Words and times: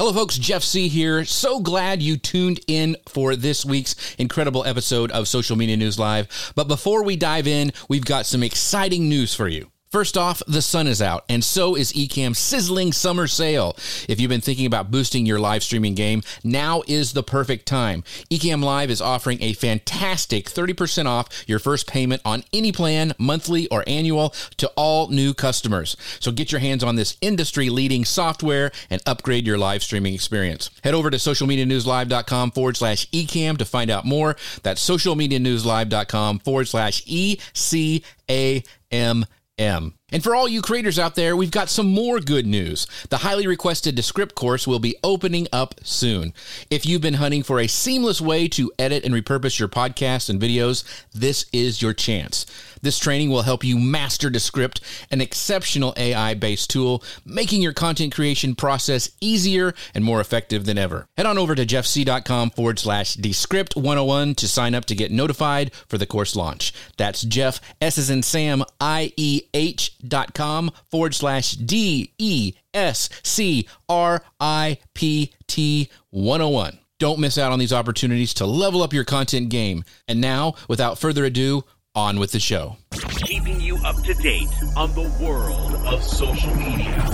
Hello, 0.00 0.12
folks. 0.12 0.38
Jeff 0.38 0.62
Sieh 0.62 0.86
here. 0.86 1.24
So 1.24 1.58
glad 1.58 2.00
you 2.00 2.16
tuned 2.16 2.60
in 2.68 2.96
for 3.08 3.34
this 3.34 3.64
week's 3.64 4.14
incredible 4.14 4.64
episode 4.64 5.10
of 5.10 5.26
Social 5.26 5.56
Media 5.56 5.76
News 5.76 5.98
Live. 5.98 6.52
But 6.54 6.68
before 6.68 7.02
we 7.02 7.16
dive 7.16 7.48
in, 7.48 7.72
we've 7.88 8.04
got 8.04 8.24
some 8.24 8.44
exciting 8.44 9.08
news 9.08 9.34
for 9.34 9.48
you. 9.48 9.72
First 9.90 10.18
off, 10.18 10.42
the 10.46 10.60
sun 10.60 10.86
is 10.86 11.00
out, 11.00 11.24
and 11.30 11.42
so 11.42 11.74
is 11.74 11.94
Ecamm's 11.94 12.38
sizzling 12.38 12.92
summer 12.92 13.26
sale. 13.26 13.74
If 14.06 14.20
you've 14.20 14.28
been 14.28 14.42
thinking 14.42 14.66
about 14.66 14.90
boosting 14.90 15.24
your 15.24 15.40
live 15.40 15.62
streaming 15.62 15.94
game, 15.94 16.22
now 16.44 16.82
is 16.86 17.14
the 17.14 17.22
perfect 17.22 17.64
time. 17.64 18.04
Ecamm 18.30 18.62
Live 18.62 18.90
is 18.90 19.00
offering 19.00 19.42
a 19.42 19.54
fantastic 19.54 20.50
30% 20.50 21.06
off 21.06 21.28
your 21.46 21.58
first 21.58 21.86
payment 21.86 22.20
on 22.24 22.44
any 22.52 22.70
plan, 22.70 23.14
monthly 23.18 23.66
or 23.68 23.82
annual, 23.86 24.34
to 24.58 24.68
all 24.76 25.08
new 25.08 25.32
customers. 25.32 25.96
So 26.20 26.32
get 26.32 26.52
your 26.52 26.60
hands 26.60 26.84
on 26.84 26.96
this 26.96 27.16
industry 27.22 27.70
leading 27.70 28.04
software 28.04 28.70
and 28.90 29.00
upgrade 29.06 29.46
your 29.46 29.56
live 29.56 29.82
streaming 29.82 30.12
experience. 30.12 30.70
Head 30.84 30.94
over 30.94 31.10
to 31.10 31.16
socialmedianewslive.com 31.16 32.50
forward 32.50 32.76
slash 32.76 33.08
ecamm 33.10 33.56
to 33.56 33.64
find 33.64 33.90
out 33.90 34.04
more. 34.04 34.36
That's 34.62 34.86
socialmedianewslive.com 34.86 36.40
forward 36.40 36.68
slash 36.68 37.02
E 37.06 37.38
C 37.54 38.04
A 38.28 38.62
M 38.90 39.24
M. 39.58 39.97
And 40.10 40.22
for 40.22 40.34
all 40.34 40.48
you 40.48 40.62
creators 40.62 40.98
out 40.98 41.16
there, 41.16 41.36
we've 41.36 41.50
got 41.50 41.68
some 41.68 41.86
more 41.86 42.18
good 42.18 42.46
news. 42.46 42.86
The 43.10 43.18
highly 43.18 43.46
requested 43.46 43.94
Descript 43.94 44.34
course 44.34 44.66
will 44.66 44.78
be 44.78 44.96
opening 45.04 45.46
up 45.52 45.74
soon. 45.82 46.32
If 46.70 46.86
you've 46.86 47.02
been 47.02 47.14
hunting 47.14 47.42
for 47.42 47.60
a 47.60 47.66
seamless 47.66 48.20
way 48.20 48.48
to 48.48 48.72
edit 48.78 49.04
and 49.04 49.14
repurpose 49.14 49.58
your 49.58 49.68
podcasts 49.68 50.30
and 50.30 50.40
videos, 50.40 50.82
this 51.12 51.44
is 51.52 51.82
your 51.82 51.92
chance. 51.92 52.46
This 52.80 52.98
training 52.98 53.30
will 53.30 53.42
help 53.42 53.64
you 53.64 53.78
master 53.78 54.30
Descript, 54.30 54.80
an 55.10 55.20
exceptional 55.20 55.94
AI 55.96 56.34
based 56.34 56.70
tool, 56.70 57.02
making 57.24 57.60
your 57.60 57.72
content 57.72 58.14
creation 58.14 58.54
process 58.54 59.10
easier 59.20 59.74
and 59.94 60.04
more 60.04 60.20
effective 60.20 60.64
than 60.64 60.78
ever. 60.78 61.06
Head 61.16 61.26
on 61.26 61.38
over 61.38 61.54
to 61.54 61.66
jeffsieh.com 61.66 62.50
forward 62.50 62.78
slash 62.78 63.14
Descript 63.14 63.76
101 63.76 64.36
to 64.36 64.48
sign 64.48 64.74
up 64.74 64.84
to 64.86 64.94
get 64.94 65.10
notified 65.10 65.74
for 65.86 65.98
the 65.98 66.06
course 66.06 66.36
launch. 66.36 66.72
That's 66.96 67.22
Jeff, 67.22 67.60
S 67.80 67.98
as 67.98 68.10
in 68.10 68.22
Sam, 68.22 68.64
I 68.80 69.12
E 69.16 69.42
H 69.52 69.97
dot 70.06 70.34
com 70.34 70.70
forward 70.90 71.14
slash 71.14 71.52
D 71.52 72.12
E 72.18 72.54
S 72.74 73.08
C 73.22 73.66
R 73.88 74.22
I 74.40 74.78
P 74.94 75.32
T 75.46 75.88
101. 76.10 76.78
Don't 76.98 77.20
miss 77.20 77.38
out 77.38 77.52
on 77.52 77.60
these 77.60 77.72
opportunities 77.72 78.34
to 78.34 78.46
level 78.46 78.82
up 78.82 78.92
your 78.92 79.04
content 79.04 79.50
game. 79.50 79.84
And 80.08 80.20
now, 80.20 80.54
without 80.68 80.98
further 80.98 81.24
ado, 81.24 81.64
on 81.94 82.18
with 82.18 82.32
the 82.32 82.40
show. 82.40 82.76
Keeping 83.24 83.60
you 83.60 83.76
up 83.84 83.96
to 84.02 84.14
date 84.14 84.48
on 84.76 84.92
the 84.94 85.10
world 85.20 85.74
of 85.86 86.02
social 86.02 86.54
media. 86.54 87.04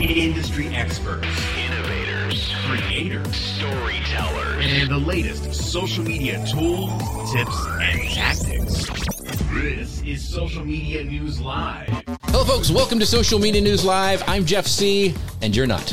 Industry 0.00 0.68
experts, 0.68 1.26
innovators, 1.56 2.52
creators, 2.66 3.36
storytellers, 3.36 4.64
and 4.66 4.90
the 4.90 4.98
latest 4.98 5.52
social 5.54 6.04
media 6.04 6.44
tools, 6.46 6.90
tips, 7.32 7.66
and 7.80 8.00
tactics. 8.10 9.19
This 9.52 10.00
is 10.02 10.26
Social 10.26 10.64
Media 10.64 11.02
News 11.02 11.40
Live. 11.40 11.88
Hello, 12.22 12.44
folks. 12.44 12.70
Welcome 12.70 13.00
to 13.00 13.04
Social 13.04 13.40
Media 13.40 13.60
News 13.60 13.84
Live. 13.84 14.22
I'm 14.28 14.46
Jeff 14.46 14.64
Sieh, 14.64 15.12
and 15.42 15.56
you're 15.56 15.66
not. 15.66 15.92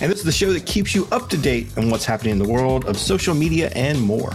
And 0.00 0.10
this 0.10 0.18
is 0.18 0.24
the 0.24 0.32
show 0.32 0.52
that 0.52 0.66
keeps 0.66 0.92
you 0.92 1.06
up 1.12 1.28
to 1.30 1.36
date 1.36 1.68
on 1.78 1.90
what's 1.90 2.04
happening 2.04 2.32
in 2.32 2.38
the 2.40 2.48
world 2.48 2.86
of 2.86 2.98
social 2.98 3.36
media 3.36 3.70
and 3.76 4.00
more. 4.02 4.32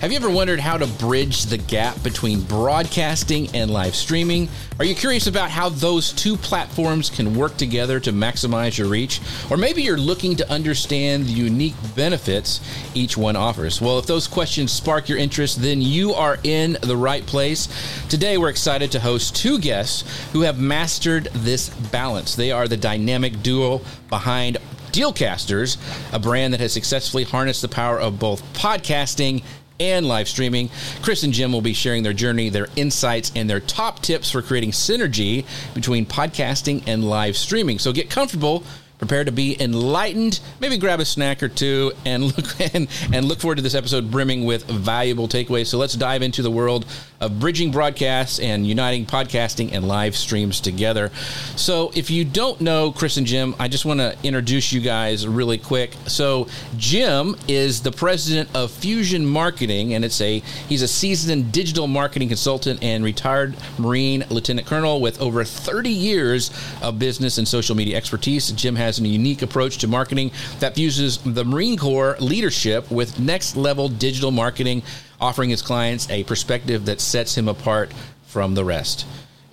Have 0.00 0.12
you 0.12 0.18
ever 0.18 0.30
wondered 0.30 0.60
how 0.60 0.76
to 0.76 0.86
bridge 0.86 1.46
the 1.46 1.56
gap 1.56 2.02
between 2.02 2.42
broadcasting 2.42 3.48
and 3.54 3.70
live 3.70 3.94
streaming? 3.94 4.48
Are 4.78 4.84
you 4.84 4.94
curious 4.94 5.26
about 5.26 5.50
how 5.50 5.70
those 5.70 6.12
two 6.12 6.36
platforms 6.36 7.08
can 7.08 7.34
work 7.34 7.56
together 7.56 7.98
to 8.00 8.12
maximize 8.12 8.76
your 8.76 8.88
reach? 8.88 9.22
Or 9.50 9.56
maybe 9.56 9.82
you're 9.82 9.96
looking 9.96 10.36
to 10.36 10.50
understand 10.50 11.24
the 11.24 11.32
unique 11.32 11.74
benefits 11.94 12.60
each 12.94 13.16
one 13.16 13.36
offers. 13.36 13.80
Well, 13.80 13.98
if 13.98 14.06
those 14.06 14.28
questions 14.28 14.70
spark 14.70 15.08
your 15.08 15.18
interest, 15.18 15.62
then 15.62 15.80
you 15.80 16.12
are 16.12 16.38
in 16.44 16.76
the 16.82 16.96
right 16.96 17.24
place. 17.24 17.68
Today, 18.10 18.36
we're 18.36 18.50
excited 18.50 18.92
to 18.92 19.00
host 19.00 19.34
two 19.34 19.58
guests 19.58 20.04
who 20.32 20.42
have 20.42 20.60
mastered 20.60 21.30
this 21.32 21.70
balance. 21.70 22.36
They 22.36 22.52
are 22.52 22.68
the 22.68 22.76
dynamic 22.76 23.42
duo 23.42 23.80
behind 24.10 24.58
Dealcasters, 24.96 25.76
a 26.10 26.18
brand 26.18 26.54
that 26.54 26.60
has 26.60 26.72
successfully 26.72 27.24
harnessed 27.24 27.60
the 27.60 27.68
power 27.68 28.00
of 28.00 28.18
both 28.18 28.42
podcasting 28.54 29.42
and 29.78 30.08
live 30.08 30.26
streaming. 30.26 30.70
Chris 31.02 31.22
and 31.22 31.34
Jim 31.34 31.52
will 31.52 31.60
be 31.60 31.74
sharing 31.74 32.02
their 32.02 32.14
journey, 32.14 32.48
their 32.48 32.68
insights, 32.76 33.30
and 33.36 33.50
their 33.50 33.60
top 33.60 34.00
tips 34.00 34.30
for 34.30 34.40
creating 34.40 34.70
synergy 34.70 35.44
between 35.74 36.06
podcasting 36.06 36.82
and 36.86 37.04
live 37.04 37.36
streaming. 37.36 37.78
So 37.78 37.92
get 37.92 38.08
comfortable 38.08 38.64
prepare 38.98 39.24
to 39.24 39.32
be 39.32 39.60
enlightened 39.60 40.40
maybe 40.58 40.78
grab 40.78 41.00
a 41.00 41.04
snack 41.04 41.42
or 41.42 41.48
two 41.48 41.92
and 42.04 42.24
look 42.36 42.74
and, 42.74 42.88
and 43.12 43.26
look 43.26 43.40
forward 43.40 43.56
to 43.56 43.62
this 43.62 43.74
episode 43.74 44.10
brimming 44.10 44.44
with 44.44 44.64
valuable 44.64 45.28
takeaways 45.28 45.66
so 45.66 45.76
let's 45.76 45.92
dive 45.92 46.22
into 46.22 46.40
the 46.40 46.50
world 46.50 46.86
of 47.20 47.40
bridging 47.40 47.70
broadcasts 47.70 48.38
and 48.38 48.66
uniting 48.66 49.06
podcasting 49.06 49.72
and 49.72 49.86
live 49.86 50.16
streams 50.16 50.60
together. 50.60 51.10
So 51.56 51.90
if 51.94 52.10
you 52.10 52.24
don't 52.24 52.60
know 52.60 52.92
chris 52.92 53.16
and 53.16 53.26
jim 53.26 53.54
i 53.58 53.68
just 53.68 53.84
want 53.84 54.00
to 54.00 54.16
introduce 54.22 54.72
you 54.72 54.80
guys 54.80 55.26
really 55.26 55.58
quick. 55.58 55.94
So 56.06 56.48
jim 56.76 57.36
is 57.48 57.82
the 57.82 57.92
president 57.92 58.48
of 58.54 58.70
fusion 58.70 59.24
marketing 59.24 59.94
and 59.94 60.04
it's 60.04 60.20
a 60.20 60.40
he's 60.68 60.82
a 60.82 60.88
seasoned 60.88 61.52
digital 61.52 61.86
marketing 61.86 62.28
consultant 62.28 62.82
and 62.82 63.04
retired 63.04 63.56
marine 63.78 64.24
lieutenant 64.30 64.66
colonel 64.66 65.00
with 65.00 65.20
over 65.20 65.44
30 65.44 65.90
years 65.90 66.50
of 66.82 66.98
business 66.98 67.38
and 67.38 67.46
social 67.46 67.74
media 67.74 67.96
expertise. 67.96 68.50
Jim 68.52 68.76
has 68.76 68.98
a 68.98 69.06
unique 69.06 69.42
approach 69.42 69.78
to 69.78 69.88
marketing 69.88 70.30
that 70.60 70.74
fuses 70.74 71.18
the 71.18 71.44
Marine 71.44 71.76
Corps 71.76 72.16
leadership 72.20 72.90
with 72.90 73.18
next 73.18 73.56
level 73.56 73.88
digital 73.88 74.30
marketing, 74.30 74.82
offering 75.20 75.50
his 75.50 75.62
clients 75.62 76.08
a 76.10 76.24
perspective 76.24 76.84
that 76.86 77.00
sets 77.00 77.36
him 77.36 77.48
apart 77.48 77.92
from 78.26 78.54
the 78.54 78.64
rest. 78.64 79.06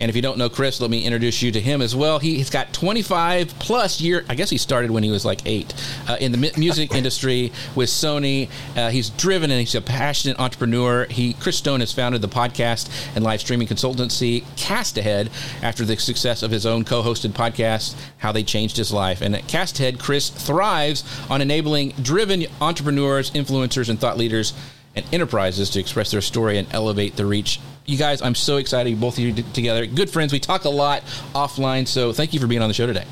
And 0.04 0.10
if 0.10 0.18
you 0.18 0.22
don't 0.22 0.38
know 0.38 0.50
Chris, 0.50 0.82
let 0.82 0.90
me 0.90 1.06
introduce 1.06 1.42
you 1.42 1.54
to 1.54 1.62
him 1.62 1.82
as 1.82 1.96
well. 1.96 2.20
He's 2.20 2.50
got 2.50 2.74
25 2.74 3.58
plus 3.60 4.02
year. 4.02 4.26
I 4.28 4.36
guess 4.36 4.50
he 4.50 4.58
started 4.58 4.92
when 4.92 5.02
he 5.02 5.10
was 5.10 5.24
like 5.24 5.40
eight 5.46 5.74
uh, 6.10 6.18
in 6.20 6.34
the 6.34 6.52
music 6.58 6.92
industry 6.96 7.54
with 7.74 7.88
Sony. 7.88 8.50
Uh, 8.76 8.90
he's 8.90 9.12
driven 9.12 9.50
and 9.50 9.62
he's 9.62 9.76
a 9.76 9.82
passionate 9.82 10.38
entrepreneur. 10.42 11.06
He 11.06 11.36
Chris 11.36 11.58
Stone 11.58 11.80
has 11.80 11.94
founded 11.94 12.22
the 12.22 12.28
podcast 12.28 12.90
and 13.16 13.24
live 13.24 13.40
streaming 13.40 13.66
consultancy 13.66 14.44
Cast 14.58 14.98
Ahead 14.98 15.30
after 15.62 15.86
the 15.86 15.96
success 15.96 16.44
of 16.44 16.52
his 16.52 16.66
own 16.66 16.84
co-hosted 16.84 17.32
podcast, 17.32 17.96
How 18.18 18.34
They 18.34 18.44
Changed 18.44 18.76
His 18.76 18.92
Life. 18.92 19.22
And 19.22 19.34
at 19.34 19.48
Cast 19.48 19.80
Ahead, 19.80 20.00
Chris 20.00 20.30
thrives 20.30 21.06
on 21.30 21.42
enabling 21.42 21.92
driven 22.02 22.46
entrepreneurs, 22.60 23.32
influencers, 23.32 23.88
and 23.88 23.98
thought 23.98 24.18
leaders 24.18 24.52
and 24.96 25.06
enterprises 25.14 25.70
to 25.72 25.80
express 25.80 26.12
their 26.12 26.22
story 26.22 26.58
and 26.58 26.68
elevate 26.74 27.16
the 27.16 27.26
reach. 27.26 27.60
You 27.86 27.98
guys, 27.98 28.22
I'm 28.22 28.36
so 28.36 28.58
excited 28.58 29.00
both 29.00 29.18
of 29.18 29.24
you 29.24 29.34
together. 29.34 29.86
Good 29.86 30.10
friends. 30.10 30.32
We 30.32 30.40
talk 30.40 30.66
a 30.66 30.70
lot 30.70 31.04
offline, 31.34 31.88
so 31.88 32.14
thank 32.14 32.34
you 32.34 32.40
for 32.40 32.48
being 32.48 32.62
on 32.62 32.70
the 32.70 32.74
show 32.74 32.88
today. 32.88 33.06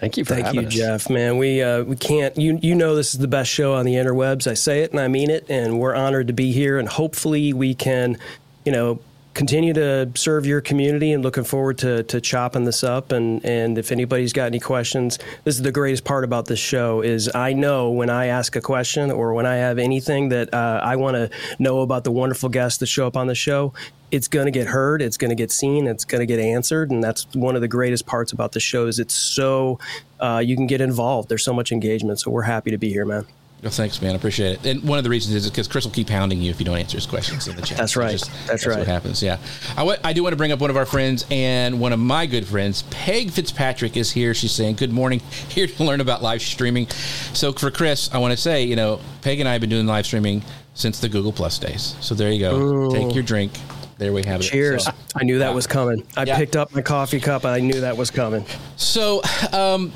Thank 0.00 0.18
you 0.18 0.24
for 0.26 0.34
Thank 0.34 0.54
you, 0.54 0.62
us. 0.62 0.74
Jeff. 0.74 1.08
Man, 1.08 1.38
we 1.38 1.62
uh, 1.62 1.82
we 1.84 1.96
can't. 1.96 2.36
You 2.36 2.58
you 2.60 2.74
know 2.74 2.94
this 2.94 3.14
is 3.14 3.20
the 3.20 3.28
best 3.28 3.50
show 3.50 3.74
on 3.74 3.86
the 3.86 3.94
interwebs. 3.94 4.46
I 4.46 4.52
say 4.52 4.80
it 4.82 4.90
and 4.90 5.00
I 5.00 5.08
mean 5.08 5.30
it, 5.30 5.46
and 5.48 5.80
we're 5.80 5.94
honored 5.94 6.26
to 6.26 6.34
be 6.34 6.52
here. 6.52 6.78
And 6.78 6.86
hopefully 6.86 7.54
we 7.54 7.74
can, 7.74 8.18
you 8.66 8.72
know, 8.72 9.00
continue 9.34 9.72
to 9.74 10.10
serve 10.14 10.46
your 10.46 10.60
community 10.60 11.12
and 11.12 11.22
looking 11.22 11.44
forward 11.44 11.78
to, 11.78 12.02
to 12.04 12.20
chopping 12.20 12.64
this 12.64 12.84
up. 12.84 13.12
And, 13.12 13.44
and 13.44 13.76
if 13.76 13.92
anybody's 13.92 14.32
got 14.32 14.46
any 14.46 14.60
questions 14.60 15.18
this 15.44 15.56
is 15.56 15.62
the 15.62 15.72
greatest 15.72 16.04
part 16.04 16.24
about 16.24 16.46
this 16.46 16.58
show 16.58 17.00
is 17.00 17.30
i 17.34 17.52
know 17.52 17.90
when 17.90 18.10
i 18.10 18.26
ask 18.26 18.56
a 18.56 18.60
question 18.60 19.10
or 19.10 19.34
when 19.34 19.46
i 19.46 19.56
have 19.56 19.78
anything 19.78 20.28
that 20.30 20.52
uh, 20.52 20.80
i 20.82 20.96
want 20.96 21.14
to 21.16 21.30
know 21.58 21.80
about 21.80 22.04
the 22.04 22.10
wonderful 22.10 22.48
guests 22.48 22.78
that 22.78 22.86
show 22.86 23.06
up 23.06 23.16
on 23.16 23.26
the 23.26 23.34
show 23.34 23.72
it's 24.10 24.28
going 24.28 24.46
to 24.46 24.50
get 24.50 24.66
heard 24.66 25.02
it's 25.02 25.16
going 25.16 25.30
to 25.30 25.34
get 25.34 25.50
seen 25.50 25.86
it's 25.86 26.04
going 26.04 26.20
to 26.20 26.26
get 26.26 26.40
answered. 26.40 26.90
And 26.90 27.02
that's 27.02 27.26
one 27.34 27.54
of 27.54 27.60
the 27.60 27.68
greatest 27.68 28.06
parts 28.06 28.32
about 28.32 28.52
the 28.52 28.60
show 28.60 28.86
is 28.86 28.98
it's 28.98 29.14
so 29.14 29.78
uh, 30.20 30.42
you 30.44 30.56
can 30.56 30.66
get 30.66 30.80
involved. 30.80 31.28
There's 31.28 31.44
so 31.44 31.54
much 31.54 31.72
engagement. 31.72 32.20
So 32.20 32.30
we're 32.30 32.42
happy 32.42 32.70
to 32.70 32.78
be 32.78 32.90
here 32.90 33.04
man 33.04 33.26
well, 33.64 33.72
thanks, 33.72 34.02
man. 34.02 34.12
I 34.12 34.16
appreciate 34.16 34.58
it. 34.58 34.66
And 34.66 34.82
one 34.84 34.98
of 34.98 35.04
the 35.04 35.10
reasons 35.10 35.34
is 35.34 35.48
because 35.48 35.66
Chris 35.66 35.86
will 35.86 35.92
keep 35.92 36.10
hounding 36.10 36.42
you 36.42 36.50
if 36.50 36.60
you 36.60 36.66
don't 36.66 36.76
answer 36.76 36.98
his 36.98 37.06
questions 37.06 37.48
in 37.48 37.56
the 37.56 37.62
chat. 37.62 37.78
That's 37.78 37.96
right. 37.96 38.12
Just, 38.12 38.30
that's, 38.30 38.46
that's, 38.46 38.66
right. 38.66 38.78
what 38.78 38.86
happens. 38.86 39.22
Yeah. 39.22 39.38
I, 39.70 39.76
w- 39.76 39.96
I 40.04 40.12
do 40.12 40.22
want 40.22 40.34
to 40.34 40.36
bring 40.36 40.52
up 40.52 40.60
one 40.60 40.68
of 40.68 40.76
our 40.76 40.84
friends 40.84 41.24
and 41.30 41.80
one 41.80 41.94
of 41.94 41.98
my 41.98 42.26
good 42.26 42.46
friends, 42.46 42.82
Peg 42.90 43.30
Fitzpatrick, 43.30 43.96
is 43.96 44.12
here. 44.12 44.34
She's 44.34 44.52
saying, 44.52 44.76
Good 44.76 44.92
morning. 44.92 45.20
Here 45.48 45.66
to 45.66 45.84
learn 45.84 46.02
about 46.02 46.22
live 46.22 46.42
streaming. 46.42 46.88
So 47.32 47.52
for 47.52 47.70
Chris, 47.70 48.12
I 48.12 48.18
want 48.18 48.32
to 48.32 48.36
say, 48.36 48.64
you 48.64 48.76
know, 48.76 49.00
Peg 49.22 49.40
and 49.40 49.48
I 49.48 49.52
have 49.52 49.62
been 49.62 49.70
doing 49.70 49.86
live 49.86 50.04
streaming 50.04 50.42
since 50.74 51.00
the 51.00 51.08
Google 51.08 51.32
Plus 51.32 51.58
days. 51.58 51.96
So 52.00 52.14
there 52.14 52.30
you 52.30 52.40
go. 52.40 52.56
Ooh. 52.56 52.90
Take 52.92 53.14
your 53.14 53.22
drink. 53.22 53.52
There 53.98 54.12
we 54.12 54.22
have 54.24 54.40
it. 54.40 54.44
Cheers. 54.44 54.84
So, 54.84 54.92
I 55.14 55.24
knew 55.24 55.38
that 55.38 55.54
was 55.54 55.66
coming. 55.66 56.02
I 56.16 56.24
Yeah. 56.24 56.36
picked 56.36 56.56
up 56.56 56.74
my 56.74 56.82
coffee 56.82 57.20
cup. 57.20 57.44
I 57.44 57.60
knew 57.60 57.80
that 57.80 57.96
was 57.96 58.10
coming. 58.10 58.44
So, 58.76 59.22
um, 59.52 59.92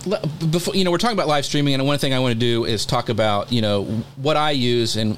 before 0.50 0.74
you 0.76 0.84
know, 0.84 0.90
we're 0.90 0.98
talking 0.98 1.16
about 1.16 1.26
live 1.28 1.44
streaming, 1.44 1.74
and 1.74 1.84
one 1.86 1.98
thing 1.98 2.14
I 2.14 2.18
want 2.20 2.32
to 2.34 2.38
do 2.38 2.64
is 2.64 2.86
talk 2.86 3.08
about 3.08 3.52
you 3.52 3.60
know 3.60 3.84
what 4.16 4.36
I 4.36 4.52
use, 4.52 4.96
and 4.96 5.16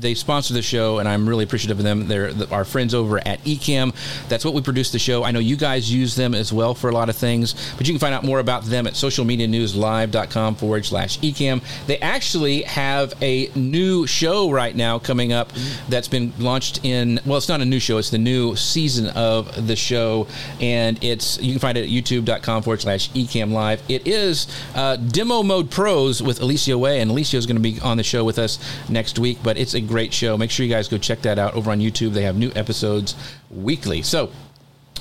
they 0.00 0.14
sponsor 0.14 0.54
the 0.54 0.62
show, 0.62 0.98
and 1.00 1.08
I'm 1.08 1.28
really 1.28 1.44
appreciative 1.44 1.78
of 1.78 1.84
them. 1.84 2.06
They're 2.08 2.32
the, 2.32 2.48
our 2.50 2.64
friends 2.64 2.94
over 2.94 3.18
at 3.26 3.42
Ecamm. 3.44 3.92
That's 4.28 4.44
what 4.44 4.54
we 4.54 4.60
produce 4.62 4.92
the 4.92 4.98
show. 4.98 5.24
I 5.24 5.32
know 5.32 5.40
you 5.40 5.56
guys 5.56 5.92
use 5.92 6.14
them 6.14 6.34
as 6.34 6.52
well 6.52 6.74
for 6.74 6.88
a 6.88 6.92
lot 6.94 7.08
of 7.08 7.16
things, 7.16 7.54
but 7.76 7.86
you 7.88 7.92
can 7.92 7.98
find 7.98 8.14
out 8.14 8.22
more 8.24 8.38
about 8.38 8.64
them 8.64 8.86
at 8.86 8.92
socialmedianewslive.com 8.94 10.54
forward 10.54 10.86
slash 10.86 11.18
Ecamm. 11.20 11.62
They 11.86 11.98
actually 11.98 12.62
have 12.62 13.12
a 13.22 13.50
new 13.54 14.06
show 14.06 14.50
right 14.50 14.74
now 14.74 14.98
coming 14.98 15.32
up 15.32 15.52
that's 15.88 16.08
been 16.08 16.32
launched 16.38 16.80
in, 16.84 17.20
well, 17.26 17.38
it's 17.38 17.48
not 17.48 17.60
a 17.60 17.64
new 17.64 17.80
show, 17.80 17.98
it's 17.98 18.10
the 18.10 18.18
new 18.22 18.56
season 18.56 19.08
of 19.08 19.66
the 19.66 19.76
show, 19.76 20.26
and 20.60 21.02
it's, 21.02 21.40
you 21.40 21.52
can 21.52 21.60
find 21.60 21.76
it 21.76 21.82
at 21.82 21.88
youtube.com 21.88 22.62
forward 22.62 22.80
slash 22.80 23.10
Ecamm 23.10 23.52
Live. 23.52 23.82
It 23.88 24.06
is 24.06 24.46
uh, 24.74 24.96
Demo 24.96 25.42
Mode 25.42 25.70
Pros 25.70 26.22
with 26.22 26.40
Alicia 26.40 26.76
Way, 26.78 27.00
and 27.00 27.10
Alicia 27.10 27.36
is 27.36 27.46
going 27.46 27.56
to 27.56 27.62
be 27.62 27.80
on 27.80 27.96
the 27.96 28.02
show 28.02 28.24
with 28.24 28.38
us 28.38 28.58
next 28.88 29.18
week, 29.18 29.38
but 29.42 29.56
it's 29.56 29.74
a 29.74 29.80
great 29.80 30.12
show. 30.12 30.36
Make 30.36 30.50
sure 30.50 30.64
you 30.64 30.72
guys 30.72 30.88
go 30.88 30.98
check 30.98 31.22
that 31.22 31.38
out 31.38 31.54
over 31.54 31.70
on 31.70 31.80
YouTube. 31.80 32.12
They 32.12 32.22
have 32.22 32.36
new 32.36 32.52
episodes 32.54 33.14
weekly. 33.50 34.02
So 34.02 34.30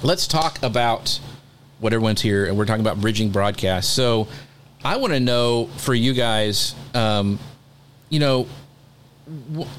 let's 0.03 0.27
talk 0.27 0.61
about 0.63 1.19
what 1.79 1.93
everyone's 1.93 2.21
here, 2.21 2.45
and 2.45 2.57
we're 2.57 2.65
talking 2.65 2.81
about 2.81 2.99
bridging 2.99 3.29
broadcast. 3.29 3.93
So 3.93 4.27
I 4.83 4.97
want 4.97 5.13
to 5.13 5.19
know 5.19 5.67
for 5.77 5.93
you 5.93 6.13
guys, 6.13 6.75
um, 6.93 7.39
you 8.09 8.19
know, 8.19 8.47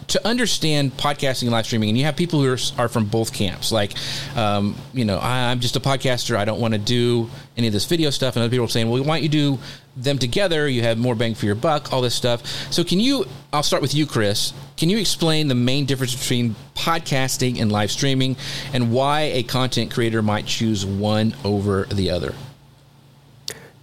to 0.09 0.27
understand 0.27 0.97
podcasting 0.97 1.43
and 1.43 1.53
live 1.53 1.67
streaming, 1.67 1.89
and 1.89 1.99
you 1.99 2.05
have 2.05 2.17
people 2.17 2.41
who 2.41 2.53
are, 2.53 2.59
are 2.79 2.89
from 2.89 3.07
both 3.07 3.33
camps. 3.33 3.73
Like, 3.73 3.93
um, 4.37 4.77
you 4.93 5.05
know, 5.05 5.19
I, 5.19 5.53
am 5.53 5.61
just 5.61 5.77
a 5.77 5.81
podcaster. 5.81 6.37
I 6.37 6.45
don't 6.45 6.61
want 6.61 6.75
to 6.75 6.79
do 6.79 7.29
any 7.57 7.67
of 7.67 7.73
this 7.73 7.85
video 7.85 8.11
stuff. 8.11 8.37
And 8.37 8.43
other 8.43 8.51
people 8.51 8.67
are 8.67 8.69
saying, 8.69 8.89
well, 8.89 9.03
why 9.03 9.17
don't 9.17 9.23
you 9.23 9.29
do 9.29 9.59
them 9.97 10.19
together? 10.19 10.69
You 10.69 10.83
have 10.83 10.99
more 10.99 11.15
bang 11.15 11.35
for 11.35 11.47
your 11.47 11.55
buck, 11.55 11.93
all 11.93 12.01
this 12.01 12.15
stuff. 12.15 12.47
So, 12.73 12.85
can 12.85 13.01
you, 13.01 13.27
I'll 13.53 13.63
start 13.63 13.83
with 13.83 13.95
you, 13.95 14.07
Chris. 14.07 14.53
Can 14.77 14.89
you 14.89 14.99
explain 14.99 15.49
the 15.49 15.55
main 15.55 15.85
difference 15.85 16.15
between 16.15 16.55
podcasting 16.75 17.61
and 17.61 17.71
live 17.71 17.91
streaming 17.91 18.37
and 18.73 18.93
why 18.93 19.23
a 19.23 19.43
content 19.43 19.91
creator 19.91 20.23
might 20.23 20.47
choose 20.47 20.87
one 20.87 21.35
over 21.45 21.85
the 21.85 22.11
other? 22.11 22.35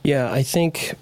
Yeah, 0.04 0.32
I 0.32 0.44
think 0.44 0.96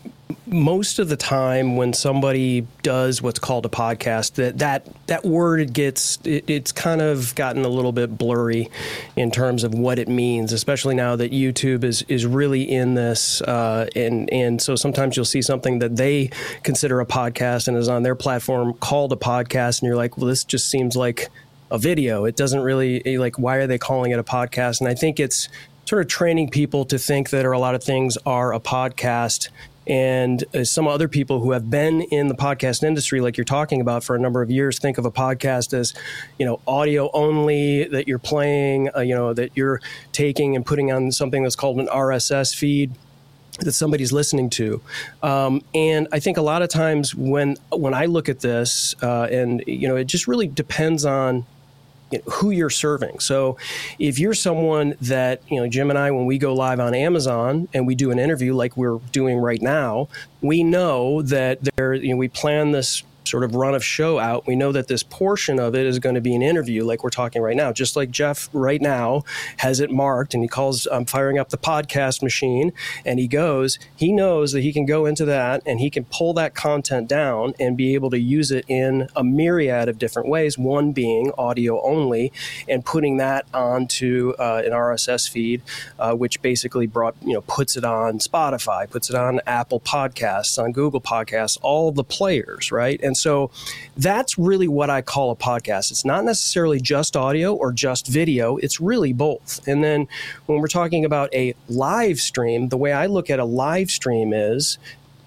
most 0.48 1.00
of 1.00 1.10
the 1.10 1.18
time 1.18 1.76
when 1.76 1.94
somebody 1.94 2.68
does 2.84 3.22
what's 3.22 3.40
called 3.40 3.66
a 3.66 3.70
podcast 3.70 4.34
that 4.34 4.60
that 4.60 4.88
that 5.08 5.26
word 5.26 5.74
gets 5.74 6.20
it, 6.24 6.44
it's 6.48 6.72
kind 6.72 7.02
of 7.02 7.34
gotten 7.36 7.66
a 7.66 7.68
little 7.68 7.92
bit 7.92 8.18
blurry 8.18 8.70
in 9.16 9.32
terms 9.32 9.64
of 9.64 9.74
what 9.74 9.98
it 9.98 10.08
means 10.08 10.54
especially 10.54 10.94
now 10.94 11.16
that 11.16 11.32
YouTube 11.32 11.84
is 11.84 12.04
is 12.04 12.26
really 12.26 12.64
in 12.64 12.94
this 12.94 13.42
uh, 13.42 13.88
and 13.96 14.32
and 14.32 14.62
so 14.62 14.76
sometimes 14.76 15.16
you'll 15.16 15.26
see 15.26 15.42
something 15.42 15.80
that 15.80 15.96
they 15.96 16.30
consider 16.64 17.00
a 17.00 17.06
podcast 17.06 17.68
and 17.68 17.76
is 17.76 17.90
on 17.90 18.04
their 18.04 18.16
platform 18.16 18.74
called 18.76 19.12
a 19.12 19.18
podcast 19.18 19.82
and 19.82 19.88
you're 19.88 19.96
like 19.96 20.18
well 20.18 20.28
this 20.28 20.44
just 20.44 20.70
seems 20.70 20.96
like 20.96 21.30
a 21.72 21.78
video. 21.78 22.26
It 22.26 22.36
doesn't 22.36 22.62
really 22.62 23.18
like 23.18 23.38
why 23.38 23.58
are 23.58 23.68
they 23.68 23.78
calling 23.78 24.12
it 24.12 24.20
a 24.20 24.24
podcast? 24.24 24.80
And 24.80 24.90
I 24.90 24.96
think 24.96 25.20
it's 25.20 25.50
sort 25.86 26.02
of 26.02 26.08
training 26.08 26.50
people 26.50 26.86
to 26.86 26.98
think 26.98 27.30
that 27.30 27.46
a 27.46 27.60
lot 27.60 27.76
of 27.76 27.84
things 27.84 28.18
are 28.26 28.54
a 28.54 28.60
podcast 28.60 29.50
and 29.88 30.44
uh, 30.54 30.64
some 30.64 30.88
other 30.88 31.08
people 31.08 31.40
who 31.40 31.52
have 31.52 31.70
been 31.70 32.02
in 32.02 32.28
the 32.28 32.36
podcast 32.36 32.84
industry, 32.84 33.22
like 33.22 33.38
you're 33.38 33.46
talking 33.46 33.82
about 33.82 34.04
for 34.04 34.16
a 34.16 34.20
number 34.20 34.42
of 34.42 34.50
years, 34.50 34.80
think 34.80 34.98
of 34.98 35.06
a 35.06 35.12
podcast 35.12 35.74
as, 35.74 35.94
you 36.40 36.46
know, 36.46 36.60
audio 36.68 37.10
only 37.14 37.86
that 37.86 38.08
you're 38.08 38.20
playing, 38.20 38.90
uh, 38.96 39.02
you 39.02 39.14
know, 39.14 39.34
that 39.34 39.52
you're 39.56 39.82
taking 40.12 40.56
and 40.56 40.66
putting 40.66 40.92
on 40.92 41.12
something 41.12 41.44
that's 41.44 41.56
called 41.56 41.80
an 41.80 41.88
RSS 41.88 42.56
feed 42.56 42.92
that 43.60 43.72
somebody's 43.72 44.12
listening 44.12 44.50
to. 44.50 44.82
Um, 45.24 45.64
and 45.74 46.08
I 46.12 46.20
think 46.20 46.38
a 46.38 46.42
lot 46.42 46.62
of 46.62 46.70
times 46.70 47.16
when 47.16 47.58
when 47.72 47.94
I 47.94 48.06
look 48.06 48.28
at 48.28 48.42
this, 48.42 48.96
uh, 49.02 49.28
and 49.32 49.64
you 49.66 49.88
know, 49.88 49.96
it 49.96 50.06
just 50.06 50.28
really 50.28 50.48
depends 50.48 51.06
on 51.06 51.46
you 52.16 52.24
know, 52.26 52.32
who 52.32 52.52
you're 52.52 52.70
serving. 52.70 53.20
So 53.20 53.58
if 54.00 54.20
you're 54.20 54.34
someone 54.34 54.96
that, 55.02 55.42
you 55.50 55.60
know, 55.60 55.68
Jim 55.68 55.90
and 55.90 56.00
I, 56.00 56.12
when 56.12 56.26
we 56.26 56.38
go 56.38 56.54
live 56.54 56.80
on 56.80 56.94
Amazon 56.94 57.68
and 57.74 57.86
we 57.88 57.96
do 57.96 58.12
an 58.12 58.20
interview 58.20 58.54
like 58.54 58.76
we're 58.78 59.00
doing 59.12 59.38
right 59.38 59.62
now, 59.62 60.08
we 60.42 60.64
know 60.64 61.22
that 61.24 61.60
there, 61.76 61.94
you 61.94 62.10
know, 62.12 62.18
we 62.18 62.28
plan 62.28 62.72
this 62.72 63.04
sort 63.28 63.44
of 63.44 63.56
run 63.56 63.76
of 63.76 63.84
show 63.84 64.20
out, 64.20 64.48
we 64.48 64.56
know 64.56 64.72
that 64.72 64.88
this 64.88 65.04
portion 65.04 65.60
of 65.60 65.76
it 65.76 65.86
is 65.86 66.00
going 66.00 66.16
to 66.16 66.22
be 66.22 66.36
an 66.36 66.42
interview, 66.42 66.84
like 66.84 67.04
we're 67.04 67.10
talking 67.10 67.42
right 67.42 67.56
now. 67.56 67.72
Just 67.72 67.96
like 67.96 68.12
Jeff 68.12 68.50
right 68.54 68.82
now 68.82 69.24
has 69.58 69.80
it 69.80 69.92
marked, 69.92 70.34
and 70.34 70.44
he 70.44 70.48
calls, 70.48 70.88
I'm 70.88 71.06
firing 71.06 71.40
up 71.40 71.50
the 71.50 71.58
podcast 71.58 72.22
machine, 72.22 72.74
and 73.06 73.20
he 73.20 73.28
goes, 73.28 73.80
he 73.96 74.12
knows 74.12 74.52
that 74.52 74.62
he 74.62 74.74
can 74.74 74.86
go 74.86 75.06
into 75.06 75.26
that 75.26 75.62
and 75.66 75.80
he 75.80 75.90
can 75.90 76.06
pull 76.06 76.34
that 76.34 76.56
content 76.56 77.08
down 77.08 77.54
and 77.60 77.78
be 77.78 77.94
able 77.94 78.10
to 78.10 78.20
use 78.20 78.52
it 78.52 78.66
in 78.68 79.08
a 79.16 79.24
myriad 79.24 79.90
of 79.90 79.98
different 79.98 80.28
ways. 80.28 80.58
One 80.58 80.92
being 80.92 81.32
audio 81.38 81.82
only, 81.84 82.32
and 82.68 82.86
putting 82.86 83.18
that 83.18 83.46
onto 83.54 84.34
uh, 84.40 84.62
an 84.66 84.72
RSS 84.72 85.30
feed, 85.30 85.62
uh, 86.00 86.14
which 86.14 86.42
basically 86.42 86.88
brought, 86.88 87.16
you 87.22 87.34
know, 87.34 87.42
puts 87.42 87.76
it 87.76 87.84
on 87.84 88.20
Spotify, 88.20 88.90
puts 88.90 89.10
it 89.10 89.16
on 89.16 89.42
Apple 89.46 89.80
Podcasts, 89.80 90.62
on 90.62 90.72
Google 90.72 91.02
Podcasts, 91.02 91.58
all 91.62 91.92
the 91.92 92.04
players, 92.04 92.72
right? 92.72 93.00
And 93.02 93.15
and 93.16 93.18
so 93.18 93.50
that's 93.96 94.38
really 94.38 94.68
what 94.68 94.90
I 94.90 95.02
call 95.02 95.32
a 95.32 95.36
podcast. 95.36 95.90
It's 95.92 96.04
not 96.04 96.26
necessarily 96.26 96.82
just 96.82 97.16
audio 97.16 97.54
or 97.56 97.72
just 97.72 98.08
video, 98.08 98.58
it's 98.58 98.82
really 98.82 99.14
both. 99.14 99.66
And 99.68 99.84
then 99.84 100.08
when 100.48 100.60
we're 100.60 100.68
talking 100.68 101.06
about 101.06 101.34
a 101.34 101.56
live 101.70 102.20
stream, 102.20 102.68
the 102.70 102.78
way 102.78 102.92
I 102.92 103.06
look 103.06 103.30
at 103.30 103.40
a 103.40 103.46
live 103.46 103.90
stream 103.90 104.34
is 104.34 104.78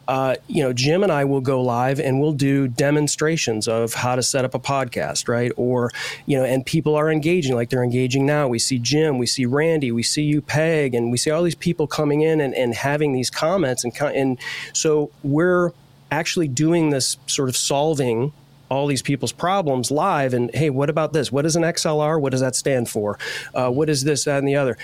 uh, 0.06 0.36
you 0.46 0.62
know, 0.62 0.72
Jim 0.72 1.02
and 1.02 1.12
I 1.12 1.26
will 1.26 1.42
go 1.42 1.60
live 1.60 2.00
and 2.00 2.18
we'll 2.18 2.32
do 2.32 2.66
demonstrations 2.66 3.68
of 3.68 3.92
how 3.92 4.16
to 4.16 4.22
set 4.22 4.42
up 4.42 4.54
a 4.54 4.58
podcast, 4.58 5.28
right? 5.28 5.52
Or, 5.58 5.90
you 6.24 6.38
know, 6.38 6.44
and 6.44 6.64
people 6.64 6.94
are 6.94 7.10
engaging 7.12 7.54
like 7.54 7.68
they're 7.68 7.84
engaging 7.84 8.24
now. 8.24 8.48
We 8.48 8.58
see 8.58 8.78
Jim, 8.78 9.18
we 9.18 9.26
see 9.26 9.44
Randy, 9.44 9.92
we 9.92 10.02
see 10.02 10.22
you, 10.22 10.40
Peg, 10.40 10.94
and 10.94 11.10
we 11.10 11.18
see 11.18 11.30
all 11.30 11.42
these 11.42 11.54
people 11.54 11.86
coming 11.86 12.22
in 12.22 12.40
and, 12.40 12.54
and 12.54 12.74
having 12.74 13.12
these 13.12 13.28
comments. 13.28 13.84
And, 13.84 13.94
and 14.00 14.38
so 14.72 15.10
we're 15.22 15.72
actually 16.10 16.48
doing 16.48 16.90
this 16.90 17.16
sort 17.26 17.48
of 17.48 17.56
solving 17.56 18.32
all 18.70 18.86
these 18.86 19.00
people's 19.02 19.32
problems 19.32 19.90
live 19.90 20.34
and 20.34 20.54
hey 20.54 20.68
what 20.70 20.90
about 20.90 21.12
this? 21.12 21.32
What 21.32 21.46
is 21.46 21.56
an 21.56 21.62
xlr 21.62 22.20
what 22.20 22.32
does 22.32 22.40
that 22.40 22.54
stand 22.54 22.88
for? 22.88 23.18
Uh, 23.54 23.70
what 23.70 23.88
is 23.88 24.04
this 24.04 24.24
that 24.24 24.38
and 24.38 24.48
the 24.48 24.56
other? 24.56 24.76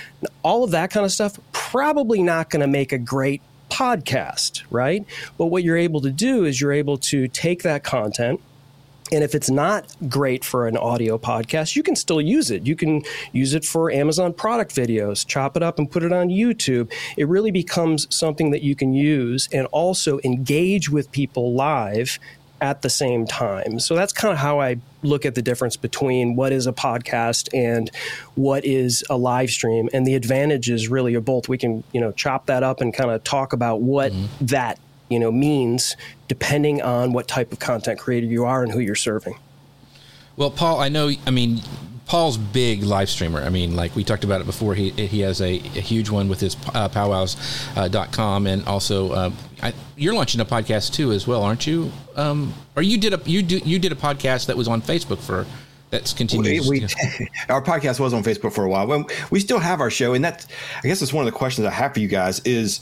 All 0.42 0.64
of 0.64 0.70
that 0.70 0.90
kind 0.90 1.04
of 1.04 1.12
stuff 1.12 1.38
probably 1.52 2.22
not 2.22 2.50
going 2.50 2.60
to 2.60 2.66
make 2.66 2.92
a 2.92 2.98
great 2.98 3.42
podcast 3.70 4.62
right? 4.70 5.04
But 5.36 5.46
what 5.46 5.64
you're 5.64 5.76
able 5.76 6.00
to 6.02 6.10
do 6.10 6.44
is 6.44 6.60
you're 6.60 6.72
able 6.72 6.98
to 6.98 7.28
take 7.28 7.62
that 7.62 7.82
content 7.84 8.40
and 9.14 9.22
if 9.22 9.34
it's 9.34 9.48
not 9.48 9.86
great 10.08 10.44
for 10.44 10.66
an 10.66 10.76
audio 10.76 11.16
podcast, 11.18 11.76
you 11.76 11.84
can 11.84 11.94
still 11.94 12.20
use 12.20 12.50
it. 12.50 12.66
You 12.66 12.74
can 12.74 13.02
use 13.30 13.54
it 13.54 13.64
for 13.64 13.90
Amazon 13.90 14.32
product 14.32 14.74
videos, 14.74 15.24
chop 15.24 15.56
it 15.56 15.62
up 15.62 15.78
and 15.78 15.88
put 15.88 16.02
it 16.02 16.12
on 16.12 16.28
YouTube. 16.28 16.92
It 17.16 17.28
really 17.28 17.52
becomes 17.52 18.12
something 18.14 18.50
that 18.50 18.62
you 18.62 18.74
can 18.74 18.92
use 18.92 19.48
and 19.52 19.68
also 19.68 20.18
engage 20.24 20.90
with 20.90 21.12
people 21.12 21.54
live 21.54 22.18
at 22.60 22.82
the 22.82 22.90
same 22.90 23.26
time. 23.26 23.78
So 23.78 23.94
that's 23.94 24.12
kind 24.12 24.32
of 24.32 24.38
how 24.38 24.60
I 24.60 24.78
look 25.02 25.24
at 25.24 25.34
the 25.34 25.42
difference 25.42 25.76
between 25.76 26.34
what 26.34 26.50
is 26.50 26.66
a 26.66 26.72
podcast 26.72 27.48
and 27.52 27.90
what 28.34 28.64
is 28.64 29.04
a 29.10 29.16
live 29.16 29.50
stream 29.50 29.88
and 29.92 30.06
the 30.06 30.14
advantages 30.14 30.88
really 30.88 31.14
of 31.14 31.24
both. 31.24 31.48
We 31.48 31.58
can, 31.58 31.84
you 31.92 32.00
know, 32.00 32.10
chop 32.12 32.46
that 32.46 32.62
up 32.62 32.80
and 32.80 32.92
kind 32.92 33.10
of 33.10 33.22
talk 33.22 33.52
about 33.52 33.80
what 33.82 34.12
mm-hmm. 34.12 34.46
that 34.46 34.78
you 35.08 35.18
know 35.18 35.30
means 35.30 35.96
depending 36.28 36.82
on 36.82 37.12
what 37.12 37.28
type 37.28 37.52
of 37.52 37.58
content 37.58 37.98
creator 37.98 38.26
you 38.26 38.44
are 38.44 38.62
and 38.62 38.72
who 38.72 38.80
you're 38.80 38.94
serving. 38.94 39.38
Well, 40.36 40.50
Paul, 40.50 40.80
I 40.80 40.88
know. 40.88 41.10
I 41.26 41.30
mean, 41.30 41.60
Paul's 42.06 42.36
big 42.36 42.82
live 42.82 43.08
streamer. 43.08 43.40
I 43.42 43.48
mean, 43.48 43.76
like 43.76 43.94
we 43.96 44.04
talked 44.04 44.24
about 44.24 44.40
it 44.40 44.46
before. 44.46 44.74
He 44.74 44.90
he 44.90 45.20
has 45.20 45.40
a, 45.40 45.54
a 45.54 45.80
huge 45.80 46.10
one 46.10 46.28
with 46.28 46.40
his 46.40 46.56
uh, 46.74 46.88
powwows.com 46.88 48.46
uh, 48.46 48.50
and 48.50 48.64
also 48.66 49.12
uh, 49.12 49.30
I, 49.62 49.72
you're 49.96 50.14
launching 50.14 50.40
a 50.40 50.44
podcast 50.44 50.92
too 50.92 51.12
as 51.12 51.26
well, 51.26 51.42
aren't 51.42 51.66
you? 51.66 51.90
Um, 52.16 52.52
or 52.76 52.82
you 52.82 52.98
did 52.98 53.14
a 53.14 53.20
you 53.24 53.42
do 53.42 53.58
you 53.58 53.78
did 53.78 53.92
a 53.92 53.96
podcast 53.96 54.46
that 54.46 54.56
was 54.56 54.68
on 54.68 54.82
Facebook 54.82 55.18
for 55.18 55.46
that's 55.90 56.12
continues. 56.12 56.68
We, 56.68 56.80
we, 56.80 56.86
our 57.48 57.62
podcast 57.62 58.00
was 58.00 58.12
on 58.12 58.22
Facebook 58.22 58.52
for 58.52 58.64
a 58.64 58.68
while. 58.68 58.86
When 58.86 59.06
We 59.30 59.40
still 59.40 59.60
have 59.60 59.80
our 59.80 59.90
show, 59.90 60.14
and 60.14 60.24
that's 60.24 60.46
I 60.82 60.88
guess 60.88 61.00
it's 61.00 61.12
one 61.12 61.26
of 61.26 61.32
the 61.32 61.38
questions 61.38 61.66
I 61.66 61.70
have 61.70 61.94
for 61.94 62.00
you 62.00 62.08
guys 62.08 62.40
is 62.40 62.80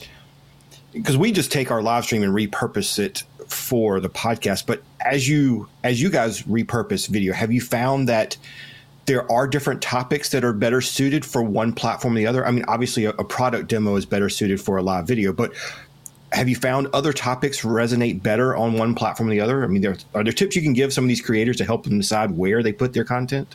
because 0.93 1.17
we 1.17 1.33
just 1.33 1.51
take 1.51 1.71
our 1.71 1.83
live 1.83 2.05
stream 2.05 2.23
and 2.23 2.35
repurpose 2.35 2.99
it 2.99 3.25
for 3.49 4.01
the 4.01 4.11
podcast. 4.11 4.67
But 4.67 4.83
as 5.01 5.29
you 5.29 5.69
as 5.85 6.01
you 6.01 6.11
guys 6.11 6.43
repurpose 6.43 7.09
video, 7.09 7.33
have 7.33 7.53
you 7.53 7.61
found 7.61 8.09
that 8.09 8.37
there 9.07 9.31
are 9.31 9.47
different 9.47 9.83
topics 9.83 10.31
that 10.31 10.45
are 10.45 10.53
better 10.53 10.81
suited 10.81 11.25
for 11.25 11.43
one 11.43 11.73
platform 11.73 12.15
or 12.15 12.19
the 12.19 12.27
other? 12.27 12.47
I 12.47 12.51
mean, 12.51 12.65
obviously, 12.69 13.05
a, 13.05 13.11
a 13.11 13.25
product 13.25 13.69
demo 13.69 13.97
is 13.97 14.07
better 14.07 14.29
suited 14.29 14.61
for 14.61 14.77
a 14.77 14.83
live 14.83 15.07
video, 15.07 15.33
but 15.33 15.53
have 16.33 16.49
you 16.49 16.57
found 16.57 16.89
other 16.95 17.13
topics 17.13 17.61
resonate 17.61 18.23
better 18.23 18.57
on 18.57 18.75
one 18.75 18.95
platform 18.95 19.29
or 19.29 19.33
the 19.33 19.41
other? 19.41 19.65
I 19.65 19.67
mean, 19.67 19.83
there, 19.83 19.97
are 20.15 20.25
there 20.25 20.33
tips 20.33 20.57
you 20.57 20.63
can 20.63 20.73
give 20.73 20.93
some 20.93 21.05
of 21.05 21.09
these 21.09 21.21
creators 21.21 21.57
to 21.59 21.65
help 21.65 21.85
them 21.85 21.99
decide 21.99 22.31
where 22.31 22.63
they 22.63 22.73
put 22.73 22.95
their 22.95 23.05
content? 23.05 23.55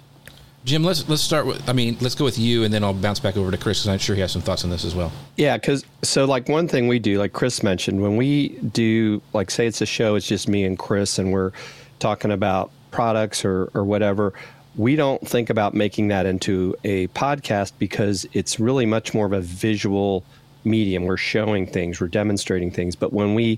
Jim, 0.68 0.84
let's 0.84 1.08
let's 1.08 1.22
start 1.22 1.46
with. 1.46 1.68
I 1.70 1.72
mean, 1.72 1.96
let's 2.02 2.14
go 2.14 2.26
with 2.26 2.38
you, 2.38 2.66
and 2.66 2.74
then 2.74 2.84
I'll 2.84 2.94
bounce 2.94 3.22
back 3.22 3.38
over 3.38 3.52
to 3.52 3.58
Chris 3.58 3.80
because 3.80 3.88
I'm 3.88 4.00
sure 4.00 4.16
he 4.16 4.22
has 4.22 4.34
some 4.34 4.42
thoughts 4.42 4.66
on 4.66 4.70
this 4.70 4.84
as 4.84 4.94
well. 4.94 5.14
Yeah, 5.38 5.56
because 5.56 5.86
so 6.02 6.26
like 6.26 6.50
one 6.50 6.68
thing 6.68 6.90
we 6.90 7.00
do, 7.00 7.18
like 7.20 7.32
Chris 7.32 7.64
mentioned, 7.64 8.02
when 8.02 8.18
we 8.18 8.50
do 8.50 9.22
like 9.32 9.50
say 9.50 9.66
it's 9.66 9.80
a 9.82 9.86
show, 9.86 10.16
it's 10.16 10.28
just 10.28 10.50
me 10.50 10.66
and 10.66 10.78
Chris, 10.78 11.20
and 11.20 11.32
we're 11.32 11.54
talking 12.00 12.32
about 12.32 12.70
products 12.92 13.46
or, 13.46 13.72
or 13.74 13.86
whatever, 13.86 14.34
we 14.76 14.98
don't 14.98 15.26
think 15.26 15.50
about 15.50 15.74
making 15.74 16.10
that 16.10 16.26
into 16.26 16.76
a 16.84 17.08
podcast 17.08 17.72
because 17.80 18.28
it's 18.34 18.60
really 18.60 18.86
much 18.86 19.14
more 19.14 19.26
of 19.26 19.32
a 19.32 19.40
visual 19.40 20.26
medium. 20.66 21.06
We're 21.06 21.16
showing 21.16 21.66
things, 21.66 22.02
we're 22.02 22.08
demonstrating 22.08 22.72
things. 22.72 22.94
But 22.94 23.14
when 23.14 23.36
we 23.36 23.58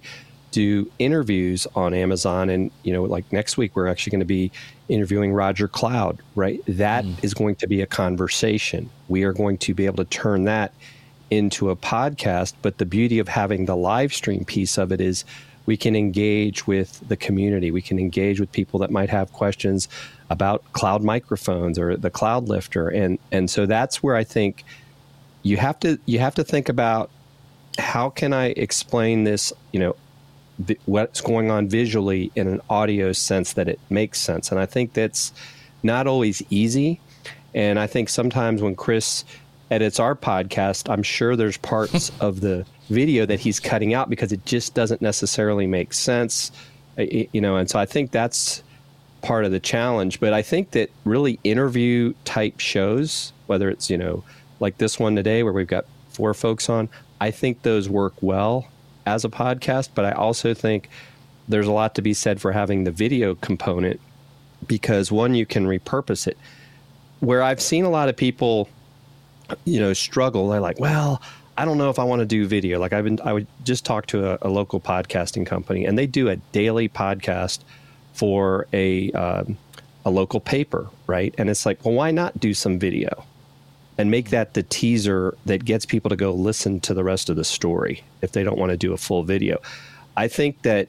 do 0.52 0.92
interviews 1.00 1.68
on 1.76 1.94
Amazon, 1.94 2.50
and 2.50 2.72
you 2.84 2.94
know, 2.94 3.04
like 3.04 3.32
next 3.32 3.58
week, 3.58 3.76
we're 3.76 3.88
actually 3.88 4.12
going 4.12 4.20
to 4.20 4.26
be 4.26 4.52
interviewing 4.88 5.34
Rodger 5.34 5.68
Cloud, 5.68 6.20
right? 6.36 6.62
That 6.68 7.06
mm. 7.06 7.24
is 7.24 7.34
going 7.34 7.56
to 7.58 7.68
be 7.68 7.82
a 7.82 7.86
conversation. 7.86 8.90
We 9.08 9.24
are 9.24 9.34
going 9.34 9.58
to 9.60 9.74
be 9.74 9.86
able 9.86 10.04
to 10.04 10.10
turn 10.10 10.46
that 10.46 10.74
into 11.30 11.70
a 11.70 11.76
podcast. 11.76 12.54
But 12.62 12.78
the 12.78 12.86
beauty 12.86 13.20
of 13.20 13.28
having 13.28 13.66
the 13.66 13.76
live 13.76 14.14
stream 14.14 14.46
piece 14.46 14.78
of 14.78 14.92
it 14.92 15.00
is 15.00 15.26
we 15.66 15.78
can 15.78 15.96
engage 15.96 16.66
with 16.66 17.08
the 17.08 17.16
community. 17.16 17.70
We 17.70 17.82
can 17.82 18.00
engage 18.00 18.40
with 18.40 18.52
people 18.52 18.80
that 18.80 18.90
might 18.90 19.10
have 19.10 19.32
questions 19.32 19.88
about 20.30 20.64
cloud 20.74 21.04
microphones 21.04 21.78
or 21.78 21.96
the 21.96 22.10
cloud 22.10 22.48
lifter. 22.48 22.90
And 22.90 23.20
and 23.32 23.50
so 23.50 23.66
that's 23.66 24.02
where 24.02 24.16
I 24.16 24.24
think 24.24 24.64
you 25.44 25.58
have 25.58 25.80
to 25.82 26.00
you 26.06 26.20
have 26.20 26.36
to 26.36 26.44
think 26.44 26.70
about 26.70 27.12
how 27.78 28.10
can 28.10 28.34
I 28.34 28.48
explain 28.48 29.24
this, 29.24 29.54
you 29.72 29.80
know, 29.80 29.96
what's 30.86 31.22
going 31.22 31.52
on 31.52 31.68
visually 31.70 32.32
in 32.36 32.48
an 32.48 32.62
audio 32.70 33.14
sense 33.14 33.54
that 33.54 33.68
it 33.68 33.80
makes 33.90 34.20
sense. 34.20 34.52
And 34.52 34.60
I 34.60 34.66
think 34.66 34.94
that's 34.94 35.32
not 35.84 36.08
always 36.08 36.42
easy. 36.50 37.00
And 37.54 37.80
I 37.80 37.88
think 37.88 38.10
sometimes 38.10 38.62
when 38.62 38.76
Chris 38.76 39.24
edits 39.72 40.00
our 40.00 40.16
podcast, 40.16 40.92
I'm 40.92 41.04
sure 41.04 41.36
there's 41.36 41.58
parts 41.58 42.12
of 42.20 42.42
the 42.42 42.66
video 42.90 43.26
that 43.26 43.40
he's 43.40 43.60
cutting 43.60 43.94
out 43.94 44.10
because 44.10 44.32
it 44.32 44.46
just 44.46 44.74
doesn't 44.74 45.02
necessarily 45.02 45.68
make 45.68 45.94
sense. 45.94 46.52
You 46.98 47.42
know, 47.42 47.56
and 47.56 47.70
so 47.70 47.80
I 47.80 47.86
think 47.86 48.12
that's 48.12 48.62
part 49.22 49.46
of 49.46 49.52
the 49.52 49.60
challenge. 49.60 50.20
But 50.20 50.34
I 50.34 50.42
think 50.42 50.72
that 50.72 50.92
really 51.06 51.40
interview 51.44 52.14
type 52.26 52.60
shows, 52.60 53.32
whether 53.48 53.70
it's, 53.70 53.90
you 53.90 53.98
know, 53.98 54.24
like 54.60 54.78
this 54.78 55.00
one 55.00 55.16
today 55.16 55.44
where 55.44 55.54
we've 55.54 55.68
got 55.68 55.86
four 56.10 56.34
folks 56.34 56.70
on, 56.70 56.90
I 57.22 57.32
think 57.32 57.62
those 57.62 57.88
work 57.90 58.14
well 58.22 58.68
as 59.10 59.26
a 59.26 59.30
podcast. 59.30 59.90
But 59.96 60.06
I 60.06 60.12
also 60.12 60.54
think 60.54 60.90
there's 61.48 61.68
a 61.68 61.72
lot 61.72 61.96
to 61.96 62.02
be 62.02 62.14
said 62.14 62.40
for 62.40 62.52
having 62.52 62.84
the 62.84 62.92
video 62.92 63.36
component 63.36 64.00
because 64.68 65.12
one, 65.12 65.36
you 65.36 65.46
can 65.46 65.66
repurpose 65.66 66.28
it. 66.28 66.38
Where 67.20 67.44
I've 67.44 67.62
seen 67.62 67.86
a 67.86 67.90
lot 67.90 68.08
of 68.10 68.16
people, 68.16 68.70
you 69.66 69.80
know, 69.80 69.94
struggle, 69.94 70.50
they're 70.50 70.62
like, 70.62 70.80
well, 70.80 71.22
I 71.58 71.66
don't 71.66 71.78
know 71.78 71.90
if 71.90 72.00
I 72.00 72.04
want 72.04 72.22
to 72.22 72.26
do 72.26 72.48
video. 72.48 72.80
Like 72.80 72.94
I've 72.94 73.04
been, 73.04 73.20
I 73.24 73.34
would 73.34 73.48
just 73.66 73.86
talk 73.86 74.06
to 74.08 74.32
a, 74.32 74.48
a 74.48 74.50
local 74.50 74.80
podcasting 74.80 75.46
company, 75.46 75.86
and 75.86 75.98
they 75.98 76.08
do 76.08 76.30
a 76.30 76.38
daily 76.54 76.88
podcast 76.88 77.60
for 78.14 78.68
a 78.72 79.12
um, 79.12 79.58
a 80.06 80.10
local 80.10 80.40
paper, 80.40 80.88
right? 81.08 81.36
And 81.38 81.50
it's 81.50 81.66
like, 81.66 81.84
well, 81.84 81.94
why 81.94 82.12
not 82.12 82.40
do 82.40 82.54
some 82.54 82.80
video 82.80 83.26
and 84.00 84.10
make 84.10 84.30
that 84.30 84.54
the 84.54 84.64
teaser 84.64 85.36
that 85.46 85.66
gets 85.66 85.86
people 85.86 86.08
to 86.08 86.16
go 86.16 86.32
listen 86.32 86.80
to 86.80 86.94
the 86.94 87.04
rest 87.04 87.30
of 87.30 87.36
the 87.36 87.44
story 87.44 88.02
if 88.22 88.32
they 88.32 88.46
don't 88.46 88.58
want 88.58 88.70
to 88.70 88.78
do 88.78 88.94
a 88.94 88.98
full 88.98 89.24
video? 89.24 89.60
I 90.16 90.30
think 90.30 90.62
that 90.62 90.88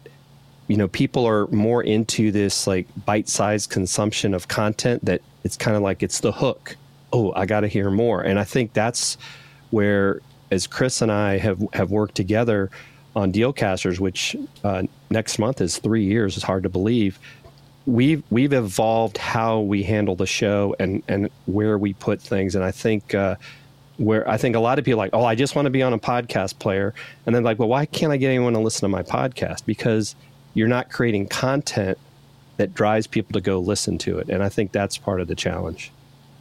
you 0.69 0.77
know 0.77 0.87
people 0.87 1.27
are 1.27 1.49
more 1.49 1.83
into 1.83 2.31
this 2.31 2.69
like 2.69 2.87
bite-sized 3.05 3.69
consumption 3.69 4.33
of 4.33 4.47
content 4.47 5.05
that 5.05 5.23
it's 5.43 5.57
kind 5.57 5.77
of 5.77 5.83
like 5.83 6.05
it's 6.05 6.21
the 6.21 6.31
hook. 6.31 6.77
Oh, 7.13 7.33
I 7.35 7.47
got 7.47 7.61
to 7.61 7.69
hear 7.69 7.91
more, 7.91 8.23
and 8.23 8.39
I 8.39 8.45
think 8.45 8.75
that's 8.75 9.19
where 9.71 10.21
as 10.53 10.69
Chris 10.69 11.03
and 11.03 11.11
I 11.11 11.39
have 11.39 11.61
have 11.73 11.91
worked 11.91 12.15
together 12.15 12.71
on 13.17 13.33
Dealcasters, 13.33 13.99
which 13.99 14.37
uh, 14.63 14.85
next 15.11 15.41
month 15.41 15.61
is 15.61 15.79
three 15.79 16.05
years. 16.05 16.37
It's 16.37 16.47
hard 16.47 16.63
to 16.63 16.69
believe. 16.69 17.19
We've 17.91 18.23
we've 18.31 18.53
evolved 18.53 19.19
how 19.19 19.61
we 19.61 19.83
handle 19.83 20.17
the 20.17 20.27
show 20.27 20.77
and 20.79 21.03
and 21.09 21.31
where 21.47 21.77
we 21.77 21.95
put 21.95 22.21
things, 22.21 22.55
and 22.55 22.65
I 22.65 22.71
think. 22.71 23.15
Uh, 23.15 23.37
where 23.97 24.27
I 24.27 24.39
think 24.39 24.57
a 24.57 24.61
lot 24.61 24.79
of 24.79 24.87
people 24.87 24.99
are 24.99 25.05
like, 25.05 25.11
oh, 25.13 25.27
I 25.27 25.35
just 25.35 25.55
want 25.55 25.67
to 25.67 25.71
be 25.71 25.83
on 25.83 25.93
a 25.93 25.99
podcast 25.99 26.59
player, 26.59 26.95
and 27.27 27.35
then 27.35 27.43
like, 27.45 27.59
well, 27.59 27.69
why 27.69 27.85
can't 27.85 28.11
I 28.11 28.17
get 28.17 28.29
anyone 28.29 28.55
to 28.55 28.59
listen 28.59 28.81
to 28.81 28.89
my 28.89 29.03
podcast? 29.03 29.67
Because 29.67 30.15
you're 30.55 30.69
not 30.69 30.91
creating 30.91 31.27
content 31.27 31.99
that 32.57 32.73
drives 32.73 33.07
people 33.07 33.35
to 33.35 33.43
go 33.43 33.59
listen 33.59 33.99
to 33.99 34.19
it, 34.19 34.31
and 34.31 34.43
I 34.43 34.49
think 34.49 34.73
that's 34.73 34.97
part 34.97 35.21
of 35.21 35.29
the 35.29 35.35
challenge. 35.35 35.93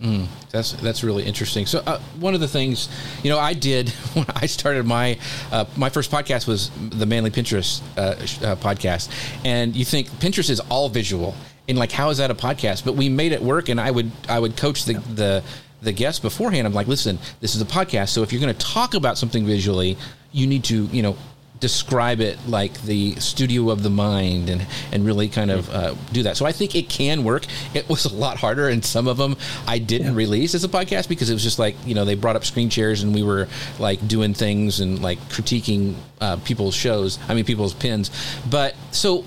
Mm, 0.01 0.27
that's 0.49 0.71
that's 0.73 1.03
really 1.03 1.23
interesting. 1.23 1.65
So 1.65 1.83
uh, 1.85 1.99
one 2.19 2.33
of 2.33 2.39
the 2.39 2.47
things, 2.47 2.87
you 3.21 3.29
know, 3.29 3.37
I 3.37 3.53
did 3.53 3.89
when 4.13 4.25
I 4.33 4.45
started 4.45 4.85
my 4.85 5.19
uh, 5.51 5.65
my 5.75 5.89
first 5.89 6.09
podcast 6.09 6.47
was 6.47 6.71
the 6.89 7.05
Manly 7.05 7.31
Pinterest 7.31 7.81
uh, 7.97 8.01
uh, 8.01 8.55
podcast, 8.55 9.09
and 9.43 9.75
you 9.75 9.83
think 9.83 10.07
Pinterest 10.07 10.49
is 10.49 10.61
all 10.61 10.87
visual, 10.87 11.35
and 11.67 11.77
like 11.77 11.91
how 11.91 12.09
is 12.11 12.17
that 12.19 12.31
a 12.31 12.35
podcast? 12.35 12.85
But 12.85 12.95
we 12.95 13.09
made 13.09 13.33
it 13.33 13.41
work, 13.41 13.67
and 13.67 13.79
I 13.79 13.91
would 13.91 14.09
I 14.29 14.39
would 14.39 14.55
coach 14.55 14.85
the 14.85 14.93
the 14.93 15.43
the 15.81 15.91
guests 15.91 16.21
beforehand. 16.21 16.65
I'm 16.65 16.73
like, 16.73 16.87
listen, 16.87 17.19
this 17.41 17.55
is 17.55 17.61
a 17.61 17.65
podcast, 17.65 18.09
so 18.09 18.23
if 18.23 18.31
you're 18.31 18.41
going 18.41 18.53
to 18.55 18.65
talk 18.65 18.93
about 18.93 19.17
something 19.17 19.45
visually, 19.45 19.97
you 20.31 20.47
need 20.47 20.63
to 20.65 20.85
you 20.85 21.01
know 21.01 21.17
describe 21.59 22.21
it 22.21 22.37
like 22.47 22.81
the 22.83 23.15
studio 23.15 23.69
of 23.69 23.83
the 23.83 23.89
mind 23.89 24.49
and 24.49 24.65
and 24.91 25.05
really 25.05 25.27
kind 25.27 25.51
of 25.51 25.69
uh, 25.69 25.93
do 26.11 26.23
that. 26.23 26.37
So 26.37 26.45
I 26.45 26.51
think 26.51 26.75
it 26.75 26.89
can 26.89 27.23
work. 27.23 27.45
It 27.73 27.87
was 27.89 28.05
a 28.05 28.13
lot 28.13 28.37
harder, 28.37 28.69
and 28.69 28.83
some 28.83 29.07
of 29.07 29.17
them 29.17 29.35
I 29.67 29.79
didn't 29.79 30.07
yeah. 30.07 30.13
release 30.13 30.55
as 30.55 30.63
a 30.63 30.69
podcast 30.69 31.09
because 31.09 31.29
it 31.29 31.33
was 31.33 31.43
just 31.43 31.59
like 31.59 31.75
you 31.85 31.95
know 31.95 32.05
they 32.05 32.15
brought 32.15 32.35
up 32.35 32.45
screen 32.45 32.69
chairs 32.69 33.03
and 33.03 33.13
we 33.13 33.23
were 33.23 33.47
like 33.77 34.05
doing 34.07 34.33
things 34.33 34.79
and 34.79 35.01
like 35.01 35.19
critiquing 35.29 35.95
uh, 36.21 36.37
people's 36.37 36.75
shows. 36.75 37.19
I 37.27 37.33
mean 37.33 37.45
people's 37.45 37.73
pins. 37.73 38.11
But 38.49 38.75
so, 38.91 39.25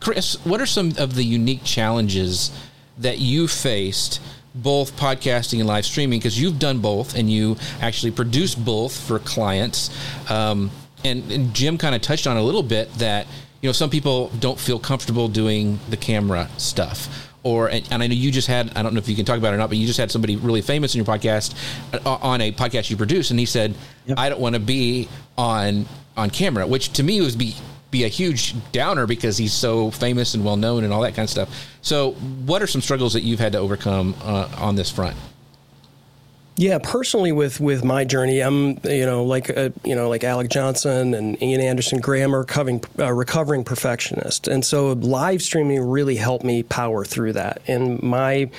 Chris, 0.00 0.44
what 0.44 0.60
are 0.60 0.66
some 0.66 0.92
of 0.98 1.14
the 1.14 1.24
unique 1.24 1.64
challenges 1.64 2.50
that 2.98 3.18
you 3.18 3.48
faced? 3.48 4.20
both 4.56 4.96
podcasting 4.96 5.58
and 5.58 5.68
live 5.68 5.84
streaming 5.84 6.18
because 6.18 6.40
you've 6.40 6.58
done 6.58 6.78
both 6.78 7.14
and 7.14 7.30
you 7.30 7.56
actually 7.82 8.10
produce 8.10 8.54
both 8.54 8.98
for 8.98 9.18
clients. 9.18 9.90
Um, 10.30 10.70
and, 11.04 11.30
and 11.30 11.54
Jim 11.54 11.78
kind 11.78 11.94
of 11.94 12.02
touched 12.02 12.26
on 12.26 12.36
a 12.36 12.42
little 12.42 12.62
bit 12.62 12.92
that 12.94 13.26
you 13.60 13.68
know 13.68 13.72
some 13.72 13.90
people 13.90 14.28
don't 14.38 14.58
feel 14.58 14.78
comfortable 14.78 15.28
doing 15.28 15.78
the 15.88 15.96
camera 15.96 16.48
stuff 16.56 17.26
or 17.46 17.68
and, 17.68 17.86
and, 17.92 18.02
I 18.02 18.08
know 18.08 18.14
you 18.14 18.32
just 18.32 18.48
had 18.48 18.76
I 18.76 18.82
don't 18.82 18.92
know 18.92 18.98
if 18.98 19.08
you 19.08 19.14
can 19.14 19.24
talk 19.24 19.38
about 19.38 19.52
it 19.52 19.54
or 19.54 19.58
not, 19.58 19.68
but 19.68 19.78
you 19.78 19.86
just 19.86 20.00
had 20.00 20.10
somebody 20.10 20.34
really 20.34 20.62
famous 20.62 20.94
in 20.94 20.98
your 20.98 21.06
podcast 21.06 21.54
uh, 21.94 22.18
on 22.20 22.40
a 22.40 22.50
podcast 22.50 22.90
you 22.90 22.96
produce, 22.96 23.30
and 23.30 23.38
he 23.38 23.46
said, 23.46 23.76
yep. 24.04 24.18
"I 24.18 24.28
don't 24.28 24.40
want 24.40 24.56
to 24.56 24.60
be 24.60 25.08
on 25.38 25.86
on 26.16 26.30
camera," 26.30 26.66
which 26.66 26.92
to 26.94 27.04
me 27.04 27.20
was 27.20 27.36
be 27.36 27.54
be 27.92 28.02
a 28.02 28.08
huge 28.08 28.54
downer 28.72 29.06
because 29.06 29.38
he's 29.38 29.52
so 29.52 29.92
famous 29.92 30.34
and 30.34 30.44
well 30.44 30.56
known 30.56 30.82
and 30.82 30.92
all 30.92 31.02
that 31.02 31.14
kind 31.14 31.24
of 31.24 31.30
stuff. 31.30 31.66
So, 31.82 32.12
what 32.44 32.62
are 32.62 32.66
some 32.66 32.80
struggles 32.80 33.12
that 33.12 33.22
you've 33.22 33.38
had 33.38 33.52
to 33.52 33.58
overcome 33.58 34.16
uh, 34.22 34.48
on 34.58 34.74
this 34.74 34.90
front? 34.90 35.16
Yeah, 36.58 36.78
personally, 36.82 37.32
with 37.32 37.60
with 37.60 37.84
my 37.84 38.04
journey, 38.04 38.40
I'm 38.40 38.78
you 38.84 39.04
know 39.04 39.24
like 39.24 39.54
uh, 39.54 39.70
you 39.84 39.94
know 39.94 40.08
like 40.08 40.24
Alec 40.24 40.48
Johnson 40.48 41.12
and 41.12 41.40
Ian 41.42 41.60
Anderson 41.60 42.00
Gray 42.00 42.22
are 42.22 42.28
recovering 42.28 42.82
uh, 42.98 43.12
recovering 43.12 43.62
perfectionist, 43.62 44.48
and 44.48 44.64
so 44.64 44.92
live 44.92 45.42
streaming 45.42 45.80
really 45.82 46.16
helped 46.16 46.44
me 46.44 46.62
power 46.62 47.04
through 47.04 47.34
that. 47.34 47.60
And 47.66 48.02
my 48.02 48.50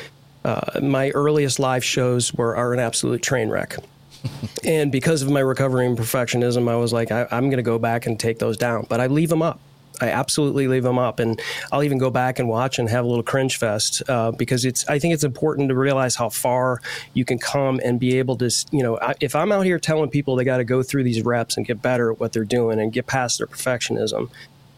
uh, 0.45 0.79
my 0.79 1.09
earliest 1.11 1.57
live 1.59 1.83
shows 1.83 2.31
were 2.35 2.55
are 2.55 2.71
an 2.71 2.79
absolute 2.79 3.23
train 3.23 3.49
wreck. 3.49 3.77
and 4.63 4.91
because 4.91 5.23
of 5.23 5.31
my 5.31 5.39
recovering 5.39 5.95
perfectionism, 5.95 6.69
I 6.69 6.75
was 6.75 6.93
like, 6.93 7.11
I, 7.11 7.27
I'm 7.31 7.45
going 7.45 7.57
to 7.57 7.63
go 7.63 7.79
back 7.79 8.05
and 8.05 8.19
take 8.19 8.37
those 8.37 8.57
down, 8.57 8.85
but 8.89 8.99
I 8.99 9.07
leave 9.07 9.29
them 9.29 9.41
up. 9.41 9.59
I 10.01 10.09
absolutely 10.09 10.67
leave 10.67 10.83
them 10.83 10.99
up, 10.99 11.19
and 11.19 11.41
I'll 11.71 11.83
even 11.83 11.97
go 11.97 12.09
back 12.09 12.39
and 12.39 12.47
watch 12.47 12.79
and 12.79 12.89
have 12.89 13.05
a 13.05 13.07
little 13.07 13.23
cringe 13.23 13.57
fest 13.57 14.01
uh, 14.07 14.31
because 14.31 14.65
it's. 14.65 14.87
I 14.87 14.99
think 14.99 15.13
it's 15.13 15.23
important 15.23 15.69
to 15.69 15.75
realize 15.75 16.15
how 16.15 16.29
far 16.29 16.81
you 17.13 17.25
can 17.25 17.39
come 17.39 17.79
and 17.83 17.99
be 17.99 18.17
able 18.19 18.37
to. 18.37 18.49
You 18.71 18.83
know, 18.83 18.99
if 19.19 19.35
I'm 19.35 19.51
out 19.51 19.65
here 19.65 19.79
telling 19.79 20.09
people 20.09 20.35
they 20.35 20.43
got 20.43 20.57
to 20.57 20.63
go 20.63 20.83
through 20.83 21.03
these 21.03 21.21
reps 21.21 21.57
and 21.57 21.65
get 21.65 21.81
better 21.81 22.11
at 22.11 22.19
what 22.19 22.33
they're 22.33 22.43
doing 22.43 22.79
and 22.79 22.91
get 22.93 23.07
past 23.07 23.37
their 23.39 23.47
perfectionism, 23.47 24.29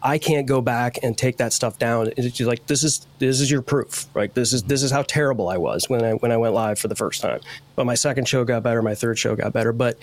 I 0.02 0.18
can't 0.18 0.46
go 0.46 0.60
back 0.60 0.98
and 1.02 1.16
take 1.16 1.36
that 1.38 1.52
stuff 1.52 1.78
down. 1.78 2.12
It's 2.16 2.36
just 2.36 2.48
like 2.48 2.66
this 2.66 2.82
is 2.82 3.06
this 3.18 3.40
is 3.40 3.50
your 3.50 3.62
proof, 3.62 4.06
right? 4.14 4.32
This 4.32 4.52
is 4.52 4.62
this 4.62 4.82
is 4.82 4.90
how 4.90 5.02
terrible 5.02 5.48
I 5.48 5.58
was 5.58 5.88
when 5.88 6.02
I 6.02 6.12
when 6.12 6.32
I 6.32 6.36
went 6.38 6.54
live 6.54 6.78
for 6.78 6.88
the 6.88 6.96
first 6.96 7.20
time. 7.20 7.40
But 7.76 7.84
my 7.84 7.94
second 7.94 8.26
show 8.26 8.44
got 8.44 8.62
better, 8.62 8.80
my 8.80 8.94
third 8.94 9.18
show 9.18 9.36
got 9.36 9.52
better. 9.52 9.72
But 9.72 9.98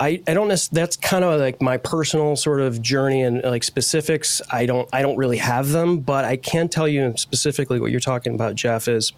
I, 0.00 0.22
I 0.26 0.32
don't 0.32 0.48
necessarily, 0.48 0.80
that's 0.82 0.96
kind 0.96 1.24
of 1.24 1.38
like 1.38 1.60
my 1.60 1.76
personal 1.76 2.34
sort 2.34 2.60
of 2.60 2.80
journey 2.80 3.22
and 3.22 3.42
like 3.44 3.62
specifics. 3.62 4.40
I 4.50 4.64
don't, 4.64 4.88
I 4.92 5.02
don't 5.02 5.16
really 5.16 5.36
have 5.36 5.68
them, 5.68 5.98
but 6.00 6.24
I 6.24 6.36
can 6.36 6.68
tell 6.68 6.88
you 6.88 7.12
specifically 7.16 7.78
what 7.78 7.90
you're 7.90 8.00
talking 8.00 8.34
about, 8.34 8.54
Jeff, 8.54 8.88
is 8.88 9.12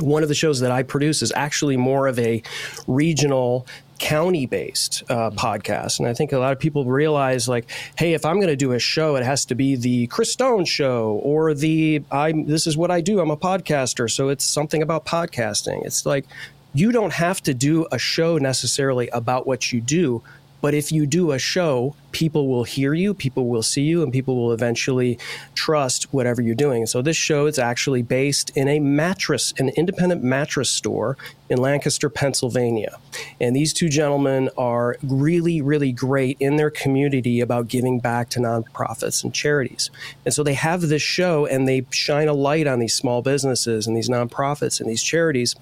one 0.00 0.22
of 0.22 0.28
the 0.28 0.34
shows 0.34 0.60
that 0.60 0.72
I 0.72 0.82
produce 0.82 1.22
is 1.22 1.32
actually 1.36 1.76
more 1.76 2.08
of 2.08 2.18
a 2.18 2.42
regional 2.86 3.66
county 4.00 4.46
based 4.46 5.02
uh, 5.10 5.30
podcast. 5.30 5.98
And 5.98 6.08
I 6.08 6.14
think 6.14 6.32
a 6.32 6.38
lot 6.38 6.52
of 6.52 6.58
people 6.58 6.84
realize, 6.84 7.48
like, 7.48 7.70
hey, 7.96 8.14
if 8.14 8.24
I'm 8.24 8.36
going 8.36 8.48
to 8.48 8.56
do 8.56 8.72
a 8.72 8.78
show, 8.78 9.16
it 9.16 9.24
has 9.24 9.44
to 9.46 9.54
be 9.54 9.76
the 9.76 10.06
Chris 10.06 10.32
Stone 10.32 10.64
show 10.64 11.20
or 11.22 11.54
the 11.54 12.02
I'm 12.10 12.46
This 12.46 12.66
is 12.66 12.76
what 12.76 12.90
I 12.90 13.00
do. 13.00 13.20
I'm 13.20 13.30
a 13.30 13.36
podcaster, 13.36 14.10
so 14.10 14.28
it's 14.28 14.44
something 14.44 14.82
about 14.82 15.04
podcasting. 15.04 15.84
It's 15.84 16.06
like 16.06 16.26
you 16.72 16.92
don't 16.92 17.12
have 17.12 17.40
to 17.42 17.54
do 17.54 17.86
a 17.90 17.98
show 17.98 18.38
necessarily 18.38 19.08
about 19.08 19.46
what 19.46 19.72
you 19.72 19.80
do. 19.80 20.22
But 20.60 20.74
if 20.74 20.92
you 20.92 21.06
do 21.06 21.32
a 21.32 21.38
show, 21.38 21.94
people 22.12 22.48
will 22.48 22.64
hear 22.64 22.92
you, 22.92 23.14
people 23.14 23.48
will 23.48 23.62
see 23.62 23.82
you, 23.82 24.02
and 24.02 24.12
people 24.12 24.36
will 24.36 24.52
eventually 24.52 25.18
trust 25.54 26.12
whatever 26.12 26.42
you're 26.42 26.54
doing. 26.54 26.84
So 26.86 27.00
this 27.00 27.16
show 27.16 27.46
is 27.46 27.58
actually 27.58 28.02
based 28.02 28.54
in 28.56 28.68
a 28.68 28.78
mattress, 28.78 29.54
an 29.58 29.70
independent 29.70 30.22
mattress 30.22 30.68
store 30.68 31.16
in 31.48 31.58
Lancaster, 31.58 32.10
Pennsylvania. 32.10 32.98
And 33.40 33.56
these 33.56 33.72
two 33.72 33.88
gentlemen 33.88 34.50
are 34.58 34.96
really, 35.02 35.62
really 35.62 35.92
great 35.92 36.36
in 36.40 36.56
their 36.56 36.70
community 36.70 37.40
about 37.40 37.68
giving 37.68 37.98
back 37.98 38.28
to 38.30 38.40
nonprofits 38.40 39.24
and 39.24 39.32
charities. 39.32 39.90
And 40.26 40.34
so 40.34 40.42
they 40.42 40.54
have 40.54 40.82
this 40.82 41.02
show 41.02 41.46
and 41.46 41.66
they 41.66 41.86
shine 41.90 42.28
a 42.28 42.34
light 42.34 42.66
on 42.66 42.80
these 42.80 42.94
small 42.94 43.22
businesses 43.22 43.86
and 43.86 43.96
these 43.96 44.10
nonprofits 44.10 44.78
and 44.78 44.90
these 44.90 45.02
charities. 45.02 45.56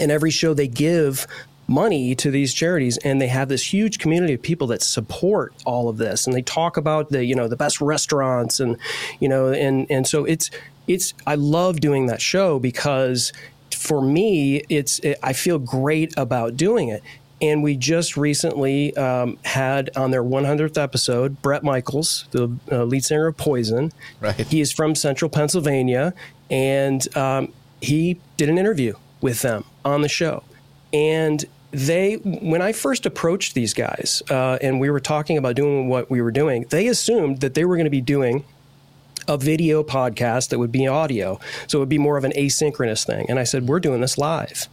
And 0.00 0.10
every 0.10 0.30
show 0.30 0.54
they 0.54 0.68
give 0.68 1.26
money 1.68 2.14
to 2.16 2.30
these 2.30 2.52
charities 2.52 2.98
and 2.98 3.20
they 3.20 3.28
have 3.28 3.48
this 3.48 3.72
huge 3.72 3.98
community 3.98 4.34
of 4.34 4.42
people 4.42 4.66
that 4.66 4.82
support 4.82 5.54
all 5.64 5.88
of 5.88 5.96
this 5.96 6.26
and 6.26 6.34
they 6.34 6.42
talk 6.42 6.76
about 6.76 7.10
the 7.10 7.24
you 7.24 7.34
know 7.34 7.46
the 7.46 7.56
best 7.56 7.80
restaurants 7.80 8.58
and 8.58 8.76
you 9.20 9.28
know 9.28 9.52
and 9.52 9.86
and 9.88 10.06
so 10.06 10.24
it's 10.24 10.50
it's 10.88 11.14
I 11.26 11.36
love 11.36 11.80
doing 11.80 12.06
that 12.06 12.20
show 12.20 12.58
because 12.58 13.32
for 13.70 14.02
me 14.02 14.64
it's 14.68 14.98
it, 15.00 15.18
I 15.22 15.32
feel 15.32 15.58
great 15.58 16.12
about 16.16 16.56
doing 16.56 16.88
it 16.88 17.02
and 17.42 17.62
we 17.62 17.76
just 17.76 18.16
recently 18.16 18.96
um, 18.96 19.36
had 19.44 19.90
on 19.96 20.12
their 20.12 20.22
100th 20.22 20.80
episode 20.80 21.42
Bret 21.42 21.64
Michaels, 21.64 22.26
the 22.30 22.56
uh, 22.70 22.84
lead 22.84 23.04
singer 23.04 23.26
of 23.26 23.36
Poison. 23.36 23.92
Right. 24.20 24.46
He 24.46 24.60
is 24.60 24.72
from 24.72 24.94
Central 24.94 25.28
Pennsylvania, 25.28 26.14
and 26.50 27.16
um, 27.16 27.52
he 27.80 28.20
did 28.36 28.48
an 28.48 28.58
interview 28.58 28.94
with 29.22 29.40
them 29.42 29.64
on 29.84 30.02
the 30.02 30.08
show. 30.08 30.42
And 30.92 31.44
they 31.70 32.16
when 32.16 32.60
I 32.60 32.72
first 32.72 33.06
approached 33.06 33.54
these 33.54 33.72
guys 33.72 34.22
uh, 34.30 34.58
and 34.60 34.78
we 34.78 34.90
were 34.90 35.00
talking 35.00 35.38
about 35.38 35.56
doing 35.56 35.88
what 35.88 36.10
we 36.10 36.20
were 36.20 36.30
doing, 36.30 36.66
they 36.68 36.86
assumed 36.88 37.40
that 37.40 37.54
they 37.54 37.64
were 37.64 37.76
going 37.76 37.86
to 37.86 37.90
be 37.90 38.02
doing 38.02 38.44
a 39.28 39.38
video 39.38 39.82
podcast 39.82 40.50
that 40.50 40.58
would 40.58 40.72
be 40.72 40.86
audio, 40.86 41.40
so 41.66 41.78
it 41.78 41.80
would 41.80 41.88
be 41.88 41.98
more 41.98 42.18
of 42.18 42.24
an 42.24 42.32
asynchronous 42.32 43.06
thing. 43.06 43.24
And 43.28 43.38
I 43.38 43.44
said, 43.44 43.68
"We're 43.68 43.80
doing 43.80 44.00
this 44.00 44.18
live." 44.18 44.68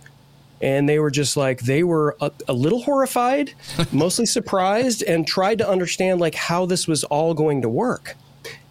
And 0.61 0.89
they 0.89 0.99
were 0.99 1.11
just 1.11 1.37
like 1.37 1.61
they 1.61 1.83
were 1.83 2.17
a, 2.19 2.31
a 2.49 2.53
little 2.53 2.81
horrified, 2.81 3.53
mostly 3.93 4.25
surprised, 4.25 5.01
and 5.03 5.25
tried 5.25 5.59
to 5.59 5.69
understand 5.69 6.19
like 6.19 6.35
how 6.35 6.65
this 6.65 6.85
was 6.85 7.05
all 7.05 7.33
going 7.33 7.61
to 7.61 7.69
work. 7.69 8.15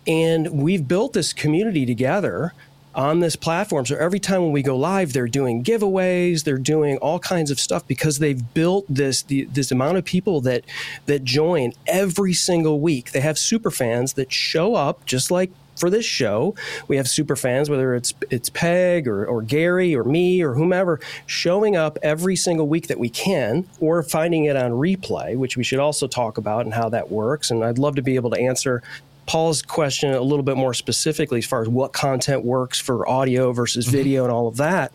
And 0.07 0.63
we've 0.63 0.87
built 0.87 1.13
this 1.13 1.33
community 1.33 1.87
together 1.87 2.53
on 2.99 3.21
this 3.21 3.37
platform. 3.37 3.87
So 3.87 3.97
every 3.97 4.19
time 4.19 4.43
when 4.43 4.51
we 4.51 4.61
go 4.61 4.77
live, 4.77 5.13
they're 5.13 5.29
doing 5.29 5.63
giveaways, 5.63 6.43
they're 6.43 6.59
doing 6.59 6.99
all 6.99 7.21
kinds 7.21 7.53
of 7.53 7.61
stuff 7.61 7.87
because 7.87 8.19
they've 8.19 8.43
built 8.55 8.85
this 8.89 9.23
the, 9.23 9.45
this 9.45 9.71
amount 9.71 9.99
of 9.99 10.05
people 10.05 10.41
that 10.43 10.65
that 11.07 11.23
join 11.23 11.73
every 11.87 12.35
single 12.35 12.81
week. 12.81 13.13
They 13.13 13.21
have 13.21 13.39
super 13.39 13.71
fans 13.71 14.15
that 14.15 14.33
show 14.33 14.75
up 14.75 15.07
just 15.07 15.31
like 15.31 15.53
for 15.79 15.91
this 15.91 16.05
show. 16.05 16.57
We 16.89 16.97
have 16.97 17.09
super 17.09 17.37
fans, 17.37 17.71
whether 17.71 17.95
it's 17.95 18.13
it's 18.31 18.51
Peg 18.51 19.07
or, 19.07 19.25
or 19.25 19.43
Gary 19.43 19.95
or 19.95 20.03
me 20.03 20.43
or 20.43 20.55
whomever, 20.55 20.99
showing 21.27 21.77
up 21.77 21.99
every 22.03 22.35
single 22.35 22.67
week 22.67 22.89
that 22.89 22.99
we 22.99 23.09
can, 23.09 23.69
or 23.79 24.03
finding 24.03 24.47
it 24.47 24.57
on 24.57 24.73
replay, 24.73 25.37
which 25.37 25.57
we 25.57 25.63
should 25.63 25.79
also 25.79 26.09
talk 26.09 26.37
about 26.37 26.65
and 26.65 26.75
how 26.75 26.89
that 26.89 27.13
works. 27.13 27.51
And 27.51 27.65
I'd 27.65 27.79
love 27.79 27.95
to 27.95 28.03
be 28.03 28.17
able 28.17 28.31
to 28.31 28.41
answer 28.41 28.83
Paul's 29.29 29.61
question 29.61 30.15
a 30.15 30.21
little 30.23 30.43
bit 30.43 30.57
more 30.57 30.73
specifically 30.73 31.39
as 31.39 31.47
far 31.47 31.61
as 31.61 31.69
what 31.69 31.93
content 31.93 32.45
works 32.45 32.81
for 32.81 33.07
audio 33.07 33.53
versus 33.53 33.87
mm-hmm. 33.87 33.97
video 33.97 34.25
and 34.25 34.33
all 34.33 34.49
of 34.49 34.57
that. 34.57 34.91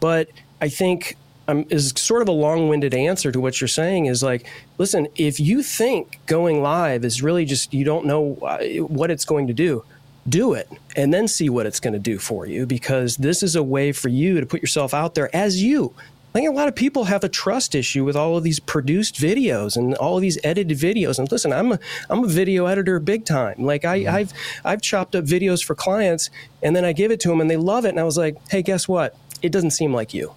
But 0.00 0.28
I 0.60 0.68
think 0.68 1.16
um, 1.48 1.64
is 1.70 1.94
sort 1.96 2.20
of 2.20 2.28
a 2.28 2.32
long-winded 2.32 2.92
answer 2.92 3.32
to 3.32 3.40
what 3.40 3.60
you're 3.60 3.68
saying 3.68 4.06
is 4.06 4.22
like 4.22 4.46
listen 4.78 5.08
if 5.16 5.40
you 5.40 5.64
think 5.64 6.20
going 6.26 6.62
live 6.62 7.04
is 7.04 7.22
really 7.22 7.44
just 7.44 7.74
you 7.74 7.84
don't 7.84 8.06
know 8.06 8.36
uh, 8.42 8.58
what 8.84 9.10
it's 9.10 9.24
going 9.24 9.48
to 9.48 9.52
do 9.52 9.82
do 10.28 10.52
it 10.52 10.68
and 10.94 11.12
then 11.12 11.26
see 11.26 11.48
what 11.48 11.66
it's 11.66 11.80
going 11.80 11.94
to 11.94 11.98
do 11.98 12.18
for 12.18 12.46
you 12.46 12.66
because 12.66 13.16
this 13.16 13.42
is 13.42 13.56
a 13.56 13.62
way 13.62 13.90
for 13.90 14.08
you 14.08 14.38
to 14.38 14.46
put 14.46 14.60
yourself 14.60 14.94
out 14.94 15.14
there 15.16 15.34
as 15.34 15.60
you 15.60 15.92
I 16.30 16.38
think 16.38 16.48
a 16.48 16.52
lot 16.52 16.68
of 16.68 16.76
people 16.76 17.04
have 17.04 17.24
a 17.24 17.28
trust 17.28 17.74
issue 17.74 18.04
with 18.04 18.14
all 18.14 18.36
of 18.36 18.44
these 18.44 18.60
produced 18.60 19.16
videos 19.16 19.76
and 19.76 19.96
all 19.96 20.14
of 20.14 20.22
these 20.22 20.38
edited 20.44 20.78
videos. 20.78 21.18
And 21.18 21.30
listen, 21.30 21.52
I'm 21.52 21.72
a 21.72 21.78
I'm 22.08 22.22
a 22.22 22.28
video 22.28 22.66
editor 22.66 23.00
big 23.00 23.24
time. 23.24 23.56
Like 23.58 23.84
I, 23.84 24.00
mm-hmm. 24.00 24.14
I've 24.14 24.32
I've 24.64 24.80
chopped 24.80 25.16
up 25.16 25.24
videos 25.24 25.64
for 25.64 25.74
clients 25.74 26.30
and 26.62 26.76
then 26.76 26.84
I 26.84 26.92
give 26.92 27.10
it 27.10 27.18
to 27.20 27.30
them 27.30 27.40
and 27.40 27.50
they 27.50 27.56
love 27.56 27.84
it. 27.84 27.88
And 27.88 27.98
I 27.98 28.04
was 28.04 28.16
like, 28.16 28.36
hey, 28.48 28.62
guess 28.62 28.86
what? 28.86 29.16
It 29.42 29.50
doesn't 29.50 29.72
seem 29.72 29.92
like 29.92 30.14
you. 30.14 30.32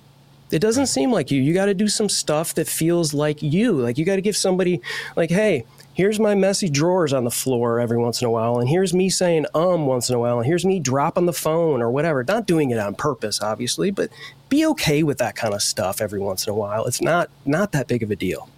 It 0.49 0.59
doesn't 0.59 0.87
seem 0.87 1.11
like 1.11 1.29
you. 1.29 1.39
You 1.39 1.53
got 1.53 1.65
to 1.65 1.75
do 1.75 1.87
some 1.87 2.09
stuff 2.09 2.55
that 2.55 2.67
feels 2.67 3.13
like 3.13 3.43
you. 3.43 3.73
Like 3.73 3.99
you 3.99 4.05
got 4.05 4.15
to 4.15 4.21
give 4.21 4.35
somebody 4.35 4.81
like, 5.15 5.29
hey, 5.29 5.65
here's 5.93 6.19
my 6.19 6.35
messy 6.35 6.69
drawers 6.69 7.13
on 7.13 7.23
the 7.23 7.31
floor 7.31 7.79
every 7.79 7.97
once 7.97 8.21
in 8.21 8.27
a 8.27 8.31
while, 8.31 8.59
and 8.59 8.67
here's 8.67 8.93
me 8.93 9.09
saying 9.09 9.45
um 9.53 9.85
once 9.85 10.09
in 10.09 10.15
a 10.15 10.19
while, 10.19 10.37
and 10.37 10.45
here's 10.45 10.65
me 10.65 10.79
dropping 10.79 11.25
the 11.25 11.33
phone 11.33 11.81
or 11.81 11.91
whatever. 11.91 12.23
Not 12.23 12.47
doing 12.47 12.71
it 12.71 12.79
on 12.79 12.95
purpose, 12.95 13.41
obviously, 13.41 13.91
but 13.91 14.09
be 14.49 14.65
okay 14.67 15.03
with 15.03 15.17
that 15.19 15.35
kind 15.35 15.53
of 15.53 15.61
stuff 15.61 16.01
every 16.01 16.19
once 16.19 16.47
in 16.47 16.51
a 16.51 16.55
while. 16.55 16.85
It's 16.85 17.01
not 17.01 17.29
not 17.45 17.71
that 17.71 17.87
big 17.87 18.03
of 18.03 18.11
a 18.11 18.15
deal. 18.15 18.49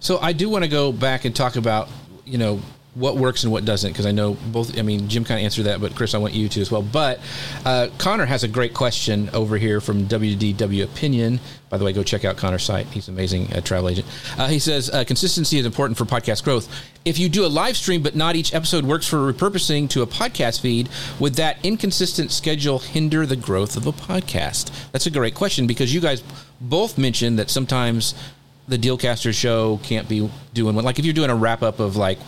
So 0.00 0.18
I 0.18 0.32
do 0.32 0.48
want 0.48 0.64
to 0.64 0.70
go 0.70 0.92
back 0.92 1.24
and 1.24 1.34
talk 1.34 1.56
about 1.56 1.88
you 2.24 2.38
know 2.38 2.60
what 2.94 3.16
works 3.16 3.44
and 3.44 3.52
what 3.52 3.64
doesn't 3.64 3.92
because 3.92 4.06
I 4.06 4.12
know 4.12 4.34
both. 4.34 4.76
I 4.78 4.82
mean, 4.82 5.08
Jim 5.08 5.24
kind 5.24 5.38
of 5.40 5.44
answered 5.44 5.64
that, 5.64 5.80
but 5.80 5.94
Chris, 5.94 6.14
I 6.14 6.18
want 6.18 6.34
you 6.34 6.48
to 6.48 6.60
as 6.60 6.70
well. 6.70 6.82
But 6.82 7.20
uh, 7.64 7.88
Connor 7.98 8.26
has 8.26 8.44
a 8.44 8.48
great 8.48 8.74
question 8.74 9.30
over 9.32 9.56
here 9.56 9.80
from 9.80 10.06
WDW 10.06 10.84
Opinion. 10.84 11.40
By 11.68 11.76
the 11.76 11.84
way, 11.84 11.92
go 11.92 12.02
check 12.02 12.24
out 12.24 12.36
Connor's 12.36 12.62
site. 12.62 12.86
He's 12.86 13.08
an 13.08 13.14
amazing 13.14 13.52
uh, 13.52 13.60
travel 13.60 13.90
agent. 13.90 14.06
Uh, 14.38 14.48
he 14.48 14.58
says 14.58 14.90
uh, 14.90 15.04
consistency 15.04 15.58
is 15.58 15.66
important 15.66 15.98
for 15.98 16.06
podcast 16.06 16.42
growth. 16.42 16.68
If 17.04 17.18
you 17.18 17.28
do 17.28 17.44
a 17.44 17.48
live 17.48 17.76
stream, 17.76 18.02
but 18.02 18.16
not 18.16 18.36
each 18.36 18.54
episode 18.54 18.84
works 18.84 19.06
for 19.06 19.32
repurposing 19.32 19.88
to 19.90 20.02
a 20.02 20.06
podcast 20.06 20.60
feed, 20.60 20.88
would 21.20 21.34
that 21.34 21.58
inconsistent 21.62 22.30
schedule 22.30 22.78
hinder 22.78 23.26
the 23.26 23.36
growth 23.36 23.76
of 23.76 23.86
a 23.86 23.92
podcast? 23.92 24.70
That's 24.92 25.06
a 25.06 25.10
great 25.10 25.34
question 25.34 25.66
because 25.66 25.94
you 25.94 26.00
guys 26.00 26.22
both 26.60 26.98
mentioned 26.98 27.38
that 27.38 27.50
sometimes 27.50 28.14
the 28.66 28.78
Dealcaster 28.78 29.32
show 29.32 29.78
can't 29.82 30.08
be 30.08 30.28
doing 30.52 30.74
one. 30.74 30.84
Like 30.84 30.98
if 30.98 31.04
you're 31.04 31.14
doing 31.14 31.30
a 31.30 31.36
wrap 31.36 31.62
up 31.62 31.80
of 31.80 31.96
like 31.96 32.18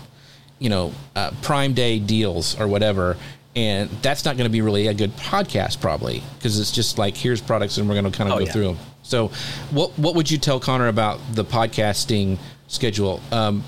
you 0.60 0.68
know, 0.68 0.92
uh, 1.16 1.32
Prime 1.42 1.74
Day 1.74 1.98
deals 1.98 2.58
or 2.60 2.68
whatever. 2.68 3.16
And 3.56 3.90
that's 4.02 4.24
not 4.24 4.36
going 4.36 4.44
to 4.44 4.52
be 4.52 4.60
really 4.60 4.86
a 4.86 4.94
good 4.94 5.10
podcast, 5.16 5.80
probably, 5.80 6.22
because 6.36 6.60
it's 6.60 6.70
just 6.70 6.98
like 6.98 7.16
here's 7.16 7.40
products 7.40 7.78
and 7.78 7.88
we're 7.88 8.00
going 8.00 8.10
to 8.10 8.16
kind 8.16 8.30
of 8.30 8.36
oh, 8.36 8.38
go 8.38 8.44
yeah. 8.44 8.52
through 8.52 8.64
them. 8.64 8.78
So, 9.02 9.28
what 9.72 9.98
what 9.98 10.14
would 10.14 10.30
you 10.30 10.38
tell 10.38 10.60
Connor 10.60 10.86
about 10.86 11.18
the 11.32 11.44
podcasting 11.44 12.38
schedule? 12.68 13.20
Um, 13.32 13.64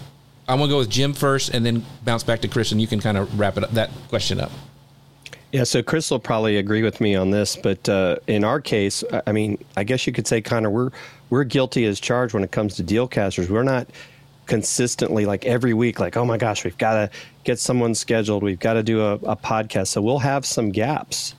I'm 0.46 0.58
going 0.58 0.68
to 0.68 0.74
go 0.74 0.78
with 0.78 0.90
Jim 0.90 1.14
first, 1.14 1.48
and 1.48 1.66
then 1.66 1.84
bounce 2.04 2.22
back 2.22 2.40
to 2.40 2.48
Chris, 2.48 2.70
and 2.70 2.80
you 2.80 2.86
can 2.86 3.00
kind 3.00 3.16
of 3.16 3.38
wrap 3.38 3.56
it 3.56 3.64
up, 3.64 3.70
that 3.72 3.90
question 4.08 4.38
up. 4.38 4.52
Yeah, 5.52 5.64
so 5.64 5.82
Chris 5.82 6.10
will 6.10 6.18
probably 6.18 6.56
agree 6.58 6.82
with 6.82 7.00
me 7.00 7.14
on 7.14 7.30
this, 7.30 7.56
but 7.56 7.86
uh, 7.88 8.16
in 8.26 8.42
our 8.42 8.60
case, 8.60 9.04
I 9.26 9.32
mean, 9.32 9.62
I 9.76 9.84
guess 9.84 10.06
you 10.06 10.12
could 10.12 10.26
say, 10.26 10.40
Connor, 10.40 10.70
we're 10.70 10.90
we're 11.28 11.44
guilty 11.44 11.84
as 11.86 11.98
charged 12.00 12.34
when 12.34 12.44
it 12.44 12.52
comes 12.52 12.76
to 12.76 12.84
dealcasters. 12.84 13.48
We're 13.48 13.62
not 13.62 13.88
consistently 14.46 15.24
like 15.24 15.44
every 15.44 15.72
week 15.72 16.00
like 16.00 16.16
oh 16.16 16.24
my 16.24 16.36
gosh 16.36 16.64
we've 16.64 16.78
got 16.78 16.94
to 16.94 17.10
get 17.44 17.58
someone 17.58 17.94
scheduled. 17.94 18.42
We've 18.42 18.58
got 18.58 18.74
to 18.74 18.82
do 18.82 19.00
a, 19.00 19.14
a, 19.14 19.36
podcast. 19.36 19.88
So 19.88 20.02
we'll 20.02 20.20
have 20.20 20.46
some 20.46 20.70
gaps. 20.70 21.34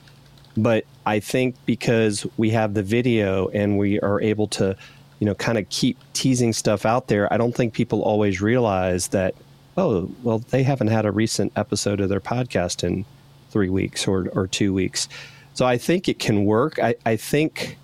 But 0.56 0.84
i 1.06 1.20
think 1.20 1.56
because 1.66 2.26
we 2.36 2.50
have 2.50 2.74
the 2.74 2.82
video 2.82 3.48
and 3.48 3.76
we 3.76 4.00
are 4.00 4.20
able 4.20 4.46
to 4.48 4.76
you 5.18 5.26
know 5.26 5.34
kind 5.34 5.58
of 5.58 5.68
keep 5.68 5.98
teasing 6.12 6.52
stuff 6.52 6.86
out 6.86 7.08
there 7.08 7.30
i 7.32 7.36
don't 7.36 7.54
think 7.54 7.74
people 7.74 8.02
always 8.02 8.40
realize 8.40 9.08
that 9.08 9.34
oh 9.76 10.10
well 10.22 10.38
they 10.38 10.62
haven't 10.62 10.88
had 10.88 11.04
a 11.04 11.12
recent 11.12 11.52
episode 11.56 12.00
of 12.00 12.08
their 12.08 12.20
podcast 12.20 12.84
in 12.84 13.04
three 13.50 13.68
weeks 13.68 14.08
or, 14.08 14.28
or 14.30 14.46
two 14.46 14.72
weeks. 14.72 15.08
So 15.54 15.66
i 15.66 15.76
think 15.76 16.08
it 16.08 16.18
can 16.18 16.44
work. 16.44 16.78
I, 16.78 16.94
I 17.04 17.16
think 17.16 17.78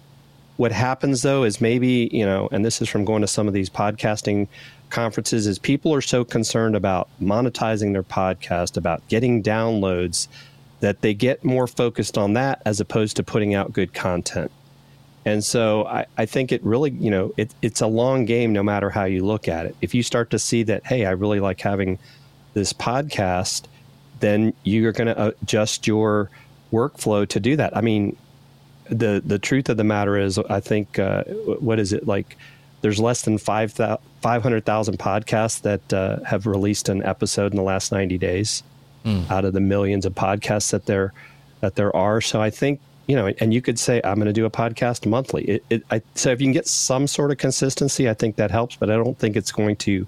what 0.61 0.73
happens 0.73 1.23
though 1.23 1.43
is 1.43 1.59
maybe 1.59 2.11
you 2.13 2.27
know 2.27 2.47
and 2.53 2.63
this 2.67 2.83
is 2.83 2.89
from 2.89 3.03
going 3.03 3.23
to 3.23 3.27
some 3.27 3.49
of 3.49 3.55
these 3.55 3.71
podcasting 3.71 4.47
conferences 4.91 5.47
is 5.47 5.59
people 5.59 5.95
are 5.95 6.03
so 6.03 6.23
concerned 6.23 6.77
about 6.77 7.09
monetizing 7.19 7.95
their 7.95 8.03
podcast, 8.03 8.77
about 8.77 9.07
getting 9.09 9.43
downloads, 9.43 10.29
that 10.81 11.01
they 11.01 11.15
get 11.15 11.43
more 11.43 11.67
focused 11.67 12.19
on 12.19 12.35
that 12.35 12.61
as 12.67 12.79
opposed 12.79 13.17
to 13.17 13.23
putting 13.23 13.55
out 13.55 13.73
good 13.73 13.95
content. 13.95 14.51
And 15.25 15.43
so 15.43 15.87
I, 15.87 16.05
I 16.19 16.27
think 16.27 16.53
it 16.53 16.63
really, 16.63 16.91
you 16.91 17.11
know, 17.11 17.33
it, 17.39 17.55
it's 17.63 17.81
a 17.81 17.87
long 17.87 18.27
game 18.27 18.53
no 18.53 18.63
matter 18.63 18.91
how 18.91 19.05
you 19.05 19.25
look 19.25 19.49
at 19.49 19.65
it. 19.65 19.77
If 19.81 19.95
you 19.95 20.03
start 20.03 20.29
to 20.31 20.39
see 20.39 20.63
that, 20.65 20.85
hey, 20.85 21.07
I 21.07 21.13
really 21.13 21.41
like 21.41 21.61
having 21.61 21.99
this 22.53 22.75
podcast, 22.75 23.65
then 24.19 24.53
you're 24.65 24.93
going 24.93 25.15
to 25.15 25.35
adjust 25.43 25.87
your 25.87 26.29
workflow 26.71 27.27
to 27.29 27.41
do 27.41 27.57
that. 27.57 27.75
I 27.75 27.81
mean, 27.81 28.17
the 28.91 29.23
the 29.25 29.39
truth 29.39 29.69
of 29.69 29.77
the 29.77 29.85
matter 29.85 30.19
is, 30.19 30.39
I 30.39 30.61
think, 30.61 30.99
uh, 30.99 31.25
what 31.25 31.79
is 31.79 31.93
it 31.93 32.07
like? 32.07 32.37
There's 32.83 32.99
less 32.99 33.23
than 33.23 33.37
500,000 33.37 34.99
podcasts 34.99 35.61
that 35.63 35.93
uh, 35.93 36.25
have 36.25 36.47
released 36.47 36.89
an 36.89 37.03
episode 37.03 37.53
in 37.53 37.57
the 37.59 37.63
last 37.63 37.93
90 37.93 38.17
days 38.17 38.63
mm. 39.05 39.31
out 39.31 39.45
of 39.45 39.53
the 39.53 39.61
millions 39.61 40.07
of 40.07 40.15
podcasts 40.15 40.71
that 40.71 40.87
there 40.87 41.13
that 41.61 41.75
there 41.75 41.95
are. 41.95 42.21
So 42.21 42.41
I 42.41 42.51
think 42.51 42.81
you 43.07 43.17
know, 43.17 43.33
and 43.39 43.53
you 43.53 43.61
could 43.61 43.79
say 43.79 44.01
I'm 44.05 44.17
going 44.17 44.27
to 44.27 44.33
do 44.33 44.45
a 44.45 44.51
podcast 44.51 45.05
monthly. 45.05 45.45
It, 45.45 45.65
it, 45.69 45.83
I, 45.91 46.01
so 46.15 46.31
if 46.31 46.41
you 46.41 46.47
can 46.47 46.53
get 46.53 46.69
some 46.69 47.07
sort 47.07 47.33
of 47.33 47.39
consistency, 47.39 48.09
I 48.09 48.15
think 48.15 48.37
that 48.37 48.51
helps. 48.51 48.77
But 48.77 48.89
I 48.91 48.95
don't 48.95 49.19
think 49.19 49.37
it's 49.37 49.53
going 49.53 49.77
to 49.77 50.07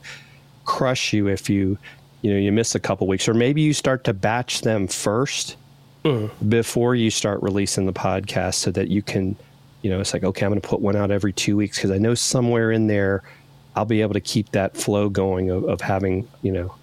crush 0.64 1.12
you 1.12 1.26
if 1.26 1.50
you 1.50 1.76
you 2.22 2.32
know 2.32 2.38
you 2.38 2.52
miss 2.52 2.74
a 2.74 2.80
couple 2.80 3.06
weeks 3.06 3.28
or 3.28 3.34
maybe 3.34 3.60
you 3.60 3.72
start 3.72 4.04
to 4.04 4.12
batch 4.12 4.60
them 4.60 4.86
1st 4.86 5.56
before 6.48 6.94
you 6.94 7.10
start 7.10 7.42
releasing 7.42 7.86
the 7.86 7.92
podcast 7.92 8.54
so 8.54 8.70
that 8.70 8.88
you 8.88 9.02
can 9.02 9.36
you 9.82 9.90
know 9.90 10.00
it's 10.00 10.12
like 10.12 10.24
okay 10.24 10.44
i'm 10.44 10.50
going 10.50 10.60
to 10.60 10.66
put 10.66 10.80
one 10.80 10.96
out 10.96 11.10
every 11.10 11.32
two 11.32 11.56
weeks 11.56 11.76
because 11.76 11.90
i 11.90 11.98
know 11.98 12.14
somewhere 12.14 12.72
in 12.72 12.88
there 12.88 13.22
i'll 13.76 13.84
be 13.84 14.02
able 14.02 14.14
to 14.14 14.20
keep 14.20 14.50
that 14.50 14.76
flow 14.76 15.08
going 15.08 15.50
of, 15.50 15.64
of 15.64 15.80
having 15.80 16.26
you 16.42 16.50
know 16.50 16.74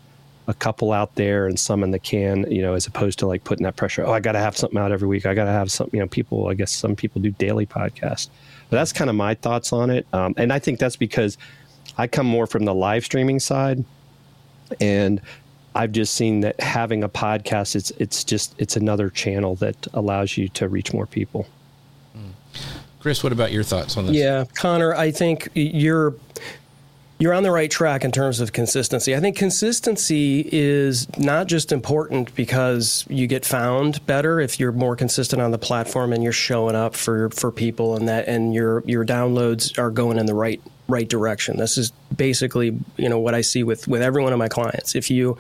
a 0.50 0.54
couple 0.56 0.92
out 0.92 1.14
there 1.14 1.46
and 1.46 1.60
some 1.60 1.84
in 1.84 1.92
the 1.92 2.00
can, 2.00 2.50
you 2.52 2.64
know, 2.64 2.74
as 2.74 2.88
opposed 2.88 3.20
to 3.20 3.28
like 3.28 3.44
putting 3.44 3.64
that 3.66 3.76
pressure. 3.76 4.04
Oh, 4.04 4.12
I 4.12 4.20
got 4.20 4.32
to 4.32 4.40
have 4.40 4.58
something 4.58 4.80
out 4.80 4.92
every 4.92 5.08
week. 5.08 5.28
I 5.28 5.36
got 5.36 5.46
to 5.46 5.52
have 5.52 5.72
something. 5.72 5.96
You 5.96 6.04
know, 6.04 6.10
people. 6.10 6.48
I 6.48 6.56
guess 6.56 6.72
some 6.72 6.96
people 6.96 7.22
do 7.22 7.30
daily 7.30 7.68
podcasts, 7.68 8.30
but 8.70 8.78
that's 8.78 8.92
kind 8.92 9.12
of 9.12 9.16
my 9.16 9.36
thoughts 9.36 9.72
on 9.72 9.92
it. 9.92 10.08
Um, 10.12 10.34
and 10.38 10.52
I 10.52 10.58
think 10.58 10.80
that's 10.80 10.96
because 10.96 11.38
I 12.00 12.08
come 12.08 12.26
more 12.26 12.48
from 12.48 12.66
the 12.66 12.74
live 12.74 13.06
streaming 13.06 13.40
side, 13.40 13.86
and 14.82 15.22
I've 15.76 15.92
just 15.92 16.16
seen 16.16 16.42
that 16.42 16.60
having 16.60 17.04
a 17.04 17.10
podcast, 17.10 17.76
it's 17.76 17.92
it's 17.92 18.24
just 18.24 18.56
it's 18.58 18.76
another 18.76 19.10
channel 19.10 19.56
that 19.56 19.88
allows 19.94 20.38
you 20.38 20.50
to 20.50 20.68
reach 20.68 20.94
more 20.94 21.06
people. 21.06 21.48
Hmm. 22.14 22.32
Chris, 23.00 23.24
what 23.24 23.32
about 23.32 23.52
your 23.52 23.64
thoughts 23.64 23.96
on 23.96 24.08
this? 24.08 24.16
Yeah, 24.16 24.46
Connor, 24.56 24.94
I 24.94 25.12
think 25.12 25.50
you're 25.54 26.16
you're 27.20 27.34
on 27.34 27.44
the 27.44 27.52
right 27.52 27.70
track 27.70 28.06
in 28.06 28.14
terms 28.14 28.40
of 28.40 28.54
consistency. 28.54 29.14
I 29.14 29.20
think 29.20 29.36
consistency 29.36 30.48
is 30.52 31.06
not 31.18 31.48
just 31.48 31.74
important 31.74 32.34
because 32.34 33.06
you 33.10 33.28
get 33.28 33.46
found 33.46 34.06
better 34.06 34.40
if 34.40 34.58
you're 34.58 34.72
more 34.72 34.96
consistent 34.96 35.42
on 35.42 35.52
the 35.52 35.58
platform 35.58 36.14
and 36.14 36.24
you're 36.24 36.32
showing 36.32 36.76
up 36.76 36.96
for, 36.96 37.30
for 37.32 37.52
people 37.52 37.98
and 37.98 38.08
that 38.08 38.28
and 38.30 38.54
your 38.54 38.84
your 38.86 39.06
downloads 39.06 39.78
are 39.78 39.92
going 39.92 40.18
in 40.18 40.28
the 40.28 40.34
right 40.34 40.62
right 40.90 41.08
direction. 41.08 41.58
This 41.58 41.78
is 41.78 41.92
basically, 42.16 42.78
you 42.98 43.08
know, 43.08 43.20
what 43.20 43.34
I 43.36 43.42
see 43.42 43.64
with 43.64 43.88
with 43.88 44.02
every 44.02 44.22
one 44.22 44.34
of 44.34 44.40
my 44.40 44.50
clients. 44.50 44.96
If 44.96 45.10
you 45.10 45.38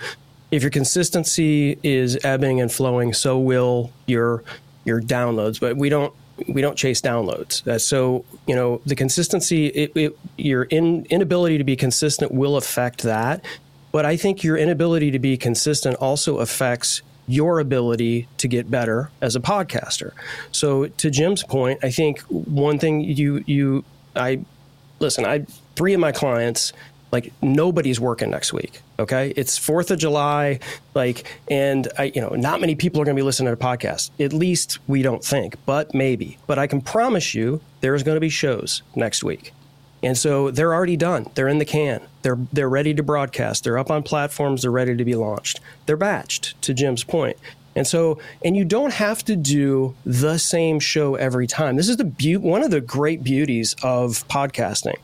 if 0.51 0.63
your 0.63 0.71
consistency 0.71 1.77
is 1.83 2.17
ebbing 2.23 2.61
and 2.61 2.71
flowing, 2.71 3.13
so 3.13 3.37
will 3.37 3.91
your 4.05 4.43
your 4.85 5.01
downloads. 5.01 5.59
But 5.59 5.77
we 5.77 5.89
don't 5.89 6.13
we 6.47 6.61
don't 6.61 6.77
chase 6.77 7.01
downloads. 7.01 7.67
Uh, 7.67 7.77
so 7.77 8.23
you 8.47 8.55
know 8.55 8.81
the 8.85 8.95
consistency, 8.95 9.67
it, 9.67 9.91
it, 9.95 10.17
your 10.37 10.63
in, 10.63 11.05
inability 11.09 11.57
to 11.57 11.63
be 11.63 11.75
consistent 11.75 12.31
will 12.31 12.55
affect 12.55 13.03
that. 13.03 13.43
But 13.91 14.05
I 14.05 14.17
think 14.17 14.43
your 14.43 14.55
inability 14.55 15.11
to 15.11 15.19
be 15.19 15.35
consistent 15.35 15.95
also 15.95 16.37
affects 16.37 17.01
your 17.27 17.59
ability 17.59 18.27
to 18.37 18.47
get 18.47 18.69
better 18.71 19.11
as 19.21 19.35
a 19.35 19.39
podcaster. 19.39 20.11
So 20.51 20.87
to 20.87 21.11
Jim's 21.11 21.43
point, 21.43 21.79
I 21.83 21.91
think 21.91 22.21
one 22.21 22.79
thing 22.79 23.01
you 23.01 23.43
you 23.45 23.83
I 24.15 24.45
listen, 24.99 25.25
I 25.25 25.45
three 25.75 25.93
of 25.93 25.99
my 25.99 26.11
clients 26.11 26.73
like 27.11 27.33
nobody's 27.41 27.99
working 27.99 28.29
next 28.29 28.53
week. 28.53 28.81
Okay, 28.99 29.33
it's 29.35 29.57
Fourth 29.57 29.91
of 29.91 29.97
July, 29.97 30.59
like, 30.93 31.25
and 31.49 31.87
I, 31.97 32.11
you 32.13 32.21
know, 32.21 32.29
not 32.29 32.61
many 32.61 32.75
people 32.75 33.01
are 33.01 33.05
going 33.05 33.15
to 33.15 33.19
be 33.19 33.25
listening 33.25 33.47
to 33.47 33.53
a 33.53 33.57
podcast. 33.57 34.11
At 34.19 34.33
least 34.33 34.77
we 34.87 35.01
don't 35.01 35.23
think, 35.23 35.55
but 35.65 35.93
maybe. 35.93 36.37
But 36.47 36.59
I 36.59 36.67
can 36.67 36.81
promise 36.81 37.33
you, 37.33 37.61
there's 37.81 38.03
going 38.03 38.15
to 38.15 38.21
be 38.21 38.29
shows 38.29 38.83
next 38.95 39.23
week, 39.23 39.53
and 40.03 40.17
so 40.17 40.51
they're 40.51 40.73
already 40.73 40.97
done. 40.97 41.27
They're 41.33 41.47
in 41.47 41.59
the 41.59 41.65
can. 41.65 42.01
They're 42.21 42.37
they're 42.53 42.69
ready 42.69 42.93
to 42.93 43.03
broadcast. 43.03 43.63
They're 43.63 43.77
up 43.77 43.89
on 43.89 44.03
platforms. 44.03 44.61
They're 44.61 44.71
ready 44.71 44.95
to 44.95 45.05
be 45.05 45.15
launched. 45.15 45.59
They're 45.85 45.97
batched. 45.97 46.53
To 46.61 46.73
Jim's 46.73 47.03
point, 47.03 47.37
and 47.75 47.85
so, 47.87 48.19
and 48.43 48.57
you 48.57 48.65
don't 48.65 48.93
have 48.93 49.23
to 49.25 49.35
do 49.35 49.95
the 50.05 50.37
same 50.37 50.79
show 50.79 51.15
every 51.15 51.47
time. 51.47 51.75
This 51.75 51.89
is 51.89 51.97
the 51.97 52.03
be- 52.03 52.37
one 52.37 52.63
of 52.63 52.71
the 52.71 52.81
great 52.81 53.23
beauties 53.23 53.75
of 53.83 54.27
podcasting 54.27 54.97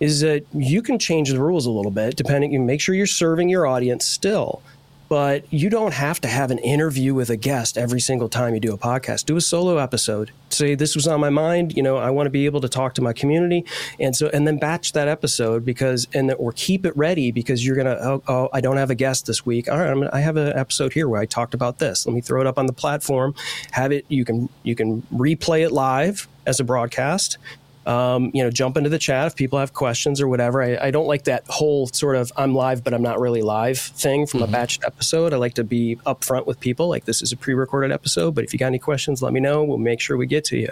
is 0.00 0.20
that 0.20 0.44
you 0.52 0.82
can 0.82 0.98
change 0.98 1.30
the 1.30 1.40
rules 1.40 1.66
a 1.66 1.70
little 1.70 1.90
bit 1.90 2.16
depending 2.16 2.52
you 2.52 2.60
make 2.60 2.80
sure 2.80 2.94
you're 2.94 3.06
serving 3.06 3.48
your 3.48 3.66
audience 3.66 4.04
still 4.04 4.60
but 5.08 5.52
you 5.52 5.70
don't 5.70 5.94
have 5.94 6.20
to 6.22 6.28
have 6.28 6.50
an 6.50 6.58
interview 6.58 7.14
with 7.14 7.30
a 7.30 7.36
guest 7.36 7.76
every 7.76 8.00
single 8.00 8.28
time 8.28 8.54
you 8.54 8.60
do 8.60 8.72
a 8.72 8.78
podcast. 8.78 9.26
Do 9.26 9.36
a 9.36 9.40
solo 9.40 9.78
episode. 9.78 10.30
Say 10.50 10.74
this 10.74 10.94
was 10.94 11.06
on 11.06 11.20
my 11.20 11.30
mind. 11.30 11.76
You 11.76 11.82
know, 11.82 11.96
I 11.96 12.10
want 12.10 12.26
to 12.26 12.30
be 12.30 12.46
able 12.46 12.60
to 12.60 12.68
talk 12.68 12.94
to 12.94 13.02
my 13.02 13.12
community, 13.12 13.64
and 13.98 14.14
so 14.14 14.28
and 14.32 14.46
then 14.46 14.58
batch 14.58 14.92
that 14.92 15.08
episode 15.08 15.64
because 15.64 16.06
and 16.14 16.32
or 16.34 16.52
keep 16.52 16.86
it 16.86 16.96
ready 16.96 17.30
because 17.32 17.64
you're 17.64 17.76
gonna. 17.76 17.98
Oh, 18.00 18.22
oh 18.28 18.48
I 18.52 18.60
don't 18.60 18.76
have 18.76 18.90
a 18.90 18.94
guest 18.94 19.26
this 19.26 19.44
week. 19.44 19.68
All 19.68 19.78
right, 19.78 19.90
I'm, 19.90 20.08
I 20.12 20.20
have 20.20 20.36
an 20.36 20.56
episode 20.56 20.92
here 20.92 21.08
where 21.08 21.20
I 21.20 21.26
talked 21.26 21.54
about 21.54 21.78
this. 21.78 22.06
Let 22.06 22.14
me 22.14 22.20
throw 22.20 22.40
it 22.40 22.46
up 22.46 22.58
on 22.58 22.66
the 22.66 22.72
platform. 22.72 23.34
Have 23.72 23.92
it. 23.92 24.04
You 24.08 24.24
can 24.24 24.48
you 24.62 24.74
can 24.74 25.02
replay 25.12 25.64
it 25.64 25.72
live 25.72 26.28
as 26.46 26.60
a 26.60 26.64
broadcast 26.64 27.38
um, 27.86 28.30
you 28.32 28.42
know, 28.42 28.50
jump 28.50 28.76
into 28.76 28.88
the 28.88 28.98
chat 28.98 29.26
if 29.26 29.36
people 29.36 29.58
have 29.58 29.74
questions 29.74 30.20
or 30.20 30.28
whatever. 30.28 30.62
I, 30.62 30.86
I, 30.86 30.90
don't 30.90 31.06
like 31.06 31.24
that 31.24 31.44
whole 31.48 31.86
sort 31.88 32.16
of 32.16 32.32
I'm 32.36 32.54
live, 32.54 32.82
but 32.82 32.94
I'm 32.94 33.02
not 33.02 33.20
really 33.20 33.42
live 33.42 33.78
thing 33.78 34.26
from 34.26 34.40
mm-hmm. 34.40 34.54
a 34.54 34.58
batched 34.58 34.84
episode. 34.86 35.34
I 35.34 35.36
like 35.36 35.54
to 35.54 35.64
be 35.64 35.96
upfront 36.06 36.46
with 36.46 36.60
people, 36.60 36.88
like 36.88 37.04
this 37.04 37.20
is 37.20 37.32
a 37.32 37.36
pre 37.36 37.54
recorded 37.54 37.92
episode, 37.92 38.34
but 38.34 38.44
if 38.44 38.52
you 38.52 38.58
got 38.58 38.66
any 38.66 38.78
questions, 38.78 39.22
let 39.22 39.32
me 39.32 39.40
know. 39.40 39.62
We'll 39.64 39.78
make 39.78 40.00
sure 40.00 40.16
we 40.16 40.26
get 40.26 40.44
to 40.46 40.56
you. 40.56 40.70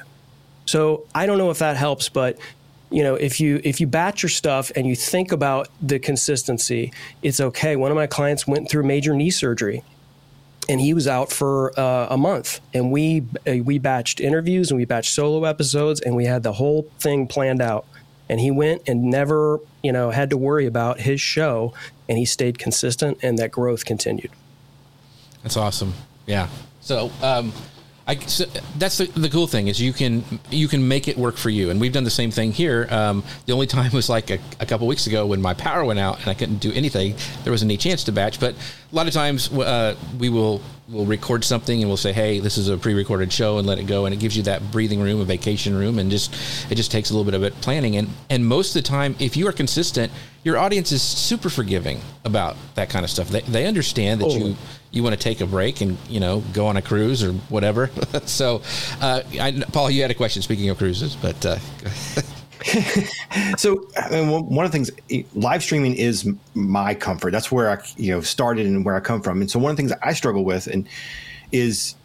So 0.64 1.04
I 1.14 1.26
don't 1.26 1.38
know 1.38 1.50
if 1.50 1.58
that 1.58 1.76
helps, 1.76 2.08
but 2.08 2.38
you 2.90 3.02
know 3.02 3.14
if 3.14 3.40
you 3.40 3.60
if 3.64 3.80
you 3.80 3.86
batch 3.86 4.22
your 4.22 4.30
stuff 4.30 4.70
and 4.76 4.86
you 4.86 4.94
think 4.94 5.32
about 5.32 5.68
the 5.80 5.98
consistency 5.98 6.92
it's 7.22 7.40
okay 7.40 7.74
one 7.74 7.90
of 7.90 7.96
my 7.96 8.06
clients 8.06 8.46
went 8.46 8.68
through 8.68 8.82
major 8.82 9.14
knee 9.14 9.30
surgery 9.30 9.82
and 10.68 10.80
he 10.80 10.94
was 10.94 11.06
out 11.06 11.30
for 11.30 11.78
uh, 11.78 12.08
a 12.10 12.16
month. 12.16 12.60
And 12.72 12.92
we 12.92 13.24
uh, 13.46 13.62
we 13.64 13.78
batched 13.78 14.20
interviews 14.20 14.70
and 14.70 14.78
we 14.78 14.86
batched 14.86 15.06
solo 15.06 15.44
episodes 15.44 16.00
and 16.00 16.14
we 16.14 16.26
had 16.26 16.42
the 16.42 16.52
whole 16.52 16.88
thing 16.98 17.26
planned 17.26 17.60
out. 17.60 17.86
And 18.28 18.40
he 18.40 18.50
went 18.50 18.82
and 18.86 19.04
never 19.04 19.60
you 19.82 19.92
know 19.92 20.10
had 20.10 20.30
to 20.30 20.36
worry 20.36 20.66
about 20.66 21.00
his 21.00 21.20
show 21.20 21.74
and 22.08 22.18
he 22.18 22.24
stayed 22.24 22.58
consistent 22.58 23.18
and 23.22 23.38
that 23.38 23.50
growth 23.50 23.84
continued. 23.84 24.30
That's 25.42 25.56
awesome. 25.56 25.94
Yeah. 26.26 26.48
So 26.80 27.10
um, 27.22 27.52
I, 28.12 28.16
so 28.26 28.44
that's 28.76 28.98
the, 28.98 29.06
the, 29.06 29.30
cool 29.30 29.46
thing 29.46 29.68
is 29.68 29.80
you 29.80 29.94
can 29.94 30.22
you 30.50 30.68
can 30.68 30.86
make 30.86 31.08
it 31.08 31.16
work 31.16 31.38
for 31.38 31.48
you, 31.48 31.70
and 31.70 31.80
we've 31.80 31.94
done 31.94 32.04
the 32.04 32.10
same 32.10 32.30
thing 32.30 32.52
here. 32.52 32.86
Um, 32.90 33.24
the 33.46 33.54
only 33.54 33.66
time 33.66 33.90
was 33.92 34.10
like 34.10 34.30
a, 34.30 34.38
a, 34.60 34.66
couple 34.66 34.86
weeks 34.86 35.06
ago 35.06 35.24
when 35.24 35.40
my 35.40 35.54
power 35.54 35.82
went 35.82 35.98
out 35.98 36.20
and 36.20 36.28
I 36.28 36.34
couldn't 36.34 36.58
do 36.58 36.70
anything. 36.72 37.16
There 37.42 37.50
wasn't 37.50 37.70
any 37.70 37.78
chance 37.78 38.04
to 38.04 38.12
batch, 38.12 38.38
but 38.38 38.54
a 38.54 38.94
lot 38.94 39.06
of 39.06 39.14
times 39.14 39.50
uh, 39.50 39.96
we 40.18 40.28
will 40.28 40.60
we'll 40.88 41.06
record 41.06 41.42
something 41.42 41.80
and 41.80 41.88
we'll 41.88 41.96
say, 41.96 42.12
"Hey, 42.12 42.38
this 42.38 42.58
is 42.58 42.68
a 42.68 42.76
pre-recorded 42.76 43.32
show," 43.32 43.56
and 43.56 43.66
let 43.66 43.78
it 43.78 43.86
go, 43.86 44.04
and 44.04 44.14
it 44.14 44.18
gives 44.18 44.36
you 44.36 44.42
that 44.42 44.70
breathing 44.70 45.00
room, 45.00 45.20
a 45.20 45.24
vacation 45.24 45.74
room, 45.74 45.98
and 45.98 46.10
just 46.10 46.34
it 46.70 46.74
just 46.74 46.92
takes 46.92 47.08
a 47.08 47.14
little 47.14 47.24
bit 47.24 47.34
of 47.34 47.42
it 47.42 47.58
planning. 47.62 47.96
And 47.96 48.10
and 48.28 48.46
most 48.46 48.76
of 48.76 48.82
the 48.82 48.88
time, 48.88 49.16
if 49.20 49.38
you 49.38 49.48
are 49.48 49.52
consistent, 49.52 50.12
your 50.44 50.58
audience 50.58 50.92
is 50.92 51.00
super 51.00 51.48
forgiving 51.48 51.98
about 52.26 52.56
that 52.74 52.90
kind 52.90 53.04
of 53.04 53.10
stuff. 53.10 53.28
They 53.28 53.40
they 53.40 53.66
understand 53.66 54.20
that 54.20 54.26
oh. 54.26 54.36
you 54.36 54.56
you 54.92 55.02
want 55.02 55.14
to 55.14 55.20
take 55.20 55.40
a 55.40 55.46
break 55.46 55.80
and 55.80 55.98
you 56.08 56.20
know 56.20 56.42
go 56.52 56.66
on 56.66 56.76
a 56.76 56.82
cruise 56.82 57.24
or 57.24 57.32
whatever. 57.48 57.90
so, 58.26 58.62
uh, 59.00 59.22
I, 59.40 59.64
Paul, 59.72 59.90
you 59.90 60.02
had 60.02 60.10
a 60.10 60.14
question. 60.14 60.42
Speaking 60.42 60.68
of 60.68 60.78
cruises, 60.78 61.16
but. 61.16 61.44
Uh, 61.44 61.58
so 63.56 63.88
I 63.96 64.10
mean, 64.10 64.28
one 64.30 64.64
of 64.64 64.70
the 64.70 64.78
things 64.78 64.90
live 65.34 65.64
streaming 65.64 65.96
is 65.96 66.32
my 66.54 66.94
comfort 66.94 67.32
that's 67.32 67.50
where 67.50 67.68
i 67.68 67.82
you 67.96 68.12
know 68.12 68.20
started 68.20 68.66
and 68.66 68.84
where 68.84 68.94
i 68.94 69.00
come 69.00 69.20
from 69.20 69.40
and 69.40 69.50
so 69.50 69.58
one 69.58 69.72
of 69.72 69.76
the 69.76 69.82
things 69.82 69.92
i 70.00 70.12
struggle 70.12 70.44
with 70.44 70.68
and 70.68 70.88
is 71.50 71.96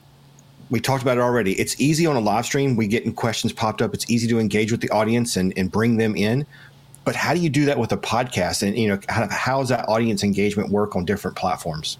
we 0.71 0.79
talked 0.79 1.03
about 1.03 1.19
it 1.19 1.21
already 1.21 1.53
it's 1.59 1.79
easy 1.79 2.07
on 2.07 2.15
a 2.15 2.19
live 2.19 2.43
stream 2.43 2.75
we 2.75 2.87
get 2.87 3.15
questions 3.15 3.53
popped 3.53 3.83
up 3.83 3.93
it's 3.93 4.09
easy 4.09 4.27
to 4.27 4.39
engage 4.39 4.71
with 4.71 4.81
the 4.81 4.89
audience 4.89 5.37
and, 5.37 5.53
and 5.57 5.71
bring 5.71 5.97
them 5.97 6.15
in 6.15 6.43
but 7.05 7.15
how 7.15 7.35
do 7.35 7.39
you 7.39 7.49
do 7.51 7.65
that 7.65 7.77
with 7.77 7.91
a 7.91 7.97
podcast 7.97 8.63
and 8.67 8.75
you 8.75 8.87
know 8.87 8.99
how, 9.09 9.27
how 9.29 9.59
does 9.59 9.69
that 9.69 9.87
audience 9.87 10.23
engagement 10.23 10.71
work 10.71 10.95
on 10.95 11.05
different 11.05 11.37
platforms 11.37 11.99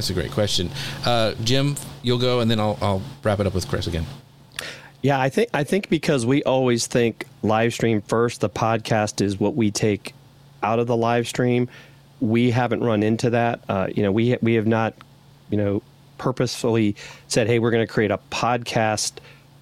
that's 0.00 0.08
a 0.08 0.14
great 0.14 0.32
question. 0.32 0.70
Uh, 1.04 1.34
Jim, 1.44 1.76
you'll 2.02 2.16
go, 2.16 2.40
and 2.40 2.50
then 2.50 2.58
I'll, 2.58 2.78
I'll 2.80 3.02
wrap 3.22 3.38
it 3.38 3.46
up 3.46 3.52
with 3.52 3.68
Chris 3.68 3.86
again. 3.86 4.06
Yeah, 5.02 5.20
I 5.20 5.28
think 5.28 5.50
I 5.52 5.62
think 5.62 5.90
because 5.90 6.24
we 6.24 6.42
always 6.44 6.86
think 6.86 7.26
live 7.42 7.74
stream 7.74 8.00
first, 8.00 8.40
the 8.40 8.48
podcast 8.48 9.20
is 9.20 9.38
what 9.38 9.56
we 9.56 9.70
take 9.70 10.14
out 10.62 10.78
of 10.78 10.86
the 10.86 10.96
live 10.96 11.28
stream. 11.28 11.68
We 12.20 12.50
haven't 12.50 12.82
run 12.82 13.02
into 13.02 13.28
that. 13.28 13.60
Uh, 13.68 13.88
you 13.94 14.02
know, 14.02 14.10
we 14.10 14.38
we 14.40 14.54
have 14.54 14.66
not, 14.66 14.94
you 15.50 15.58
know, 15.58 15.82
purposefully 16.16 16.96
said, 17.28 17.46
"Hey, 17.46 17.58
we're 17.58 17.70
going 17.70 17.86
to 17.86 17.92
create 17.92 18.10
a 18.10 18.20
podcast 18.30 19.12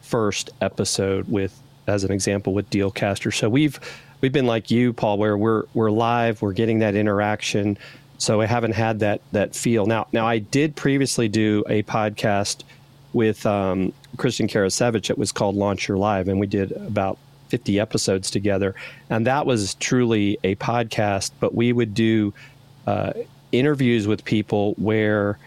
first 0.02 0.50
episode 0.60 1.28
with, 1.28 1.60
as 1.88 2.04
an 2.04 2.12
example, 2.12 2.54
with 2.54 2.70
Dealcaster." 2.70 3.34
So 3.34 3.48
we've 3.48 3.80
we've 4.20 4.32
been 4.32 4.46
like 4.46 4.70
you, 4.70 4.92
Paul, 4.92 5.18
where 5.18 5.36
we're 5.36 5.64
we're 5.74 5.90
live, 5.90 6.42
we're 6.42 6.52
getting 6.52 6.78
that 6.78 6.94
interaction. 6.94 7.76
So 8.18 8.40
I 8.40 8.46
haven't 8.46 8.74
had 8.74 8.98
that 9.00 9.20
that 9.32 9.54
feel. 9.54 9.86
Now, 9.86 10.08
now 10.12 10.26
I 10.26 10.38
did 10.38 10.76
previously 10.76 11.28
do 11.28 11.64
a 11.68 11.82
podcast 11.84 12.64
with 13.12 13.46
um, 13.46 13.92
Christian 14.16 14.48
Karasiewicz. 14.48 15.10
It 15.10 15.18
was 15.18 15.32
called 15.32 15.54
Launch 15.54 15.88
Your 15.88 15.96
Live, 15.96 16.28
and 16.28 16.38
we 16.38 16.46
did 16.46 16.72
about 16.72 17.18
50 17.48 17.80
episodes 17.80 18.30
together. 18.30 18.74
And 19.08 19.26
that 19.26 19.46
was 19.46 19.74
truly 19.74 20.38
a 20.44 20.54
podcast, 20.56 21.30
but 21.40 21.54
we 21.54 21.72
would 21.72 21.94
do 21.94 22.34
uh, 22.86 23.12
interviews 23.52 24.06
with 24.06 24.24
people 24.24 24.74
where 24.74 25.38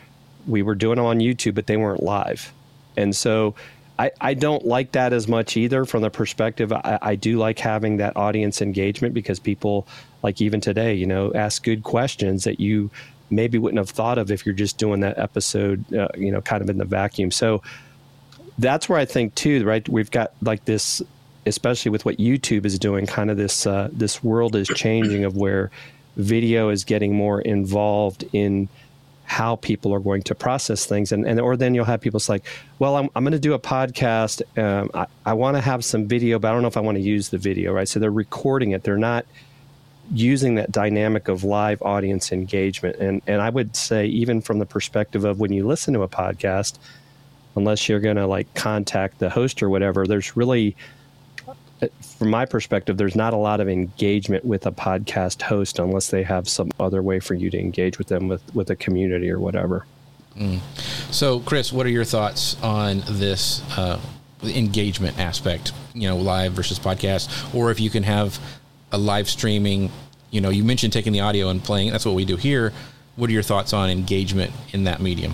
we 0.48 0.62
were 0.64 0.76
doing 0.76 0.96
them 0.96 1.06
on 1.06 1.20
YouTube, 1.20 1.56
but 1.56 1.68
they 1.68 1.78
weren't 1.78 2.04
live. 2.04 2.52
And 2.98 3.16
so 3.16 3.56
I, 4.00 4.12
I 4.20 4.34
don't 4.34 4.66
like 4.66 4.94
that 4.94 5.14
as 5.14 5.28
much 5.28 5.58
either 5.58 5.86
from 5.86 6.02
the 6.02 6.10
perspective. 6.10 6.74
I, 6.74 6.98
I 7.02 7.16
do 7.16 7.38
like 7.38 7.60
having 7.60 7.98
that 7.98 8.18
audience 8.18 8.62
engagement 8.62 9.14
because 9.14 9.40
people, 9.40 9.88
like 10.24 10.42
even 10.42 10.62
today, 10.62 10.94
you 10.94 11.06
know, 11.06 11.34
ask 11.34 11.64
good 11.64 11.84
questions 11.84 12.46
that 12.46 12.60
you 12.60 12.90
maybe 13.30 13.58
wouldn't 13.58 13.78
have 13.78 13.90
thought 13.90 14.18
of 14.18 14.32
if 14.32 14.46
you're 14.46 14.56
just 14.56 14.78
doing 14.78 15.02
that 15.02 15.18
episode, 15.18 15.94
uh, 15.94 16.08
you 16.18 16.32
know, 16.32 16.42
kind 16.42 16.62
of 16.62 16.70
in 16.70 16.78
the 16.78 16.86
vacuum. 16.86 17.32
So 17.32 17.62
that's 18.58 18.90
where 18.90 19.00
I 19.00 19.06
think 19.06 19.36
too, 19.36 19.64
right? 19.66 19.88
We've 19.88 20.12
got 20.12 20.34
like 20.42 20.66
this, 20.66 21.02
especially 21.46 21.92
with 21.92 22.06
what 22.06 22.18
YouTube 22.18 22.66
is 22.66 22.78
doing, 22.78 23.06
kind 23.06 23.32
of 23.32 23.38
this 23.38 23.66
uh, 23.66 23.90
this 23.92 24.24
world 24.24 24.56
is 24.56 24.68
changing 24.68 25.24
of 25.26 25.36
where 25.38 25.72
video 26.18 26.70
is 26.70 26.84
getting 26.84 27.16
more 27.16 27.42
involved 27.42 28.26
in 28.34 28.68
how 29.32 29.56
people 29.56 29.94
are 29.94 30.02
going 30.02 30.22
to 30.22 30.36
process 30.36 30.86
things. 30.86 31.14
And, 31.14 31.26
and 31.26 31.40
or 31.40 31.56
then 31.56 31.74
you'll 31.74 31.86
have 31.86 32.02
people 32.02 32.20
like 32.28 32.44
well 32.80 32.98
i'm, 32.98 33.08
I'm 33.16 33.24
going 33.24 33.32
to 33.32 33.40
do 33.40 33.54
a 33.54 33.60
podcast 33.60 34.42
um, 34.62 34.92
i, 34.94 35.06
I 35.26 35.34
want 35.34 35.56
to 35.56 35.62
have 35.62 35.86
some 35.86 36.06
video 36.06 36.38
but 36.38 36.50
i 36.50 36.52
don't 36.52 36.62
know 36.62 36.68
if 36.68 36.76
i 36.76 36.82
want 36.82 36.98
to 36.98 37.02
use 37.02 37.30
the 37.30 37.38
video 37.38 37.72
right? 37.72 37.88
So 37.88 38.00
they're 38.00 38.12
recording 38.12 38.72
it. 38.72 38.84
They're 38.84 38.98
not 38.98 39.26
using 40.12 40.56
that 40.56 40.70
dynamic 40.74 41.30
of 41.30 41.46
live 41.46 41.82
audience 41.82 42.34
engagement. 42.34 42.98
And 42.98 43.22
and 43.26 43.42
i 43.42 43.50
would 43.50 43.74
say 43.74 44.06
even 44.08 44.42
from 44.42 44.60
the 44.60 44.66
perspective 44.66 45.24
of 45.24 45.40
when 45.40 45.54
you 45.54 45.66
listen 45.66 45.94
to 45.94 46.02
a 46.04 46.10
podcast 46.10 46.78
unless 47.56 47.88
you're 47.88 48.02
going 48.02 48.18
to 48.18 48.28
like 48.28 48.54
contact 48.54 49.20
the 49.20 49.30
host 49.30 49.64
or 49.64 49.70
whatever 49.70 50.06
there's 50.06 50.36
really 50.36 50.76
from 52.18 52.30
my 52.30 52.46
perspective, 52.46 52.98
there's 52.98 53.16
not 53.16 53.34
a 53.34 53.38
lot 53.38 53.60
of 53.60 53.70
engagement 53.70 54.46
with 54.46 54.66
a 54.66 54.72
podcast 54.72 55.42
host 55.42 55.80
unless 55.80 56.10
they 56.10 56.24
have 56.24 56.48
some 56.48 56.70
other 56.80 57.02
way 57.02 57.20
for 57.20 57.34
you 57.34 57.50
to 57.50 57.60
engage 57.60 57.98
with 57.98 58.08
them 58.08 58.28
with, 58.28 58.44
with 58.56 58.70
a 58.70 58.76
community 58.76 59.30
or 59.30 59.40
whatever. 59.40 59.86
Mm. 60.38 60.60
So, 61.12 61.40
Chris, 61.42 61.74
what 61.74 61.86
are 61.86 61.90
your 61.90 62.06
thoughts 62.06 62.62
on 62.62 63.04
this 63.08 63.62
uh, 63.78 64.00
engagement 64.44 65.20
aspect? 65.20 65.74
You 65.94 66.08
know, 66.08 66.18
live 66.18 66.54
versus 66.54 66.80
podcast, 66.80 67.54
or 67.54 67.72
if 67.72 67.80
you 67.80 67.90
can 67.90 68.04
have 68.04 68.40
a 68.92 68.98
live 68.98 69.30
streaming. 69.30 69.92
You 70.30 70.42
know, 70.42 70.50
you 70.50 70.64
mentioned 70.64 70.94
taking 70.94 71.12
the 71.12 71.20
audio 71.20 71.50
and 71.50 71.62
playing. 71.62 71.92
That's 71.92 72.06
what 72.06 72.16
we 72.16 72.26
do 72.26 72.38
here. 72.38 72.72
What 73.18 73.30
are 73.30 73.34
your 73.34 73.44
thoughts 73.44 73.74
on 73.74 73.90
engagement 73.90 74.54
in 74.72 74.86
that 74.86 75.02
medium? 75.02 75.34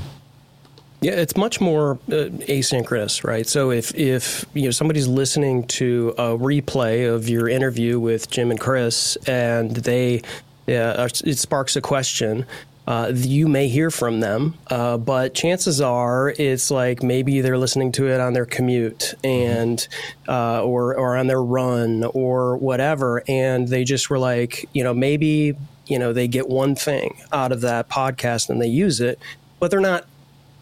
Yeah, 0.99 1.11
it's 1.13 1.37
much 1.37 1.61
more 1.61 1.99
uh, 2.07 2.29
asynchronous, 2.49 3.23
right? 3.23 3.47
So 3.47 3.69
if 3.69 3.93
if 3.93 4.45
you 4.55 4.63
know 4.63 4.71
somebody's 4.71 5.07
listening 5.07 5.67
to 5.67 6.15
a 6.17 6.35
replay 6.35 7.13
of 7.13 7.29
your 7.29 7.47
interview 7.47 7.99
with 7.99 8.31
Jim 8.31 8.49
and 8.49 8.59
Chris, 8.59 9.15
and 9.27 9.75
they 9.75 10.23
uh, 10.67 11.07
it 11.23 11.37
sparks 11.37 11.75
a 11.75 11.81
question. 11.81 12.45
Uh, 12.87 13.11
you 13.13 13.49
may 13.49 13.67
hear 13.67 13.91
from 13.91 14.21
them, 14.21 14.55
uh, 14.67 14.97
but 14.97 15.33
chances 15.33 15.81
are 15.81 16.33
it's 16.39 16.71
like 16.71 17.03
maybe 17.03 17.41
they're 17.41 17.57
listening 17.57 17.91
to 17.91 18.07
it 18.07 18.19
on 18.19 18.31
their 18.33 18.45
commute 18.45 19.13
and 19.23 19.87
uh, 20.27 20.63
or 20.63 20.97
or 20.97 21.15
on 21.15 21.27
their 21.27 21.43
run 21.43 22.05
or 22.13 22.57
whatever, 22.57 23.23
and 23.27 23.67
they 23.67 23.83
just 23.83 24.09
were 24.09 24.17
like, 24.17 24.67
you 24.73 24.83
know, 24.83 24.95
maybe 24.95 25.55
you 25.85 25.99
know 25.99 26.11
they 26.11 26.27
get 26.27 26.49
one 26.49 26.75
thing 26.75 27.19
out 27.31 27.51
of 27.51 27.61
that 27.61 27.87
podcast 27.87 28.49
and 28.49 28.59
they 28.59 28.67
use 28.67 28.99
it, 28.99 29.19
but 29.59 29.69
they're 29.69 29.79
not 29.79 30.07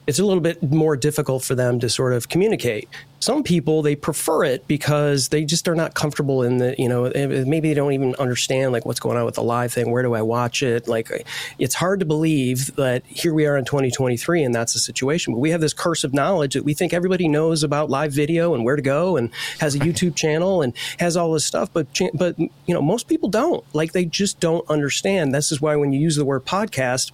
it's 0.07 0.19
a 0.19 0.25
little 0.25 0.41
bit 0.41 0.61
more 0.61 0.95
difficult 0.95 1.43
for 1.43 1.55
them 1.55 1.79
to 1.79 1.89
sort 1.89 2.13
of 2.13 2.29
communicate. 2.29 2.87
Some 3.19 3.41
people 3.41 3.81
they 3.81 3.95
prefer 3.95 4.43
it 4.43 4.67
because 4.67 5.29
they 5.29 5.45
just 5.45 5.67
are 5.67 5.73
not 5.73 5.95
comfortable 5.95 6.43
in 6.43 6.57
the 6.57 6.75
you 6.77 6.87
know 6.87 7.05
eh, 7.05 7.21
eh, 7.21 7.43
maybe 7.47 7.69
they 7.69 7.73
don't 7.73 7.93
even 7.93 8.13
understand 8.15 8.71
like 8.71 8.85
what's 8.85 8.99
going 8.99 9.17
on 9.17 9.25
with 9.25 9.35
the 9.35 9.43
live 9.43 9.73
thing. 9.73 9.89
Where 9.89 10.03
do 10.03 10.13
I 10.13 10.21
watch 10.21 10.61
it? 10.61 10.87
Like 10.87 11.09
eh, 11.09 11.23
it's 11.57 11.73
hard 11.73 11.99
to 12.01 12.05
believe 12.05 12.75
that 12.75 13.03
here 13.07 13.33
we 13.33 13.47
are 13.47 13.57
in 13.57 13.65
2023 13.65 14.43
and 14.43 14.53
that's 14.53 14.73
the 14.73 14.79
situation. 14.79 15.33
But 15.33 15.39
we 15.39 15.49
have 15.49 15.61
this 15.61 15.73
curse 15.73 16.03
of 16.03 16.13
knowledge 16.13 16.53
that 16.53 16.63
we 16.63 16.75
think 16.75 16.93
everybody 16.93 17.27
knows 17.27 17.63
about 17.63 17.89
live 17.89 18.11
video 18.11 18.53
and 18.53 18.63
where 18.63 18.75
to 18.75 18.81
go 18.81 19.17
and 19.17 19.31
has 19.59 19.73
a 19.73 19.79
YouTube 19.79 20.15
channel 20.15 20.61
and 20.61 20.73
has 20.99 21.17
all 21.17 21.33
this 21.33 21.45
stuff. 21.45 21.69
But 21.73 21.87
but 22.13 22.37
you 22.37 22.51
know 22.67 22.81
most 22.81 23.07
people 23.07 23.29
don't. 23.29 23.63
Like 23.73 23.93
they 23.93 24.05
just 24.05 24.39
don't 24.39 24.69
understand. 24.69 25.33
This 25.33 25.51
is 25.51 25.59
why 25.59 25.75
when 25.77 25.93
you 25.93 25.99
use 25.99 26.15
the 26.15 26.25
word 26.25 26.45
podcast 26.45 27.11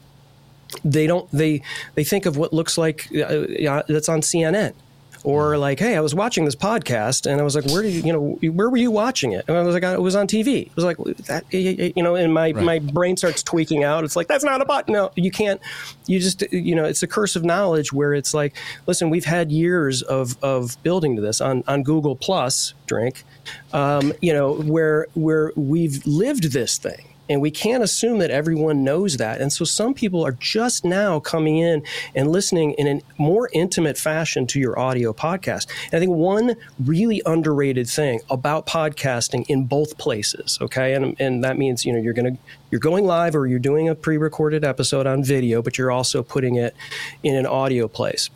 they 0.84 1.08
don't 1.08 1.30
they 1.32 1.62
they 1.96 2.04
think 2.04 2.26
of 2.26 2.38
what 2.38 2.54
looks 2.54 2.78
like 2.78 3.08
uh, 3.16 3.84
that's 3.88 4.10
on 4.10 4.22
CNN 4.22 4.74
or 5.24 5.58
like 5.58 5.80
hey 5.80 5.96
I 5.96 6.02
was 6.02 6.16
watching 6.16 6.46
this 6.46 6.56
podcast 6.56 7.30
and 7.30 7.40
I 7.40 7.44
was 7.44 7.56
like 7.56 7.66
where 7.66 7.84
did 7.84 7.94
you 7.94 8.02
you 8.02 8.14
know 8.14 8.52
where 8.54 8.70
were 8.70 8.78
you 8.78 8.92
watching 8.92 9.34
it? 9.34 9.46
And 9.48 9.58
I 9.58 9.62
was 9.62 9.74
like 9.74 9.84
it 9.84 10.02
was 10.02 10.16
on 10.16 10.28
TV 10.28 10.68
it 10.68 10.76
was 10.76 10.86
like 10.86 10.98
that 11.28 11.52
you 11.54 12.02
know 12.02 12.16
and 12.16 12.34
my 12.34 12.52
right. 12.52 12.64
my 12.64 12.80
brain 12.80 13.18
starts 13.18 13.44
tweaking 13.44 13.84
out. 13.84 14.04
It's 14.04 14.16
like 14.16 14.28
that's 14.28 14.44
not 14.44 14.62
a 14.62 14.66
button 14.66 14.94
no 14.94 15.12
you 15.16 15.32
can't 15.32 15.62
you 16.08 16.20
just 16.20 16.42
you 16.52 16.76
know 16.76 16.86
it's 16.86 17.04
a 17.04 17.08
curse 17.08 17.36
of 17.36 17.44
knowledge 17.44 17.94
where 17.94 18.14
it's 18.14 18.34
like 18.34 18.56
listen 18.88 19.10
we've 19.10 19.26
had 19.26 19.52
years 19.52 20.02
of 20.02 20.42
of 20.44 20.82
building 20.84 21.16
to 21.16 21.22
this 21.22 21.42
on 21.42 21.64
on 21.68 21.84
Google 21.84 22.16
Plus 22.16 22.74
drink 22.88 23.24
um, 23.74 24.14
you 24.22 24.34
know 24.34 24.54
where 24.54 25.08
where 25.14 25.52
we've 25.56 26.06
lived 26.06 26.52
this 26.52 26.78
thing 26.78 27.08
and 27.32 27.42
we 27.42 27.50
can't 27.50 27.82
assume 27.82 28.20
that 28.20 28.30
everyone 28.30 28.84
knows 28.84 29.16
that. 29.16 29.40
And 29.40 29.54
so 29.54 29.64
some 29.64 29.94
people 29.94 30.26
are 30.26 30.34
just 30.34 30.84
now 30.84 31.22
coming 31.22 31.60
in 31.60 31.82
and 32.14 32.30
listening 32.30 32.74
in 32.74 32.88
a 32.88 33.02
more 33.18 33.50
intimate 33.54 33.98
fashion 33.98 34.46
to 34.48 34.60
your 34.60 34.78
audio 34.78 35.14
podcast. 35.14 35.68
And 35.86 35.94
I 35.94 36.00
think 36.00 36.12
one 36.12 36.58
really 36.84 37.22
underrated 37.26 37.88
thing 37.88 38.20
about 38.30 38.68
podcasting 38.68 39.46
in 39.48 39.64
both 39.64 39.98
places, 39.98 40.60
okay, 40.62 40.94
and, 40.94 41.16
and 41.22 41.42
that 41.46 41.58
means, 41.58 41.86
you 41.86 41.94
know, 41.94 42.00
you're 42.00 42.14
going 42.14 42.36
to, 42.36 42.42
you're 42.70 42.82
going 42.82 43.06
live 43.06 43.34
or 43.34 43.48
you're 43.48 43.60
doing 43.60 43.88
a 43.88 43.96
pre-recorded 43.96 44.66
episode 44.66 45.08
on 45.08 45.24
video, 45.24 45.62
but 45.62 45.78
you're 45.78 45.92
also 45.92 46.24
putting 46.24 46.56
it 46.56 46.76
in 47.24 47.38
an 47.38 47.46
audio 47.46 47.88
place 47.88 48.30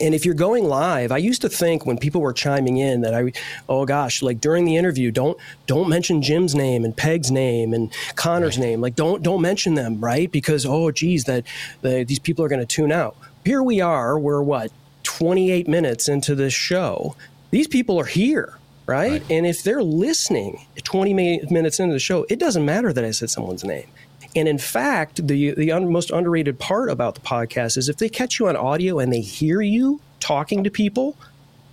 and 0.00 0.14
if 0.14 0.24
you're 0.24 0.34
going 0.34 0.64
live, 0.64 1.12
I 1.12 1.18
used 1.18 1.42
to 1.42 1.48
think 1.48 1.84
when 1.84 1.98
people 1.98 2.20
were 2.20 2.32
chiming 2.32 2.78
in 2.78 3.02
that 3.02 3.14
I, 3.14 3.32
oh 3.68 3.84
gosh, 3.84 4.22
like 4.22 4.40
during 4.40 4.64
the 4.64 4.76
interview, 4.76 5.10
don't 5.10 5.36
don't 5.66 5.88
mention 5.88 6.22
Jim's 6.22 6.54
name 6.54 6.84
and 6.84 6.96
Peg's 6.96 7.30
name 7.30 7.74
and 7.74 7.92
Connor's 8.14 8.56
right. 8.56 8.66
name. 8.66 8.80
Like 8.80 8.94
don't 8.94 9.22
don't 9.22 9.42
mention 9.42 9.74
them, 9.74 10.00
right? 10.00 10.30
Because 10.30 10.64
oh 10.64 10.90
geez, 10.90 11.24
that 11.24 11.44
the, 11.82 12.04
these 12.04 12.18
people 12.18 12.44
are 12.44 12.48
going 12.48 12.60
to 12.60 12.66
tune 12.66 12.90
out. 12.92 13.16
Here 13.44 13.62
we 13.62 13.80
are. 13.80 14.18
We're 14.18 14.42
what 14.42 14.72
28 15.02 15.68
minutes 15.68 16.08
into 16.08 16.34
this 16.34 16.54
show. 16.54 17.16
These 17.50 17.68
people 17.68 17.98
are 18.00 18.06
here. 18.06 18.58
Right? 18.84 19.12
right? 19.12 19.30
And 19.30 19.46
if 19.46 19.62
they're 19.62 19.82
listening 19.82 20.66
20 20.82 21.14
minutes 21.50 21.78
into 21.78 21.92
the 21.92 22.00
show, 22.00 22.26
it 22.28 22.40
doesn't 22.40 22.64
matter 22.64 22.92
that 22.92 23.04
I 23.04 23.12
said 23.12 23.30
someone's 23.30 23.62
name. 23.62 23.86
And 24.34 24.48
in 24.48 24.58
fact, 24.58 25.26
the 25.26 25.54
the 25.54 25.72
un- 25.72 25.90
most 25.90 26.10
underrated 26.10 26.58
part 26.58 26.90
about 26.90 27.14
the 27.14 27.20
podcast 27.20 27.76
is 27.76 27.88
if 27.88 27.96
they 27.96 28.08
catch 28.08 28.38
you 28.38 28.48
on 28.48 28.56
audio 28.56 28.98
and 28.98 29.12
they 29.12 29.20
hear 29.20 29.60
you 29.60 30.00
talking 30.20 30.64
to 30.64 30.70
people 30.70 31.16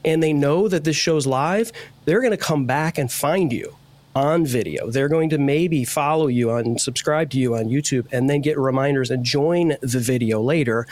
and 0.04 0.24
they 0.24 0.34
know 0.34 0.68
that 0.68 0.84
this 0.84 0.96
show's 0.96 1.28
live, 1.28 1.72
they're 2.06 2.22
going 2.22 2.32
to 2.32 2.38
come 2.38 2.66
back 2.66 2.98
and 2.98 3.12
find 3.12 3.52
you 3.52 3.76
on 4.16 4.46
video. 4.46 4.90
They're 4.90 5.08
going 5.08 5.30
to 5.30 5.38
maybe 5.38 5.86
follow 5.86 6.28
you 6.28 6.52
and 6.52 6.82
subscribe 6.82 7.30
to 7.32 7.38
you 7.38 7.56
on 7.56 7.66
YouTube 7.66 8.08
and 8.12 8.30
then 8.30 8.42
get 8.42 8.58
reminders 8.58 9.12
and 9.12 9.24
join 9.24 9.78
the 9.82 10.00
video 10.00 10.42
later. 10.42 10.88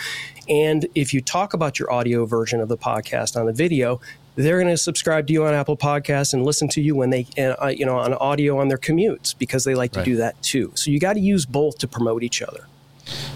And 0.48 0.88
if 0.96 1.14
you 1.14 1.22
talk 1.22 1.54
about 1.54 1.80
your 1.80 1.92
audio 1.92 2.26
version 2.26 2.62
of 2.62 2.70
the 2.70 2.78
podcast 2.78 3.36
on 3.36 3.46
the 3.46 3.54
video, 3.54 4.00
they're 4.38 4.62
going 4.62 4.72
to 4.72 4.78
subscribe 4.78 5.28
to 5.28 5.34
you 5.34 5.46
on 5.46 5.54
Apple 5.56 5.76
Podcasts 5.76 6.34
and 6.34 6.46
listen 6.46 6.68
to 6.70 6.82
you 6.82 6.96
when 6.96 7.10
they, 7.10 7.26
uh, 7.38 7.68
you 7.68 7.86
know, 7.86 7.98
on 7.98 8.14
audio 8.14 8.60
on 8.60 8.68
their 8.68 8.78
commutes 8.78 9.38
because 9.38 9.64
they 9.64 9.74
like 9.74 9.92
to 9.94 10.00
right. 10.00 10.06
do 10.06 10.16
that 10.18 10.42
too. 10.44 10.72
So 10.76 10.92
you 10.92 11.00
got 11.00 11.14
to 11.14 11.20
use 11.20 11.46
both 11.46 11.80
to 11.80 11.88
promote 11.88 12.24
each 12.24 12.42
other. 12.44 12.68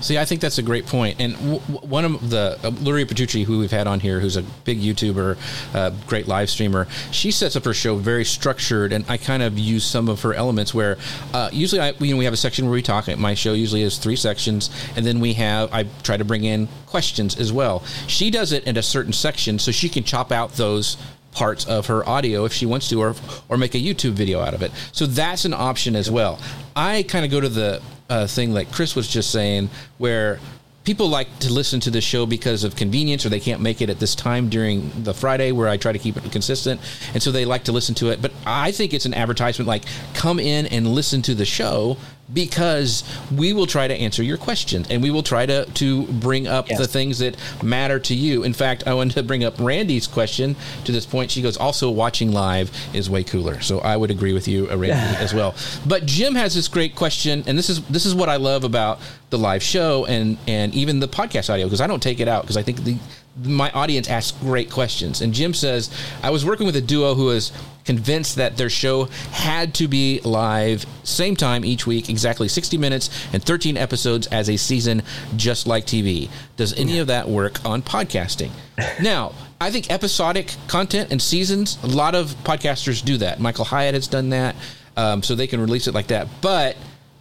See, 0.01 0.17
I 0.17 0.25
think 0.25 0.41
that's 0.41 0.57
a 0.57 0.63
great 0.63 0.85
point. 0.85 1.19
And 1.19 1.33
w- 1.35 1.59
one 1.87 2.05
of 2.05 2.29
the 2.29 2.59
uh, 2.63 2.69
Luria 2.69 3.05
Petrucci, 3.05 3.43
who 3.43 3.59
we've 3.59 3.71
had 3.71 3.87
on 3.87 3.99
here, 3.99 4.19
who's 4.19 4.37
a 4.37 4.41
big 4.41 4.79
YouTuber, 4.79 5.37
uh, 5.75 5.91
great 6.07 6.27
live 6.27 6.49
streamer, 6.49 6.87
she 7.11 7.31
sets 7.31 7.55
up 7.55 7.65
her 7.65 7.73
show 7.73 7.95
very 7.95 8.25
structured, 8.25 8.93
and 8.93 9.05
I 9.07 9.17
kind 9.17 9.43
of 9.43 9.57
use 9.57 9.85
some 9.85 10.09
of 10.09 10.21
her 10.21 10.33
elements. 10.33 10.73
Where 10.73 10.97
uh, 11.33 11.49
usually, 11.51 11.81
I, 11.81 11.91
you 11.99 12.13
know, 12.13 12.17
we 12.17 12.25
have 12.25 12.33
a 12.33 12.37
section 12.37 12.65
where 12.65 12.73
we 12.73 12.81
talk. 12.81 13.07
My 13.17 13.33
show 13.33 13.53
usually 13.53 13.83
has 13.83 13.97
three 13.97 14.15
sections, 14.15 14.69
and 14.95 15.05
then 15.05 15.19
we 15.19 15.33
have 15.33 15.73
I 15.73 15.83
try 16.03 16.17
to 16.17 16.25
bring 16.25 16.43
in 16.43 16.67
questions 16.85 17.39
as 17.39 17.53
well. 17.53 17.83
She 18.07 18.29
does 18.29 18.51
it 18.51 18.65
in 18.65 18.77
a 18.77 18.83
certain 18.83 19.13
section, 19.13 19.59
so 19.59 19.71
she 19.71 19.89
can 19.89 20.03
chop 20.03 20.31
out 20.31 20.53
those 20.53 20.97
parts 21.31 21.65
of 21.65 21.87
her 21.87 22.07
audio 22.07 22.45
if 22.45 22.53
she 22.53 22.65
wants 22.65 22.89
to 22.89 23.01
or 23.01 23.15
or 23.49 23.57
make 23.57 23.75
a 23.75 23.79
YouTube 23.79 24.11
video 24.11 24.41
out 24.41 24.53
of 24.53 24.61
it. 24.61 24.71
So 24.91 25.05
that's 25.05 25.45
an 25.45 25.53
option 25.53 25.95
as 25.95 26.09
well. 26.11 26.39
I 26.75 27.03
kind 27.03 27.25
of 27.25 27.31
go 27.31 27.39
to 27.39 27.49
the 27.49 27.81
uh, 28.09 28.27
thing 28.27 28.53
like 28.53 28.71
Chris 28.71 28.95
was 28.95 29.07
just 29.07 29.31
saying 29.31 29.69
where 29.97 30.39
people 30.83 31.07
like 31.07 31.39
to 31.39 31.53
listen 31.53 31.79
to 31.79 31.91
the 31.91 32.01
show 32.01 32.25
because 32.25 32.63
of 32.63 32.75
convenience 32.75 33.25
or 33.25 33.29
they 33.29 33.39
can't 33.39 33.61
make 33.61 33.81
it 33.81 33.89
at 33.89 33.99
this 33.99 34.15
time 34.15 34.49
during 34.49 34.91
the 35.03 35.13
Friday 35.13 35.51
where 35.51 35.67
I 35.67 35.77
try 35.77 35.91
to 35.91 35.99
keep 35.99 36.17
it 36.17 36.31
consistent 36.31 36.81
and 37.13 37.21
so 37.21 37.31
they 37.31 37.45
like 37.45 37.65
to 37.65 37.71
listen 37.71 37.93
to 37.95 38.09
it 38.09 38.21
but 38.21 38.31
I 38.45 38.71
think 38.71 38.93
it's 38.93 39.05
an 39.05 39.13
advertisement 39.13 39.67
like 39.67 39.83
come 40.13 40.39
in 40.39 40.65
and 40.65 40.87
listen 40.87 41.21
to 41.23 41.35
the 41.35 41.45
show 41.45 41.97
because 42.33 43.03
we 43.35 43.53
will 43.53 43.67
try 43.67 43.87
to 43.87 43.93
answer 43.93 44.23
your 44.23 44.37
questions 44.37 44.87
and 44.89 45.01
we 45.01 45.11
will 45.11 45.23
try 45.23 45.45
to 45.45 45.65
to 45.65 46.05
bring 46.07 46.47
up 46.47 46.69
yes. 46.69 46.79
the 46.79 46.87
things 46.87 47.19
that 47.19 47.35
matter 47.63 47.99
to 47.99 48.15
you. 48.15 48.43
In 48.43 48.53
fact, 48.53 48.87
I 48.87 48.93
wanted 48.93 49.13
to 49.13 49.23
bring 49.23 49.43
up 49.43 49.59
Randy's 49.59 50.07
question 50.07 50.55
to 50.85 50.91
this 50.91 51.05
point. 51.05 51.31
She 51.31 51.41
goes, 51.41 51.57
also 51.57 51.89
watching 51.89 52.31
live 52.31 52.71
is 52.93 53.09
way 53.09 53.23
cooler. 53.23 53.61
So 53.61 53.79
I 53.79 53.97
would 53.97 54.11
agree 54.11 54.33
with 54.33 54.47
you, 54.47 54.67
Randy, 54.67 54.91
as 55.17 55.33
well. 55.33 55.55
But 55.85 56.05
Jim 56.05 56.35
has 56.35 56.55
this 56.55 56.67
great 56.67 56.95
question, 56.95 57.43
and 57.47 57.57
this 57.57 57.69
is 57.69 57.81
this 57.85 58.05
is 58.05 58.15
what 58.15 58.29
I 58.29 58.37
love 58.37 58.63
about 58.63 58.99
the 59.29 59.37
live 59.37 59.63
show 59.63 60.05
and 60.05 60.37
and 60.47 60.73
even 60.75 60.99
the 60.99 61.07
podcast 61.07 61.51
audio 61.51 61.65
because 61.65 61.81
I 61.81 61.87
don't 61.87 62.03
take 62.03 62.19
it 62.19 62.27
out 62.27 62.43
because 62.43 62.57
I 62.57 62.63
think 62.63 62.83
the 62.83 62.97
my 63.43 63.71
audience 63.71 64.09
asks 64.09 64.37
great 64.39 64.69
questions. 64.69 65.21
And 65.21 65.33
Jim 65.33 65.53
says, 65.53 65.89
I 66.21 66.29
was 66.29 66.45
working 66.45 66.65
with 66.65 66.75
a 66.75 66.81
duo 66.81 67.15
who 67.15 67.25
was 67.25 67.51
convinced 67.85 68.35
that 68.35 68.57
their 68.57 68.69
show 68.69 69.05
had 69.31 69.73
to 69.75 69.87
be 69.87 70.19
live 70.21 70.85
same 71.03 71.35
time 71.35 71.65
each 71.65 71.87
week, 71.87 72.09
exactly 72.09 72.47
60 72.47 72.77
minutes 72.77 73.09
and 73.33 73.43
13 73.43 73.77
episodes 73.77 74.27
as 74.27 74.49
a 74.49 74.57
season, 74.57 75.01
just 75.35 75.65
like 75.65 75.85
TV. 75.85 76.29
Does 76.57 76.73
any 76.73 76.99
of 76.99 77.07
that 77.07 77.27
work 77.27 77.63
on 77.65 77.81
podcasting? 77.81 78.51
now, 79.01 79.33
I 79.59 79.71
think 79.71 79.91
episodic 79.91 80.55
content 80.67 81.11
and 81.11 81.21
seasons, 81.21 81.77
a 81.83 81.87
lot 81.87 82.15
of 82.15 82.29
podcasters 82.43 83.03
do 83.03 83.17
that. 83.17 83.39
Michael 83.39 83.65
Hyatt 83.65 83.93
has 83.93 84.07
done 84.07 84.29
that, 84.29 84.55
um, 84.97 85.23
so 85.23 85.35
they 85.35 85.47
can 85.47 85.61
release 85.61 85.87
it 85.87 85.93
like 85.93 86.07
that. 86.07 86.27
But 86.41 86.75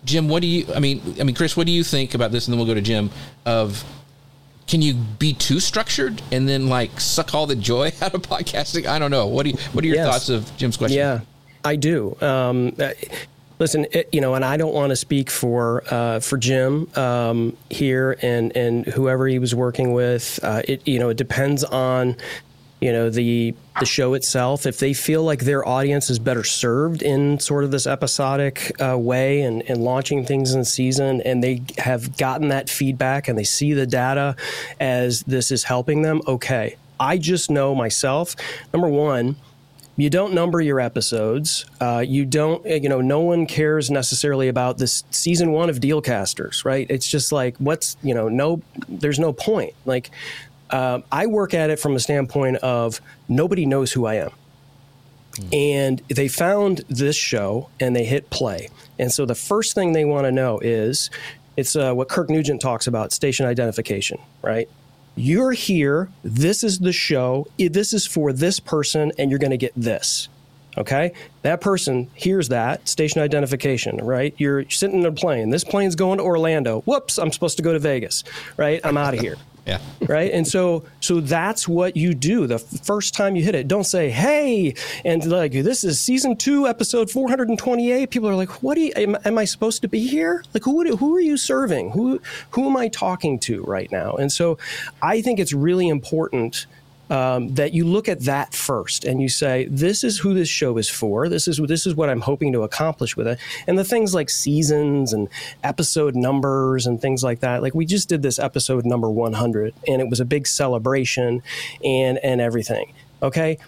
Jim, 0.05 0.29
what 0.29 0.41
do 0.41 0.49
you? 0.49 0.67
I 0.75 0.81
mean, 0.81 1.17
I 1.21 1.25
mean, 1.25 1.35
Chris, 1.35 1.57
what 1.57 1.67
do 1.67 1.73
you 1.73 1.85
think 1.85 2.15
about 2.15 2.33
this? 2.33 2.47
And 2.47 2.53
then 2.53 2.59
we'll 2.59 2.67
go 2.67 2.75
to 2.75 2.81
Jim. 2.81 3.11
Of 3.45 3.85
can 4.71 4.81
you 4.81 4.95
be 4.95 5.33
too 5.33 5.59
structured 5.59 6.23
and 6.31 6.49
then 6.49 6.69
like 6.69 7.01
suck 7.01 7.35
all 7.35 7.45
the 7.45 7.57
joy 7.57 7.87
out 8.01 8.15
of 8.15 8.23
podcasting? 8.23 8.87
I 8.87 9.01
don't 9.01 9.11
know. 9.11 9.27
What 9.27 9.43
do 9.43 9.51
you, 9.51 9.57
What 9.73 9.83
are 9.83 9.87
your 9.89 9.97
yes. 9.97 10.09
thoughts 10.09 10.29
of 10.29 10.57
Jim's 10.57 10.77
question? 10.77 10.97
Yeah, 10.97 11.21
I 11.65 11.75
do. 11.75 12.17
Um, 12.21 12.77
uh, 12.79 12.91
listen, 13.59 13.89
it, 13.91 14.09
you 14.13 14.21
know, 14.21 14.35
and 14.35 14.45
I 14.45 14.57
don't 14.57 14.73
want 14.73 14.91
to 14.91 14.97
speak 14.97 15.29
for 15.29 15.83
uh, 15.93 16.21
for 16.21 16.39
Jim 16.39 16.89
um, 16.97 17.57
here 17.69 18.17
and 18.23 18.57
and 18.57 18.87
whoever 18.87 19.27
he 19.27 19.41
was 19.41 19.57
working 19.57 19.93
with. 19.93 20.39
Uh, 20.41 20.63
it 20.69 20.87
you 20.87 21.01
know, 21.01 21.09
it 21.09 21.17
depends 21.17 21.65
on 21.65 22.17
you 22.81 22.93
know 22.93 23.11
the 23.11 23.55
the 23.79 23.87
show 23.87 24.15
itself 24.15 24.67
if 24.67 24.79
they 24.79 24.93
feel 24.93 25.23
like 25.23 25.41
their 25.41 25.67
audience 25.67 26.11
is 26.11 26.19
better 26.19 26.45
served 26.45 27.03
in 27.03 27.39
sort 27.39 27.65
of 27.65 27.71
this 27.71 27.87
episodic 27.87 28.73
uh, 28.81 28.97
way 28.99 29.43
and, 29.43 29.63
and 29.69 29.83
launching 29.83 30.25
things 30.25 30.55
in 30.55 30.65
season 30.65 31.21
and 31.23 31.43
they 31.43 31.63
have 31.79 32.17
gotten 32.17 32.49
that 32.49 32.69
feedback 32.69 33.29
and 33.29 33.39
they 33.39 33.45
see 33.45 33.73
the 33.73 33.87
data 33.87 34.35
as 34.79 35.23
this 35.25 35.51
is 35.51 35.65
helping 35.65 36.03
them 36.03 36.21
okay 36.27 36.77
i 36.99 37.17
just 37.17 37.51
know 37.51 37.75
myself 37.75 38.35
number 38.73 38.89
one 38.89 39.37
you 40.01 40.09
don't 40.09 40.33
number 40.33 40.63
your 40.63 40.81
episodes. 40.81 41.67
Uh, 41.79 42.03
you 42.07 42.25
don't, 42.25 42.65
you 42.65 42.89
know, 42.89 43.03
no 43.03 43.21
one 43.21 43.45
cares 43.45 43.91
necessarily 43.91 44.49
about 44.49 44.79
this 44.79 45.05
season 45.11 45.53
one 45.53 45.69
of 45.69 45.81
Dealcasters, 45.81 46.65
right? 46.65 46.87
It's 46.89 47.07
just 47.07 47.33
like, 47.33 47.55
what's, 47.59 47.99
you 48.03 48.15
know, 48.15 48.29
no, 48.29 48.63
there's 48.89 49.19
no 49.19 49.35
point. 49.35 49.75
Like, 49.85 50.11
uh, 50.71 51.01
I 51.11 51.27
work 51.27 51.55
at 51.55 51.71
it 51.71 51.79
from 51.79 51.97
a 51.97 52.01
standpoint 52.01 52.57
of 52.59 53.01
nobody 53.29 53.67
knows 53.67 53.93
who 53.93 54.07
I 54.07 54.15
am. 54.15 54.31
And 55.53 56.03
they 56.09 56.29
found 56.29 56.83
this 56.89 57.17
show 57.17 57.71
and 57.79 57.95
they 57.95 58.05
hit 58.05 58.31
play. 58.31 58.69
And 58.99 59.13
so 59.13 59.25
the 59.25 59.35
first 59.35 59.75
thing 59.75 59.93
they 59.93 60.05
want 60.05 60.27
to 60.27 60.33
know 60.33 60.59
is 60.59 61.09
it's 61.57 61.77
uh, 61.77 61.95
what 61.95 62.09
Kirk 62.09 62.29
Nugent 62.29 62.61
talks 62.61 62.87
about 62.87 63.13
station 63.13 63.47
identification, 63.47 64.19
right? 64.43 64.69
You're 65.17 65.53
here. 65.53 66.09
This 66.23 66.65
is 66.65 66.79
the 66.81 66.93
show. 66.93 67.47
This 67.59 67.93
is 67.93 68.07
for 68.07 68.33
this 68.33 68.61
person, 68.61 69.13
and 69.19 69.31
you're 69.31 69.39
going 69.39 69.51
to 69.51 69.57
get 69.57 69.73
this. 69.77 70.29
Okay. 70.79 71.13
That 71.43 71.61
person 71.61 72.09
hears 72.15 72.49
that 72.49 72.89
station 72.89 73.21
identification, 73.21 73.97
right? 73.99 74.35
You're 74.39 74.69
sitting 74.71 75.01
in 75.01 75.07
a 75.07 75.13
plane. 75.13 75.51
This 75.51 75.65
plane's 75.65 75.97
going 75.97 76.19
to 76.19 76.25
Orlando. 76.25 76.81
Whoops, 76.83 77.19
I'm 77.19 77.33
supposed 77.33 77.57
to 77.57 77.63
go 77.63 77.73
to 77.73 77.79
Vegas, 77.79 78.25
right? 78.57 78.81
I'm 78.85 78.97
out 78.97 79.15
of 79.15 79.21
here. 79.21 79.37
Yeah. 79.71 79.79
Right. 80.09 80.33
And 80.33 80.47
so, 80.47 80.85
so 80.99 81.21
that's 81.21 81.69
what 81.69 81.97
you 81.97 82.13
do 82.13 82.49
the 82.49 82.59
first 82.59 83.15
time 83.15 83.37
you 83.37 83.45
hit 83.45 83.55
it. 83.55 83.69
Don't 83.69 83.85
say, 83.85 84.11
"Hey," 84.11 84.75
and 85.05 85.25
like 85.25 85.53
this 85.53 85.85
is 85.85 86.01
season 86.01 86.37
two, 86.37 86.67
episode 86.67 87.09
428. 87.09 88.11
People 88.11 88.29
are 88.29 88.35
like, 88.35 88.65
"What? 88.65 88.75
Do 88.75 88.81
you, 88.81 88.93
am, 88.97 89.17
am 89.25 89.39
I 89.39 89.45
supposed 89.45 89.83
to 89.83 89.89
be 89.89 90.05
here? 90.09 90.43
Like, 90.53 90.65
who? 90.65 90.97
Who 90.97 91.15
are 91.15 91.21
you 91.21 91.37
serving? 91.37 91.93
Who? 91.93 92.21
Who 92.51 92.69
am 92.69 92.77
I 92.77 92.89
talking 92.89 93.39
to 93.41 93.63
right 93.63 93.91
now?" 93.93 94.15
And 94.15 94.33
so, 94.33 94.59
I 95.03 95.23
think 95.23 95.39
it's 95.39 95.53
really 95.53 95.89
important 95.89 96.67
um, 97.11 97.55
that 97.55 97.75
you 97.75 97.85
look 97.85 98.09
at 98.09 98.21
that 98.21 98.55
first 98.55 99.05
and 99.05 99.21
you 99.21 99.29
say, 99.29 99.67
this 99.69 100.05
is 100.05 100.19
who 100.19 100.33
this 100.33 100.49
show 100.49 100.79
is 100.79 100.89
for. 100.89 101.29
This 101.29 101.49
is 101.49 101.59
this 101.59 101.87
is 101.87 101.95
what 101.95 102.09
I'm 102.09 102.21
hoping 102.21 102.53
to 102.53 102.63
accomplish 102.63 103.17
with 103.17 103.27
it. 103.27 103.39
And 103.67 103.77
the 103.77 103.85
things 103.85 104.15
like 104.15 104.31
seasons 104.31 105.13
and 105.13 105.29
episode 105.65 106.15
numbers 106.15 106.87
and 106.87 107.01
things 107.01 107.25
like 107.25 107.41
that. 107.41 107.63
Like 107.63 107.75
we 107.75 107.85
just 107.85 108.09
did 108.09 108.23
this 108.23 108.39
episode 108.39 108.87
number 108.87 109.11
100, 109.11 109.75
and 109.89 110.01
it 110.01 110.09
was 110.09 110.21
a 110.21 110.25
big 110.25 110.47
celebration 110.47 111.43
and 111.85 112.19
and 112.19 112.41
everything. 112.41 112.93
Okay, 113.23 113.59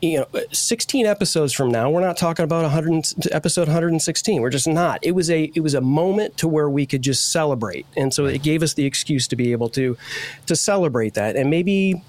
you 0.00 0.18
know 0.18 0.26
16 0.52 1.06
episodes 1.06 1.52
from 1.52 1.70
now 1.70 1.88
we're 1.88 2.00
not 2.00 2.16
talking 2.16 2.44
about 2.44 2.62
100 2.62 3.32
episode 3.32 3.68
116 3.68 4.42
we're 4.42 4.50
just 4.50 4.68
not 4.68 4.98
it 5.02 5.12
was 5.12 5.30
a 5.30 5.44
it 5.54 5.60
was 5.60 5.72
a 5.72 5.80
moment 5.80 6.36
to 6.36 6.46
where 6.46 6.68
we 6.68 6.84
could 6.84 7.00
just 7.00 7.32
celebrate 7.32 7.86
and 7.96 8.12
so 8.12 8.26
it 8.26 8.42
gave 8.42 8.62
us 8.62 8.74
the 8.74 8.84
excuse 8.84 9.26
to 9.28 9.36
be 9.36 9.52
able 9.52 9.68
to 9.68 9.96
to 10.46 10.54
celebrate 10.54 11.14
that 11.14 11.36
and 11.36 11.48
maybe 11.48 12.02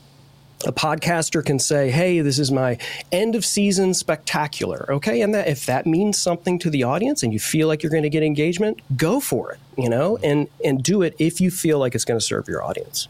a 0.63 0.71
podcaster 0.71 1.43
can 1.43 1.59
say, 1.59 1.91
"Hey, 1.91 2.21
this 2.21 2.39
is 2.39 2.51
my 2.51 2.77
end 3.11 3.35
of 3.35 3.43
season 3.43 3.93
spectacular." 3.93 4.85
Okay, 4.89 5.21
and 5.21 5.33
that 5.33 5.47
if 5.47 5.65
that 5.65 5.85
means 5.85 6.17
something 6.17 6.57
to 6.59 6.69
the 6.69 6.83
audience 6.83 7.23
and 7.23 7.33
you 7.33 7.39
feel 7.39 7.67
like 7.67 7.83
you're 7.83 7.91
going 7.91 8.03
to 8.03 8.09
get 8.09 8.23
engagement, 8.23 8.79
go 8.95 9.19
for 9.19 9.51
it. 9.51 9.59
You 9.77 9.89
know, 9.89 10.17
and 10.23 10.47
and 10.63 10.81
do 10.81 11.01
it 11.01 11.15
if 11.19 11.41
you 11.41 11.51
feel 11.51 11.79
like 11.79 11.95
it's 11.95 12.05
going 12.05 12.19
to 12.19 12.25
serve 12.25 12.47
your 12.47 12.63
audience. 12.63 13.07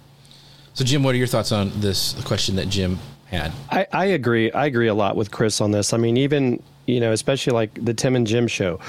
So, 0.74 0.84
Jim, 0.84 1.04
what 1.04 1.16
are 1.16 1.18
your 1.18 1.28
thoughts 1.28 1.52
on 1.52 1.72
this 1.76 2.22
question 2.24 2.58
that 2.58 2.68
Jim 2.68 3.00
had? 3.28 3.54
I, 3.70 3.88
I 3.94 4.06
agree. 4.06 4.52
I 4.52 4.66
agree 4.66 4.88
a 4.88 4.94
lot 4.94 5.16
with 5.16 5.32
Chris 5.32 5.62
on 5.62 5.72
this. 5.72 5.94
I 5.94 5.98
mean, 5.98 6.18
even 6.18 6.62
you 6.86 7.00
know, 7.00 7.12
especially 7.12 7.54
like 7.54 7.84
the 7.84 7.94
Tim 7.94 8.16
and 8.16 8.28
Jim 8.28 8.48
show. 8.48 8.80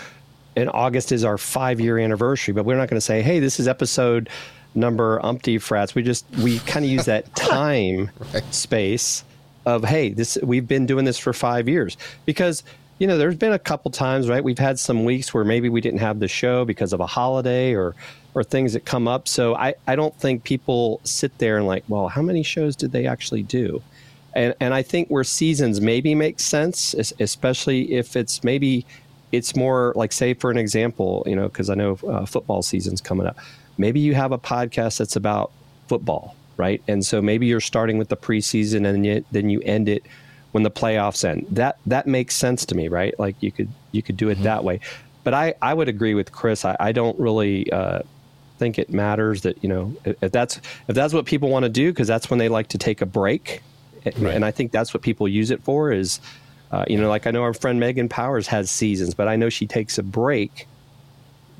In 0.56 0.70
August 0.70 1.12
is 1.12 1.22
our 1.22 1.36
five 1.36 1.80
year 1.80 1.98
anniversary, 1.98 2.54
but 2.54 2.64
we're 2.64 2.76
not 2.78 2.88
going 2.88 2.96
to 2.96 3.04
say, 3.04 3.22
"Hey, 3.22 3.40
this 3.40 3.60
is 3.60 3.68
episode." 3.68 4.30
Number 4.76 5.24
umpty 5.24 5.58
frats. 5.58 5.94
We 5.94 6.02
just 6.02 6.26
we 6.38 6.58
kind 6.60 6.84
of 6.84 6.90
use 6.90 7.06
that 7.06 7.34
time 7.36 8.10
right. 8.32 8.54
space 8.54 9.24
of 9.64 9.84
hey, 9.84 10.10
this 10.10 10.38
we've 10.42 10.68
been 10.68 10.86
doing 10.86 11.04
this 11.04 11.18
for 11.18 11.32
five 11.32 11.68
years 11.68 11.96
because 12.24 12.62
you 12.98 13.06
know 13.06 13.18
there's 13.18 13.36
been 13.36 13.52
a 13.52 13.58
couple 13.58 13.90
times 13.90 14.28
right 14.28 14.42
we've 14.42 14.58
had 14.58 14.78
some 14.78 15.04
weeks 15.04 15.34
where 15.34 15.44
maybe 15.44 15.68
we 15.68 15.80
didn't 15.80 16.00
have 16.00 16.18
the 16.18 16.28
show 16.28 16.64
because 16.64 16.92
of 16.92 17.00
a 17.00 17.06
holiday 17.06 17.74
or 17.74 17.94
or 18.34 18.44
things 18.44 18.74
that 18.74 18.84
come 18.84 19.08
up. 19.08 19.26
So 19.26 19.56
I 19.56 19.74
I 19.86 19.96
don't 19.96 20.14
think 20.18 20.44
people 20.44 21.00
sit 21.04 21.36
there 21.38 21.56
and 21.56 21.66
like 21.66 21.84
well 21.88 22.08
how 22.08 22.22
many 22.22 22.42
shows 22.42 22.76
did 22.76 22.92
they 22.92 23.06
actually 23.06 23.42
do. 23.42 23.82
And, 24.34 24.54
and 24.60 24.74
I 24.74 24.82
think 24.82 25.08
where 25.08 25.24
seasons 25.24 25.80
maybe 25.80 26.14
make 26.14 26.40
sense, 26.40 26.92
especially 27.18 27.94
if 27.94 28.16
it's 28.16 28.44
maybe 28.44 28.84
it's 29.32 29.56
more 29.56 29.94
like 29.96 30.12
say 30.12 30.34
for 30.34 30.50
an 30.50 30.58
example, 30.58 31.22
you 31.26 31.34
know, 31.34 31.48
because 31.48 31.70
I 31.70 31.74
know 31.74 31.98
uh, 32.06 32.26
football 32.26 32.62
season's 32.62 33.00
coming 33.00 33.26
up 33.26 33.38
maybe 33.78 34.00
you 34.00 34.14
have 34.14 34.32
a 34.32 34.38
podcast 34.38 34.98
that's 34.98 35.16
about 35.16 35.52
football, 35.88 36.36
right? 36.56 36.82
And 36.88 37.04
so 37.04 37.20
maybe 37.22 37.46
you're 37.46 37.60
starting 37.60 37.98
with 37.98 38.08
the 38.08 38.16
preseason 38.16 38.86
and 38.86 39.04
you, 39.04 39.24
then 39.30 39.50
you 39.50 39.60
end 39.62 39.88
it 39.88 40.04
when 40.52 40.62
the 40.62 40.70
playoffs 40.70 41.24
end. 41.24 41.46
That 41.50 41.78
that 41.86 42.06
makes 42.06 42.34
sense 42.34 42.64
to 42.66 42.74
me, 42.74 42.88
right? 42.88 43.18
Like 43.18 43.36
you 43.40 43.52
could 43.52 43.68
you 43.92 44.02
could 44.02 44.16
do 44.16 44.28
it 44.28 44.34
mm-hmm. 44.34 44.44
that 44.44 44.64
way. 44.64 44.80
But 45.24 45.34
I, 45.34 45.54
I 45.60 45.74
would 45.74 45.88
agree 45.88 46.14
with 46.14 46.30
Chris. 46.30 46.64
I, 46.64 46.76
I 46.78 46.92
don't 46.92 47.18
really 47.18 47.70
uh, 47.72 48.02
think 48.58 48.78
it 48.78 48.90
matters 48.90 49.42
that 49.42 49.62
you 49.62 49.68
know 49.68 49.94
if 50.04 50.32
that's 50.32 50.56
if 50.88 50.94
that's 50.94 51.12
what 51.12 51.26
people 51.26 51.48
want 51.48 51.64
to 51.64 51.68
do 51.68 51.92
because 51.92 52.08
that's 52.08 52.30
when 52.30 52.38
they 52.38 52.48
like 52.48 52.68
to 52.68 52.78
take 52.78 53.00
a 53.00 53.06
break, 53.06 53.62
right. 54.04 54.34
and 54.34 54.44
I 54.44 54.50
think 54.50 54.72
that's 54.72 54.94
what 54.94 55.02
people 55.02 55.28
use 55.28 55.50
it 55.50 55.62
for. 55.62 55.92
Is 55.92 56.20
uh, 56.70 56.84
you 56.88 56.98
know 56.98 57.08
like 57.08 57.26
I 57.26 57.32
know 57.32 57.42
our 57.42 57.54
friend 57.54 57.78
Megan 57.80 58.08
Powers 58.08 58.46
has 58.46 58.70
seasons, 58.70 59.14
but 59.14 59.28
I 59.28 59.36
know 59.36 59.48
she 59.48 59.66
takes 59.66 59.98
a 59.98 60.02
break 60.02 60.66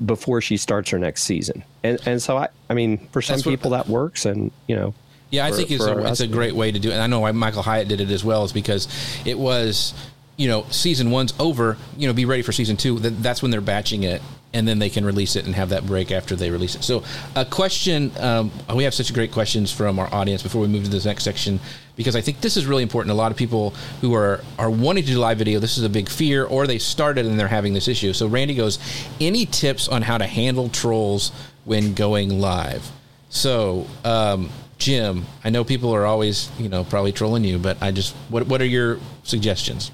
before 0.05 0.41
she 0.41 0.57
starts 0.57 0.89
her 0.91 0.99
next 0.99 1.23
season. 1.23 1.63
And 1.83 1.99
and 2.05 2.21
so 2.21 2.37
I 2.37 2.49
I 2.69 2.73
mean 2.73 3.07
for 3.11 3.21
some 3.21 3.41
people 3.41 3.71
that 3.71 3.87
works 3.87 4.25
and 4.25 4.51
you 4.67 4.75
know 4.75 4.93
yeah, 5.29 5.45
I 5.45 5.51
for, 5.51 5.57
think 5.57 5.71
it's 5.71 5.85
a, 5.85 6.07
it's 6.07 6.19
a 6.21 6.27
great 6.27 6.55
way 6.55 6.71
to 6.71 6.79
do 6.79 6.89
it. 6.89 6.93
And 6.93 7.01
I 7.01 7.07
know 7.07 7.19
why 7.19 7.31
Michael 7.31 7.61
Hyatt 7.61 7.87
did 7.87 7.99
it 7.99 8.09
as 8.11 8.23
well 8.23 8.43
is 8.45 8.53
because 8.53 8.87
it 9.25 9.37
was 9.37 9.93
you 10.37 10.47
know 10.47 10.65
season 10.69 11.11
one's 11.11 11.33
over. 11.39 11.77
You 11.97 12.07
know, 12.07 12.13
be 12.13 12.25
ready 12.25 12.43
for 12.43 12.51
season 12.51 12.77
two. 12.77 12.99
That's 12.99 13.41
when 13.41 13.51
they're 13.51 13.61
batching 13.61 14.03
it, 14.03 14.21
and 14.53 14.67
then 14.67 14.79
they 14.79 14.89
can 14.89 15.05
release 15.05 15.35
it 15.35 15.45
and 15.45 15.55
have 15.55 15.69
that 15.69 15.85
break 15.85 16.11
after 16.11 16.35
they 16.35 16.49
release 16.49 16.75
it. 16.75 16.83
So, 16.83 17.03
a 17.35 17.45
question 17.45 18.11
um, 18.19 18.51
we 18.73 18.83
have 18.85 18.93
such 18.93 19.13
great 19.13 19.31
questions 19.31 19.71
from 19.71 19.99
our 19.99 20.13
audience 20.13 20.41
before 20.41 20.61
we 20.61 20.67
move 20.67 20.85
to 20.85 20.89
this 20.89 21.05
next 21.05 21.23
section 21.23 21.59
because 21.95 22.15
I 22.15 22.21
think 22.21 22.41
this 22.41 22.55
is 22.55 22.65
really 22.65 22.83
important. 22.83 23.11
A 23.11 23.15
lot 23.15 23.31
of 23.31 23.37
people 23.37 23.71
who 24.01 24.13
are 24.13 24.41
are 24.57 24.69
wanting 24.69 25.03
to 25.03 25.11
do 25.11 25.19
live 25.19 25.37
video, 25.37 25.59
this 25.59 25.77
is 25.77 25.83
a 25.83 25.89
big 25.89 26.07
fear, 26.07 26.45
or 26.45 26.65
they 26.65 26.77
started 26.77 27.25
and 27.25 27.39
they're 27.39 27.47
having 27.47 27.73
this 27.73 27.87
issue. 27.87 28.13
So 28.13 28.27
Randy 28.27 28.55
goes, 28.55 28.79
any 29.19 29.45
tips 29.45 29.87
on 29.89 30.03
how 30.03 30.17
to 30.17 30.25
handle 30.25 30.69
trolls 30.69 31.31
when 31.65 31.93
going 31.93 32.39
live? 32.39 32.89
So 33.29 33.87
um, 34.05 34.49
Jim, 34.77 35.25
I 35.43 35.49
know 35.49 35.63
people 35.63 35.93
are 35.93 36.05
always 36.05 36.49
you 36.57 36.69
know 36.69 36.85
probably 36.85 37.11
trolling 37.11 37.43
you, 37.43 37.57
but 37.57 37.81
I 37.81 37.91
just 37.91 38.15
what 38.29 38.47
what 38.47 38.61
are 38.61 38.65
your 38.65 38.99
suggestions? 39.23 39.91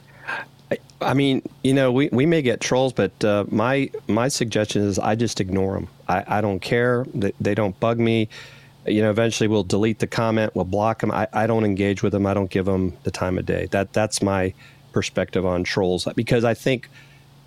I 1.03 1.13
mean, 1.13 1.41
you 1.63 1.73
know, 1.73 1.91
we, 1.91 2.09
we 2.11 2.25
may 2.25 2.41
get 2.41 2.61
trolls, 2.61 2.93
but 2.93 3.23
uh, 3.23 3.45
my 3.49 3.89
my 4.07 4.27
suggestion 4.27 4.83
is 4.83 4.99
I 4.99 5.15
just 5.15 5.39
ignore 5.39 5.73
them. 5.75 5.87
I, 6.07 6.23
I 6.27 6.41
don't 6.41 6.59
care. 6.59 7.05
They, 7.13 7.33
they 7.39 7.55
don't 7.55 7.79
bug 7.79 7.99
me 7.99 8.29
you 8.85 9.01
know, 9.01 9.09
eventually 9.09 9.47
we'll 9.47 9.63
delete 9.63 9.99
the 9.99 10.07
comment, 10.07 10.55
we'll 10.55 10.65
block 10.65 11.01
them. 11.01 11.11
I, 11.11 11.27
I 11.31 11.47
don't 11.47 11.63
engage 11.63 12.03
with 12.03 12.11
them. 12.11 12.25
I 12.25 12.33
don't 12.33 12.49
give 12.49 12.65
them 12.65 12.97
the 13.03 13.11
time 13.11 13.37
of 13.37 13.45
day. 13.45 13.67
That 13.71 13.93
that's 13.93 14.21
my 14.21 14.53
perspective 14.91 15.45
on 15.45 15.63
trolls 15.63 16.07
because 16.15 16.43
I 16.43 16.53
think 16.53 16.89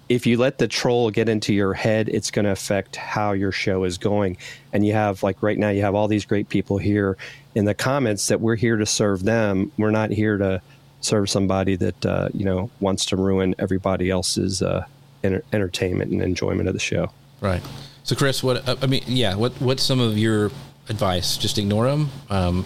if 0.09 0.27
you 0.27 0.39
let 0.39 0.59
the 0.59 0.69
troll 0.69 1.11
get 1.11 1.29
into 1.29 1.53
your 1.53 1.75
head, 1.75 2.09
it's 2.09 2.31
going 2.31 2.45
to 2.45 2.53
affect 2.53 2.97
how 2.97 3.33
your 3.33 3.51
show 3.51 3.85
is 3.85 3.99
going. 3.99 4.37
And 4.73 4.87
you 4.87 4.93
have, 4.93 5.23
like 5.25 5.43
right 5.43 5.59
now, 5.59 5.71
you 5.71 5.83
have 5.83 5.97
all 5.97 6.07
these 6.07 6.25
great 6.25 6.49
people 6.49 6.79
here 6.79 7.17
in 7.57 7.65
the 7.65 7.75
comments 7.75 8.29
that 8.29 8.41
we're 8.41 8.55
here 8.55 8.77
to 8.77 8.87
serve 8.87 9.25
them. 9.25 9.73
We're 9.77 9.91
not 9.91 10.11
here 10.11 10.39
to 10.39 10.63
serve 11.07 11.31
somebody 11.31 11.77
that, 11.77 12.05
uh, 12.05 12.29
you 12.35 12.45
know, 12.45 12.71
wants 12.81 13.07
to 13.07 13.17
ruin 13.17 13.55
everybody 13.59 14.11
else's 14.11 14.61
uh, 14.61 14.85
enter- 15.23 15.45
entertainment 15.53 16.11
and 16.11 16.21
enjoyment 16.23 16.69
of 16.69 16.75
the 16.75 16.81
show. 16.81 17.11
Right. 17.41 17.63
So, 18.03 18.15
Chris, 18.17 18.43
what, 18.43 18.69
uh, 18.69 18.77
I 18.83 18.87
mean, 18.87 19.03
yeah, 19.07 19.35
what, 19.35 19.53
what's 19.61 19.83
some 19.83 20.01
of 20.01 20.19
your 20.19 20.51
advice? 20.89 21.37
Just 21.37 21.59
ignore 21.59 21.87
them? 21.87 22.11
Um, 22.31 22.65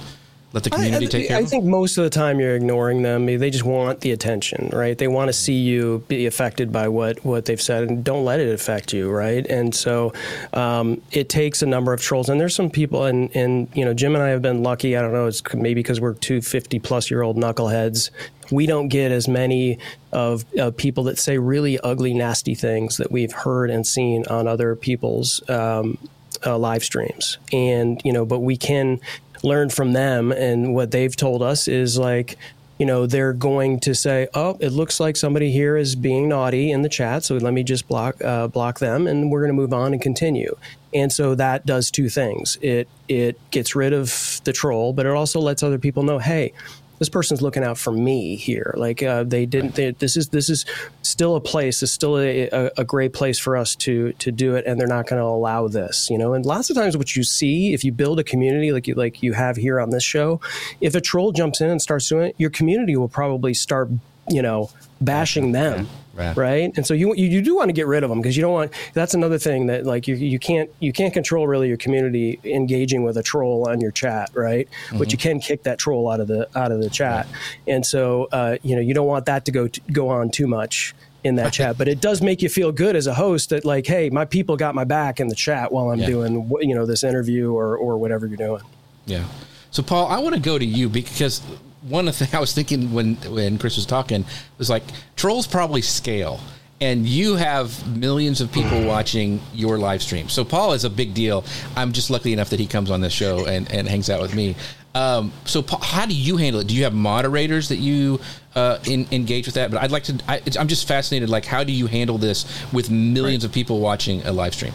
let 0.52 0.64
the 0.64 0.70
community 0.70 1.06
I, 1.06 1.08
take 1.08 1.28
care 1.28 1.36
I 1.38 1.44
think 1.44 1.64
most 1.64 1.96
of 1.96 2.04
the 2.04 2.10
time 2.10 2.40
you're 2.40 2.56
ignoring 2.56 3.02
them. 3.02 3.26
They 3.26 3.50
just 3.50 3.64
want 3.64 4.00
the 4.00 4.10
attention, 4.10 4.70
right? 4.72 4.98
They 4.98 5.06
want 5.06 5.28
to 5.28 5.32
see 5.32 5.54
you 5.54 6.04
be 6.08 6.26
affected 6.26 6.72
by 6.72 6.88
what, 6.88 7.24
what 7.24 7.44
they've 7.44 7.60
said, 7.60 7.84
and 7.84 8.02
don't 8.02 8.24
let 8.24 8.40
it 8.40 8.52
affect 8.52 8.92
you, 8.92 9.10
right? 9.10 9.46
And 9.46 9.74
so 9.74 10.12
um, 10.52 11.00
it 11.12 11.28
takes 11.28 11.62
a 11.62 11.66
number 11.66 11.92
of 11.92 12.00
trolls. 12.02 12.28
And 12.28 12.40
there's 12.40 12.54
some 12.54 12.70
people, 12.70 13.04
and, 13.04 13.34
and 13.34 13.68
you 13.74 13.84
know, 13.84 13.94
Jim 13.94 14.14
and 14.14 14.24
I 14.24 14.28
have 14.28 14.42
been 14.42 14.62
lucky. 14.62 14.96
I 14.96 15.02
don't 15.02 15.12
know, 15.12 15.26
it's 15.26 15.42
maybe 15.54 15.82
because 15.82 16.00
we're 16.00 16.14
two 16.14 16.42
50 16.42 16.80
plus 16.80 17.10
year 17.10 17.22
old 17.22 17.36
knuckleheads. 17.36 18.10
We 18.50 18.66
don't 18.66 18.88
get 18.88 19.12
as 19.12 19.28
many 19.28 19.78
of 20.10 20.44
uh, 20.58 20.72
people 20.72 21.04
that 21.04 21.18
say 21.18 21.38
really 21.38 21.78
ugly, 21.80 22.12
nasty 22.12 22.56
things 22.56 22.96
that 22.96 23.12
we've 23.12 23.30
heard 23.30 23.70
and 23.70 23.86
seen 23.86 24.26
on 24.26 24.48
other 24.48 24.74
people's 24.74 25.48
um, 25.48 25.96
uh, 26.44 26.58
live 26.58 26.82
streams. 26.82 27.38
And, 27.52 28.00
you 28.04 28.12
know, 28.12 28.24
but 28.24 28.40
we 28.40 28.56
can 28.56 29.00
learn 29.42 29.70
from 29.70 29.92
them. 29.92 30.32
And 30.32 30.74
what 30.74 30.90
they've 30.90 31.14
told 31.14 31.42
us 31.42 31.68
is 31.68 31.98
like, 31.98 32.36
you 32.78 32.86
know, 32.86 33.06
they're 33.06 33.34
going 33.34 33.78
to 33.80 33.94
say, 33.94 34.26
"Oh, 34.32 34.56
it 34.58 34.70
looks 34.70 35.00
like 35.00 35.16
somebody 35.16 35.52
here 35.52 35.76
is 35.76 35.94
being 35.94 36.30
naughty 36.30 36.70
in 36.70 36.80
the 36.80 36.88
chat, 36.88 37.24
so 37.24 37.36
let 37.36 37.52
me 37.52 37.62
just 37.62 37.86
block 37.86 38.24
uh, 38.24 38.48
block 38.48 38.78
them, 38.78 39.06
and 39.06 39.30
we're 39.30 39.40
going 39.40 39.50
to 39.54 39.60
move 39.60 39.74
on 39.74 39.92
and 39.92 40.00
continue." 40.00 40.56
And 40.94 41.12
so 41.12 41.34
that 41.34 41.66
does 41.66 41.90
two 41.90 42.08
things: 42.08 42.56
it 42.62 42.88
it 43.06 43.38
gets 43.50 43.76
rid 43.76 43.92
of 43.92 44.40
the 44.44 44.54
troll, 44.54 44.94
but 44.94 45.04
it 45.04 45.12
also 45.12 45.40
lets 45.40 45.62
other 45.62 45.78
people 45.78 46.04
know, 46.04 46.18
"Hey, 46.18 46.54
this 47.00 47.08
person's 47.08 47.42
looking 47.42 47.64
out 47.64 47.78
for 47.78 47.92
me 47.92 48.36
here. 48.36 48.74
Like 48.76 49.02
uh, 49.02 49.24
they 49.24 49.46
didn't. 49.46 49.74
They, 49.74 49.90
this 49.90 50.16
is 50.16 50.28
this 50.28 50.48
is 50.48 50.66
still 51.02 51.34
a 51.34 51.40
place. 51.40 51.82
It's 51.82 51.90
still 51.90 52.18
a, 52.18 52.48
a, 52.50 52.70
a, 52.76 52.84
great 52.84 53.14
place 53.14 53.38
for 53.38 53.56
us 53.56 53.74
to 53.76 54.12
to 54.12 54.30
do 54.30 54.54
it, 54.54 54.66
and 54.66 54.78
they're 54.78 54.86
not 54.86 55.06
going 55.06 55.20
to 55.20 55.26
allow 55.26 55.66
this. 55.66 56.08
You 56.10 56.18
know. 56.18 56.34
And 56.34 56.44
lots 56.46 56.70
of 56.70 56.76
times, 56.76 56.96
what 56.96 57.16
you 57.16 57.24
see 57.24 57.72
if 57.72 57.84
you 57.84 57.90
build 57.90 58.20
a 58.20 58.24
community 58.24 58.70
like 58.70 58.86
you 58.86 58.94
like 58.94 59.22
you 59.22 59.32
have 59.32 59.56
here 59.56 59.80
on 59.80 59.90
this 59.90 60.04
show, 60.04 60.40
if 60.80 60.94
a 60.94 61.00
troll 61.00 61.32
jumps 61.32 61.60
in 61.60 61.70
and 61.70 61.80
starts 61.80 62.08
doing 62.08 62.28
it, 62.28 62.34
your 62.38 62.50
community 62.50 62.96
will 62.96 63.08
probably 63.08 63.54
start 63.54 63.88
you 64.28 64.42
know 64.42 64.70
bashing 65.00 65.52
them. 65.52 65.88
Right. 66.20 66.36
right. 66.36 66.72
And 66.76 66.86
so 66.86 66.92
you, 66.92 67.14
you, 67.14 67.26
you 67.26 67.40
do 67.40 67.56
want 67.56 67.70
to 67.70 67.72
get 67.72 67.86
rid 67.86 68.04
of 68.04 68.10
them 68.10 68.20
because 68.20 68.36
you 68.36 68.42
don't 68.42 68.52
want. 68.52 68.72
That's 68.92 69.14
another 69.14 69.38
thing 69.38 69.66
that 69.66 69.86
like 69.86 70.06
you 70.06 70.14
you 70.16 70.38
can't 70.38 70.70
you 70.78 70.92
can't 70.92 71.14
control 71.14 71.46
really 71.46 71.68
your 71.68 71.78
community 71.78 72.38
engaging 72.44 73.04
with 73.04 73.16
a 73.16 73.22
troll 73.22 73.68
on 73.68 73.80
your 73.80 73.90
chat, 73.90 74.30
right? 74.34 74.68
Mm-hmm. 74.68 74.98
But 74.98 75.12
you 75.12 75.18
can 75.18 75.40
kick 75.40 75.62
that 75.62 75.78
troll 75.78 76.10
out 76.10 76.20
of 76.20 76.28
the 76.28 76.46
out 76.58 76.72
of 76.72 76.82
the 76.82 76.90
chat, 76.90 77.26
and 77.66 77.84
so 77.86 78.28
uh, 78.32 78.58
you 78.62 78.74
know 78.76 78.82
you 78.82 78.92
don't 78.92 79.06
want 79.06 79.24
that 79.26 79.46
to 79.46 79.52
go 79.52 79.68
to, 79.68 79.80
go 79.92 80.10
on 80.10 80.30
too 80.30 80.46
much 80.46 80.94
in 81.24 81.36
that 81.36 81.52
chat. 81.54 81.78
But 81.78 81.88
it 81.88 82.00
does 82.00 82.20
make 82.20 82.42
you 82.42 82.48
feel 82.48 82.72
good 82.72 82.96
as 82.96 83.06
a 83.06 83.14
host 83.14 83.50
that 83.50 83.64
like, 83.64 83.86
hey, 83.86 84.10
my 84.10 84.26
people 84.26 84.56
got 84.56 84.74
my 84.74 84.84
back 84.84 85.20
in 85.20 85.28
the 85.28 85.34
chat 85.34 85.72
while 85.72 85.90
I'm 85.90 86.00
yeah. 86.00 86.06
doing 86.06 86.50
you 86.60 86.74
know 86.74 86.84
this 86.84 87.02
interview 87.02 87.52
or 87.52 87.78
or 87.78 87.96
whatever 87.96 88.26
you're 88.26 88.36
doing. 88.36 88.62
Yeah. 89.06 89.24
So 89.70 89.82
Paul, 89.82 90.08
I 90.08 90.18
want 90.18 90.34
to 90.34 90.40
go 90.40 90.58
to 90.58 90.64
you 90.64 90.88
because 90.88 91.40
one 91.82 92.08
of 92.08 92.18
the 92.18 92.24
things 92.24 92.34
I 92.34 92.40
was 92.40 92.52
thinking 92.52 92.92
when 92.92 93.16
when 93.16 93.58
Chris 93.58 93.76
was 93.76 93.86
talking 93.86 94.24
was 94.58 94.70
like 94.70 94.82
trolls 95.16 95.46
probably 95.46 95.82
scale. 95.82 96.40
And 96.82 97.06
you 97.06 97.36
have 97.36 97.86
millions 97.94 98.40
of 98.40 98.50
people 98.50 98.82
watching 98.86 99.38
your 99.52 99.76
live 99.76 100.02
stream. 100.02 100.30
So 100.30 100.46
Paul 100.46 100.72
is 100.72 100.84
a 100.84 100.88
big 100.88 101.12
deal. 101.12 101.44
I'm 101.76 101.92
just 101.92 102.08
lucky 102.08 102.32
enough 102.32 102.48
that 102.50 102.58
he 102.58 102.66
comes 102.66 102.90
on 102.90 103.02
this 103.02 103.12
show 103.12 103.44
and, 103.44 103.70
and 103.70 103.86
hangs 103.86 104.08
out 104.08 104.22
with 104.22 104.34
me. 104.34 104.56
Um, 104.94 105.30
so 105.44 105.60
Paul, 105.60 105.80
how 105.80 106.06
do 106.06 106.14
you 106.14 106.38
handle 106.38 106.62
it? 106.62 106.68
Do 106.68 106.74
you 106.74 106.84
have 106.84 106.94
moderators 106.94 107.68
that 107.68 107.76
you 107.76 108.18
uh, 108.54 108.78
in, 108.86 109.06
engage 109.12 109.44
with 109.44 109.56
that? 109.56 109.70
But 109.70 109.82
I'd 109.82 109.90
like 109.90 110.04
to. 110.04 110.18
I, 110.26 110.40
am 110.58 110.68
just 110.68 110.88
fascinated. 110.88 111.28
Like, 111.28 111.44
how 111.44 111.64
do 111.64 111.72
you 111.72 111.86
handle 111.86 112.16
this 112.16 112.46
with 112.72 112.90
millions 112.90 113.44
right. 113.44 113.50
of 113.50 113.52
people 113.52 113.80
watching 113.80 114.22
a 114.22 114.32
live 114.32 114.54
stream? 114.54 114.72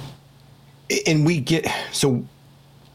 And 1.08 1.26
we 1.26 1.40
get 1.40 1.66
so 1.92 2.24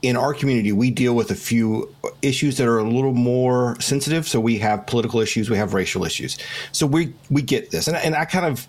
in 0.03 0.17
our 0.17 0.33
community, 0.33 0.73
we 0.73 0.91
deal 0.91 1.15
with 1.15 1.31
a 1.31 1.35
few 1.35 1.95
issues 2.23 2.57
that 2.57 2.67
are 2.67 2.79
a 2.79 2.85
little 2.85 3.13
more 3.13 3.79
sensitive. 3.81 4.27
So 4.27 4.41
we 4.41 4.59
have 4.59 4.87
political 4.87 5.21
issues, 5.21 5.51
we 5.51 5.57
have 5.57 5.75
racial 5.75 6.05
issues. 6.05 6.39
So 6.73 6.87
we 6.87 7.13
we 7.31 7.43
get 7.43 7.71
this, 7.71 7.87
and, 7.87 7.97
and 7.97 8.15
I 8.15 8.25
kind 8.25 8.47
of 8.47 8.67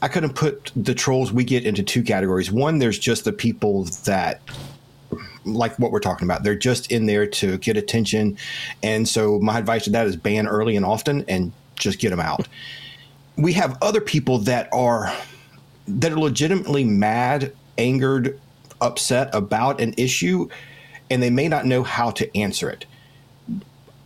I 0.00 0.08
kind 0.08 0.24
of 0.24 0.34
put 0.34 0.72
the 0.74 0.94
trolls 0.94 1.32
we 1.32 1.44
get 1.44 1.64
into 1.64 1.82
two 1.82 2.02
categories. 2.02 2.50
One, 2.50 2.78
there's 2.78 2.98
just 2.98 3.24
the 3.24 3.32
people 3.32 3.84
that 4.04 4.40
like 5.44 5.78
what 5.78 5.90
we're 5.90 6.00
talking 6.00 6.26
about. 6.26 6.42
They're 6.42 6.54
just 6.54 6.90
in 6.90 7.06
there 7.06 7.26
to 7.26 7.58
get 7.58 7.76
attention, 7.76 8.38
and 8.82 9.06
so 9.06 9.38
my 9.40 9.58
advice 9.58 9.84
to 9.84 9.90
that 9.90 10.06
is 10.06 10.16
ban 10.16 10.46
early 10.46 10.76
and 10.76 10.86
often, 10.86 11.24
and 11.28 11.52
just 11.76 11.98
get 11.98 12.10
them 12.10 12.20
out. 12.20 12.48
We 13.36 13.52
have 13.54 13.76
other 13.82 14.00
people 14.00 14.38
that 14.38 14.68
are 14.72 15.14
that 15.86 16.12
are 16.12 16.18
legitimately 16.18 16.84
mad, 16.84 17.52
angered, 17.76 18.40
upset 18.82 19.34
about 19.34 19.80
an 19.80 19.94
issue 19.96 20.48
and 21.10 21.22
they 21.22 21.30
may 21.30 21.48
not 21.48 21.66
know 21.66 21.82
how 21.82 22.10
to 22.10 22.36
answer 22.36 22.70
it. 22.70 22.86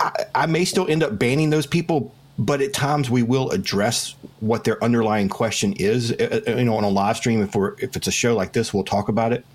I, 0.01 0.25
I, 0.35 0.47
may 0.47 0.65
still 0.65 0.89
end 0.89 1.03
up 1.03 1.19
banning 1.19 1.51
those 1.51 1.67
people, 1.67 2.13
but 2.39 2.61
at 2.61 2.73
times 2.73 3.09
we 3.09 3.23
will 3.23 3.51
address 3.51 4.15
what 4.41 4.65
their 4.65 4.83
underlying 4.83 5.29
question 5.29 5.73
is. 5.75 6.13
Uh, 6.13 6.43
uh, 6.47 6.57
you 6.57 6.65
know, 6.65 6.77
on 6.77 6.85
a 6.85 6.89
live 6.89 7.17
stream, 7.17 7.43
if 7.43 7.55
we're 7.55 7.75
if 7.79 7.97
it's 7.97 8.07
a 8.07 8.13
show 8.13 8.35
like 8.35 8.53
this, 8.53 8.75
we'll 8.75 8.85
talk 8.85 9.09
about 9.09 9.33
it. 9.33 9.47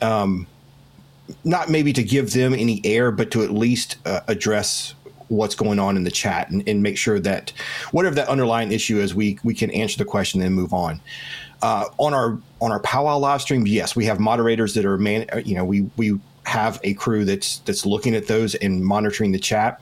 Um, 0.00 0.46
not 1.44 1.70
maybe 1.70 1.92
to 1.92 2.02
give 2.02 2.32
them 2.32 2.54
any 2.54 2.80
air, 2.84 3.10
but 3.10 3.30
to 3.32 3.42
at 3.42 3.50
least 3.50 3.96
uh, 4.04 4.20
address 4.28 4.94
what's 5.28 5.54
going 5.54 5.78
on 5.78 5.96
in 5.96 6.04
the 6.04 6.10
chat 6.10 6.50
and, 6.50 6.66
and, 6.68 6.82
make 6.82 6.96
sure 6.96 7.18
that 7.18 7.52
whatever 7.90 8.14
that 8.14 8.28
underlying 8.28 8.72
issue 8.72 8.98
is, 8.98 9.14
we 9.14 9.38
we 9.42 9.54
can 9.54 9.70
answer 9.70 9.98
the 9.98 10.04
question 10.04 10.40
and 10.42 10.54
move 10.54 10.72
on. 10.72 11.00
Uh, 11.62 11.86
on 11.98 12.14
our 12.14 12.38
on 12.60 12.70
our 12.70 12.80
powwow 12.80 13.18
live 13.18 13.42
stream, 13.42 13.66
yes, 13.66 13.96
we 13.96 14.04
have 14.04 14.20
moderators 14.20 14.74
that 14.74 14.84
are 14.84 14.98
man. 14.98 15.26
You 15.44 15.54
know, 15.54 15.64
we 15.64 15.82
we 15.96 16.20
have 16.44 16.80
a 16.84 16.94
crew 16.94 17.24
that's 17.24 17.58
that's 17.60 17.84
looking 17.84 18.14
at 18.14 18.26
those 18.26 18.54
and 18.54 18.84
monitoring 18.84 19.32
the 19.32 19.38
chat. 19.38 19.80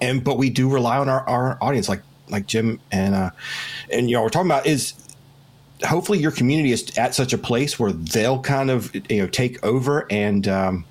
And 0.00 0.22
but 0.24 0.38
we 0.38 0.50
do 0.50 0.68
rely 0.68 0.98
on 0.98 1.08
our, 1.08 1.28
our 1.28 1.58
audience, 1.60 1.88
like 1.88 2.02
like 2.30 2.46
Jim 2.46 2.80
and 2.90 3.14
uh, 3.14 3.30
and 3.92 4.08
you 4.08 4.16
know 4.16 4.22
we're 4.22 4.28
talking 4.28 4.50
about 4.50 4.66
is 4.66 4.94
hopefully 5.86 6.18
your 6.18 6.30
community 6.30 6.72
is 6.72 6.96
at 6.98 7.14
such 7.14 7.32
a 7.32 7.38
place 7.38 7.78
where 7.78 7.92
they'll 7.92 8.40
kind 8.40 8.70
of 8.70 8.94
you 9.10 9.22
know 9.22 9.26
take 9.26 9.64
over 9.64 10.06
and 10.10 10.48
um, 10.48 10.84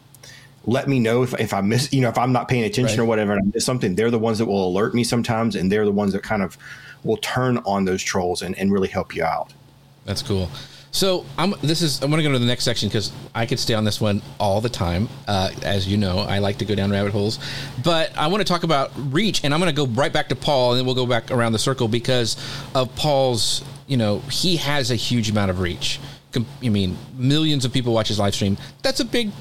let 0.67 0.87
me 0.87 0.99
know 0.99 1.23
if, 1.23 1.33
if 1.39 1.53
I 1.53 1.61
miss 1.61 1.91
you 1.91 2.01
know 2.01 2.09
if 2.09 2.17
I'm 2.17 2.31
not 2.31 2.47
paying 2.47 2.65
attention 2.65 2.99
right. 2.99 3.03
or 3.03 3.07
whatever 3.07 3.31
and 3.31 3.41
I 3.41 3.51
miss 3.55 3.65
something. 3.65 3.95
They're 3.95 4.11
the 4.11 4.19
ones 4.19 4.37
that 4.37 4.45
will 4.45 4.67
alert 4.67 4.93
me 4.93 5.03
sometimes, 5.03 5.55
and 5.55 5.71
they're 5.71 5.85
the 5.85 5.91
ones 5.91 6.13
that 6.13 6.21
kind 6.21 6.43
of 6.43 6.57
will 7.03 7.17
turn 7.17 7.57
on 7.59 7.85
those 7.85 8.03
trolls 8.03 8.43
and, 8.43 8.55
and 8.59 8.71
really 8.71 8.89
help 8.89 9.15
you 9.15 9.23
out. 9.23 9.53
That's 10.05 10.21
cool. 10.21 10.49
So 10.91 11.25
I'm. 11.37 11.53
This 11.61 11.81
is. 11.81 12.01
I'm 12.01 12.09
going 12.09 12.23
to 12.23 12.27
go 12.27 12.33
to 12.33 12.39
the 12.39 12.45
next 12.45 12.63
section 12.63 12.89
because 12.89 13.11
I 13.35 13.45
could 13.45 13.59
stay 13.59 13.73
on 13.73 13.83
this 13.83 13.99
one 14.01 14.21
all 14.39 14.61
the 14.61 14.69
time. 14.69 15.09
Uh, 15.27 15.51
as 15.63 15.87
you 15.87 15.97
know, 15.97 16.19
I 16.19 16.39
like 16.39 16.57
to 16.57 16.65
go 16.65 16.75
down 16.75 16.91
rabbit 16.91 17.11
holes. 17.11 17.39
But 17.83 18.17
I 18.17 18.27
want 18.27 18.41
to 18.41 18.51
talk 18.51 18.63
about 18.63 18.91
reach, 19.13 19.43
and 19.43 19.53
I'm 19.53 19.59
going 19.59 19.73
to 19.73 19.75
go 19.75 19.91
right 19.91 20.11
back 20.11 20.29
to 20.29 20.35
Paul, 20.35 20.71
and 20.71 20.79
then 20.79 20.85
we'll 20.85 20.95
go 20.95 21.05
back 21.05 21.29
around 21.29 21.51
the 21.51 21.59
circle 21.59 21.87
because 21.87 22.37
of 22.73 22.93
Paul's. 22.95 23.63
You 23.85 23.97
know, 23.97 24.19
he 24.31 24.57
has 24.57 24.91
a 24.91 24.95
huge 24.95 25.29
amount 25.29 25.51
of 25.51 25.59
reach. 25.59 25.99
I 26.35 26.69
mean, 26.69 26.97
millions 27.15 27.65
of 27.65 27.73
people 27.73 27.93
watch 27.93 28.09
his 28.09 28.19
live 28.19 28.35
stream. 28.35 28.57
That's 28.81 28.99
a 28.99 29.05
big, 29.05 29.31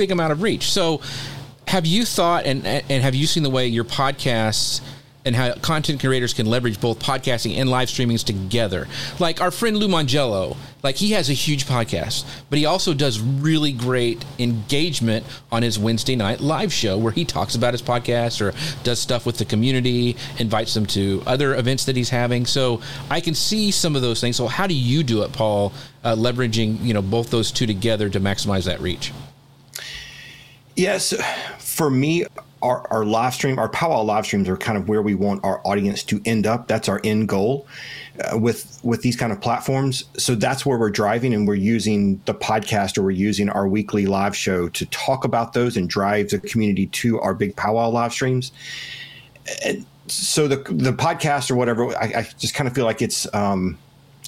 big 0.00 0.10
amount 0.10 0.32
of 0.32 0.40
reach. 0.40 0.72
So, 0.72 1.02
have 1.68 1.84
you 1.84 2.06
thought 2.06 2.46
and 2.46 2.66
and 2.66 3.02
have 3.02 3.14
you 3.14 3.26
seen 3.26 3.42
the 3.42 3.50
way 3.50 3.66
your 3.66 3.84
podcasts? 3.84 4.80
and 5.24 5.36
how 5.36 5.52
content 5.52 6.00
creators 6.00 6.32
can 6.32 6.46
leverage 6.46 6.80
both 6.80 6.98
podcasting 6.98 7.58
and 7.58 7.68
live 7.68 7.88
streamings 7.88 8.24
together. 8.24 8.88
Like 9.18 9.40
our 9.40 9.50
friend 9.50 9.76
Lou 9.76 9.88
Mongello, 9.88 10.56
like 10.82 10.96
he 10.96 11.12
has 11.12 11.28
a 11.28 11.34
huge 11.34 11.66
podcast, 11.66 12.24
but 12.48 12.58
he 12.58 12.64
also 12.64 12.94
does 12.94 13.20
really 13.20 13.72
great 13.72 14.24
engagement 14.38 15.26
on 15.52 15.62
his 15.62 15.78
Wednesday 15.78 16.16
night 16.16 16.40
live 16.40 16.72
show 16.72 16.96
where 16.96 17.12
he 17.12 17.24
talks 17.24 17.54
about 17.54 17.74
his 17.74 17.82
podcast 17.82 18.40
or 18.40 18.54
does 18.82 18.98
stuff 18.98 19.26
with 19.26 19.36
the 19.36 19.44
community, 19.44 20.16
invites 20.38 20.72
them 20.72 20.86
to 20.86 21.22
other 21.26 21.54
events 21.54 21.84
that 21.84 21.96
he's 21.96 22.10
having. 22.10 22.46
So 22.46 22.80
I 23.10 23.20
can 23.20 23.34
see 23.34 23.70
some 23.70 23.96
of 23.96 24.02
those 24.02 24.22
things. 24.22 24.36
So 24.36 24.46
how 24.46 24.66
do 24.66 24.74
you 24.74 25.02
do 25.02 25.22
it, 25.22 25.32
Paul? 25.32 25.72
Uh, 26.02 26.16
leveraging 26.16 26.82
you 26.82 26.94
know 26.94 27.02
both 27.02 27.30
those 27.30 27.52
two 27.52 27.66
together 27.66 28.08
to 28.08 28.18
maximize 28.18 28.64
that 28.64 28.80
reach. 28.80 29.12
Yes, 30.76 31.12
for 31.58 31.90
me, 31.90 32.24
our, 32.62 32.86
our 32.90 33.04
live 33.04 33.34
stream, 33.34 33.58
our 33.58 33.68
powwow 33.68 34.02
live 34.02 34.26
streams 34.26 34.48
are 34.48 34.56
kind 34.56 34.76
of 34.76 34.88
where 34.88 35.02
we 35.02 35.14
want 35.14 35.42
our 35.44 35.66
audience 35.66 36.02
to 36.04 36.20
end 36.24 36.46
up. 36.46 36.68
That's 36.68 36.88
our 36.88 37.00
end 37.04 37.28
goal 37.28 37.66
uh, 38.20 38.38
with 38.38 38.78
with 38.82 39.02
these 39.02 39.16
kind 39.16 39.32
of 39.32 39.40
platforms. 39.40 40.04
So 40.16 40.34
that's 40.34 40.66
where 40.66 40.78
we're 40.78 40.90
driving, 40.90 41.32
and 41.34 41.46
we're 41.48 41.54
using 41.54 42.20
the 42.26 42.34
podcast 42.34 42.98
or 42.98 43.02
we're 43.02 43.10
using 43.12 43.48
our 43.48 43.66
weekly 43.66 44.06
live 44.06 44.36
show 44.36 44.68
to 44.68 44.86
talk 44.86 45.24
about 45.24 45.52
those 45.52 45.76
and 45.76 45.88
drive 45.88 46.30
the 46.30 46.38
community 46.38 46.86
to 46.86 47.20
our 47.20 47.34
big 47.34 47.56
powwow 47.56 47.88
live 47.88 48.12
streams. 48.12 48.52
And 49.64 49.86
so 50.06 50.48
the 50.48 50.56
the 50.56 50.92
podcast 50.92 51.50
or 51.50 51.56
whatever, 51.56 51.88
I, 51.96 52.12
I 52.16 52.28
just 52.38 52.54
kind 52.54 52.68
of 52.68 52.74
feel 52.74 52.84
like 52.84 53.02
it's. 53.02 53.32
Um, 53.34 53.78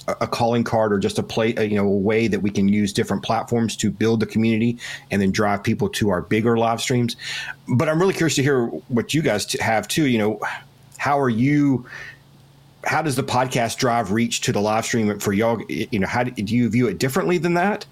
a 0.07 0.27
calling 0.27 0.63
card 0.63 0.91
or 0.91 0.99
just 0.99 1.17
a 1.17 1.23
play, 1.23 1.53
you 1.65 1.75
know, 1.75 1.87
a 1.87 1.97
way 1.97 2.27
that 2.27 2.41
we 2.41 2.49
can 2.49 2.67
use 2.67 2.91
different 2.91 3.23
platforms 3.23 3.75
to 3.77 3.89
build 3.89 4.19
the 4.19 4.25
community 4.25 4.77
and 5.11 5.21
then 5.21 5.31
drive 5.31 5.63
people 5.63 5.87
to 5.89 6.09
our 6.09 6.21
bigger 6.21 6.57
live 6.57 6.81
streams. 6.81 7.15
But 7.67 7.87
I'm 7.87 7.99
really 7.99 8.13
curious 8.13 8.35
to 8.35 8.43
hear 8.43 8.65
what 8.67 9.13
you 9.13 9.21
guys 9.21 9.51
have 9.59 9.87
too. 9.87 10.07
You 10.07 10.17
know, 10.17 10.39
how 10.97 11.19
are 11.19 11.29
you? 11.29 11.85
How 12.85 13.01
does 13.01 13.15
the 13.15 13.23
podcast 13.23 13.77
drive 13.77 14.11
reach 14.11 14.41
to 14.41 14.51
the 14.51 14.59
live 14.59 14.85
stream 14.85 15.19
for 15.19 15.31
y'all? 15.31 15.61
You 15.69 15.99
know, 15.99 16.07
how 16.07 16.23
do, 16.23 16.31
do 16.31 16.53
you 16.53 16.69
view 16.69 16.87
it 16.87 16.97
differently 16.97 17.37
than 17.37 17.53
that? 17.53 17.85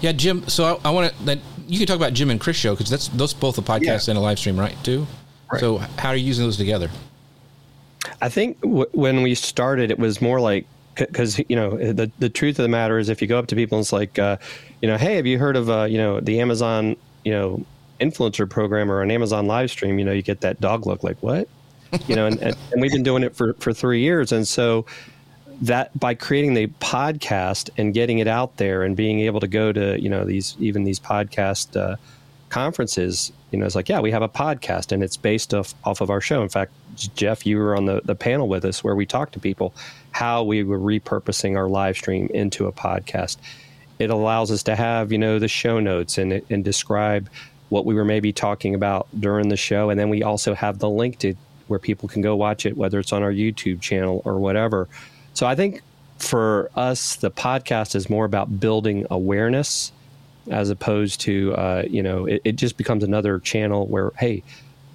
Yeah, 0.00 0.12
Jim. 0.12 0.48
So 0.48 0.80
I, 0.82 0.88
I 0.88 0.90
want 0.90 1.12
to—that 1.12 1.38
You 1.66 1.78
can 1.78 1.86
talk 1.86 1.96
about 1.96 2.14
Jim 2.14 2.30
and 2.30 2.40
Chris 2.40 2.56
show 2.56 2.74
because 2.74 2.90
that's 2.90 3.08
those 3.08 3.34
both 3.34 3.58
a 3.58 3.62
podcast 3.62 4.08
yeah. 4.08 4.12
and 4.12 4.18
a 4.18 4.20
live 4.20 4.38
stream, 4.38 4.58
right? 4.58 4.76
Too. 4.82 5.06
Right. 5.52 5.60
So 5.60 5.78
how 5.78 6.10
are 6.10 6.16
you 6.16 6.26
using 6.26 6.44
those 6.44 6.56
together? 6.56 6.90
I 8.20 8.28
think 8.28 8.60
w- 8.62 8.88
when 8.92 9.22
we 9.22 9.34
started, 9.34 9.90
it 9.90 9.98
was 9.98 10.20
more 10.20 10.40
like 10.40 10.66
because 10.98 11.38
you 11.48 11.56
know 11.56 11.76
the 11.76 12.10
the 12.18 12.28
truth 12.28 12.58
of 12.58 12.62
the 12.62 12.68
matter 12.68 12.98
is 12.98 13.08
if 13.08 13.22
you 13.22 13.28
go 13.28 13.38
up 13.38 13.46
to 13.48 13.56
people 13.56 13.78
and 13.78 13.84
it's 13.84 13.92
like 13.92 14.18
uh, 14.18 14.36
you 14.82 14.88
know 14.88 14.96
hey 14.96 15.16
have 15.16 15.26
you 15.26 15.38
heard 15.38 15.56
of 15.56 15.70
uh, 15.70 15.84
you 15.84 15.98
know 15.98 16.20
the 16.20 16.40
Amazon 16.40 16.96
you 17.24 17.32
know 17.32 17.64
influencer 18.00 18.48
program 18.48 18.90
or 18.90 19.02
an 19.02 19.10
Amazon 19.10 19.46
live 19.46 19.70
stream? 19.70 19.98
You 19.98 20.04
know 20.04 20.12
you 20.12 20.22
get 20.22 20.40
that 20.42 20.60
dog 20.60 20.86
look 20.86 21.02
like 21.02 21.22
what? 21.22 21.48
You 22.06 22.16
know 22.16 22.26
and, 22.26 22.38
and, 22.40 22.56
and 22.72 22.82
we've 22.82 22.92
been 22.92 23.02
doing 23.02 23.22
it 23.22 23.34
for 23.34 23.54
for 23.54 23.72
three 23.72 24.00
years. 24.00 24.32
And 24.32 24.46
so 24.46 24.86
that 25.60 25.98
by 25.98 26.14
creating 26.14 26.54
the 26.54 26.68
podcast 26.80 27.70
and 27.76 27.92
getting 27.92 28.18
it 28.18 28.28
out 28.28 28.56
there 28.58 28.82
and 28.82 28.96
being 28.96 29.20
able 29.20 29.40
to 29.40 29.48
go 29.48 29.72
to 29.72 30.00
you 30.00 30.08
know 30.08 30.24
these 30.24 30.56
even 30.60 30.84
these 30.84 31.00
podcast 31.00 31.76
uh, 31.76 31.96
conferences 32.48 33.32
you 33.50 33.58
know 33.58 33.66
it's 33.66 33.74
like 33.74 33.88
yeah 33.88 34.00
we 34.00 34.10
have 34.10 34.22
a 34.22 34.28
podcast 34.28 34.92
and 34.92 35.02
it's 35.02 35.16
based 35.16 35.52
off, 35.52 35.74
off 35.84 36.00
of 36.00 36.10
our 36.10 36.20
show. 36.20 36.42
In 36.42 36.48
fact 36.48 36.72
jeff 37.14 37.46
you 37.46 37.58
were 37.58 37.76
on 37.76 37.86
the, 37.86 38.00
the 38.04 38.14
panel 38.14 38.48
with 38.48 38.64
us 38.64 38.82
where 38.82 38.94
we 38.94 39.06
talked 39.06 39.32
to 39.32 39.40
people 39.40 39.72
how 40.12 40.42
we 40.42 40.62
were 40.62 40.78
repurposing 40.78 41.56
our 41.56 41.68
live 41.68 41.96
stream 41.96 42.28
into 42.32 42.66
a 42.66 42.72
podcast. 42.72 43.36
It 43.98 44.10
allows 44.10 44.50
us 44.50 44.62
to 44.64 44.76
have 44.76 45.12
you 45.12 45.18
know 45.18 45.38
the 45.38 45.48
show 45.48 45.80
notes 45.80 46.18
and, 46.18 46.42
and 46.50 46.64
describe 46.64 47.28
what 47.68 47.84
we 47.84 47.94
were 47.94 48.04
maybe 48.04 48.32
talking 48.32 48.74
about 48.74 49.08
during 49.18 49.48
the 49.48 49.56
show. 49.56 49.90
And 49.90 50.00
then 50.00 50.08
we 50.08 50.22
also 50.22 50.54
have 50.54 50.78
the 50.78 50.88
link 50.88 51.18
to 51.18 51.34
where 51.66 51.78
people 51.78 52.08
can 52.08 52.22
go 52.22 52.34
watch 52.34 52.64
it 52.64 52.78
whether 52.78 52.98
it's 52.98 53.12
on 53.12 53.22
our 53.22 53.30
youtube 53.30 53.80
channel 53.80 54.22
or 54.24 54.38
whatever. 54.38 54.88
So 55.34 55.46
I 55.46 55.54
think 55.54 55.82
for 56.18 56.70
us, 56.74 57.16
the 57.16 57.30
podcast 57.30 57.94
is 57.94 58.10
more 58.10 58.24
about 58.24 58.60
building 58.60 59.06
awareness 59.10 59.92
as 60.50 60.70
opposed 60.70 61.20
to, 61.20 61.54
uh, 61.54 61.84
you 61.88 62.02
know, 62.02 62.26
it, 62.26 62.40
it, 62.44 62.56
just 62.56 62.76
becomes 62.76 63.04
another 63.04 63.38
channel 63.38 63.86
where, 63.86 64.10
hey, 64.18 64.42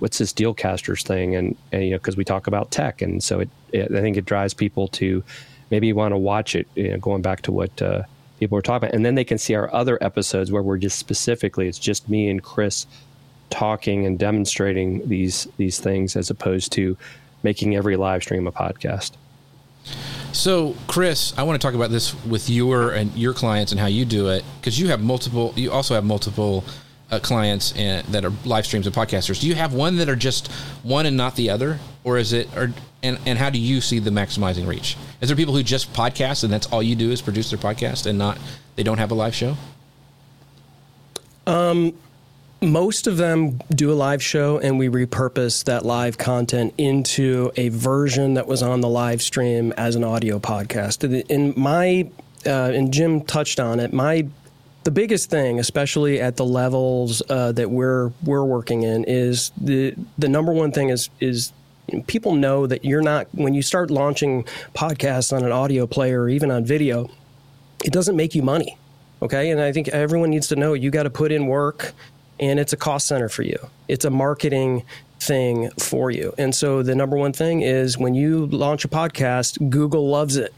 what's 0.04 0.18
this 0.18 0.34
Dealcasters 0.34 1.02
thing? 1.02 1.34
And, 1.34 1.56
and 1.72 1.86
you 1.86 1.92
know, 1.92 1.98
because 1.98 2.18
we 2.18 2.26
talk 2.26 2.48
about 2.48 2.72
tech. 2.72 3.02
And 3.02 3.24
so 3.24 3.40
it, 3.40 3.50
it, 3.72 3.90
I 3.90 4.02
think 4.02 4.18
it 4.18 4.26
drives 4.26 4.54
people 4.54 4.90
to 4.90 5.24
maybe 5.72 5.94
want 5.94 6.12
to 6.12 6.18
watch 6.18 6.56
it, 6.56 6.68
you 6.76 6.90
know, 6.90 6.98
going 6.98 7.22
back 7.22 7.42
to 7.44 7.54
what 7.54 7.82
uh, 7.82 8.04
people 8.38 8.58
were 8.58 8.62
talking 8.62 8.88
about. 8.90 8.96
And 8.96 9.06
then 9.06 9.16
they 9.16 9.24
can 9.24 9.38
see 9.38 9.56
our 9.56 9.74
other 9.74 9.98
episodes 10.04 10.52
where 10.52 10.62
we're 10.62 10.78
just 10.78 11.00
specifically, 11.00 11.70
it's 11.70 11.80
just 11.80 12.10
me 12.10 12.30
and 12.30 12.44
Chris 12.44 12.86
talking 13.50 14.06
and 14.06 14.20
demonstrating 14.20 15.08
these 15.08 15.48
these 15.56 15.80
things 15.80 16.18
as 16.18 16.30
opposed 16.30 16.74
to 16.74 16.98
making 17.42 17.78
every 17.78 17.96
live 17.96 18.24
stream 18.24 18.46
a 18.46 18.52
podcast. 18.52 19.12
So, 20.34 20.76
Chris, 20.88 21.34
I 21.38 21.44
want 21.44 21.62
to 21.62 21.66
talk 21.66 21.76
about 21.76 21.92
this 21.92 22.14
with 22.26 22.50
your 22.50 22.92
and 22.92 23.16
your 23.16 23.34
clients 23.34 23.72
and 23.72 23.80
how 23.80 23.88
you 23.88 24.04
do 24.04 24.28
it 24.28 24.44
because 24.60 24.78
you 24.78 24.90
have 24.90 25.02
multiple. 25.02 25.54
You 25.56 25.72
also 25.72 25.94
have 25.96 26.04
multiple 26.04 26.66
uh, 27.12 27.20
clients 27.20 27.72
that 27.72 28.26
are 28.26 28.32
live 28.46 28.66
streams 28.66 28.88
and 28.88 28.96
podcasters. 28.96 29.40
Do 29.40 29.48
you 29.48 29.56
have 29.56 29.74
one 29.74 29.98
that 29.98 30.10
are 30.10 30.16
just 30.16 30.52
one 30.84 31.06
and 31.06 31.18
not 31.18 31.36
the 31.36 31.50
other, 31.50 31.80
or 32.04 32.18
is 32.18 32.34
it? 32.34 32.56
Or 32.56 32.74
and 33.04 33.20
and 33.26 33.38
how 33.38 33.50
do 33.50 33.60
you 33.60 33.82
see 33.82 34.00
the 34.00 34.10
maximizing 34.10 34.68
reach? 34.68 34.98
Is 35.22 35.30
there 35.30 35.36
people 35.36 35.54
who 35.54 35.64
just 35.64 35.94
podcast 35.94 36.44
and 36.44 36.52
that's 36.52 36.68
all 36.68 36.82
you 36.82 36.96
do 36.96 37.12
is 37.12 37.22
produce 37.22 37.52
their 37.52 37.60
podcast 37.60 38.06
and 38.06 38.18
not 38.18 38.38
they 38.76 38.84
don't 38.84 38.98
have 38.98 39.12
a 39.12 39.16
live 39.16 39.36
show? 39.36 39.56
Um, 41.46 41.94
most 42.62 43.08
of 43.08 43.18
them 43.18 43.60
do 43.76 43.92
a 43.92 43.94
live 43.94 44.24
show 44.24 44.58
and 44.58 44.80
we 44.80 44.88
repurpose 44.88 45.66
that 45.66 45.86
live 45.86 46.18
content 46.18 46.74
into 46.78 47.52
a 47.58 47.68
version 47.70 48.36
that 48.36 48.48
was 48.48 48.64
on 48.64 48.80
the 48.80 48.88
live 48.88 49.22
stream 49.22 49.74
as 49.74 49.96
an 49.96 50.04
audio 50.06 50.40
podcast. 50.40 51.04
In 51.30 51.54
my 51.58 52.10
uh, 52.46 52.72
and 52.74 52.94
Jim 52.94 53.22
touched 53.22 53.60
on 53.60 53.80
it. 53.80 53.94
My 53.94 54.28
the 54.84 54.92
biggest 54.92 55.30
thing, 55.30 55.60
especially 55.60 56.20
at 56.20 56.36
the 56.38 56.46
levels 56.46 57.22
uh, 57.30 57.52
that 57.54 57.70
we're 57.70 58.12
we're 58.24 58.44
working 58.44 58.84
in, 58.84 59.04
is 59.06 59.52
the 59.60 59.96
the 60.18 60.30
number 60.30 60.52
one 60.52 60.72
thing 60.72 60.90
is 60.90 61.10
is 61.20 61.54
people 62.08 62.34
know 62.36 62.68
that 62.68 62.86
you're 62.86 63.02
not 63.02 63.28
when 63.34 63.54
you 63.54 63.62
start 63.62 63.92
launching 63.92 64.44
podcasts 64.74 65.36
on 65.36 65.44
an 65.44 65.52
audio 65.52 65.86
player 65.88 66.24
or 66.24 66.30
even 66.30 66.52
on 66.52 66.66
video, 66.66 67.10
it 67.84 67.92
doesn't 67.92 68.16
make 68.16 68.36
you 68.36 68.42
money. 68.42 68.78
Okay, 69.22 69.52
and 69.52 69.62
I 69.62 69.72
think 69.72 69.88
everyone 69.90 70.30
needs 70.30 70.48
to 70.50 70.56
know 70.56 70.74
you 70.74 70.92
got 70.92 71.04
to 71.04 71.10
put 71.10 71.32
in 71.32 71.48
work 71.48 71.94
and 72.40 72.60
it's 72.60 72.74
a 72.74 72.78
cost 72.78 73.08
center 73.08 73.30
for 73.30 73.44
you. 73.44 73.58
It's 73.88 74.06
a 74.06 74.10
marketing 74.10 74.84
thing 75.20 75.70
for 75.80 76.12
you. 76.12 76.34
And 76.38 76.54
so 76.54 76.84
the 76.84 76.96
number 76.96 77.16
one 77.16 77.32
thing 77.32 77.62
is 77.62 77.98
when 77.98 78.16
you 78.16 78.48
launch 78.48 78.84
a 78.84 78.90
podcast, 78.90 79.70
Google 79.70 80.10
loves 80.10 80.36
it. 80.36 80.54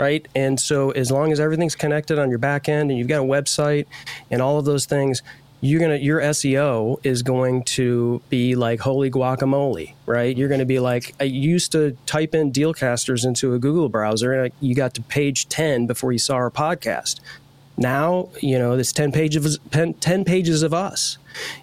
Right. 0.00 0.26
And 0.34 0.58
so 0.58 0.90
as 0.90 1.10
long 1.10 1.32
as 1.32 1.40
everything's 1.40 1.76
connected 1.76 2.18
on 2.18 2.30
your 2.30 2.38
back 2.38 2.68
end 2.68 2.90
and 2.90 2.98
you've 2.98 3.08
got 3.08 3.20
a 3.20 3.24
website 3.24 3.86
and 4.30 4.40
all 4.40 4.58
of 4.58 4.64
those 4.64 4.86
things, 4.86 5.22
you're 5.60 5.80
gonna 5.80 5.96
your 5.96 6.20
SEO 6.20 6.98
is 7.04 7.22
going 7.22 7.64
to 7.64 8.22
be 8.30 8.54
like 8.54 8.80
holy 8.80 9.10
guacamole, 9.10 9.92
right? 10.06 10.34
You're 10.36 10.48
gonna 10.48 10.64
be 10.64 10.80
like 10.80 11.14
I 11.20 11.24
used 11.24 11.72
to 11.72 11.96
type 12.06 12.34
in 12.34 12.50
Dealcasters 12.50 13.26
into 13.26 13.52
a 13.52 13.58
Google 13.58 13.90
browser 13.90 14.32
and 14.32 14.52
you 14.60 14.74
got 14.74 14.94
to 14.94 15.02
page 15.02 15.48
ten 15.48 15.86
before 15.86 16.12
you 16.12 16.18
saw 16.18 16.36
our 16.36 16.50
podcast. 16.50 17.20
Now, 17.80 18.28
you 18.40 18.58
know, 18.58 18.74
it's 18.74 18.92
10 18.92 19.10
pages, 19.10 19.58
10 19.70 20.24
pages 20.24 20.62
of 20.62 20.74
us. 20.74 21.16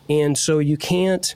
And 0.09 0.35
so 0.35 0.57
you 0.57 0.75
can't, 0.75 1.35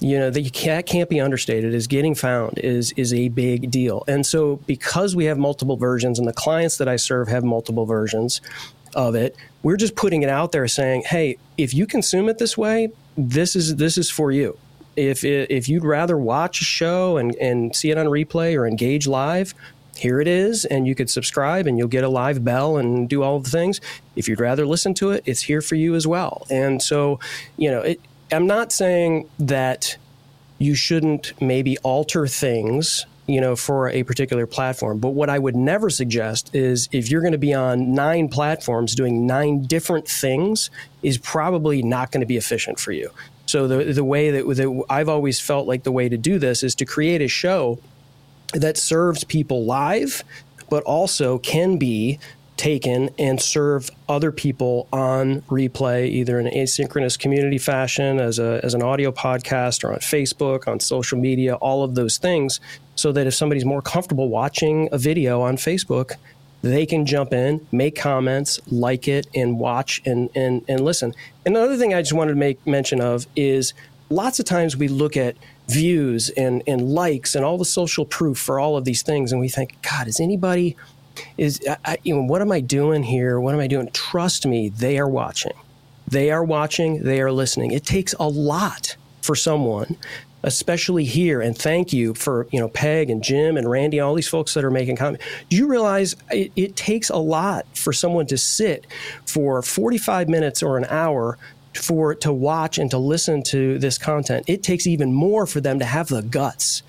you 0.00 0.18
know, 0.18 0.30
that 0.30 0.52
can't, 0.52 0.86
can't 0.86 1.08
be 1.08 1.20
understated 1.20 1.74
is 1.74 1.86
getting 1.86 2.14
found 2.14 2.58
is, 2.58 2.92
is 2.92 3.12
a 3.12 3.28
big 3.28 3.70
deal. 3.70 4.02
And 4.08 4.26
so 4.26 4.56
because 4.66 5.14
we 5.14 5.26
have 5.26 5.38
multiple 5.38 5.76
versions 5.76 6.18
and 6.18 6.26
the 6.26 6.32
clients 6.32 6.78
that 6.78 6.88
I 6.88 6.96
serve 6.96 7.28
have 7.28 7.44
multiple 7.44 7.86
versions 7.86 8.40
of 8.94 9.14
it, 9.14 9.36
we're 9.62 9.76
just 9.76 9.94
putting 9.94 10.22
it 10.22 10.30
out 10.30 10.52
there 10.52 10.66
saying, 10.66 11.02
hey, 11.06 11.36
if 11.58 11.74
you 11.74 11.86
consume 11.86 12.28
it 12.28 12.38
this 12.38 12.56
way, 12.56 12.90
this 13.16 13.54
is, 13.54 13.76
this 13.76 13.98
is 13.98 14.10
for 14.10 14.32
you 14.32 14.58
if 14.96 15.24
if 15.24 15.68
you'd 15.68 15.84
rather 15.84 16.16
watch 16.18 16.60
a 16.60 16.64
show 16.64 17.16
and, 17.16 17.34
and 17.36 17.74
see 17.74 17.90
it 17.90 17.96
on 17.96 18.06
replay 18.06 18.56
or 18.56 18.66
engage 18.66 19.06
live, 19.06 19.54
here 19.96 20.20
it 20.20 20.28
is, 20.28 20.64
and 20.64 20.86
you 20.86 20.94
could 20.94 21.10
subscribe 21.10 21.66
and 21.66 21.78
you'll 21.78 21.88
get 21.88 22.04
a 22.04 22.08
live 22.08 22.44
bell 22.44 22.76
and 22.76 23.08
do 23.08 23.22
all 23.22 23.40
the 23.40 23.50
things. 23.50 23.80
If 24.16 24.28
you'd 24.28 24.40
rather 24.40 24.66
listen 24.66 24.94
to 24.94 25.10
it, 25.10 25.22
it's 25.26 25.42
here 25.42 25.60
for 25.60 25.74
you 25.74 25.94
as 25.94 26.06
well. 26.06 26.46
And 26.50 26.82
so, 26.82 27.20
you 27.56 27.70
know, 27.70 27.80
it, 27.80 28.00
I'm 28.32 28.46
not 28.46 28.72
saying 28.72 29.28
that 29.38 29.96
you 30.58 30.74
shouldn't 30.74 31.32
maybe 31.40 31.78
alter 31.78 32.26
things 32.26 33.06
you 33.26 33.40
know 33.40 33.54
for 33.54 33.88
a 33.90 34.02
particular 34.02 34.46
platform 34.46 34.98
but 34.98 35.10
what 35.10 35.30
i 35.30 35.38
would 35.38 35.54
never 35.54 35.88
suggest 35.88 36.52
is 36.54 36.88
if 36.90 37.10
you're 37.10 37.20
going 37.20 37.32
to 37.32 37.38
be 37.38 37.54
on 37.54 37.94
nine 37.94 38.28
platforms 38.28 38.94
doing 38.94 39.26
nine 39.26 39.62
different 39.62 40.08
things 40.08 40.68
is 41.02 41.16
probably 41.18 41.82
not 41.82 42.10
going 42.10 42.20
to 42.20 42.26
be 42.26 42.36
efficient 42.36 42.78
for 42.78 42.92
you. 42.92 43.10
So 43.46 43.66
the 43.66 43.92
the 43.92 44.04
way 44.04 44.30
that, 44.30 44.46
that 44.56 44.84
i've 44.90 45.08
always 45.08 45.40
felt 45.40 45.66
like 45.66 45.82
the 45.84 45.92
way 45.92 46.08
to 46.08 46.16
do 46.16 46.38
this 46.38 46.62
is 46.62 46.74
to 46.76 46.84
create 46.84 47.20
a 47.22 47.28
show 47.28 47.78
that 48.52 48.76
serves 48.76 49.22
people 49.24 49.64
live, 49.64 50.24
but 50.68 50.82
also 50.82 51.38
can 51.38 51.76
be 51.76 52.18
taken 52.60 53.08
and 53.18 53.40
serve 53.40 53.88
other 54.06 54.30
people 54.30 54.86
on 54.92 55.40
replay, 55.48 56.06
either 56.06 56.38
in 56.38 56.46
an 56.46 56.52
asynchronous 56.52 57.18
community 57.18 57.56
fashion, 57.56 58.20
as, 58.20 58.38
a, 58.38 58.60
as 58.62 58.74
an 58.74 58.82
audio 58.82 59.10
podcast, 59.10 59.82
or 59.82 59.94
on 59.94 59.98
Facebook, 60.00 60.68
on 60.68 60.78
social 60.78 61.18
media, 61.18 61.54
all 61.54 61.82
of 61.82 61.94
those 61.94 62.18
things, 62.18 62.60
so 62.96 63.12
that 63.12 63.26
if 63.26 63.34
somebody's 63.34 63.64
more 63.64 63.80
comfortable 63.80 64.28
watching 64.28 64.90
a 64.92 64.98
video 64.98 65.40
on 65.40 65.56
Facebook, 65.56 66.12
they 66.60 66.84
can 66.84 67.06
jump 67.06 67.32
in, 67.32 67.66
make 67.72 67.96
comments, 67.96 68.60
like 68.70 69.08
it, 69.08 69.26
and 69.34 69.58
watch 69.58 70.02
and, 70.04 70.28
and, 70.34 70.62
and 70.68 70.82
listen. 70.82 71.14
And 71.46 71.56
another 71.56 71.78
thing 71.78 71.94
I 71.94 72.02
just 72.02 72.12
wanted 72.12 72.32
to 72.32 72.38
make 72.38 72.66
mention 72.66 73.00
of 73.00 73.26
is 73.34 73.72
lots 74.10 74.38
of 74.38 74.44
times 74.44 74.76
we 74.76 74.88
look 74.88 75.16
at 75.16 75.34
views 75.70 76.28
and, 76.30 76.62
and 76.66 76.90
likes 76.90 77.34
and 77.34 77.42
all 77.42 77.56
the 77.56 77.64
social 77.64 78.04
proof 78.04 78.36
for 78.36 78.60
all 78.60 78.76
of 78.76 78.84
these 78.84 79.02
things. 79.02 79.32
And 79.32 79.40
we 79.40 79.48
think, 79.48 79.80
God, 79.80 80.08
is 80.08 80.20
anybody, 80.20 80.76
is, 81.36 81.60
I, 81.84 81.98
you 82.02 82.14
know, 82.14 82.22
what 82.22 82.42
am 82.42 82.52
I 82.52 82.60
doing 82.60 83.02
here? 83.02 83.40
What 83.40 83.54
am 83.54 83.60
I 83.60 83.66
doing? 83.66 83.90
Trust 83.92 84.46
me, 84.46 84.68
they 84.68 84.98
are 84.98 85.08
watching. 85.08 85.52
They 86.08 86.30
are 86.30 86.44
watching, 86.44 87.02
they 87.02 87.20
are 87.20 87.30
listening. 87.30 87.70
It 87.70 87.84
takes 87.84 88.14
a 88.18 88.28
lot 88.28 88.96
for 89.22 89.36
someone 89.36 89.96
especially 90.42 91.04
here. 91.04 91.40
And 91.40 91.56
thank 91.56 91.92
you 91.92 92.14
for 92.14 92.46
you 92.50 92.60
know 92.60 92.68
Peg 92.68 93.10
and 93.10 93.22
Jim 93.22 93.56
and 93.56 93.70
Randy, 93.70 94.00
all 94.00 94.14
these 94.14 94.28
folks 94.28 94.54
that 94.54 94.64
are 94.64 94.70
making 94.70 94.96
comments. 94.96 95.24
Do 95.48 95.56
you 95.56 95.66
realize 95.66 96.16
it, 96.30 96.52
it, 96.56 96.76
takes 96.76 97.10
a 97.10 97.16
lot 97.16 97.66
for 97.76 97.92
someone 97.92 98.26
to 98.28 98.38
sit 98.38 98.86
for 99.26 99.62
45 99.62 100.28
minutes 100.28 100.62
or 100.62 100.78
an 100.78 100.86
hour 100.86 101.36
for 101.74 102.14
to 102.16 102.32
watch 102.32 102.78
and 102.78 102.90
to 102.90 102.98
listen 102.98 103.42
to 103.44 103.78
this 103.78 103.98
content. 103.98 104.44
It 104.48 104.62
takes 104.62 104.86
even 104.86 105.12
more 105.12 105.46
for 105.46 105.60
them 105.60 105.78
to 105.78 105.84
have 105.84 106.08
the 106.08 106.22
guts 106.22 106.82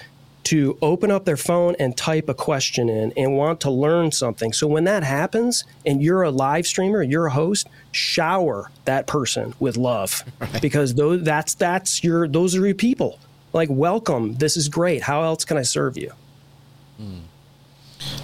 to 0.43 0.77
open 0.81 1.11
up 1.11 1.25
their 1.25 1.37
phone 1.37 1.75
and 1.79 1.95
type 1.95 2.27
a 2.29 2.33
question 2.33 2.89
in 2.89 3.13
and 3.15 3.37
want 3.37 3.61
to 3.61 3.69
learn 3.69 4.11
something. 4.11 4.53
So 4.53 4.67
when 4.67 4.85
that 4.85 5.03
happens 5.03 5.63
and 5.85 6.01
you're 6.01 6.23
a 6.23 6.31
live 6.31 6.65
streamer, 6.65 7.03
you're 7.03 7.27
a 7.27 7.31
host, 7.31 7.67
shower 7.91 8.71
that 8.85 9.07
person 9.07 9.53
with 9.59 9.77
love 9.77 10.23
right. 10.39 10.61
because 10.61 10.95
those 10.95 11.23
that's 11.23 11.53
that's 11.53 12.03
your 12.03 12.27
those 12.27 12.55
are 12.55 12.65
your 12.65 12.75
people. 12.75 13.19
Like 13.53 13.69
welcome, 13.71 14.35
this 14.35 14.57
is 14.57 14.69
great. 14.69 15.03
How 15.03 15.23
else 15.23 15.45
can 15.45 15.57
I 15.57 15.63
serve 15.63 15.97
you? 15.97 16.11
Hmm. 16.97 17.19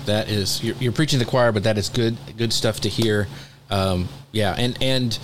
That 0.05 0.29
is 0.29 0.63
you're, 0.63 0.75
you're, 0.77 0.91
preaching 0.91 1.19
the 1.19 1.25
choir, 1.25 1.51
but 1.51 1.63
that 1.63 1.77
is 1.77 1.89
good 1.89 2.17
good 2.37 2.51
stuff 2.51 2.79
to 2.81 2.89
hear. 2.89 3.27
Um, 3.69 4.07
yeah, 4.31 4.55
and 4.57 4.77
and 4.81 5.19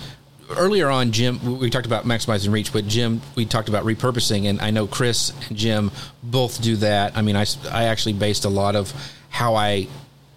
earlier 0.50 0.88
on, 0.88 1.12
Jim, 1.12 1.58
we 1.58 1.70
talked 1.70 1.86
about 1.86 2.04
maximizing 2.04 2.52
reach, 2.52 2.72
but 2.72 2.86
Jim, 2.86 3.20
we 3.34 3.44
talked 3.44 3.68
about 3.68 3.84
repurposing, 3.84 4.48
and 4.48 4.60
I 4.60 4.70
know 4.70 4.86
Chris 4.86 5.32
and 5.48 5.56
Jim 5.56 5.90
both 6.22 6.62
do 6.62 6.76
that. 6.76 7.16
I 7.16 7.22
mean, 7.22 7.36
I, 7.36 7.46
I 7.70 7.84
actually 7.84 8.14
based 8.14 8.44
a 8.44 8.48
lot 8.48 8.76
of 8.76 8.92
how 9.30 9.54
I 9.54 9.88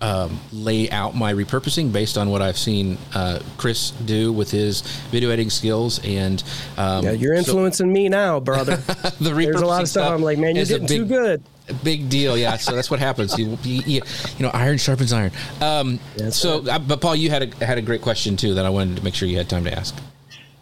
um, 0.01 0.39
lay 0.51 0.89
out 0.89 1.15
my 1.15 1.33
repurposing 1.33 1.91
based 1.91 2.17
on 2.17 2.29
what 2.29 2.41
I've 2.41 2.57
seen 2.57 2.97
uh, 3.15 3.39
Chris 3.57 3.91
do 3.91 4.31
with 4.31 4.51
his 4.51 4.81
video 5.09 5.29
editing 5.29 5.49
skills. 5.49 5.99
And 6.03 6.43
um, 6.77 7.05
yeah, 7.05 7.11
you're 7.11 7.33
influencing 7.33 7.87
so, 7.87 7.91
me 7.91 8.09
now, 8.09 8.39
brother. 8.39 8.75
the 9.19 9.33
There's 9.33 9.61
a 9.61 9.65
lot 9.65 9.81
of 9.81 9.89
stuff. 9.89 10.11
I'm 10.11 10.21
like, 10.21 10.37
man, 10.37 10.55
you're 10.55 10.65
getting 10.65 10.87
big, 10.87 10.97
too 10.97 11.05
good. 11.05 11.43
Big 11.83 12.09
deal, 12.09 12.37
yeah. 12.37 12.57
So 12.57 12.73
that's 12.73 12.89
what 12.89 12.99
happens. 12.99 13.37
You, 13.37 13.57
you, 13.63 13.81
you 13.85 14.01
know, 14.39 14.49
iron 14.53 14.77
sharpens 14.77 15.11
iron. 15.11 15.31
Um, 15.61 15.99
so, 16.29 16.61
right. 16.61 16.75
Uh, 16.75 16.79
but 16.79 17.01
Paul, 17.01 17.15
you 17.15 17.29
had 17.29 17.43
a 17.43 17.65
had 17.65 17.77
a 17.77 17.81
great 17.81 18.01
question 18.01 18.37
too 18.37 18.53
that 18.53 18.65
I 18.65 18.69
wanted 18.69 18.97
to 18.97 19.03
make 19.03 19.15
sure 19.15 19.27
you 19.27 19.37
had 19.37 19.49
time 19.49 19.65
to 19.65 19.77
ask. 19.77 19.95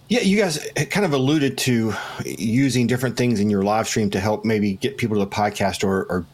Yeah, 0.08 0.22
you 0.22 0.38
guys 0.38 0.60
kind 0.92 1.06
of 1.06 1.14
alluded 1.14 1.58
to 1.60 1.94
using 2.26 2.86
different 2.86 3.18
things 3.18 3.40
in 3.40 3.50
your 3.50 3.64
live 3.64 3.88
stream 3.88 4.12
to 4.12 4.20
help 4.20 4.46
maybe 4.46 4.74
get 4.74 4.98
people 4.98 5.18
to 5.18 5.26
the 5.26 5.32
podcast 5.32 5.84
or, 5.84 6.04
or 6.04 6.26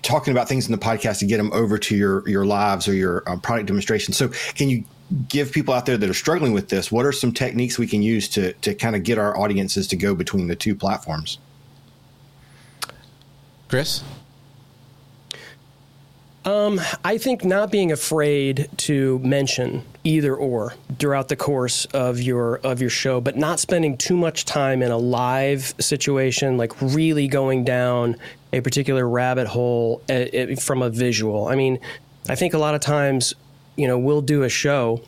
talking 0.00 0.32
about 0.32 0.48
things 0.48 0.66
in 0.66 0.72
the 0.72 0.78
podcast 0.78 1.18
to 1.18 1.26
get 1.26 1.36
them 1.36 1.52
over 1.52 1.78
to 1.78 1.96
your 1.96 2.28
your 2.28 2.44
lives 2.44 2.88
or 2.88 2.94
your 2.94 3.22
um, 3.26 3.40
product 3.40 3.66
demonstration. 3.66 4.14
So, 4.14 4.28
can 4.54 4.68
you 4.68 4.84
give 5.28 5.52
people 5.52 5.74
out 5.74 5.86
there 5.86 5.96
that 5.96 6.08
are 6.08 6.14
struggling 6.14 6.52
with 6.52 6.68
this? 6.68 6.90
What 6.90 7.04
are 7.04 7.12
some 7.12 7.32
techniques 7.32 7.78
we 7.78 7.86
can 7.86 8.02
use 8.02 8.28
to 8.30 8.52
to 8.54 8.74
kind 8.74 8.96
of 8.96 9.02
get 9.02 9.18
our 9.18 9.36
audiences 9.38 9.86
to 9.88 9.96
go 9.96 10.14
between 10.14 10.48
the 10.48 10.56
two 10.56 10.74
platforms? 10.74 11.38
Chris. 13.72 14.02
Um, 16.44 16.78
I 17.02 17.16
think 17.16 17.42
not 17.42 17.70
being 17.70 17.90
afraid 17.90 18.68
to 18.76 19.18
mention 19.20 19.82
either 20.04 20.36
or 20.36 20.74
throughout 20.98 21.28
the 21.28 21.36
course 21.36 21.86
of 21.86 22.20
your 22.20 22.56
of 22.56 22.82
your 22.82 22.90
show, 22.90 23.18
but 23.22 23.38
not 23.38 23.60
spending 23.60 23.96
too 23.96 24.14
much 24.14 24.44
time 24.44 24.82
in 24.82 24.90
a 24.90 24.98
live 24.98 25.74
situation, 25.80 26.58
like 26.58 26.82
really 26.82 27.28
going 27.28 27.64
down 27.64 28.16
a 28.52 28.60
particular 28.60 29.08
rabbit 29.08 29.46
hole 29.46 30.02
uh, 30.10 30.12
uh, 30.12 30.56
from 30.56 30.82
a 30.82 30.90
visual. 30.90 31.48
I 31.48 31.54
mean, 31.54 31.78
I 32.28 32.34
think 32.34 32.52
a 32.52 32.58
lot 32.58 32.74
of 32.74 32.82
times, 32.82 33.32
you 33.76 33.86
know, 33.86 33.98
we'll 33.98 34.20
do 34.20 34.42
a 34.42 34.50
show 34.50 35.00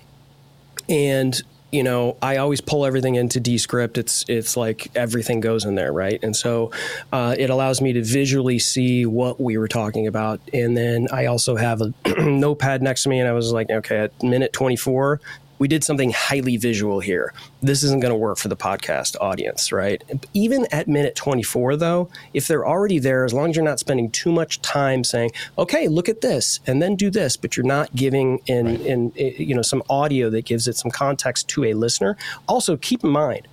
and 0.89 1.39
you 1.75 1.83
know, 1.83 2.17
I 2.23 2.37
always 2.37 2.61
pull 2.61 2.87
everything 2.87 3.17
into 3.17 3.41
Descript. 3.41 3.99
It's 3.99 4.25
it's 4.29 4.57
like 4.57 4.93
everything 4.95 5.41
goes 5.41 5.65
in 5.65 5.75
there, 5.75 5.93
right? 5.93 6.23
And 6.23 6.37
so 6.37 6.71
uh, 7.13 7.35
it 7.37 7.51
allows 7.51 7.81
me 7.81 7.93
to 7.95 8.03
visually 8.03 8.61
see 8.61 9.07
what 9.07 9.41
we 9.41 9.59
were 9.59 9.67
talking 9.67 10.07
about. 10.07 10.41
And 10.53 10.77
then 10.77 11.09
I 11.13 11.27
also 11.27 11.57
have 11.57 11.83
a 11.83 11.93
notepad 12.23 12.81
next 12.81 13.03
to 13.03 13.09
me, 13.09 13.19
and 13.19 13.29
I 13.29 13.33
was 13.33 13.53
like, 13.53 13.71
okay, 13.71 13.99
at 13.99 14.23
minute 14.23 14.53
24, 14.53 15.21
we 15.59 15.69
did 15.69 15.85
something 15.85 16.11
highly 16.13 16.57
visual 16.57 17.01
here. 17.01 17.33
This 17.63 17.83
isn't 17.83 18.01
going 18.01 18.13
to 18.13 18.17
work 18.17 18.39
for 18.39 18.49
the 18.49 18.57
podcast 18.57 19.17
audience, 19.21 19.73
right? 19.73 20.03
Even 20.33 20.67
at 20.73 20.89
minute 20.89 21.15
24, 21.15 21.77
though, 21.77 22.09
if 22.33 22.49
they're 22.49 22.67
already 22.67 22.99
there, 22.99 23.25
as 23.25 23.33
long 23.33 23.51
as 23.51 23.57
you're 23.57 23.65
not 23.65 23.79
spending 23.79 24.11
too 24.11 24.33
much 24.33 24.61
time 24.63 25.05
saying, 25.05 25.31
okay, 25.59 25.89
look 25.89 26.09
at 26.09 26.21
this 26.21 26.61
and 26.67 26.83
then 26.83 26.97
do 26.97 27.11
this, 27.11 27.37
but 27.37 27.57
you're 27.57 27.67
not 27.67 27.95
giving 27.95 28.41
in, 28.47 28.67
right. 28.67 28.81
in 28.81 29.13
eh, 29.17 29.33
you 29.39 29.55
know, 29.55 29.63
some 29.63 29.83
audio 29.89 30.31
that 30.31 30.45
gives 30.45 30.69
it 30.69 30.77
some 30.77 30.91
context 30.91 31.49
to 31.49 31.65
a 31.65 31.75
listener. 31.75 32.17
Also, 32.49 32.77
keep 32.77 33.05
in 33.05 33.11
mind, 33.11 33.47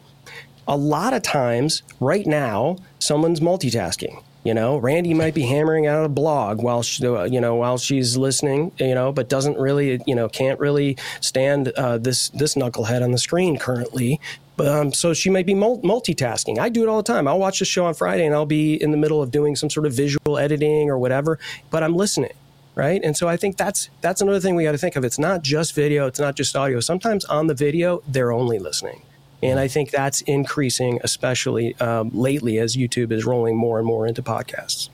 a 0.68 0.78
lot 0.78 1.14
of 1.14 1.22
times 1.22 1.84
right 2.00 2.26
now, 2.26 2.78
someone's 3.00 3.40
multitasking 3.40 4.22
you 4.44 4.54
know, 4.54 4.78
Randy 4.78 5.14
might 5.14 5.34
be 5.34 5.44
hammering 5.44 5.86
out 5.86 6.04
a 6.04 6.10
blog 6.10 6.62
while 6.62 6.82
she, 6.82 7.04
you 7.04 7.40
know 7.40 7.56
while 7.56 7.78
she's 7.78 8.18
listening, 8.18 8.72
you 8.78 8.96
know, 8.96 9.12
but 9.12 9.30
doesn't 9.30 9.58
really, 9.58 10.02
you 10.08 10.16
know, 10.16 10.28
can't 10.30 10.60
really 10.60 10.98
stand 11.20 11.70
uh, 11.70 11.98
this 11.98 12.30
this 12.30 12.56
knucklehead 12.56 13.04
on 13.04 13.12
the 13.12 13.18
screen 13.18 13.58
currently. 13.58 14.20
But 14.58 14.68
um, 14.68 14.94
so 14.94 15.14
she 15.14 15.30
might 15.30 15.46
be 15.46 15.54
multitasking. 15.54 16.60
I 16.60 16.70
do 16.70 16.84
it 16.84 16.90
all 16.90 16.98
the 16.98 17.12
time. 17.12 17.28
I'll 17.28 17.40
watch 17.40 17.60
the 17.60 17.66
show 17.66 17.86
on 17.86 17.94
Friday 17.94 18.26
and 18.26 18.36
I'll 18.36 18.46
be 18.46 18.82
in 18.82 18.92
the 18.92 18.98
middle 18.98 19.22
of 19.22 19.32
doing 19.32 19.56
some 19.56 19.70
sort 19.70 19.86
of 19.86 19.94
visual 19.94 20.38
editing 20.38 20.90
or 20.90 20.98
whatever, 20.98 21.40
but 21.70 21.84
I'm 21.84 21.96
listening 21.96 22.34
right 22.74 23.04
and 23.04 23.18
so 23.18 23.28
i 23.28 23.36
think 23.36 23.58
that's 23.58 23.90
that's 24.00 24.22
another 24.22 24.40
thing 24.40 24.56
we 24.56 24.64
got 24.64 24.72
to 24.72 24.78
think 24.78 24.96
of 24.96 25.04
it's 25.04 25.20
not 25.20 25.42
just 25.42 25.76
video 25.76 26.08
it's 26.08 26.22
not 26.22 26.36
just 26.38 26.56
audio 26.56 26.80
sometimes 26.80 27.26
on 27.26 27.48
the 27.48 27.54
video 27.54 28.02
they're 28.08 28.32
only 28.32 28.60
listening 28.60 29.02
and 29.44 29.60
I 29.60 29.68
think 29.68 29.92
that's 29.92 30.22
increasing, 30.22 31.00
especially 31.04 31.76
um, 31.80 32.12
lately 32.14 32.60
as 32.60 32.76
YouTube 32.76 33.12
is 33.12 33.26
rolling 33.26 33.58
more 33.58 33.78
and 33.78 33.88
more 33.88 34.08
into 34.08 34.22
podcasts. 34.22 34.90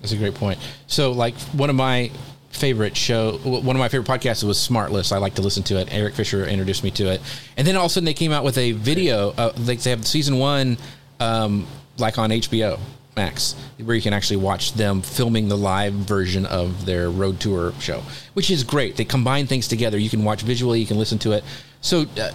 That's 0.00 0.12
a 0.12 0.16
great 0.16 0.34
point. 0.34 0.58
So, 0.86 1.12
like 1.12 1.34
one 1.52 1.70
of 1.70 1.76
my 1.76 2.10
favorite 2.50 2.96
show, 2.96 3.38
one 3.38 3.76
of 3.76 3.80
my 3.80 3.88
favorite 3.88 4.08
podcasts 4.08 4.42
was 4.44 4.58
Smartless. 4.58 5.12
I 5.12 5.18
like 5.18 5.34
to 5.34 5.42
listen 5.42 5.62
to 5.64 5.78
it. 5.78 5.92
Eric 5.92 6.14
Fisher 6.14 6.44
introduced 6.46 6.84
me 6.84 6.90
to 6.92 7.10
it, 7.10 7.20
and 7.56 7.66
then 7.66 7.76
all 7.76 7.86
of 7.86 7.90
a 7.90 7.94
sudden 7.94 8.04
they 8.04 8.14
came 8.14 8.32
out 8.32 8.44
with 8.44 8.58
a 8.58 8.72
video. 8.72 9.30
Uh, 9.30 9.52
like 9.58 9.80
they 9.80 9.90
have 9.90 10.06
season 10.06 10.38
one, 10.38 10.78
um, 11.18 11.66
like 11.98 12.18
on 12.18 12.30
HBO 12.30 12.78
Max, 13.16 13.54
where 13.82 13.94
you 13.94 14.02
can 14.02 14.12
actually 14.12 14.36
watch 14.36 14.72
them 14.74 15.02
filming 15.02 15.48
the 15.48 15.56
live 15.56 15.92
version 15.92 16.46
of 16.46 16.86
their 16.86 17.10
road 17.10 17.40
tour 17.40 17.72
show, 17.80 18.02
which 18.34 18.50
is 18.50 18.64
great. 18.64 18.96
They 18.96 19.04
combine 19.04 19.46
things 19.46 19.68
together. 19.68 19.98
You 19.98 20.10
can 20.10 20.24
watch 20.24 20.42
visually, 20.42 20.80
you 20.80 20.86
can 20.86 20.98
listen 20.98 21.18
to 21.20 21.32
it. 21.32 21.44
So, 21.82 22.06
uh, 22.18 22.30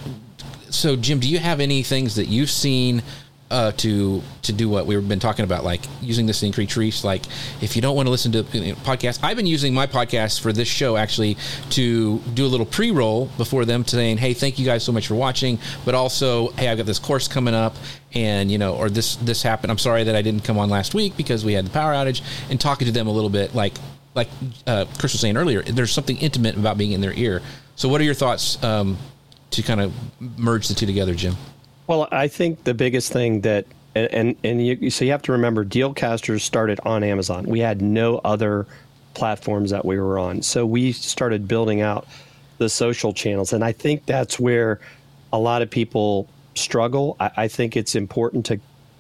so 0.75 0.95
Jim, 0.95 1.19
do 1.19 1.29
you 1.29 1.39
have 1.39 1.59
any 1.59 1.83
things 1.83 2.15
that 2.15 2.27
you've 2.27 2.51
seen 2.51 3.01
uh, 3.51 3.71
to 3.73 4.21
to 4.41 4.51
do 4.51 4.67
what 4.67 4.85
we've 4.85 5.07
been 5.07 5.19
talking 5.19 5.45
about, 5.45 5.63
like 5.63 5.81
using 6.01 6.25
this 6.25 6.39
to 6.39 6.45
increase 6.45 6.75
reach? 6.75 7.03
Like, 7.03 7.23
if 7.61 7.75
you 7.75 7.81
don't 7.81 7.95
want 7.95 8.07
to 8.07 8.11
listen 8.11 8.31
to 8.33 8.43
podcasts, 8.43 9.19
I've 9.23 9.37
been 9.37 9.47
using 9.47 9.73
my 9.73 9.87
podcast 9.87 10.41
for 10.41 10.51
this 10.51 10.67
show 10.67 10.97
actually 10.97 11.37
to 11.71 12.19
do 12.33 12.45
a 12.45 12.47
little 12.47 12.65
pre 12.65 12.91
roll 12.91 13.27
before 13.37 13.65
them, 13.65 13.85
saying, 13.85 14.17
"Hey, 14.17 14.33
thank 14.33 14.59
you 14.59 14.65
guys 14.65 14.83
so 14.83 14.91
much 14.91 15.07
for 15.07 15.15
watching," 15.15 15.59
but 15.85 15.95
also, 15.95 16.49
"Hey, 16.51 16.67
I've 16.67 16.77
got 16.77 16.85
this 16.85 16.99
course 16.99 17.27
coming 17.27 17.53
up." 17.53 17.75
And 18.13 18.51
you 18.51 18.57
know, 18.57 18.75
or 18.75 18.89
this 18.89 19.15
this 19.17 19.43
happened. 19.43 19.71
I'm 19.71 19.77
sorry 19.77 20.03
that 20.05 20.15
I 20.15 20.21
didn't 20.21 20.43
come 20.43 20.57
on 20.57 20.69
last 20.69 20.93
week 20.93 21.15
because 21.15 21.45
we 21.45 21.53
had 21.53 21.65
the 21.65 21.71
power 21.71 21.93
outage. 21.93 22.21
And 22.49 22.59
talking 22.59 22.85
to 22.85 22.91
them 22.91 23.07
a 23.07 23.11
little 23.11 23.29
bit, 23.29 23.53
like 23.53 23.73
like 24.15 24.29
uh, 24.65 24.85
Chris 24.97 25.13
was 25.13 25.21
saying 25.21 25.37
earlier, 25.37 25.61
there's 25.61 25.91
something 25.91 26.17
intimate 26.17 26.55
about 26.55 26.77
being 26.77 26.93
in 26.93 27.01
their 27.01 27.13
ear. 27.13 27.41
So, 27.75 27.89
what 27.89 27.99
are 28.01 28.05
your 28.05 28.13
thoughts 28.13 28.61
um, 28.63 28.97
to 29.55 29.63
kind 29.63 29.81
of 29.81 29.93
merge 30.37 30.67
the 30.67 30.73
two 30.73 30.85
together, 30.85 31.13
Jim? 31.13 31.35
Well, 31.87 32.07
I 32.11 32.27
think 32.27 32.63
the 32.63 32.73
biggest 32.73 33.11
thing 33.11 33.41
that 33.41 33.65
and 33.95 34.13
and, 34.13 34.35
and 34.43 34.65
you, 34.65 34.89
so 34.89 35.05
you 35.05 35.11
have 35.11 35.21
to 35.23 35.31
remember 35.31 35.63
Dealcasters 35.63 36.41
started 36.41 36.79
on 36.83 37.03
Amazon. 37.03 37.45
We 37.45 37.59
had 37.59 37.81
no 37.81 38.19
other 38.19 38.67
platforms 39.13 39.71
that 39.71 39.85
we 39.85 39.99
were 39.99 40.19
on. 40.19 40.41
So 40.41 40.65
we 40.65 40.91
started 40.91 41.47
building 41.47 41.81
out 41.81 42.05
the 42.57 42.69
social 42.69 43.13
channels 43.13 43.53
and 43.53 43.63
I 43.63 43.71
think 43.71 44.05
that's 44.05 44.39
where 44.39 44.79
a 45.31 45.39
lot 45.39 45.61
of 45.61 45.69
people 45.69 46.27
struggle. 46.55 47.15
I, 47.19 47.31
I 47.37 47.47
think 47.47 47.75
it's 47.75 47.95
important 47.95 48.45
to 48.47 48.59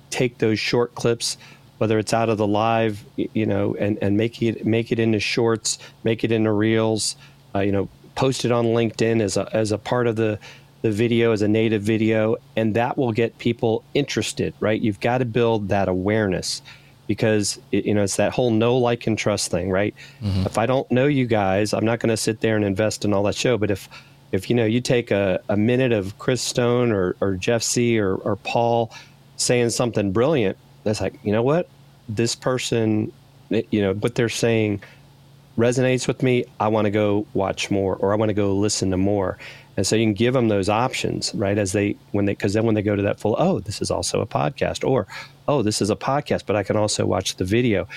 take 0.09 0.37
those 0.37 0.59
short 0.59 0.95
clips 0.95 1.37
whether 1.77 1.99
it's 1.99 2.13
out 2.13 2.29
of 2.29 2.37
the 2.37 2.47
live, 2.47 3.03
you 3.17 3.45
know, 3.45 3.75
and, 3.75 3.97
and 4.01 4.15
make 4.15 4.41
it 4.41 4.65
make 4.65 4.91
it 4.91 4.99
into 4.99 5.19
shorts, 5.19 5.77
make 6.03 6.23
it 6.23 6.31
into 6.31 6.51
reels, 6.51 7.15
uh, 7.53 7.59
you 7.59 7.71
know, 7.71 7.89
post 8.15 8.45
it 8.45 8.51
on 8.51 8.65
LinkedIn 8.65 9.21
as 9.21 9.37
a 9.37 9.47
as 9.55 9.71
a 9.71 9.77
part 9.77 10.07
of 10.07 10.15
the 10.15 10.39
the 10.81 10.91
video 10.91 11.31
as 11.31 11.41
a 11.41 11.47
native 11.47 11.81
video, 11.81 12.35
and 12.55 12.75
that 12.75 12.97
will 12.97 13.11
get 13.11 13.37
people 13.39 13.83
interested, 13.93 14.53
right? 14.59 14.79
You've 14.79 14.99
got 14.99 15.17
to 15.17 15.25
build 15.25 15.69
that 15.69 15.87
awareness 15.87 16.61
because 17.07 17.59
it, 17.71 17.85
you 17.85 17.93
know 17.93 18.03
it's 18.03 18.17
that 18.17 18.33
whole 18.33 18.51
know, 18.51 18.77
like, 18.77 19.07
and 19.07 19.17
trust 19.17 19.51
thing, 19.51 19.69
right? 19.69 19.95
Mm-hmm. 20.21 20.45
If 20.45 20.57
I 20.57 20.65
don't 20.65 20.89
know 20.91 21.07
you 21.07 21.25
guys, 21.25 21.73
I'm 21.73 21.85
not 21.85 21.99
going 21.99 22.09
to 22.09 22.17
sit 22.17 22.41
there 22.41 22.55
and 22.55 22.63
invest 22.63 23.03
in 23.03 23.13
all 23.13 23.23
that 23.23 23.35
show. 23.35 23.57
But 23.57 23.71
if 23.71 23.89
if 24.31 24.49
you 24.49 24.55
know 24.55 24.65
you 24.65 24.81
take 24.81 25.11
a, 25.11 25.41
a 25.49 25.57
minute 25.57 25.91
of 25.91 26.17
Chris 26.19 26.41
Stone 26.41 26.91
or, 26.91 27.15
or 27.21 27.35
Jeff 27.35 27.61
Sieh 27.61 27.99
or, 27.99 28.15
or 28.17 28.35
Paul 28.37 28.91
saying 29.37 29.71
something 29.71 30.11
brilliant, 30.11 30.57
that's 30.83 31.01
like, 31.01 31.15
you 31.23 31.31
know 31.31 31.43
what? 31.43 31.67
This 32.07 32.35
person, 32.35 33.11
you 33.49 33.81
know, 33.81 33.93
what 33.93 34.15
they're 34.15 34.29
saying 34.29 34.81
resonates 35.57 36.07
with 36.07 36.21
me, 36.21 36.45
I 36.59 36.67
want 36.67 36.85
to 36.85 36.91
go 36.91 37.25
watch 37.33 37.71
more 37.71 37.95
or 37.95 38.13
I 38.13 38.15
want 38.15 38.29
to 38.29 38.33
go 38.33 38.55
listen 38.55 38.91
to 38.91 38.97
more. 38.97 39.37
And 39.77 39.85
so 39.85 39.95
you 39.95 40.05
can 40.05 40.13
give 40.13 40.33
them 40.33 40.47
those 40.47 40.69
options, 40.69 41.33
right? 41.35 41.57
As 41.57 41.71
they, 41.71 41.97
when 42.11 42.25
they, 42.25 42.33
because 42.33 42.53
then 42.53 42.65
when 42.65 42.75
they 42.75 42.81
go 42.81 42.95
to 42.95 43.01
that 43.03 43.19
full, 43.19 43.35
oh, 43.37 43.59
this 43.59 43.81
is 43.81 43.91
also 43.91 44.21
a 44.21 44.25
podcast, 44.25 44.87
or 44.87 45.07
oh, 45.47 45.61
this 45.61 45.81
is 45.81 45.89
a 45.89 45.95
podcast, 45.95 46.45
but 46.45 46.55
I 46.55 46.63
can 46.63 46.77
also 46.77 47.05
watch 47.05 47.35
the 47.35 47.45
video. 47.45 47.87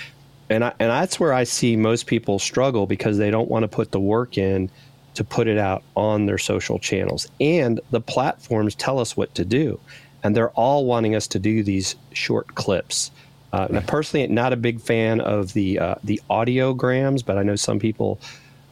And, 0.51 0.65
I, 0.65 0.73
and 0.79 0.91
that's 0.91 1.21
where 1.21 1.33
I 1.33 1.45
see 1.45 1.77
most 1.77 2.07
people 2.07 2.39
struggle 2.39 2.87
because 2.87 3.19
they 3.19 3.31
don't 3.31 3.51
want 3.51 3.63
to 3.65 3.69
put 3.69 3.93
the 3.93 4.01
work 4.01 4.39
in 4.39 4.71
to 5.15 5.25
put 5.25 5.47
it 5.47 5.59
out 5.59 5.83
on 5.95 6.27
their 6.27 6.39
social 6.39 6.79
channels. 6.79 7.29
And 7.41 7.81
the 7.91 8.01
platforms 8.01 8.75
tell 8.75 8.99
us 8.99 9.17
what 9.17 9.35
to 9.35 9.45
do. 9.45 9.79
And 10.23 10.35
they're 10.35 10.51
all 10.51 10.85
wanting 10.85 11.15
us 11.15 11.29
to 11.29 11.39
do 11.39 11.63
these 11.63 11.97
short 12.13 12.55
clips 12.55 13.11
Uh, 13.53 13.67
right. 13.71 13.87
personally, 13.87 14.27
not 14.27 14.53
a 14.53 14.57
big 14.57 14.81
fan 14.81 15.21
of 15.21 15.53
the 15.55 15.79
uh, 15.79 15.95
the 16.05 16.21
audiograms, 16.29 17.25
but 17.25 17.39
I 17.39 17.43
know 17.43 17.57
some 17.57 17.79
people 17.79 18.21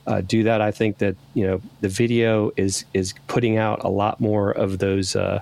uh, 0.07 0.21
do 0.21 0.43
that. 0.45 0.61
I 0.61 0.71
think 0.71 0.99
that 0.99 1.17
you 1.35 1.47
know 1.47 1.61
the 1.81 1.89
video 1.89 2.53
is 2.57 2.85
is 2.93 3.15
putting 3.27 3.57
out 3.57 3.85
a 3.85 3.89
lot 3.89 4.21
more 4.21 4.51
of 4.51 4.79
those. 4.79 5.17
Uh, 5.17 5.41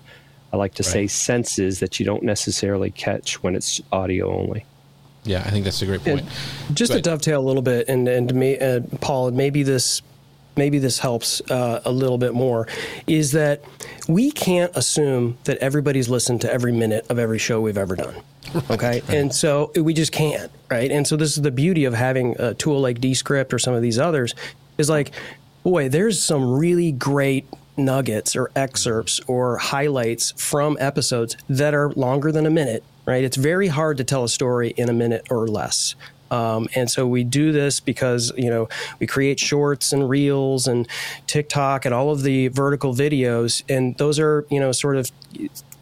I 0.52 0.56
like 0.56 0.74
to 0.74 0.84
right. 0.84 0.92
say 0.92 1.06
senses 1.08 1.80
that 1.80 1.98
you 1.98 2.06
don't 2.06 2.22
necessarily 2.22 2.90
catch 2.90 3.42
when 3.42 3.56
it's 3.56 3.80
audio 3.90 4.32
only. 4.38 4.64
Yeah, 5.24 5.42
I 5.44 5.50
think 5.50 5.64
that's 5.64 5.82
a 5.82 5.86
great 5.86 6.04
point. 6.04 6.20
And 6.68 6.76
just 6.76 6.92
to 6.92 7.00
dovetail 7.00 7.40
a 7.40 7.46
little 7.46 7.62
bit, 7.62 7.88
and 7.88 8.06
and 8.06 8.32
me, 8.34 8.58
uh, 8.58 8.80
Paul, 9.00 9.30
maybe 9.32 9.62
this 9.62 10.00
maybe 10.56 10.78
this 10.78 10.98
helps 10.98 11.40
uh, 11.50 11.80
a 11.84 11.90
little 11.90 12.18
bit 12.18 12.34
more, 12.34 12.68
is 13.06 13.32
that 13.32 13.64
we 14.06 14.30
can't 14.30 14.70
assume 14.76 15.38
that 15.44 15.58
everybody's 15.58 16.08
listened 16.08 16.40
to 16.42 16.52
every 16.52 16.72
minute 16.72 17.06
of 17.10 17.18
every 17.18 17.38
show 17.38 17.60
we've 17.60 17.78
ever 17.78 17.96
done. 17.96 18.14
Okay. 18.70 19.02
And 19.08 19.34
so 19.34 19.70
we 19.76 19.94
just 19.94 20.12
can't. 20.12 20.50
Right. 20.70 20.90
And 20.90 21.06
so 21.06 21.16
this 21.16 21.36
is 21.36 21.42
the 21.42 21.50
beauty 21.50 21.84
of 21.84 21.94
having 21.94 22.34
a 22.38 22.54
tool 22.54 22.80
like 22.80 23.00
Descript 23.00 23.52
or 23.52 23.58
some 23.58 23.74
of 23.74 23.82
these 23.82 23.98
others 23.98 24.34
is 24.78 24.88
like, 24.88 25.12
boy, 25.62 25.88
there's 25.88 26.20
some 26.20 26.52
really 26.52 26.92
great 26.92 27.46
nuggets 27.76 28.36
or 28.36 28.50
excerpts 28.56 29.20
or 29.26 29.58
highlights 29.58 30.32
from 30.36 30.76
episodes 30.80 31.36
that 31.48 31.74
are 31.74 31.90
longer 31.90 32.32
than 32.32 32.46
a 32.46 32.50
minute. 32.50 32.84
Right. 33.06 33.22
It's 33.22 33.36
very 33.36 33.68
hard 33.68 33.98
to 33.98 34.04
tell 34.04 34.24
a 34.24 34.28
story 34.28 34.70
in 34.76 34.88
a 34.88 34.94
minute 34.94 35.26
or 35.30 35.46
less. 35.46 35.94
Um, 36.34 36.68
and 36.74 36.90
so 36.90 37.06
we 37.06 37.22
do 37.22 37.52
this 37.52 37.78
because 37.78 38.32
you 38.36 38.50
know 38.50 38.68
we 38.98 39.06
create 39.06 39.38
shorts 39.38 39.92
and 39.92 40.08
reels 40.08 40.66
and 40.66 40.88
TikTok 41.28 41.84
and 41.84 41.94
all 41.94 42.10
of 42.10 42.22
the 42.22 42.48
vertical 42.48 42.92
videos, 42.92 43.62
and 43.68 43.96
those 43.98 44.18
are 44.18 44.44
you 44.50 44.58
know 44.58 44.72
sort 44.72 44.96
of 44.96 45.12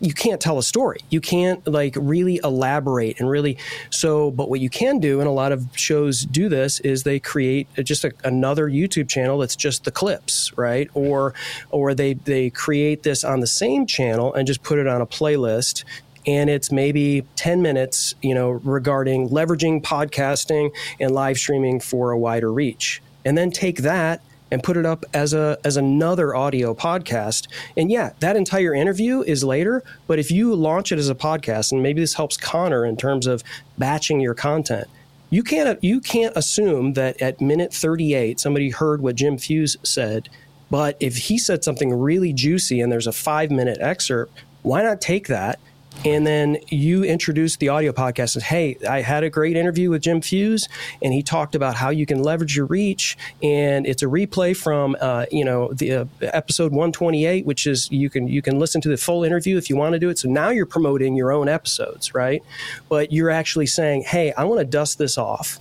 you 0.00 0.12
can't 0.12 0.40
tell 0.40 0.58
a 0.58 0.62
story. 0.62 0.98
You 1.10 1.20
can't 1.20 1.66
like 1.66 1.94
really 1.96 2.40
elaborate 2.44 3.18
and 3.18 3.30
really 3.30 3.56
so. 3.90 4.30
But 4.30 4.50
what 4.50 4.60
you 4.60 4.68
can 4.68 4.98
do, 4.98 5.20
and 5.20 5.28
a 5.28 5.32
lot 5.32 5.52
of 5.52 5.66
shows 5.74 6.26
do 6.26 6.50
this, 6.50 6.80
is 6.80 7.04
they 7.04 7.18
create 7.18 7.68
just 7.82 8.04
a, 8.04 8.12
another 8.24 8.68
YouTube 8.68 9.08
channel 9.08 9.38
that's 9.38 9.56
just 9.56 9.84
the 9.84 9.90
clips, 9.90 10.52
right? 10.58 10.90
Or 10.92 11.32
or 11.70 11.94
they 11.94 12.14
they 12.14 12.50
create 12.50 13.04
this 13.04 13.24
on 13.24 13.40
the 13.40 13.46
same 13.46 13.86
channel 13.86 14.34
and 14.34 14.46
just 14.46 14.62
put 14.62 14.78
it 14.78 14.86
on 14.86 15.00
a 15.00 15.06
playlist 15.06 15.84
and 16.26 16.48
it's 16.48 16.70
maybe 16.70 17.26
10 17.36 17.62
minutes, 17.62 18.14
you 18.22 18.34
know, 18.34 18.50
regarding 18.50 19.28
leveraging 19.28 19.82
podcasting 19.82 20.72
and 21.00 21.12
live 21.12 21.36
streaming 21.36 21.80
for 21.80 22.10
a 22.10 22.18
wider 22.18 22.52
reach. 22.52 23.02
And 23.24 23.36
then 23.36 23.50
take 23.50 23.78
that 23.78 24.20
and 24.52 24.62
put 24.62 24.76
it 24.76 24.84
up 24.84 25.04
as 25.14 25.32
a 25.32 25.58
as 25.64 25.78
another 25.78 26.34
audio 26.34 26.74
podcast. 26.74 27.48
And 27.76 27.90
yeah, 27.90 28.12
that 28.20 28.36
entire 28.36 28.74
interview 28.74 29.22
is 29.22 29.42
later, 29.42 29.82
but 30.06 30.18
if 30.18 30.30
you 30.30 30.54
launch 30.54 30.92
it 30.92 30.98
as 30.98 31.08
a 31.08 31.14
podcast 31.14 31.72
and 31.72 31.82
maybe 31.82 32.02
this 32.02 32.14
helps 32.14 32.36
Connor 32.36 32.84
in 32.84 32.96
terms 32.96 33.26
of 33.26 33.42
batching 33.78 34.20
your 34.20 34.34
content. 34.34 34.88
You 35.30 35.42
can't 35.42 35.82
you 35.82 36.00
can't 36.00 36.36
assume 36.36 36.92
that 36.92 37.22
at 37.22 37.40
minute 37.40 37.72
38 37.72 38.38
somebody 38.38 38.68
heard 38.68 39.00
what 39.00 39.16
Jim 39.16 39.38
Fuhs 39.38 39.78
said, 39.86 40.28
but 40.70 40.98
if 41.00 41.16
he 41.16 41.38
said 41.38 41.64
something 41.64 41.94
really 41.94 42.34
juicy 42.34 42.82
and 42.82 42.92
there's 42.92 43.06
a 43.06 43.12
5 43.12 43.50
minute 43.50 43.78
excerpt, 43.80 44.38
why 44.60 44.82
not 44.82 45.00
take 45.00 45.28
that 45.28 45.58
and 46.04 46.26
then 46.26 46.58
you 46.68 47.04
introduced 47.04 47.60
the 47.60 47.68
audio 47.68 47.92
podcast 47.92 48.36
as 48.36 48.42
hey 48.42 48.76
i 48.88 49.00
had 49.00 49.24
a 49.24 49.30
great 49.30 49.56
interview 49.56 49.90
with 49.90 50.02
jim 50.02 50.20
fuhs 50.20 50.68
and 51.02 51.12
he 51.12 51.22
talked 51.22 51.54
about 51.54 51.74
how 51.74 51.90
you 51.90 52.06
can 52.06 52.22
leverage 52.22 52.56
your 52.56 52.66
reach. 52.66 53.16
And 53.42 53.86
it's 53.86 54.02
a 54.02 54.06
replay 54.06 54.56
from 54.56 54.96
uh, 55.00 55.26
you 55.30 55.44
know 55.44 55.72
the 55.72 55.92
uh, 55.92 56.04
episode 56.20 56.72
128 56.72 57.46
which 57.46 57.66
is 57.66 57.90
you 57.90 58.10
can 58.10 58.28
you 58.28 58.42
can 58.42 58.58
listen 58.58 58.80
to 58.82 58.88
the 58.88 58.96
full 58.96 59.24
interview 59.24 59.56
if 59.56 59.70
you 59.70 59.76
want 59.76 59.94
to 59.94 59.98
do 59.98 60.08
it. 60.08 60.18
So 60.18 60.28
now 60.28 60.50
you're 60.50 60.66
promoting 60.66 61.16
your 61.16 61.32
own 61.32 61.48
episodes 61.48 62.14
right? 62.14 62.42
But 62.88 63.12
you're 63.12 63.30
actually 63.30 63.66
saying 63.66 64.02
hey 64.02 64.32
i 64.32 64.44
want 64.44 64.60
to 64.60 64.64
dust 64.64 64.98
this 64.98 65.18
off 65.18 65.58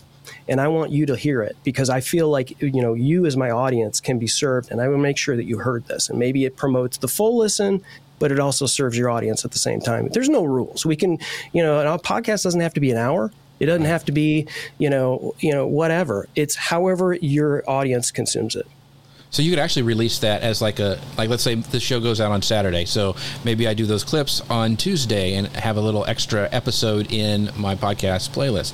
and 0.48 0.60
I 0.60 0.68
want 0.68 0.92
you 0.92 1.06
to 1.08 1.16
hear 1.16 1.42
it 1.42 1.56
because 1.64 1.90
I 1.90 2.02
feel 2.02 2.30
like 2.30 2.62
you 2.62 2.82
know 2.82 2.94
you 2.94 3.26
as 3.26 3.38
my 3.38 3.52
audience 3.52 4.00
can 4.00 4.20
be 4.20 4.28
served, 4.28 4.72
and 4.72 4.82
I 4.82 4.88
will 4.88 4.98
make 4.98 5.18
sure 5.18 5.36
that 5.36 5.46
you 5.46 5.60
heard 5.60 5.86
this, 5.86 6.10
and 6.10 6.20
maybe 6.20 6.46
it 6.46 6.56
promotes 6.56 6.98
the 6.98 7.08
full 7.08 7.38
listen, 7.38 7.82
but 8.22 8.32
it 8.32 8.40
also 8.40 8.68
serves 8.68 8.96
your 8.96 9.10
audience 9.10 9.44
at 9.44 9.52
the 9.52 9.60
same 9.60 9.82
time. 9.82 10.08
There's 10.14 10.30
no 10.30 10.44
rules. 10.44 10.86
We 10.86 10.96
can, 10.96 11.18
you 11.54 11.64
know, 11.64 11.80
a 11.80 11.98
podcast 11.98 12.44
doesn't 12.44 12.62
have 12.62 12.76
to 12.76 12.80
be 12.80 12.92
an 12.92 12.98
hour. 12.98 13.32
It 13.60 13.66
doesn't 13.66 13.86
have 13.86 14.06
to 14.06 14.12
be, 14.12 14.48
you 14.78 14.92
know, 14.92 15.34
you 15.40 15.52
know, 15.52 15.66
whatever. 15.66 16.30
It's 16.36 16.56
however 16.56 17.16
your 17.16 17.68
audience 17.68 18.12
consumes 18.12 18.56
it. 18.56 18.68
So 19.32 19.42
you 19.42 19.50
could 19.50 19.60
actually 19.60 19.84
release 19.84 20.20
that 20.20 20.44
as 20.44 20.62
like 20.62 20.80
a 20.80 21.00
like 21.18 21.30
let's 21.30 21.42
say 21.42 21.56
the 21.56 21.80
show 21.80 22.00
goes 22.00 22.22
out 22.22 22.32
on 22.32 22.44
Saturday. 22.44 22.86
So 22.86 23.16
maybe 23.44 23.68
I 23.68 23.74
do 23.74 23.86
those 23.86 24.04
clips 24.04 24.42
on 24.50 24.78
Tuesday 24.78 25.34
and 25.36 25.48
have 25.48 25.78
a 25.78 25.82
little 25.82 26.06
extra 26.06 26.48
episode 26.52 27.12
in 27.12 27.50
my 27.58 27.76
podcast 27.76 28.32
playlist. 28.32 28.74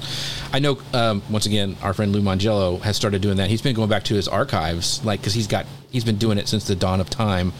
I 0.51 0.59
know 0.59 0.79
um, 0.93 1.21
once 1.29 1.45
again 1.45 1.77
our 1.83 1.93
friend 1.93 2.11
Lou 2.11 2.21
Mongello 2.21 2.81
has 2.81 2.97
started 2.97 3.21
doing 3.21 3.37
that. 3.37 3.49
He's 3.49 3.61
been 3.61 3.75
going 3.75 3.89
back 3.89 4.03
to 4.05 4.15
his 4.15 4.27
archives 4.27 5.05
like 5.05 5.21
because 5.21 5.35
he's 5.35 5.47
got 5.47 5.67
he's 5.91 6.03
been 6.03 6.17
doing 6.17 6.37
it 6.37 6.49
since 6.49 6.65
the 6.67 6.75
dawn 6.75 6.99
of 6.99 7.09
time 7.09 7.53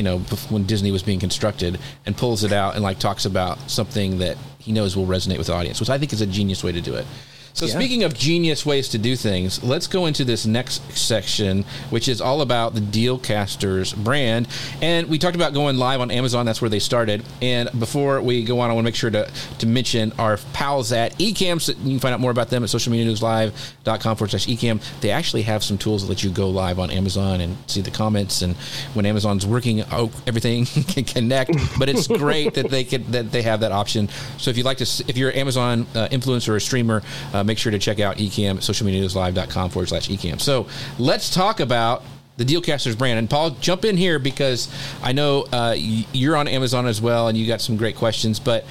you 0.00 0.04
know, 0.04 0.16
when 0.48 0.64
Disney 0.64 0.90
was 0.90 1.02
being 1.02 1.20
constructed, 1.20 1.78
and 2.06 2.16
pulls 2.16 2.42
it 2.42 2.54
out 2.54 2.74
and 2.74 2.82
like 2.82 2.98
talks 2.98 3.26
about 3.26 3.70
something 3.70 4.16
that 4.16 4.38
he 4.58 4.72
knows 4.72 4.96
will 4.96 5.04
resonate 5.04 5.36
with 5.36 5.48
the 5.48 5.52
audience, 5.52 5.78
which 5.78 5.90
I 5.90 5.98
think 5.98 6.14
is 6.14 6.22
a 6.22 6.26
genius 6.26 6.64
way 6.64 6.72
to 6.72 6.80
do 6.80 6.94
it. 6.94 7.04
So, 7.52 7.66
yeah. 7.66 7.74
speaking 7.74 8.04
of 8.04 8.14
genius 8.14 8.64
ways 8.64 8.88
to 8.90 8.98
do 8.98 9.16
things, 9.16 9.62
let's 9.62 9.86
go 9.86 10.06
into 10.06 10.24
this 10.24 10.46
next 10.46 10.92
section, 10.96 11.64
which 11.90 12.08
is 12.08 12.20
all 12.20 12.42
about 12.42 12.74
the 12.74 12.80
Dealcasters 12.80 13.96
brand. 13.96 14.48
And 14.80 15.08
we 15.08 15.18
talked 15.18 15.36
about 15.36 15.52
going 15.52 15.76
live 15.76 16.00
on 16.00 16.10
Amazon. 16.10 16.46
That's 16.46 16.60
where 16.60 16.70
they 16.70 16.78
started. 16.78 17.24
And 17.42 17.68
before 17.78 18.22
we 18.22 18.44
go 18.44 18.60
on, 18.60 18.70
I 18.70 18.74
want 18.74 18.84
to 18.84 18.88
make 18.88 18.94
sure 18.94 19.10
to, 19.10 19.30
to 19.58 19.66
mention 19.66 20.12
our 20.18 20.38
pals 20.52 20.92
at 20.92 21.18
Ecamm. 21.18 21.60
So 21.60 21.72
you 21.72 21.90
can 21.90 21.98
find 21.98 22.14
out 22.14 22.20
more 22.20 22.30
about 22.30 22.50
them 22.50 22.62
at 22.62 22.70
socialmedianewslive.com 22.70 24.16
forward 24.16 24.30
slash 24.30 24.46
Ecamm. 24.46 24.80
They 25.00 25.10
actually 25.10 25.42
have 25.42 25.62
some 25.64 25.78
tools 25.78 26.02
that 26.02 26.08
let 26.08 26.22
you 26.22 26.30
go 26.30 26.48
live 26.48 26.78
on 26.78 26.90
Amazon 26.90 27.40
and 27.40 27.56
see 27.66 27.80
the 27.80 27.90
comments. 27.90 28.42
And 28.42 28.56
when 28.94 29.06
Amazon's 29.06 29.46
working, 29.46 29.82
oh, 29.90 30.10
everything 30.26 30.64
can 30.88 31.04
connect. 31.04 31.50
But 31.78 31.88
it's 31.88 32.06
great 32.20 32.54
that 32.54 32.70
they 32.70 32.84
can, 32.84 33.10
that 33.10 33.32
they 33.32 33.42
have 33.42 33.60
that 33.60 33.72
option. 33.72 34.08
So 34.38 34.50
if 34.50 34.56
you'd 34.56 34.66
like 34.66 34.78
to, 34.78 35.04
if 35.08 35.16
you're 35.16 35.30
an 35.30 35.36
Amazon 35.36 35.86
uh, 35.94 36.08
influencer 36.08 36.50
or 36.50 36.60
streamer, 36.60 37.02
uh, 37.32 37.44
make 37.50 37.58
sure 37.58 37.72
to 37.72 37.78
check 37.80 37.98
out 37.98 38.16
Ecamm, 38.18 38.58
socialmedianewslive.com 38.58 39.70
forward 39.70 39.88
slash 39.88 40.08
ecamm. 40.08 40.40
So 40.40 40.68
let's 40.98 41.34
talk 41.34 41.58
about 41.58 42.04
the 42.36 42.44
Dealcasters 42.44 42.96
brand. 42.96 43.18
And 43.18 43.28
Paul, 43.28 43.50
jump 43.50 43.84
in 43.84 43.96
here 43.96 44.20
because 44.20 44.68
I 45.02 45.10
know 45.12 45.46
uh, 45.52 45.74
you're 45.76 46.36
on 46.36 46.46
Amazon 46.46 46.86
as 46.86 47.00
well 47.00 47.26
and 47.26 47.36
you 47.36 47.46
got 47.48 47.60
some 47.60 47.76
great 47.76 47.96
questions. 47.96 48.38
But 48.38 48.64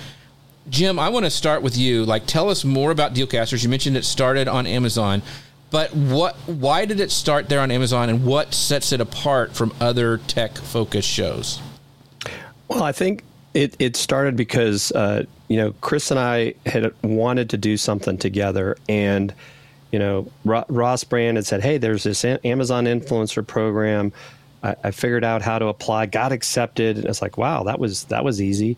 Jim, 0.70 0.98
I 0.98 1.10
want 1.10 1.26
to 1.26 1.30
start 1.30 1.62
with 1.62 1.78
you. 1.78 2.06
Like, 2.06 2.26
tell 2.26 2.50
us 2.50 2.64
more 2.64 2.92
about 2.92 3.14
Dealcasters. 3.14 3.64
You 3.64 3.70
mentioned 3.70 3.98
it 3.98 4.06
started 4.06 4.48
on 4.48 4.66
Amazon, 4.66 5.22
but 5.72 5.94
what? 5.94 6.36
Why 6.46 6.86
did 6.86 7.00
it 7.00 7.12
start 7.12 7.50
there 7.50 7.60
on 7.60 7.72
Amazon, 7.72 8.10
and 8.10 8.26
what 8.26 8.54
sets 8.54 8.92
it 8.92 9.02
apart 9.02 9.56
from 9.56 9.74
other 9.80 10.18
tech-focused 10.18 11.08
shows? 11.08 11.60
Well, 12.68 12.84
I 12.84 12.92
think 12.92 13.24
it, 13.54 13.76
it 13.80 13.96
started 13.96 14.36
because, 14.36 14.92
uh, 14.92 15.26
you 15.50 15.58
know, 15.58 15.74
Chris 15.82 16.12
and 16.12 16.20
I 16.20 16.54
had 16.66 16.94
wanted 17.04 17.50
to 17.50 17.58
do 17.58 17.76
something 17.76 18.18
together. 18.18 18.78
And, 18.88 19.34
you 19.92 20.00
know, 20.00 20.32
Ross 20.46 21.04
Brand 21.04 21.38
had 21.38 21.46
said, 21.46 21.62
hey, 21.62 21.78
there's 21.78 22.04
this 22.04 22.24
Amazon 22.24 22.86
influencer 22.86 23.46
program. 23.46 24.14
I, 24.64 24.76
I 24.86 24.92
figured 24.92 25.24
out 25.24 25.42
how 25.42 25.60
to 25.60 25.66
apply, 25.66 26.06
got 26.06 26.32
accepted. 26.32 26.98
And 26.98 27.08
it's 27.08 27.22
like, 27.22 27.38
wow, 27.38 27.64
that 27.64 27.80
was, 27.80 28.06
that 28.06 28.24
was 28.24 28.42
easy. 28.42 28.78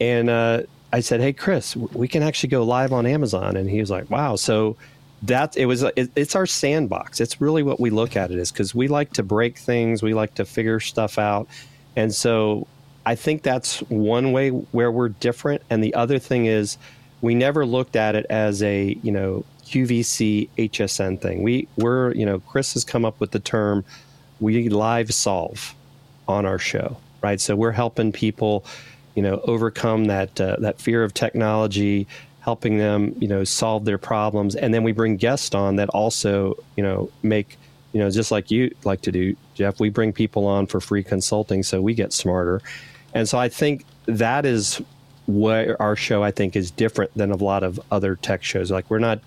And 0.00 0.28
uh, 0.28 0.62
I 0.92 1.00
said, 1.00 1.20
hey, 1.20 1.32
Chris, 1.32 1.76
we 1.76 2.08
can 2.08 2.24
actually 2.24 2.50
go 2.50 2.64
live 2.64 2.92
on 2.92 3.06
Amazon. 3.06 3.56
And 3.56 3.70
he 3.70 3.78
was 3.78 3.90
like, 3.90 4.10
wow. 4.10 4.34
So 4.34 4.76
that 5.22 5.56
it 5.56 5.66
was, 5.66 5.84
it, 5.84 6.10
it's 6.16 6.34
our 6.34 6.46
sandbox. 6.46 7.20
It's 7.20 7.40
really 7.40 7.62
what 7.62 7.78
we 7.78 7.90
look 7.90 8.16
at 8.16 8.32
it 8.32 8.38
is 8.38 8.50
because 8.50 8.74
we 8.74 8.88
like 8.88 9.12
to 9.14 9.22
break 9.22 9.56
things, 9.56 10.02
we 10.02 10.14
like 10.14 10.34
to 10.34 10.44
figure 10.44 10.80
stuff 10.80 11.16
out. 11.16 11.46
And 11.94 12.12
so 12.12 12.66
I 13.08 13.14
think 13.14 13.42
that's 13.42 13.78
one 13.88 14.32
way 14.32 14.50
where 14.50 14.92
we're 14.92 15.08
different. 15.08 15.62
And 15.70 15.82
the 15.82 15.94
other 15.94 16.18
thing 16.18 16.44
is, 16.44 16.76
we 17.22 17.34
never 17.34 17.64
looked 17.64 17.96
at 17.96 18.14
it 18.14 18.26
as 18.28 18.62
a 18.62 18.98
you 19.02 19.10
know 19.10 19.46
QVC 19.64 20.50
HSN 20.58 21.18
thing. 21.18 21.42
We 21.42 21.68
we're 21.78 22.12
you 22.12 22.26
know 22.26 22.40
Chris 22.40 22.74
has 22.74 22.84
come 22.84 23.06
up 23.06 23.18
with 23.18 23.30
the 23.30 23.38
term 23.40 23.82
we 24.40 24.68
live 24.68 25.14
solve 25.14 25.74
on 26.28 26.44
our 26.44 26.58
show, 26.58 26.98
right? 27.22 27.40
So 27.40 27.56
we're 27.56 27.72
helping 27.72 28.12
people, 28.12 28.66
you 29.14 29.22
know, 29.22 29.40
overcome 29.44 30.04
that 30.08 30.38
uh, 30.38 30.56
that 30.58 30.78
fear 30.78 31.02
of 31.02 31.14
technology, 31.14 32.06
helping 32.40 32.76
them 32.76 33.16
you 33.18 33.26
know 33.26 33.42
solve 33.42 33.86
their 33.86 33.96
problems, 33.96 34.54
and 34.54 34.74
then 34.74 34.82
we 34.82 34.92
bring 34.92 35.16
guests 35.16 35.54
on 35.54 35.76
that 35.76 35.88
also 35.88 36.62
you 36.76 36.82
know 36.82 37.10
make 37.22 37.56
you 37.94 38.00
know 38.00 38.10
just 38.10 38.30
like 38.30 38.50
you 38.50 38.74
like 38.84 39.00
to 39.00 39.12
do, 39.12 39.34
Jeff. 39.54 39.80
We 39.80 39.88
bring 39.88 40.12
people 40.12 40.46
on 40.46 40.66
for 40.66 40.78
free 40.78 41.02
consulting, 41.02 41.62
so 41.62 41.80
we 41.80 41.94
get 41.94 42.12
smarter. 42.12 42.60
And 43.14 43.28
so 43.28 43.38
I 43.38 43.48
think 43.48 43.84
that 44.06 44.44
is 44.46 44.80
where 45.26 45.80
our 45.80 45.94
show 45.94 46.22
I 46.22 46.30
think 46.30 46.56
is 46.56 46.70
different 46.70 47.12
than 47.14 47.30
a 47.30 47.36
lot 47.36 47.62
of 47.62 47.78
other 47.90 48.16
tech 48.16 48.42
shows. 48.42 48.70
Like 48.70 48.88
we're 48.90 48.98
not 48.98 49.20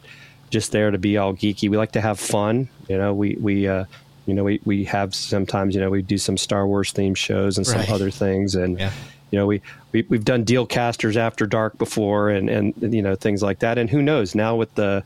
just 0.50 0.72
there 0.72 0.92
to 0.92 0.98
be 0.98 1.18
all 1.18 1.34
geeky. 1.34 1.70
We 1.70 1.78
like 1.78 1.92
to 1.94 2.02
have 2.02 2.20
fun. 2.20 2.68
You 2.88 2.98
know, 2.98 3.14
we 3.14 3.36
we 3.40 3.68
uh, 3.68 3.86
you 4.26 4.34
know 4.34 4.44
we 4.44 4.60
we 4.66 4.84
have 4.86 5.16
sometimes 5.16 5.76
you 5.76 5.82
know 5.82 5.90
we 5.90 6.02
do 6.02 6.18
some 6.18 6.38
Star 6.38 6.68
Wars 6.68 6.92
themed 6.92 7.18
shows 7.18 7.58
and 7.58 7.66
some 7.66 7.80
right. 7.80 7.92
other 7.92 8.12
things 8.12 8.56
and. 8.56 8.80
Yeah. 8.80 8.92
you 9.32 9.40
know, 9.40 9.46
we, 9.46 9.62
we 9.94 10.06
we've 10.10 10.26
done 10.26 10.44
Dealcasters 10.44 11.16
after 11.16 11.46
dark 11.46 11.78
before, 11.78 12.30
and 12.30 12.50
and 12.50 12.74
you 12.94 13.02
know 13.02 13.16
things 13.16 13.42
like 13.42 13.60
that. 13.60 13.78
And 13.78 13.90
who 13.90 14.02
knows 14.02 14.36
now 14.36 14.58
with 14.58 14.76
the 14.76 15.06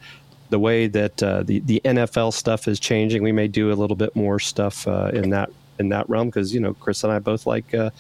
the 0.50 0.58
way 0.58 0.88
that 0.88 1.22
uh, 1.22 1.44
the 1.44 1.60
the 1.60 1.80
NFL 1.86 2.34
stuff 2.34 2.68
is 2.68 2.80
changing, 2.80 3.22
we 3.22 3.32
may 3.32 3.48
do 3.48 3.72
a 3.72 3.76
little 3.76 3.96
bit 3.96 4.16
more 4.16 4.40
stuff 4.40 4.88
uh, 4.88 5.12
in 5.14 5.30
that 5.30 5.52
in 5.80 5.90
that 5.90 6.10
realm 6.10 6.30
because 6.30 6.54
you 6.54 6.60
know 6.60 6.74
Chris 6.74 7.04
and 7.04 7.14
I 7.14 7.20
both 7.20 7.46
like 7.46 7.72
uh, 7.76 7.92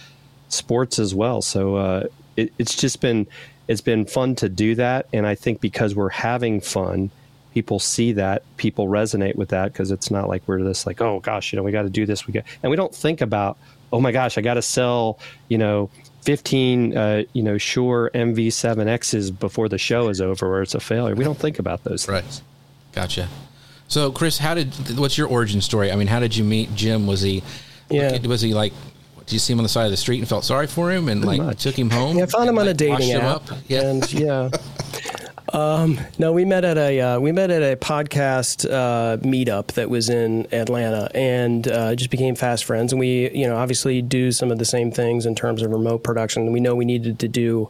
sports 0.50 1.00
as 1.00 1.14
well. 1.16 1.41
So 1.41 1.76
uh, 1.76 2.04
it, 2.38 2.52
it's 2.58 2.76
just 2.76 3.02
been 3.02 3.28
it's 3.68 3.82
been 3.82 4.06
fun 4.06 4.36
to 4.36 4.50
do 4.50 4.76
that, 4.76 5.08
and 5.14 5.26
I 5.26 5.34
think 5.36 5.60
because 5.62 5.96
we're 5.96 6.10
having 6.10 6.62
fun, 6.62 7.10
people 7.54 7.80
see 7.80 8.12
that, 8.14 8.43
people 8.58 8.88
resonate 8.88 9.36
with 9.36 9.50
that 9.50 9.74
because 9.74 9.89
it's 9.91 10.12
not 10.12 10.28
like 10.30 10.43
we're 10.48 10.62
this 10.64 10.86
like 10.86 11.02
oh 11.02 11.20
gosh, 11.20 11.52
you 11.52 11.58
know 11.58 11.64
we 11.64 11.72
got 11.72 11.84
to 11.84 11.89
do 11.89 12.06
this, 12.06 12.28
we 12.28 12.34
got, 12.34 12.43
and 12.64 12.70
we 12.70 12.76
don't 12.76 12.93
think 12.93 13.22
about 13.22 13.58
oh 13.93 14.00
my 14.02 14.12
gosh, 14.12 14.38
I 14.38 14.41
got 14.41 14.56
to 14.56 14.62
sell 14.62 15.20
you 15.48 15.58
know 15.58 15.89
15 16.24 16.98
uh, 16.98 17.24
you 17.34 17.43
know 17.43 17.58
Shure 17.58 18.12
MV7Xs 18.14 19.38
before 19.39 19.70
the 19.70 19.78
show 19.78 20.10
is 20.10 20.22
over 20.22 20.48
or 20.58 20.62
it's 20.62 20.76
a 20.76 20.80
failure. 20.80 21.16
We 21.16 21.24
don't 21.24 21.38
think 21.38 21.60
about 21.60 21.84
those 21.84 22.08
Right. 22.08 22.24
things. 22.24 22.41
Gotcha. 22.93 23.28
So, 23.88 24.12
Chris, 24.12 24.39
how 24.39 24.54
did 24.56 24.98
what's 24.98 25.18
your 25.18 25.28
origin 25.28 25.62
story? 25.62 25.91
I 25.91 25.96
mean, 25.96 26.08
how 26.08 26.20
did 26.20 26.36
you 26.36 26.43
meet 26.43 26.74
Jim? 26.76 27.06
Was 27.08 27.22
he 27.22 27.43
Yeah. 27.89 28.18
was 28.28 28.41
he 28.41 28.54
like 28.54 28.74
did 29.26 29.34
you 29.34 29.40
see 29.40 29.54
him 29.54 29.60
on 29.60 29.64
the 29.64 29.70
side 29.70 29.86
of 29.86 29.92
the 29.92 29.98
street 29.98 30.20
and 30.20 30.28
felt 30.28 30.46
sorry 30.46 30.68
for 30.68 30.92
him 30.92 31.10
and 31.10 31.26
like 31.26 31.42
much. 31.42 31.64
took 31.64 31.78
him 31.78 31.90
home? 31.90 32.18
Yeah, 32.18 32.24
I 32.24 32.28
found 32.28 32.50
him 32.50 32.58
on 32.58 32.66
a 32.66 32.70
like, 32.70 32.78
dating 32.78 32.94
washed 32.94 33.08
him 33.08 33.22
app, 33.22 33.52
up? 33.52 33.58
Yeah. 33.68 33.82
and 33.82 34.14
yeah. 34.14 34.50
Um, 35.54 36.00
no, 36.20 36.34
we 36.34 36.44
met 36.44 36.66
at 36.66 36.78
a 36.78 37.00
uh, 37.00 37.20
we 37.20 37.32
met 37.32 37.50
at 37.50 37.62
a 37.62 37.76
podcast 37.78 38.70
uh, 38.70 39.18
meetup 39.18 39.68
that 39.74 39.90
was 39.90 40.10
in 40.10 40.54
Atlanta, 40.54 41.10
and 41.16 41.68
uh, 41.68 41.96
just 41.96 42.10
became 42.12 42.36
fast 42.36 42.66
friends. 42.66 42.92
And 42.92 43.00
we, 43.00 43.32
you 43.32 43.48
know, 43.48 43.56
obviously 43.56 44.02
do 44.02 44.32
some 44.32 44.52
of 44.52 44.58
the 44.58 44.66
same 44.66 44.92
things 44.92 45.26
in 45.26 45.34
terms 45.34 45.62
of 45.62 45.72
remote 45.72 46.04
production. 46.04 46.52
We 46.52 46.60
know 46.60 46.76
we 46.76 46.86
needed 46.86 47.20
to 47.20 47.28
do. 47.28 47.70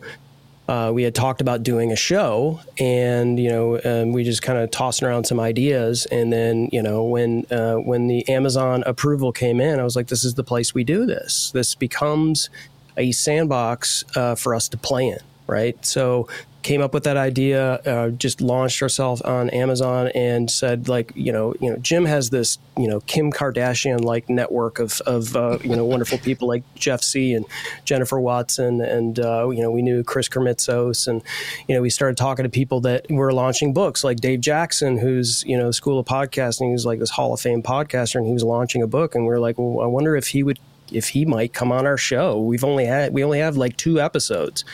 Uh, 0.68 0.91
we 0.93 1.03
had 1.03 1.13
talked 1.13 1.41
about 1.41 1.61
doing 1.61 1.91
a 1.91 1.95
show, 1.95 2.59
and 2.80 3.39
you 3.39 3.49
know, 3.49 3.80
um, 3.86 4.13
we 4.13 4.24
just 4.24 4.41
kind 4.41 4.57
of 4.57 4.72
tossing 4.72 5.07
around 5.07 5.26
some 5.26 5.39
ideas. 5.39 6.07
And 6.07 6.34
then, 6.34 6.70
you 6.72 6.82
know, 6.82 7.03
when 7.03 7.45
uh, 7.51 7.76
when 7.76 8.07
the 8.07 8.28
Amazon 8.28 8.84
approval 8.88 9.32
came 9.32 9.61
in, 9.61 9.80
I 9.80 9.84
was 9.84 9.95
like, 9.95 10.07
"This 10.07 10.24
is 10.24 10.34
the 10.34 10.43
place 10.43 10.74
we 10.74 10.84
do 10.84 11.05
this. 11.05 11.51
This 11.51 11.76
becomes 11.76 12.49
a 12.97 13.11
sandbox 13.11 14.03
uh, 14.16 14.34
for 14.36 14.55
us 14.55 14.68
to 14.70 14.78
play 14.78 15.07
in, 15.09 15.20
right?" 15.45 15.84
So 15.86 16.28
came 16.66 16.82
up 16.82 16.95
with 16.95 17.03
that 17.03 17.16
idea, 17.16 17.74
uh, 17.86 18.09
just 18.09 18.41
launched 18.41 18.82
ourselves 18.82 19.22
on 19.22 19.51
Amazon 19.51 20.07
and 20.16 20.49
said 20.49 20.89
like, 20.89 21.11
you 21.13 21.32
know, 21.32 21.53
you 21.61 21.70
know, 21.70 21.78
Jim 21.78 22.05
has 22.05 22.32
this, 22.32 22.57
you 22.76 22.88
know, 22.88 23.01
Kim 23.01 23.32
Kardashian 23.32 24.03
like 24.03 24.30
network 24.30 24.80
of, 24.80 24.99
of 25.01 25.36
uh, 25.36 25.59
you 25.63 25.76
know, 25.76 25.86
wonderful 25.86 26.18
people 26.18 26.47
like 26.47 26.63
Jeff 26.74 27.01
Sieh 27.01 27.36
and 27.36 27.45
Jennifer 27.84 28.20
Watson. 28.20 28.82
And, 28.82 29.20
uh, 29.20 29.47
you 29.49 29.61
know, 29.61 29.70
we 29.70 29.84
knew 29.84 30.03
Chris 30.03 30.28
Karasiewicz 30.28 31.07
and, 31.07 31.22
you 31.68 31.76
know, 31.76 31.84
we 31.84 31.91
started 31.91 32.18
talking 32.18 32.41
to 32.41 32.49
people 32.49 32.82
that 32.82 33.05
were 33.11 33.32
launching 33.32 33.72
books 33.72 34.03
like 34.03 34.20
Dave 34.20 34.41
Jackson, 34.41 34.97
who's, 34.97 35.43
you 35.45 35.59
know, 35.59 35.70
School 35.70 35.99
of 35.99 36.07
Podcasting, 36.07 36.72
who's 36.72 36.84
like 36.84 36.97
this 36.97 37.11
Hall 37.11 37.32
of 37.32 37.39
Fame 37.39 37.61
podcaster. 37.61 38.16
And 38.16 38.26
he 38.26 38.34
was 38.34 38.43
launching 38.43 38.82
a 38.82 38.88
book. 38.88 39.13
And 39.13 39.28
we 39.28 39.32
are 39.32 39.39
like, 39.39 39.59
well, 39.59 39.82
I 39.82 39.86
wonder 39.86 40.16
if 40.16 40.30
he 40.30 40.41
would, 40.41 40.57
if 40.91 41.09
he 41.09 41.26
might 41.26 41.53
come 41.53 41.72
on 41.72 41.86
our 41.86 41.97
show. 41.97 42.41
We've 42.41 42.63
only 42.63 42.86
had, 42.86 43.13
we 43.13 43.24
only 43.24 43.38
have 43.38 43.55
like 43.55 43.78
two 43.78 44.01
episodes. 44.01 44.66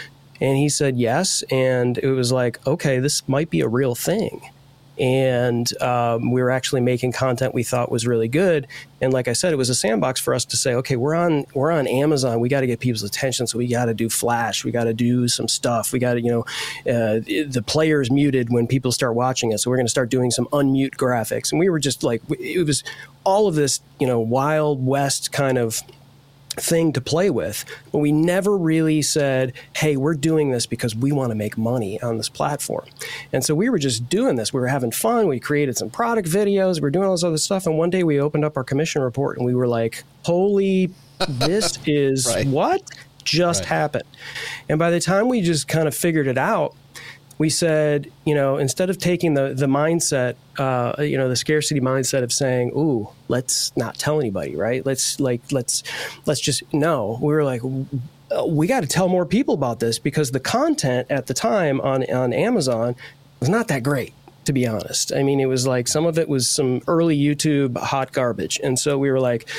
And 0.41 0.57
he 0.57 0.67
said 0.69 0.97
yes. 0.97 1.43
And 1.51 1.97
it 1.99 2.11
was 2.11 2.31
like, 2.31 2.65
okay, 2.67 2.99
this 2.99 3.27
might 3.29 3.49
be 3.49 3.61
a 3.61 3.67
real 3.67 3.95
thing. 3.95 4.41
And 4.99 5.81
um, 5.81 6.31
we 6.31 6.41
were 6.43 6.51
actually 6.51 6.81
making 6.81 7.13
content 7.13 7.55
we 7.55 7.63
thought 7.63 7.91
was 7.91 8.05
really 8.05 8.27
good. 8.27 8.67
And 8.99 9.13
like 9.13 9.27
I 9.27 9.33
said, 9.33 9.53
it 9.53 9.55
was 9.55 9.69
a 9.69 9.73
sandbox 9.73 10.19
for 10.19 10.33
us 10.33 10.45
to 10.45 10.57
say, 10.57 10.75
okay, 10.75 10.95
we're 10.95 11.15
on 11.15 11.45
we're 11.55 11.71
on 11.71 11.87
Amazon. 11.87 12.39
We 12.39 12.49
got 12.49 12.61
to 12.61 12.67
get 12.67 12.81
people's 12.81 13.01
attention, 13.01 13.47
so 13.47 13.57
we 13.57 13.67
got 13.67 13.85
to 13.85 13.95
do 13.95 14.09
Flash. 14.09 14.63
We 14.63 14.69
got 14.69 14.83
to 14.83 14.93
do 14.93 15.27
some 15.27 15.47
stuff. 15.47 15.91
We 15.91 15.97
got 15.97 16.15
to, 16.15 16.21
you 16.21 16.29
know, 16.29 16.41
uh, 16.91 17.21
the 17.25 17.63
player's 17.65 18.11
muted 18.11 18.51
when 18.51 18.67
people 18.67 18.91
start 18.91 19.15
watching 19.15 19.53
us, 19.53 19.63
so 19.63 19.71
we're 19.71 19.77
going 19.77 19.87
to 19.87 19.91
start 19.91 20.09
doing 20.09 20.29
some 20.29 20.45
unmute 20.47 20.95
graphics. 20.97 21.51
And 21.51 21.59
we 21.59 21.69
were 21.69 21.79
just 21.79 22.03
like, 22.03 22.21
it 22.29 22.67
was 22.67 22.83
all 23.23 23.47
of 23.47 23.55
this, 23.55 23.79
you 23.99 24.05
know, 24.05 24.19
wild 24.19 24.85
west 24.85 25.31
kind 25.31 25.57
of 25.57 25.81
thing 26.53 26.93
to 26.93 27.01
play 27.01 27.29
with, 27.29 27.65
but 27.91 27.99
we 27.99 28.11
never 28.11 28.57
really 28.57 29.01
said, 29.01 29.53
hey, 29.75 29.95
we're 29.97 30.13
doing 30.15 30.51
this 30.51 30.65
because 30.65 30.95
we 30.95 31.11
want 31.11 31.31
to 31.31 31.35
make 31.35 31.57
money 31.57 32.01
on 32.01 32.17
this 32.17 32.29
platform. 32.29 32.85
And 33.33 33.43
so 33.43 33.55
we 33.55 33.69
were 33.69 33.79
just 33.79 34.09
doing 34.09 34.35
this. 34.35 34.53
We 34.53 34.59
were 34.59 34.67
having 34.67 34.91
fun. 34.91 35.27
We 35.27 35.39
created 35.39 35.77
some 35.77 35.89
product 35.89 36.27
videos. 36.27 36.75
We 36.75 36.81
were 36.81 36.91
doing 36.91 37.05
all 37.05 37.13
this 37.13 37.23
other 37.23 37.37
stuff. 37.37 37.65
And 37.65 37.77
one 37.77 37.89
day 37.89 38.03
we 38.03 38.19
opened 38.19 38.45
up 38.45 38.57
our 38.57 38.63
commission 38.63 39.01
report 39.01 39.37
and 39.37 39.45
we 39.45 39.55
were 39.55 39.67
like, 39.67 40.03
holy, 40.23 40.91
this 41.27 41.77
is 41.85 42.27
Right. 42.27 42.47
what 42.47 42.81
just 43.23 43.61
Right. 43.61 43.67
happened. 43.69 44.03
And 44.67 44.79
by 44.79 44.89
the 44.89 44.99
time 44.99 45.29
we 45.29 45.41
just 45.41 45.67
kind 45.67 45.87
of 45.87 45.95
figured 45.95 46.27
it 46.27 46.37
out, 46.37 46.73
we 47.41 47.49
said, 47.49 48.11
you 48.23 48.35
know, 48.35 48.57
instead 48.57 48.91
of 48.91 48.99
taking 48.99 49.33
the 49.33 49.55
the 49.55 49.65
mindset, 49.65 50.35
uh, 50.59 51.01
you 51.01 51.17
know, 51.17 51.27
the 51.27 51.35
scarcity 51.35 51.81
mindset 51.81 52.21
of 52.21 52.31
saying, 52.31 52.69
"Ooh, 52.75 53.09
let's 53.29 53.75
not 53.75 53.95
tell 53.95 54.19
anybody," 54.19 54.55
right? 54.55 54.85
Let's 54.85 55.19
like 55.19 55.41
let's 55.51 55.81
let's 56.27 56.39
just 56.39 56.61
no. 56.71 57.17
We 57.19 57.33
were 57.33 57.43
like, 57.43 57.63
uh, 57.63 58.45
we 58.45 58.67
got 58.67 58.81
to 58.81 58.87
tell 58.87 59.07
more 59.07 59.25
people 59.25 59.55
about 59.55 59.79
this 59.79 59.97
because 59.97 60.29
the 60.29 60.39
content 60.39 61.07
at 61.09 61.25
the 61.25 61.33
time 61.33 61.81
on 61.81 62.07
on 62.13 62.31
Amazon 62.31 62.95
was 63.39 63.49
not 63.49 63.69
that 63.69 63.81
great. 63.81 64.13
To 64.45 64.53
be 64.53 64.67
honest, 64.67 65.11
I 65.11 65.23
mean, 65.23 65.39
it 65.39 65.47
was 65.47 65.65
like 65.65 65.87
some 65.87 66.05
of 66.05 66.19
it 66.19 66.29
was 66.29 66.47
some 66.47 66.81
early 66.85 67.17
YouTube 67.17 67.75
hot 67.75 68.11
garbage, 68.11 68.59
and 68.63 68.77
so 68.77 68.99
we 68.99 69.09
were 69.09 69.19
like, 69.19 69.49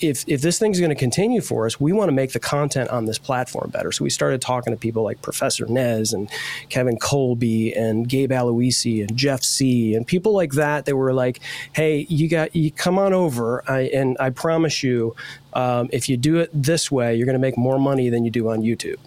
if 0.00 0.24
if 0.26 0.40
this 0.40 0.58
thing's 0.58 0.78
going 0.78 0.90
to 0.90 0.96
continue 0.96 1.40
for 1.40 1.66
us, 1.66 1.80
we 1.80 1.92
want 1.92 2.08
to 2.08 2.12
make 2.12 2.32
the 2.32 2.40
content 2.40 2.90
on 2.90 3.04
this 3.04 3.18
platform 3.18 3.70
better. 3.70 3.92
So 3.92 4.04
we 4.04 4.10
started 4.10 4.40
talking 4.40 4.72
to 4.72 4.76
people 4.76 5.02
like 5.02 5.22
Professor 5.22 5.66
Nez 5.66 6.12
and 6.12 6.30
Kevin 6.68 6.98
Colby 6.98 7.72
and 7.74 8.08
Gabe 8.08 8.30
Aloisi 8.30 9.00
and 9.00 9.16
Jeff 9.16 9.40
Sieh 9.40 9.96
and 9.96 10.06
people 10.06 10.32
like 10.32 10.52
that. 10.52 10.84
They 10.84 10.92
were 10.92 11.12
like, 11.12 11.40
"Hey, 11.72 12.06
you 12.08 12.28
got 12.28 12.54
you 12.54 12.70
come 12.70 12.98
on 12.98 13.12
over, 13.12 13.64
I, 13.68 13.82
and 13.94 14.16
I 14.20 14.30
promise 14.30 14.82
you, 14.82 15.16
um, 15.54 15.88
if 15.92 16.08
you 16.08 16.16
do 16.16 16.38
it 16.38 16.50
this 16.52 16.90
way, 16.90 17.16
you're 17.16 17.26
going 17.26 17.34
to 17.34 17.40
make 17.40 17.58
more 17.58 17.78
money 17.78 18.08
than 18.08 18.24
you 18.24 18.30
do 18.30 18.50
on 18.50 18.62
YouTube." 18.62 18.98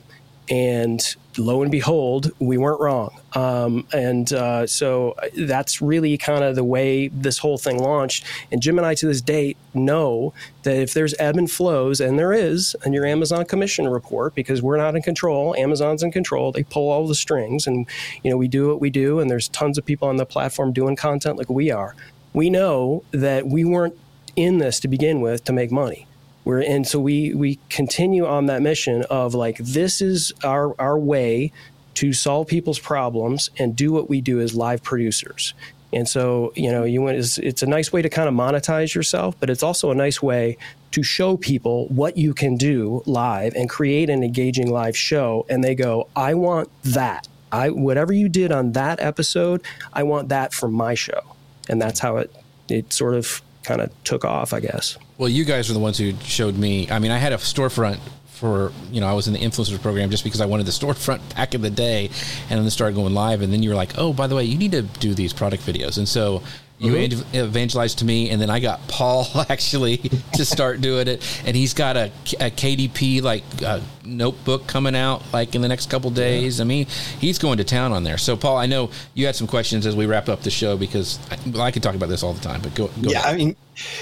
And 0.49 1.15
lo 1.37 1.61
and 1.61 1.71
behold, 1.71 2.31
we 2.39 2.57
weren't 2.57 2.79
wrong. 2.79 3.19
Um, 3.33 3.87
and 3.93 4.31
uh, 4.31 4.67
so 4.67 5.15
that's 5.37 5.81
really 5.81 6.17
kind 6.17 6.43
of 6.43 6.55
the 6.55 6.63
way 6.63 7.09
this 7.09 7.37
whole 7.37 7.57
thing 7.57 7.79
launched. 7.79 8.25
And 8.51 8.61
Jim 8.61 8.77
and 8.77 8.85
I, 8.85 8.95
to 8.95 9.07
this 9.07 9.21
date, 9.21 9.57
know 9.73 10.33
that 10.63 10.75
if 10.75 10.93
there's 10.93 11.13
ebb 11.19 11.37
and 11.37 11.49
flows, 11.49 11.99
and 11.99 12.17
there 12.17 12.33
is 12.33 12.75
in 12.85 12.93
your 12.93 13.05
Amazon 13.05 13.45
commission 13.45 13.87
report, 13.87 14.35
because 14.35 14.61
we're 14.61 14.77
not 14.77 14.95
in 14.95 15.01
control, 15.01 15.55
Amazon's 15.55 16.03
in 16.03 16.11
control. 16.11 16.51
They 16.51 16.63
pull 16.63 16.89
all 16.89 17.07
the 17.07 17.15
strings, 17.15 17.67
and 17.67 17.87
you 18.23 18.31
know 18.31 18.37
we 18.37 18.47
do 18.47 18.69
what 18.69 18.79
we 18.79 18.89
do. 18.89 19.19
And 19.19 19.29
there's 19.29 19.49
tons 19.49 19.77
of 19.77 19.85
people 19.85 20.07
on 20.07 20.17
the 20.17 20.25
platform 20.25 20.73
doing 20.73 20.95
content 20.95 21.37
like 21.37 21.49
we 21.49 21.71
are. 21.71 21.95
We 22.33 22.49
know 22.49 23.03
that 23.11 23.47
we 23.47 23.63
weren't 23.63 23.97
in 24.35 24.57
this 24.57 24.79
to 24.81 24.87
begin 24.87 25.21
with 25.21 25.43
to 25.45 25.53
make 25.53 25.71
money. 25.71 26.07
We're 26.45 26.61
and 26.61 26.87
so 26.87 26.99
we 26.99 27.33
we 27.33 27.59
continue 27.69 28.25
on 28.25 28.45
that 28.45 28.61
mission 28.61 29.03
of 29.09 29.33
like 29.33 29.57
this 29.57 30.01
is 30.01 30.31
our 30.43 30.79
our 30.79 30.97
way 30.97 31.51
to 31.95 32.13
solve 32.13 32.47
people's 32.47 32.79
problems 32.79 33.49
and 33.57 33.75
do 33.75 33.91
what 33.91 34.09
we 34.09 34.21
do 34.21 34.39
as 34.39 34.53
live 34.53 34.83
producers. 34.83 35.53
And 35.93 36.07
so, 36.09 36.51
you 36.55 36.71
know, 36.71 36.83
you 36.83 37.01
want 37.01 37.17
it's, 37.17 37.37
it's 37.37 37.63
a 37.63 37.65
nice 37.65 37.91
way 37.93 38.01
to 38.01 38.09
kind 38.09 38.27
of 38.27 38.35
monetize 38.35 38.93
yourself, 38.93 39.35
but 39.39 39.49
it's 39.49 39.63
also 39.63 39.91
a 39.91 39.95
nice 39.95 40.21
way 40.21 40.57
to 40.91 41.03
show 41.03 41.37
people 41.37 41.87
what 41.87 42.17
you 42.17 42.33
can 42.33 42.57
do 42.57 43.01
live 43.05 43.55
and 43.55 43.69
create 43.69 44.09
an 44.09 44.23
engaging 44.23 44.69
live 44.69 44.97
show. 44.97 45.45
And 45.49 45.63
they 45.63 45.73
go, 45.73 46.09
I 46.15 46.33
want 46.33 46.69
that. 46.83 47.27
I 47.51 47.69
whatever 47.69 48.11
you 48.11 48.27
did 48.27 48.51
on 48.51 48.73
that 48.73 48.99
episode, 48.99 49.63
I 49.93 50.03
want 50.03 50.29
that 50.29 50.53
for 50.53 50.67
my 50.67 50.95
show. 50.95 51.21
And 51.69 51.81
that's 51.81 51.99
how 51.99 52.17
it 52.17 52.35
it 52.67 52.91
sort 52.91 53.13
of 53.13 53.41
kind 53.63 53.79
of 53.79 53.89
took 54.03 54.25
off, 54.25 54.53
I 54.53 54.59
guess. 54.59 54.97
Well, 55.17 55.29
you 55.29 55.45
guys 55.45 55.69
are 55.69 55.73
the 55.73 55.79
ones 55.79 55.97
who 55.97 56.13
showed 56.23 56.57
me. 56.57 56.89
I 56.91 56.99
mean, 56.99 57.11
I 57.11 57.17
had 57.17 57.31
a 57.31 57.37
storefront 57.37 57.99
for 58.25 58.73
you 58.91 58.99
know 58.99 59.07
I 59.07 59.13
was 59.13 59.27
in 59.27 59.33
the 59.33 59.39
influencers 59.39 59.81
program 59.81 60.09
just 60.09 60.25
because 60.25 60.41
I 60.41 60.45
wanted 60.45 60.65
the 60.65 60.71
storefront 60.73 61.35
back 61.35 61.55
in 61.55 61.61
the 61.61 61.69
day, 61.69 62.09
and 62.49 62.59
then 62.59 62.69
started 62.69 62.95
going 62.95 63.13
live. 63.13 63.41
And 63.41 63.51
then 63.51 63.63
you 63.63 63.69
were 63.69 63.75
like, 63.75 63.97
oh, 63.97 64.13
by 64.13 64.27
the 64.27 64.35
way, 64.35 64.43
you 64.43 64.57
need 64.57 64.73
to 64.73 64.81
do 64.81 65.13
these 65.13 65.33
product 65.33 65.65
videos. 65.65 65.97
And 65.97 66.07
so 66.07 66.43
you 66.77 66.91
Mm-hmm. 66.91 67.35
evangelized 67.35 67.99
to 67.99 68.05
me, 68.05 68.29
and 68.29 68.41
then 68.41 68.49
I 68.49 68.59
got 68.59 68.85
Paul 68.87 69.27
actually 69.49 69.97
to 70.33 70.43
start 70.43 70.81
doing 70.81 71.07
it, 71.07 71.41
and 71.45 71.55
he's 71.55 71.73
got 71.73 71.95
a, 71.95 72.05
a 72.39 72.51
KDP 72.51 73.21
like 73.21 73.43
uh, 73.63 73.79
notebook 74.03 74.67
coming 74.67 74.95
out 74.95 75.21
like 75.31 75.55
in 75.55 75.61
the 75.61 75.67
next 75.67 75.89
couple 75.89 76.09
days. 76.09 76.59
I 76.59 76.65
mean, 76.65 76.87
he's 77.19 77.39
going 77.39 77.57
to 77.59 77.63
town 77.63 77.93
on 77.93 78.03
there. 78.03 78.17
So, 78.17 78.35
Paul, 78.35 78.57
I 78.57 78.65
know 78.65 78.89
you 79.13 79.25
had 79.25 79.35
some 79.35 79.47
questions 79.47 79.85
as 79.85 79.95
we 79.95 80.05
wrap 80.05 80.27
up 80.27 80.41
the 80.41 80.51
show 80.51 80.75
because 80.75 81.19
I, 81.31 81.37
well, 81.49 81.61
I 81.61 81.71
could 81.71 81.83
talk 81.83 81.95
about 81.95 82.09
this 82.09 82.23
all 82.23 82.33
the 82.33 82.41
time, 82.41 82.61
but 82.61 82.75
go. 82.75 82.87
go 82.87 82.93
yeah, 83.09 83.19
ahead. 83.19 83.33
I 83.33 83.37
mean, 83.37 83.55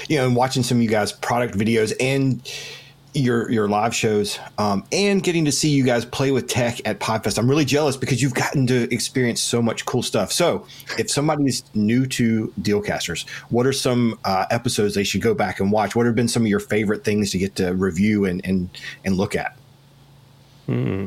you 0.08 0.18
know, 0.18 0.26
and 0.26 0.34
watching 0.34 0.62
some 0.62 0.78
of 0.78 0.82
you 0.82 0.88
guys' 0.88 1.12
product 1.12 1.54
videos 1.56 1.92
and 2.00 2.42
your 3.14 3.50
your 3.50 3.68
live 3.68 3.94
shows, 3.94 4.38
um, 4.58 4.84
and 4.92 5.22
getting 5.22 5.44
to 5.44 5.52
see 5.52 5.70
you 5.70 5.84
guys 5.84 6.04
play 6.04 6.32
with 6.32 6.48
tech 6.48 6.86
at 6.86 6.98
Podfest, 6.98 7.38
I'm 7.38 7.48
really 7.48 7.64
jealous 7.64 7.96
because 7.96 8.20
you've 8.20 8.34
gotten 8.34 8.66
to 8.66 8.92
experience 8.92 9.40
so 9.40 9.62
much 9.62 9.86
cool 9.86 10.02
stuff. 10.02 10.32
So, 10.32 10.66
if 10.98 11.10
somebody's 11.10 11.64
new 11.74 12.06
to 12.06 12.52
Dealcasters, 12.60 13.28
what 13.50 13.66
are 13.66 13.72
some 13.72 14.18
uh, 14.24 14.46
episodes 14.50 14.94
they 14.94 15.04
should 15.04 15.22
go 15.22 15.34
back 15.34 15.60
and 15.60 15.70
watch? 15.70 15.94
What 15.94 16.06
have 16.06 16.14
been 16.14 16.28
some 16.28 16.42
of 16.42 16.48
your 16.48 16.60
favorite 16.60 17.04
things 17.04 17.30
to 17.30 17.38
get 17.38 17.54
to 17.56 17.74
review 17.74 18.24
and 18.24 18.44
and 18.44 18.68
and 19.04 19.16
look 19.16 19.36
at? 19.36 19.56
Hmm. 20.66 21.06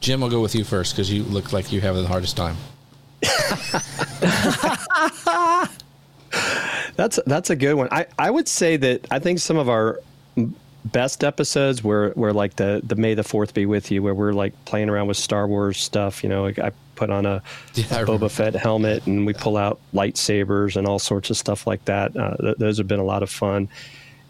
Jim, 0.00 0.22
I'll 0.22 0.30
go 0.30 0.40
with 0.40 0.54
you 0.54 0.64
first 0.64 0.94
because 0.94 1.10
you 1.10 1.24
look 1.24 1.52
like 1.52 1.72
you 1.72 1.80
have 1.80 1.96
the 1.96 2.06
hardest 2.06 2.36
time. 2.36 2.56
that's 6.96 7.18
that's 7.26 7.50
a 7.50 7.56
good 7.56 7.74
one. 7.74 7.88
I, 7.90 8.06
I 8.18 8.30
would 8.30 8.46
say 8.46 8.76
that 8.76 9.06
I 9.10 9.18
think 9.18 9.38
some 9.38 9.56
of 9.56 9.68
our 9.68 10.00
best 10.92 11.24
episodes 11.24 11.82
were, 11.82 12.12
were 12.16 12.32
like 12.32 12.56
the 12.56 12.80
the 12.84 12.96
May 12.96 13.14
the 13.14 13.24
Fourth 13.24 13.54
be 13.54 13.66
with 13.66 13.90
you, 13.90 14.02
where 14.02 14.14
we're 14.14 14.32
like 14.32 14.52
playing 14.64 14.88
around 14.88 15.08
with 15.08 15.16
Star 15.16 15.46
Wars 15.46 15.78
stuff. 15.78 16.22
You 16.22 16.28
know, 16.28 16.42
like 16.42 16.58
I 16.58 16.72
put 16.94 17.10
on 17.10 17.26
a, 17.26 17.42
yeah, 17.74 17.84
a 17.84 18.06
Boba 18.06 18.30
Fett 18.30 18.54
helmet 18.54 19.06
and 19.06 19.26
we 19.26 19.34
pull 19.34 19.56
out 19.56 19.78
lightsabers 19.92 20.76
and 20.76 20.86
all 20.86 20.98
sorts 20.98 21.30
of 21.30 21.36
stuff 21.36 21.66
like 21.66 21.84
that. 21.84 22.16
Uh, 22.16 22.36
th- 22.36 22.56
those 22.56 22.78
have 22.78 22.88
been 22.88 23.00
a 23.00 23.04
lot 23.04 23.22
of 23.22 23.30
fun, 23.30 23.68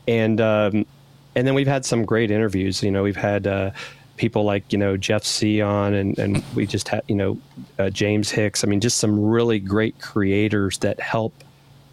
and 0.08 0.40
um, 0.40 0.86
and 1.34 1.46
then 1.46 1.54
we've 1.54 1.66
had 1.66 1.84
some 1.84 2.04
great 2.04 2.30
interviews. 2.30 2.82
You 2.82 2.90
know, 2.90 3.02
we've 3.02 3.16
had. 3.16 3.46
Uh, 3.46 3.70
people 4.16 4.44
like 4.44 4.72
you 4.72 4.78
know 4.78 4.96
Jeff 4.96 5.24
Sieh 5.24 5.60
on, 5.60 5.92
and 5.92 6.18
and 6.18 6.42
we 6.54 6.66
just 6.66 6.88
had 6.88 7.02
you 7.06 7.14
know 7.14 7.38
uh, 7.78 7.90
James 7.90 8.30
Hicks. 8.30 8.64
I 8.64 8.66
mean, 8.66 8.80
just 8.80 8.96
some 8.98 9.22
really 9.22 9.58
great 9.58 10.00
creators 10.00 10.78
that 10.78 10.98
help 11.00 11.34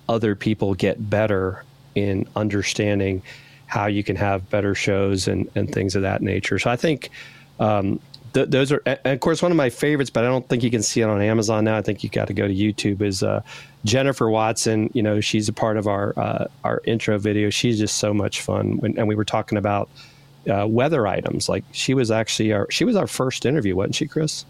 other 0.07 0.33
people 0.33 0.73
get 0.73 1.09
better 1.09 1.65
in 1.95 2.27
understanding 2.35 3.21
how 3.73 3.87
you 3.87 4.03
can 4.03 4.15
have 4.15 4.39
better 4.49 4.75
shows 4.75 5.27
and 5.27 5.49
and 5.55 5.73
things 5.73 5.95
of 5.95 6.03
that 6.03 6.21
nature. 6.21 6.59
So 6.59 6.69
I 6.69 6.75
think. 6.75 7.09
Um, 7.59 7.99
th- 8.33 8.49
those 8.49 8.71
are, 8.71 8.81
and 8.85 8.99
of 9.05 9.19
course, 9.19 9.41
one 9.41 9.51
of 9.51 9.57
my 9.57 9.69
favorites, 9.69 10.09
but 10.09 10.23
I 10.23 10.27
don't 10.27 10.47
think 10.49 10.63
you 10.63 10.71
can 10.71 10.81
see 10.81 11.01
it 11.01 11.05
on 11.05 11.21
Amazon 11.21 11.63
now. 11.63 11.77
I 11.77 11.81
think 11.81 12.03
you 12.03 12.09
got 12.09 12.27
to 12.27 12.33
go 12.33 12.47
to 12.47 12.53
YouTube. 12.53 13.01
Is 13.01 13.21
uh, 13.23 13.41
Jennifer 13.85 14.29
Watson? 14.29 14.89
You 14.93 15.03
know, 15.03 15.21
she's 15.21 15.47
a 15.47 15.53
part 15.53 15.77
of 15.77 15.87
our 15.87 16.13
uh, 16.17 16.47
our 16.63 16.81
intro 16.85 17.17
video. 17.19 17.49
She's 17.51 17.77
just 17.77 17.97
so 17.97 18.13
much 18.13 18.41
fun, 18.41 18.77
when, 18.77 18.97
and 18.97 19.07
we 19.07 19.15
were 19.15 19.25
talking 19.25 19.57
about 19.57 19.87
uh, 20.51 20.65
weather 20.67 21.07
items. 21.07 21.47
Like 21.47 21.63
she 21.71 21.93
was 21.93 22.11
actually 22.11 22.51
our 22.53 22.67
she 22.69 22.85
was 22.85 22.95
our 22.95 23.07
first 23.07 23.45
interview, 23.45 23.75
wasn't 23.75 23.95
she, 23.95 24.07
Chris? 24.07 24.45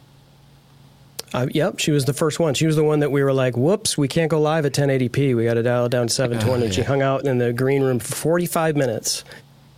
Uh, 1.33 1.47
yep, 1.51 1.79
she 1.79 1.91
was 1.91 2.05
the 2.05 2.13
first 2.13 2.39
one. 2.39 2.53
She 2.53 2.67
was 2.67 2.75
the 2.75 2.83
one 2.83 2.99
that 2.99 3.11
we 3.11 3.23
were 3.23 3.33
like, 3.33 3.57
"Whoops, 3.57 3.97
we 3.97 4.07
can't 4.07 4.29
go 4.29 4.39
live 4.39 4.65
at 4.65 4.73
1080p. 4.73 5.35
We 5.35 5.45
got 5.45 5.55
to 5.55 5.63
dial 5.63 5.85
it 5.85 5.89
down 5.89 6.07
to 6.07 6.13
720." 6.13 6.53
Oh, 6.53 6.57
yeah. 6.57 6.65
And 6.65 6.73
she 6.73 6.81
hung 6.83 7.01
out 7.01 7.25
in 7.25 7.39
the 7.39 7.51
green 7.51 7.81
room 7.81 7.99
for 7.99 8.15
45 8.15 8.75
minutes. 8.75 9.23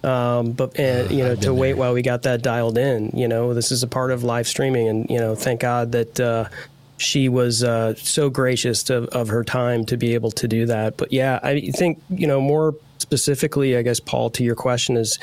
Um, 0.04 0.52
but 0.52 0.80
and, 0.80 1.10
you 1.10 1.24
know 1.24 1.36
to 1.36 1.52
wait 1.54 1.70
there. 1.70 1.78
while 1.78 1.94
we 1.94 2.04
got 2.04 2.24
that 2.24 2.44
dialed 2.44 2.78
in. 2.78 3.10
You 3.16 3.28
know, 3.28 3.54
this 3.56 3.72
is 3.72 3.82
a 3.82 3.88
part 3.88 4.12
of 4.12 4.24
live 4.24 4.48
streaming, 4.48 4.88
and 4.88 5.10
you 5.10 5.18
know, 5.18 5.34
thank 5.34 5.62
God 5.62 5.94
that 5.94 6.20
uh, 6.20 6.50
she 6.98 7.28
was 7.28 7.64
uh, 7.64 7.96
so 7.96 8.30
gracious 8.30 8.84
to, 8.84 9.04
of 9.18 9.30
her 9.30 9.44
time 9.44 9.86
to 9.86 9.98
be 9.98 10.14
able 10.14 10.32
to 10.32 10.48
do 10.48 10.68
that. 10.68 10.98
But 10.98 11.12
yeah, 11.12 11.40
I 11.42 11.72
think 11.72 12.02
you 12.10 12.28
know 12.28 12.40
more 12.40 12.76
specifically, 13.00 13.76
I 13.78 13.82
guess 13.82 14.00
Paul, 14.00 14.30
to 14.32 14.44
your 14.44 14.56
question 14.56 14.96
is 14.98 15.18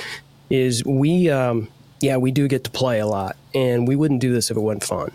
is 0.50 0.84
we, 0.84 1.30
um, 1.30 1.68
yeah, 2.00 2.16
we 2.18 2.30
do 2.30 2.46
get 2.48 2.64
to 2.64 2.70
play 2.70 2.98
a 2.98 3.06
lot, 3.06 3.36
and 3.54 3.86
we 3.86 3.96
wouldn't 3.96 4.20
do 4.20 4.32
this 4.32 4.50
if 4.50 4.56
it 4.56 4.60
wasn't 4.60 4.84
fun. 4.84 5.12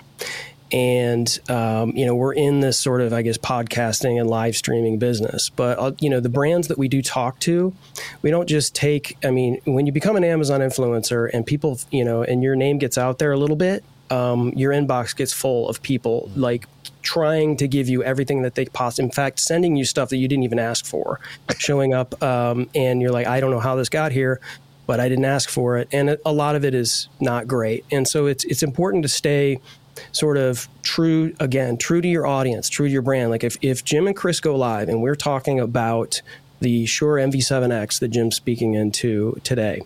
And 0.72 1.40
um, 1.50 1.92
you 1.96 2.06
know, 2.06 2.16
we're 2.16 2.34
in 2.34 2.60
this 2.60 2.78
sort 2.78 3.02
of, 3.02 3.14
I 3.14 3.22
guess, 3.22 3.38
podcasting 3.38 4.20
and 4.20 4.30
live 4.30 4.56
streaming 4.56 5.00
business. 5.00 5.50
But 5.50 5.80
uh, 5.80 5.92
you 6.00 6.10
know, 6.10 6.20
the 6.20 6.30
brands 6.30 6.68
that 6.68 6.78
we 6.78 6.88
do 6.88 7.02
talk 7.02 7.40
to, 7.42 7.74
we 8.22 8.30
don't 8.30 8.48
just 8.48 8.76
take. 8.76 9.18
I 9.24 9.32
mean, 9.32 9.62
when 9.66 9.86
you 9.86 9.92
become 9.92 10.16
an 10.16 10.24
Amazon 10.24 10.62
influencer 10.62 11.30
and 11.34 11.46
people, 11.46 11.80
you 11.92 12.04
know, 12.04 12.24
and 12.24 12.44
your 12.44 12.56
name 12.56 12.78
gets 12.78 12.98
out 12.98 13.20
there 13.20 13.32
a 13.32 13.38
little 13.38 13.56
bit, 13.56 13.84
um, 14.10 14.54
your 14.56 14.72
inbox 14.72 15.16
gets 15.16 15.34
full 15.34 15.70
of 15.70 15.82
people 15.82 16.30
like 16.36 16.66
trying 17.02 17.56
to 17.58 17.68
give 17.68 17.88
you 17.88 18.04
everything 18.04 18.42
that 18.42 18.56
they 18.56 18.66
possibly, 18.66 19.06
in 19.06 19.12
fact, 19.12 19.40
sending 19.40 19.76
you 19.76 19.86
stuff 19.86 20.10
that 20.10 20.18
you 20.18 20.28
didn't 20.28 20.44
even 20.44 20.60
ask 20.60 20.86
for, 20.86 21.20
showing 21.58 21.94
up, 21.94 22.22
um, 22.22 22.70
and 22.76 23.02
you're 23.02 23.12
like, 23.12 23.28
I 23.28 23.40
don't 23.40 23.52
know 23.52 23.60
how 23.60 23.76
this 23.76 23.90
got 23.90 24.12
here 24.12 24.42
but 24.88 25.02
I 25.02 25.10
didn't 25.10 25.26
ask 25.26 25.50
for 25.50 25.78
it, 25.78 25.90
and 25.92 26.18
a 26.26 26.32
lot 26.32 26.56
of 26.56 26.64
it 26.64 26.74
is 26.74 27.10
not 27.20 27.46
great. 27.46 27.84
And 27.92 28.08
so 28.08 28.26
it's 28.26 28.46
it's 28.46 28.64
important 28.64 29.04
to 29.04 29.10
stay 29.10 29.60
sort 30.12 30.38
of 30.38 30.68
true 30.84 31.34
again, 31.40 31.78
true 31.78 32.02
to 32.02 32.08
your 32.08 32.28
audience, 32.28 32.70
true 32.70 32.88
to 32.88 32.92
your 32.92 33.02
brand. 33.02 33.30
Like 33.30 33.44
if 33.44 33.58
if 33.62 33.84
Jim 33.84 34.08
and 34.08 34.16
Chris 34.16 34.40
go 34.40 34.56
live 34.56 34.90
and 34.90 35.02
we're 35.02 35.16
talking 35.16 35.60
about 35.60 36.22
the 36.60 36.86
Shure 36.86 37.16
MV7X 37.16 38.00
that 38.00 38.10
Jim's 38.10 38.36
speaking 38.36 38.74
into 38.74 39.40
today, 39.44 39.82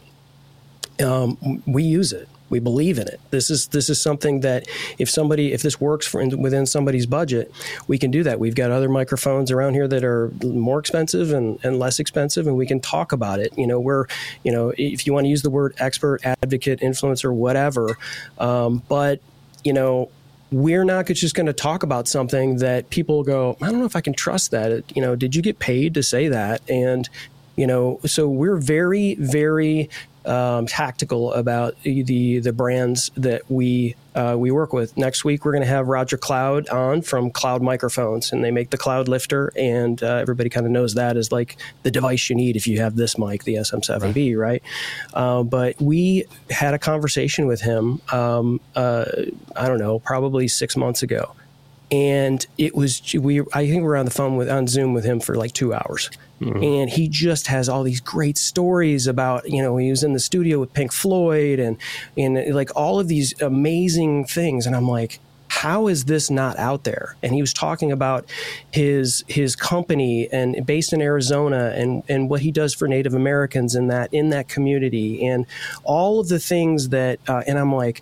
um, 1.04 1.62
we 1.66 1.84
use 1.84 2.14
it 2.14 2.28
we 2.52 2.60
believe 2.60 3.00
in 3.00 3.08
it. 3.08 3.20
This 3.32 3.50
is 3.50 3.68
this 3.70 3.90
is 3.90 4.00
something 4.00 4.42
that 4.42 4.68
if 5.00 5.10
somebody 5.10 5.54
if 5.54 5.64
this 5.64 5.80
works 5.82 6.06
for 6.06 6.24
within 6.36 6.66
somebody's 6.66 7.06
budget, 7.06 7.52
we 7.88 7.98
can 7.98 8.12
do 8.12 8.24
that. 8.24 8.40
We've 8.40 8.54
got 8.54 8.70
other 8.70 8.90
microphones 8.90 9.50
around 9.50 9.74
here 9.74 9.88
that 9.88 10.04
are 10.04 10.32
more 10.44 10.78
expensive 10.78 11.32
and, 11.32 11.58
and 11.64 11.80
less 11.80 11.98
expensive, 11.98 12.46
and 12.46 12.58
we 12.58 12.68
can 12.68 12.82
talk 12.82 13.14
about 13.14 13.40
it. 13.40 13.58
You 13.58 13.66
know, 13.66 13.80
we're 13.80 14.06
you 14.44 14.52
know 14.52 14.74
if 14.78 15.08
you 15.08 15.14
want 15.14 15.26
to 15.26 15.30
use 15.30 15.42
the 15.42 15.50
word 15.50 15.74
expert, 15.80 16.20
advocate, 16.26 16.82
influencer, 16.82 17.34
whatever, 17.34 17.98
um, 18.38 18.84
but 18.90 19.22
you 19.64 19.74
know 19.74 20.10
we're 20.52 20.84
not 20.84 21.06
just 21.06 21.34
going 21.34 21.46
to 21.46 21.54
talk 21.54 21.82
about 21.82 22.10
something 22.10 22.58
that 22.58 22.90
people 22.90 23.24
go, 23.24 23.56
I 23.62 23.70
don't 23.70 23.80
know 23.80 23.86
if 23.86 23.96
I 23.96 24.02
can 24.02 24.14
trust 24.14 24.52
that. 24.52 24.84
You 24.94 25.02
know, 25.02 25.16
did 25.16 25.34
you 25.34 25.42
get 25.42 25.60
paid 25.60 25.94
to 25.94 26.04
say 26.04 26.28
that? 26.28 26.62
And 26.70 27.08
you 27.56 27.68
know, 27.68 28.00
so 28.06 28.28
we're 28.28 28.58
very, 28.58 29.16
very 29.16 29.90
um, 30.26 30.68
tactical 30.68 31.34
about 31.34 31.76
the 31.84 32.40
the 32.40 32.54
brands 32.54 33.12
that 33.16 33.50
we 33.50 33.96
uh, 34.14 34.36
we 34.38 34.52
work 34.52 34.74
with. 34.74 34.98
Next 34.98 35.24
week, 35.24 35.46
we're 35.46 35.52
going 35.52 35.64
to 35.64 35.70
have 35.70 35.88
Rodger 35.88 36.18
Cloud 36.18 36.68
on 36.70 37.02
from 37.02 37.32
Cloud 37.32 37.62
Microphones, 37.62 38.32
and 38.32 38.44
they 38.44 38.52
make 38.52 38.70
the 38.70 38.78
Cloud 38.78 39.08
Lifter, 39.08 39.52
and 39.56 40.02
uh, 40.04 40.16
everybody 40.16 40.50
kind 40.50 40.66
of 40.66 40.72
knows 40.72 40.94
that 40.96 41.18
is 41.18 41.32
like 41.32 41.58
the 41.84 41.92
device 41.92 42.30
you 42.30 42.36
need 42.36 42.56
if 42.56 42.68
you 42.68 42.80
have 42.80 42.96
this 42.96 43.18
mic, 43.18 43.44
the 43.44 43.56
SM7B, 43.56 44.38
right? 44.38 44.62
right? 44.62 44.64
Uh, 45.14 45.44
but 45.44 45.82
we 45.82 46.26
had 46.50 46.74
a 46.74 46.80
conversation 46.80 47.48
with 47.48 47.62
him. 47.62 48.02
Um, 48.12 48.60
uh, 48.76 49.06
I 49.56 49.68
don't 49.68 49.80
know, 49.80 50.00
probably 50.00 50.48
six 50.48 50.76
months 50.76 51.04
ago, 51.04 51.34
and 51.92 52.46
it 52.58 52.76
was 52.76 53.02
we. 53.14 53.42
I 53.54 53.68
think 53.68 53.82
we 53.82 53.82
were 53.82 53.98
on 53.98 54.06
the 54.06 54.12
phone 54.12 54.38
with 54.38 54.50
on 54.50 54.68
Zoom 54.68 54.94
with 54.94 55.04
him 55.04 55.20
for 55.20 55.36
like 55.36 55.54
two 55.54 55.74
hours 55.74 56.10
Mm-hmm. 56.42 56.64
And 56.64 56.90
he 56.90 57.08
just 57.08 57.48
has 57.48 57.70
all 57.70 57.84
these 57.84 58.02
great 58.02 58.38
stories 58.38 59.06
about, 59.06 59.50
you 59.50 59.62
know, 59.62 59.78
he 59.78 59.92
was 59.92 60.04
in 60.04 60.14
the 60.14 60.20
studio 60.20 60.60
with 60.60 60.74
Pink 60.74 60.92
Floyd 60.92 61.60
and, 61.60 61.78
and 62.18 62.56
like 62.56 62.76
all 62.76 63.00
of 63.00 63.08
these 63.08 63.40
amazing 63.42 64.26
things. 64.26 64.66
And 64.66 64.76
I'm 64.76 64.88
like, 64.88 65.20
how 65.50 65.88
is 65.88 66.06
this 66.06 66.32
not 66.32 66.58
out 66.58 66.84
there? 66.84 67.16
And 67.22 67.34
he 67.34 67.42
was 67.42 67.54
talking 67.54 67.92
about 67.92 68.26
his 68.72 69.24
his 69.28 69.56
company 69.56 70.28
and 70.32 70.66
based 70.66 70.94
in 70.94 71.02
Arizona 71.02 71.74
and 71.76 72.04
and 72.08 72.30
what 72.30 72.42
he 72.42 72.52
does 72.52 72.74
for 72.74 72.88
Native 72.88 73.14
Americans 73.14 73.76
in 73.76 73.88
that 73.88 74.12
in 74.14 74.30
that 74.30 74.48
community 74.48 75.28
and 75.28 75.46
all 75.84 76.22
of 76.22 76.30
the 76.30 76.40
things 76.40 76.90
that 76.90 77.20
uh, 77.28 77.44
and 77.46 77.60
I'm 77.60 77.76
like, 77.76 78.02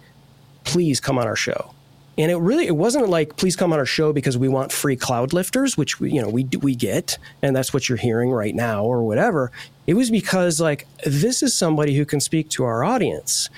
please 0.64 1.00
come 1.02 1.18
on 1.18 1.26
our 1.28 1.36
show 1.36 1.74
and 2.20 2.30
it 2.30 2.36
really 2.36 2.68
it 2.68 2.76
wasn't 2.76 3.08
like 3.08 3.38
please 3.38 3.56
come 3.56 3.72
on 3.72 3.80
our 3.80 3.86
show 3.86 4.12
because 4.12 4.38
we 4.38 4.50
want 4.50 4.74
free 4.74 4.98
cloud 4.98 5.32
lifters, 5.32 5.78
which 5.78 6.02
we, 6.02 6.12
you 6.12 6.22
know 6.22 6.28
we 6.28 6.44
we 6.62 6.76
get, 6.76 7.18
and 7.42 7.56
that's 7.56 7.74
what 7.74 7.88
you're 7.88 7.98
hearing 7.98 8.30
right 8.30 8.54
now 8.54 8.84
or 8.84 9.04
whatever. 9.04 9.52
It 9.88 9.94
was 9.94 10.12
because 10.12 10.60
like 10.60 10.86
this 11.06 11.42
is 11.42 11.58
somebody 11.58 11.96
who 11.96 12.06
can 12.06 12.20
speak 12.20 12.50
to 12.50 12.66
our 12.66 12.84
audience. 12.84 13.50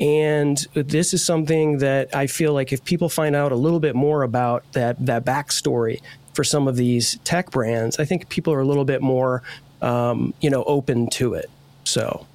And 0.00 0.56
this 0.72 1.12
is 1.12 1.24
something 1.24 1.78
that 1.78 2.14
I 2.14 2.26
feel 2.26 2.54
like 2.54 2.72
if 2.72 2.82
people 2.84 3.10
find 3.10 3.36
out 3.36 3.52
a 3.52 3.56
little 3.56 3.80
bit 3.80 3.94
more 3.94 4.22
about 4.22 4.70
that 4.72 5.04
that 5.04 5.24
backstory 5.24 6.00
for 6.34 6.44
some 6.44 6.68
of 6.68 6.76
these 6.76 7.18
tech 7.24 7.50
brands, 7.50 7.98
I 7.98 8.04
think 8.04 8.28
people 8.28 8.52
are 8.52 8.60
a 8.60 8.66
little 8.66 8.84
bit 8.84 9.00
more, 9.00 9.42
um, 9.80 10.34
you 10.42 10.50
know, 10.50 10.62
open 10.64 11.08
to 11.10 11.34
it. 11.34 11.50
So 11.84 12.26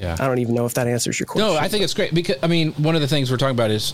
yeah. 0.00 0.16
I 0.18 0.26
don't 0.26 0.38
even 0.38 0.54
know 0.54 0.64
if 0.64 0.74
that 0.74 0.86
answers 0.86 1.20
your 1.20 1.26
question. 1.26 1.46
No, 1.46 1.58
I 1.58 1.68
think 1.68 1.84
it's 1.84 1.94
great 1.94 2.14
because 2.14 2.36
I 2.42 2.46
mean, 2.46 2.72
one 2.72 2.94
of 2.94 3.02
the 3.02 3.08
things 3.08 3.30
we're 3.30 3.36
talking 3.36 3.54
about 3.54 3.70
is 3.70 3.92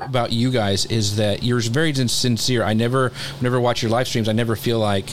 about 0.00 0.30
you 0.32 0.50
guys 0.50 0.84
is 0.86 1.16
that 1.16 1.42
you're 1.42 1.60
very 1.60 1.94
sincere. 1.94 2.62
I 2.62 2.74
never, 2.74 3.12
never 3.40 3.58
watch 3.58 3.82
your 3.82 3.90
live 3.90 4.06
streams. 4.06 4.28
I 4.28 4.32
never 4.32 4.54
feel 4.54 4.78
like 4.78 5.08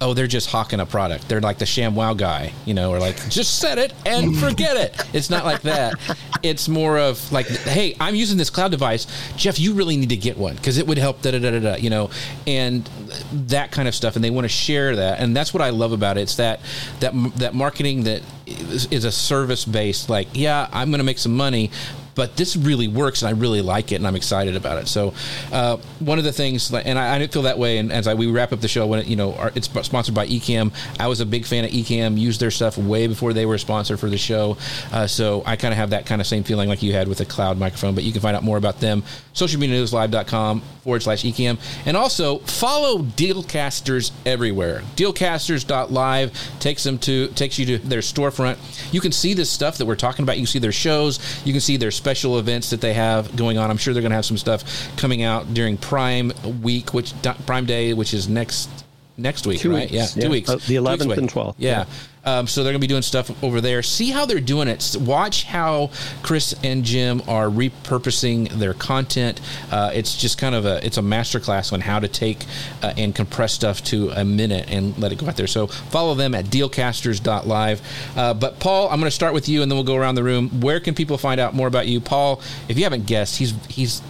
oh, 0.00 0.12
they're 0.12 0.26
just 0.26 0.50
hawking 0.50 0.80
a 0.80 0.86
product. 0.86 1.28
They're 1.28 1.40
like 1.40 1.58
the 1.58 1.64
ShamWow 1.64 2.16
guy, 2.18 2.52
you 2.66 2.74
know, 2.74 2.90
or 2.90 2.98
like 2.98 3.16
just 3.30 3.58
set 3.58 3.78
it 3.78 3.94
and 4.04 4.36
forget 4.38 4.76
it. 4.76 5.08
It's 5.14 5.30
not 5.30 5.44
like 5.44 5.62
that. 5.62 5.94
It's 6.42 6.68
more 6.68 6.98
of 6.98 7.32
like, 7.32 7.46
hey, 7.46 7.96
I'm 7.98 8.14
using 8.14 8.36
this 8.36 8.50
cloud 8.50 8.70
device. 8.70 9.06
Jeff, 9.36 9.58
you 9.58 9.72
really 9.72 9.96
need 9.96 10.10
to 10.10 10.16
get 10.16 10.36
one 10.36 10.56
because 10.56 10.76
it 10.76 10.86
would 10.86 10.98
help, 10.98 11.22
da 11.22 11.30
da 11.30 11.38
da 11.38 11.58
da, 11.58 11.76
you 11.76 11.90
know, 11.90 12.10
and 12.46 12.84
that 13.32 13.70
kind 13.70 13.88
of 13.88 13.94
stuff. 13.94 14.16
And 14.16 14.24
they 14.24 14.30
want 14.30 14.44
to 14.44 14.50
share 14.50 14.96
that, 14.96 15.20
and 15.20 15.34
that's 15.34 15.54
what 15.54 15.62
I 15.62 15.70
love 15.70 15.92
about 15.92 16.18
it. 16.18 16.22
It's 16.22 16.36
that 16.36 16.60
that 17.00 17.14
that 17.36 17.54
marketing 17.54 18.04
that 18.04 18.22
is, 18.46 18.86
is 18.86 19.04
a 19.04 19.12
service 19.12 19.64
based. 19.64 20.08
Like, 20.08 20.28
yeah, 20.32 20.68
I'm 20.72 20.90
going 20.90 20.98
to 20.98 21.04
make 21.04 21.18
some 21.18 21.36
money, 21.36 21.70
but 22.14 22.36
this 22.36 22.56
really 22.56 22.88
works 22.88 23.22
and 23.22 23.28
I 23.28 23.38
really 23.38 23.62
like 23.62 23.92
it 23.92 23.96
and 23.96 24.06
I'm 24.06 24.16
excited 24.16 24.56
about 24.56 24.78
it. 24.78 24.88
So 24.88 25.14
uh, 25.52 25.76
one 25.98 26.18
of 26.18 26.24
the 26.24 26.32
things, 26.32 26.72
and 26.72 26.98
I, 26.98 27.16
I 27.16 27.18
didn't 27.18 27.32
feel 27.32 27.42
that 27.42 27.58
way. 27.58 27.78
And 27.78 27.92
as 27.92 28.06
I, 28.06 28.14
we 28.14 28.26
wrap 28.26 28.52
up 28.52 28.60
the 28.60 28.68
show, 28.68 28.86
when 28.86 29.00
it, 29.00 29.06
you 29.06 29.16
know 29.16 29.34
our, 29.34 29.52
it's 29.54 29.68
sponsored 29.68 30.14
by 30.14 30.26
Ecamm, 30.26 30.72
I 30.98 31.08
was 31.08 31.20
a 31.20 31.26
big 31.26 31.46
fan 31.46 31.64
of 31.64 31.70
Ecamm. 31.70 32.18
Used 32.18 32.40
their 32.40 32.50
stuff 32.50 32.78
way 32.78 33.06
before 33.06 33.32
they 33.32 33.46
were 33.46 33.54
a 33.54 33.58
sponsor 33.58 33.96
for 33.96 34.08
the 34.08 34.18
show. 34.18 34.56
Uh, 34.92 35.06
so 35.06 35.42
I 35.46 35.56
kind 35.56 35.72
of 35.72 35.78
have 35.78 35.90
that 35.90 36.06
kind 36.06 36.20
of 36.20 36.26
same 36.26 36.44
feeling 36.44 36.68
like 36.68 36.82
you 36.82 36.92
had 36.92 37.08
with 37.08 37.18
the 37.18 37.26
cloud 37.26 37.58
microphone. 37.58 37.94
But 37.94 38.04
you 38.04 38.12
can 38.12 38.20
find 38.20 38.36
out 38.36 38.42
more 38.42 38.56
about 38.56 38.80
them 38.80 39.02
socialmedianewslive.com 39.34 40.60
forward 40.82 41.02
slash 41.02 41.24
Ecamm, 41.24 41.58
and 41.86 41.96
also 41.96 42.38
follow 42.38 42.98
Dealcasters 42.98 44.12
everywhere. 44.24 44.82
Dealcasters.live 44.96 46.60
takes 46.60 46.84
them 46.84 46.98
to 46.98 47.28
takes 47.28 47.58
you 47.58 47.66
to 47.66 47.78
their 47.78 48.00
storefront. 48.00 48.58
You 48.92 49.00
can 49.00 49.12
see 49.12 49.34
this 49.34 49.50
stuff 49.50 49.78
that 49.78 49.86
we're 49.86 49.96
talking 49.96 50.22
about. 50.22 50.38
You 50.38 50.46
see 50.46 50.58
their 50.58 50.72
shows. 50.72 51.18
You 51.44 51.52
can 51.52 51.60
see 51.60 51.76
their 51.76 51.90
special 52.04 52.38
events 52.38 52.68
that 52.68 52.82
they 52.82 52.92
have 52.92 53.34
going 53.34 53.56
on. 53.56 53.70
I'm 53.70 53.78
sure 53.78 53.94
they're 53.94 54.02
going 54.02 54.10
to 54.10 54.16
have 54.16 54.26
some 54.26 54.36
stuff 54.36 54.94
coming 54.98 55.22
out 55.22 55.54
during 55.54 55.78
Prime 55.78 56.32
Week, 56.62 56.92
which 56.92 57.14
Prime 57.46 57.64
Day, 57.64 57.94
which 57.94 58.12
is 58.12 58.28
next 58.28 58.68
next 59.16 59.46
week, 59.46 59.60
two 59.60 59.70
right? 59.70 59.90
Weeks. 59.90 60.14
Yeah, 60.16 60.22
two 60.22 60.28
weeks. 60.28 60.50
Uh, 60.50 60.56
the 60.56 60.74
11th 60.74 61.16
and 61.16 61.30
12th. 61.30 61.54
Yeah. 61.56 61.70
yeah. 61.70 61.84
Um, 62.24 62.46
so 62.46 62.62
they're 62.62 62.72
going 62.72 62.80
to 62.80 62.86
be 62.86 62.88
doing 62.88 63.02
stuff 63.02 63.30
over 63.42 63.60
there. 63.60 63.82
See 63.82 64.10
how 64.10 64.26
they're 64.26 64.40
doing 64.40 64.68
it. 64.68 64.96
Watch 65.00 65.44
how 65.44 65.90
Chris 66.22 66.54
and 66.64 66.84
Jim 66.84 67.22
are 67.28 67.48
repurposing 67.48 68.48
their 68.50 68.74
content. 68.74 69.40
Uh, 69.70 69.90
it's 69.94 70.16
just 70.16 70.38
kind 70.38 70.54
of 70.54 70.64
a 70.64 70.84
it's 70.84 70.96
a 70.98 71.02
masterclass 71.02 71.72
on 71.72 71.80
how 71.80 71.98
to 71.98 72.08
take 72.08 72.44
uh, 72.82 72.92
and 72.96 73.14
compress 73.14 73.52
stuff 73.52 73.82
to 73.84 74.10
a 74.10 74.24
minute 74.24 74.70
and 74.70 74.96
let 74.98 75.12
it 75.12 75.18
go 75.18 75.26
out 75.26 75.36
there. 75.36 75.46
So 75.46 75.66
follow 75.66 76.14
them 76.14 76.34
at 76.34 76.46
dealcasters.live. 76.46 77.82
Uh, 78.16 78.34
but 78.34 78.58
Paul, 78.60 78.88
I'm 78.88 79.00
going 79.00 79.10
to 79.10 79.14
start 79.14 79.34
with 79.34 79.48
you, 79.48 79.62
and 79.62 79.70
then 79.70 79.76
we'll 79.76 79.84
go 79.84 79.96
around 79.96 80.14
the 80.14 80.24
room. 80.24 80.60
Where 80.60 80.80
can 80.80 80.94
people 80.94 81.18
find 81.18 81.40
out 81.40 81.54
more 81.54 81.68
about 81.68 81.86
you, 81.86 82.00
Paul? 82.00 82.40
If 82.68 82.76
you 82.76 82.84
haven't 82.84 83.06
guessed, 83.06 83.38
he's 83.38 83.54
he's 83.66 84.02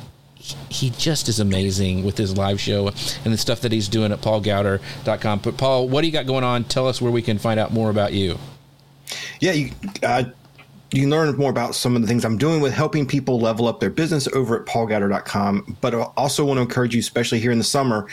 he 0.69 0.91
just 0.91 1.29
is 1.29 1.41
amazing 1.41 2.05
with 2.05 2.19
his 2.19 2.37
live 2.37 2.61
show 2.61 2.89
and 3.25 3.33
the 3.33 3.39
stuff 3.39 3.61
that 3.61 3.73
he's 3.73 3.89
doing 3.89 4.13
at 4.13 4.21
paulgowder.com. 4.21 5.39
But 5.41 5.57
Paul, 5.57 5.89
what 5.89 6.03
do 6.03 6.07
you 6.07 6.13
got 6.13 6.27
going 6.27 6.45
on? 6.45 6.65
Tell 6.65 6.87
us 6.87 7.01
where 7.01 7.13
we 7.13 7.23
can 7.23 7.39
find 7.39 7.59
out 7.59 7.73
more 7.73 7.91
about 7.91 8.13
you. 8.13 8.39
Yeah, 9.41 9.53
you, 9.53 9.71
uh, 10.03 10.25
you 10.93 11.03
can 11.03 11.11
learn 11.11 11.35
more 11.37 11.51
about 11.51 11.75
some 11.75 11.97
of 11.97 12.03
the 12.03 12.09
things 12.09 12.25
I'm 12.25 12.39
doing 12.39 12.61
with 12.61 12.73
helping 12.73 13.07
people 13.07 13.41
level 13.41 13.67
up 13.67 13.81
their 13.81 13.91
business 13.91 14.29
over 14.29 14.61
at 14.61 14.67
paulgowder.com. 14.67 15.77
But 15.81 15.95
I 15.95 16.03
also 16.17 16.45
want 16.45 16.59
to 16.59 16.63
encourage 16.63 16.95
you, 16.95 17.01
especially 17.01 17.41
here 17.41 17.51
in 17.51 17.59
the 17.59 17.65
summer, 17.65 18.07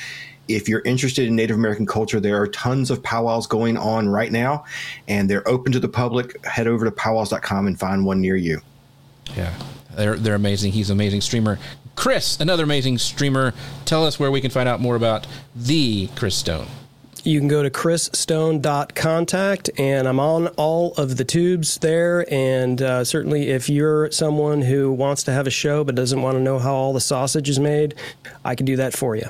if 0.47 0.67
you're 0.67 0.81
interested 0.81 1.27
in 1.27 1.35
Native 1.35 1.55
American 1.55 1.85
culture, 1.85 2.19
there 2.19 2.41
are 2.41 2.47
tons 2.47 2.91
of 2.91 3.01
powwows 3.03 3.47
going 3.47 3.77
on 3.77 4.09
right 4.09 4.31
now, 4.31 4.65
and 5.07 5.29
they're 5.29 5.47
open 5.47 5.71
to 5.71 5.79
the 5.79 5.87
public. 5.87 6.43
Head 6.45 6.67
over 6.67 6.85
to 6.85 6.91
powwows.com 6.91 7.67
and 7.67 7.79
find 7.79 8.05
one 8.05 8.19
near 8.21 8.35
you. 8.35 8.61
Yeah, 9.35 9.53
they're 9.95 10.17
they're 10.17 10.35
amazing. 10.35 10.71
He's 10.71 10.89
an 10.89 10.97
amazing 10.97 11.21
streamer. 11.21 11.59
Chris, 12.01 12.37
another 12.39 12.63
amazing 12.63 12.97
streamer. 12.97 13.53
Tell 13.85 14.03
us 14.03 14.19
where 14.19 14.31
we 14.31 14.41
can 14.41 14.49
find 14.49 14.67
out 14.67 14.81
more 14.81 14.95
about 14.95 15.27
the 15.55 16.07
Chris 16.15 16.35
Stone. 16.35 16.65
You 17.23 17.37
can 17.37 17.47
go 17.47 17.61
to 17.61 17.69
chrisstone.contact, 17.69 19.69
and 19.77 20.07
I'm 20.07 20.19
on 20.19 20.47
all 20.47 20.95
of 20.95 21.17
the 21.17 21.23
tubes 21.23 21.77
there. 21.77 22.25
And 22.33 22.81
uh, 22.81 23.03
certainly, 23.03 23.49
if 23.49 23.69
you're 23.69 24.09
someone 24.09 24.63
who 24.63 24.91
wants 24.91 25.21
to 25.25 25.31
have 25.31 25.45
a 25.45 25.51
show 25.51 25.83
but 25.83 25.93
doesn't 25.93 26.23
want 26.23 26.37
to 26.37 26.41
know 26.41 26.57
how 26.57 26.73
all 26.73 26.91
the 26.91 26.99
sausage 26.99 27.47
is 27.47 27.59
made, 27.59 27.93
I 28.43 28.55
can 28.55 28.65
do 28.65 28.77
that 28.77 28.93
for 28.93 29.15
you. 29.15 29.27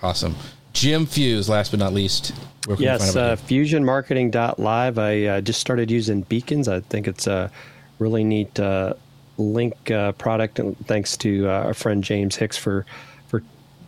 Awesome. 0.00 0.36
Jim 0.72 1.04
Fuhs, 1.04 1.48
last 1.48 1.72
but 1.72 1.80
not 1.80 1.92
least. 1.92 2.32
Yes, 2.78 3.16
uh, 3.16 3.34
fusionmarketing.live. 3.34 4.98
I 5.00 5.24
uh, 5.24 5.40
just 5.40 5.60
started 5.60 5.90
using 5.90 6.20
beacons. 6.20 6.68
I 6.68 6.78
think 6.78 7.08
it's 7.08 7.26
a 7.26 7.50
really 7.98 8.22
neat 8.22 8.60
uh, 8.60 8.94
link 9.38 9.90
uh, 9.90 10.12
product. 10.12 10.58
And 10.58 10.76
thanks 10.86 11.16
to 11.18 11.48
uh, 11.48 11.64
our 11.64 11.74
friend 11.74 12.04
James 12.04 12.36
Hicks 12.36 12.56
for 12.56 12.84
for 13.28 13.42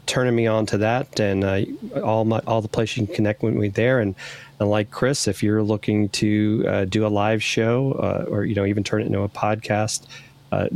turning 0.07 0.34
me 0.34 0.46
on 0.46 0.66
to 0.66 0.78
that, 0.78 1.20
and 1.20 1.44
uh, 1.44 1.62
all 2.03 2.24
my 2.24 2.38
all 2.46 2.62
the 2.62 2.68
places 2.68 2.98
you 2.98 3.07
can 3.07 3.14
connect 3.14 3.42
with 3.42 3.55
me 3.55 3.68
there. 3.68 4.01
And, 4.01 4.14
and 4.59 4.70
like 4.70 4.90
Chris, 4.90 5.28
if 5.28 5.42
you're 5.42 5.62
looking 5.62 6.09
to 6.11 6.64
uh, 6.68 6.84
do 6.84 7.07
a 7.07 7.09
live 7.09 7.42
show 7.42 8.26
or 8.28 8.44
you 8.44 8.55
know 8.55 8.64
even 8.64 8.84
turn 8.84 9.03
it 9.03 9.07
into 9.07 9.20
a 9.20 9.28
podcast, 9.28 10.07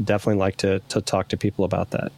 definitely 0.04 0.40
like 0.40 0.56
to 0.58 0.80
to 0.80 1.00
talk 1.00 1.28
to 1.28 1.36
people 1.36 1.64
about 1.64 1.90
that. 1.90 2.12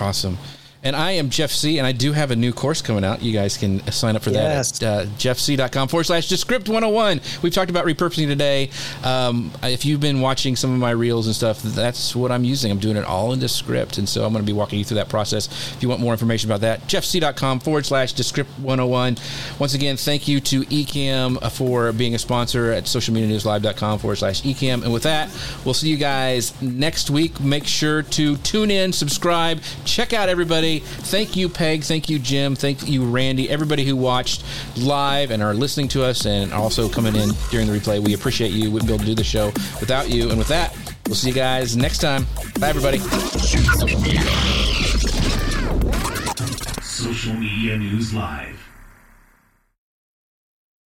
Awesome. 0.00 0.38
And 0.84 0.96
I 0.96 1.12
am 1.12 1.30
Jeff 1.30 1.52
Sieh, 1.52 1.78
and 1.78 1.86
I 1.86 1.92
do 1.92 2.12
have 2.12 2.32
a 2.32 2.36
new 2.36 2.52
course 2.52 2.82
coming 2.82 3.04
out. 3.04 3.22
You 3.22 3.32
guys 3.32 3.56
can 3.56 3.86
sign 3.92 4.16
up 4.16 4.22
for 4.22 4.30
yes. 4.30 4.80
that 4.80 4.82
at 4.82 5.06
uh, 5.06 5.10
jeffsieh.com 5.10 5.86
forward 5.86 6.04
slash 6.04 6.28
Descript 6.28 6.68
101. 6.68 7.20
We've 7.40 7.54
talked 7.54 7.70
about 7.70 7.84
repurposing 7.84 8.26
today. 8.26 8.68
Um, 9.04 9.52
if 9.62 9.84
you've 9.84 10.00
been 10.00 10.20
watching 10.20 10.56
some 10.56 10.72
of 10.72 10.80
my 10.80 10.90
reels 10.90 11.26
and 11.26 11.36
stuff, 11.36 11.62
that's 11.62 12.16
what 12.16 12.32
I'm 12.32 12.42
using. 12.42 12.72
I'm 12.72 12.80
doing 12.80 12.96
it 12.96 13.04
all 13.04 13.32
in 13.32 13.38
Descript. 13.38 13.98
And 13.98 14.08
so 14.08 14.24
I'm 14.24 14.32
going 14.32 14.44
to 14.44 14.46
be 14.46 14.56
walking 14.56 14.80
you 14.80 14.84
through 14.84 14.96
that 14.96 15.08
process. 15.08 15.46
If 15.72 15.82
you 15.84 15.88
want 15.88 16.00
more 16.00 16.12
information 16.12 16.50
about 16.50 16.62
that, 16.62 16.80
jeffsieh.com 16.88 17.60
forward 17.60 17.86
slash 17.86 18.12
Descript 18.12 18.50
101. 18.58 19.18
Once 19.60 19.74
again, 19.74 19.96
thank 19.96 20.26
you 20.26 20.40
to 20.40 20.62
Ecamm 20.62 21.40
for 21.52 21.92
being 21.92 22.16
a 22.16 22.18
sponsor 22.18 22.72
at 22.72 22.84
socialmedianewslive.com 22.84 24.00
forward 24.00 24.16
slash 24.16 24.42
Ecamm. 24.42 24.82
And 24.82 24.92
with 24.92 25.04
that, 25.04 25.30
we'll 25.64 25.74
see 25.74 25.90
you 25.90 25.96
guys 25.96 26.60
next 26.60 27.08
week. 27.08 27.38
Make 27.40 27.66
sure 27.66 28.02
to 28.02 28.36
tune 28.38 28.72
in, 28.72 28.92
subscribe, 28.92 29.60
check 29.84 30.12
out 30.12 30.28
everybody 30.28 30.71
Thank 30.80 31.36
you, 31.36 31.48
Peg. 31.48 31.82
Thank 31.84 32.08
you, 32.08 32.18
Jim. 32.18 32.54
Thank 32.54 32.88
you, 32.88 33.04
Randy. 33.04 33.48
Everybody 33.50 33.84
who 33.84 33.96
watched 33.96 34.44
live 34.76 35.30
and 35.30 35.42
are 35.42 35.54
listening 35.54 35.88
to 35.88 36.04
us 36.04 36.26
and 36.26 36.52
also 36.52 36.88
coming 36.88 37.14
in 37.16 37.30
during 37.50 37.66
the 37.66 37.78
replay. 37.78 37.98
We 37.98 38.14
appreciate 38.14 38.52
you. 38.52 38.64
We 38.64 38.68
wouldn't 38.68 38.88
be 38.88 38.94
able 38.94 39.04
to 39.04 39.10
do 39.10 39.14
the 39.14 39.24
show 39.24 39.46
without 39.80 40.10
you. 40.10 40.30
And 40.30 40.38
with 40.38 40.48
that, 40.48 40.76
we'll 41.06 41.14
see 41.14 41.28
you 41.28 41.34
guys 41.34 41.76
next 41.76 41.98
time. 41.98 42.26
Bye, 42.58 42.68
everybody. 42.68 42.98
Social 46.82 47.34
Media 47.34 47.76
News 47.78 48.14
Live. 48.14 48.71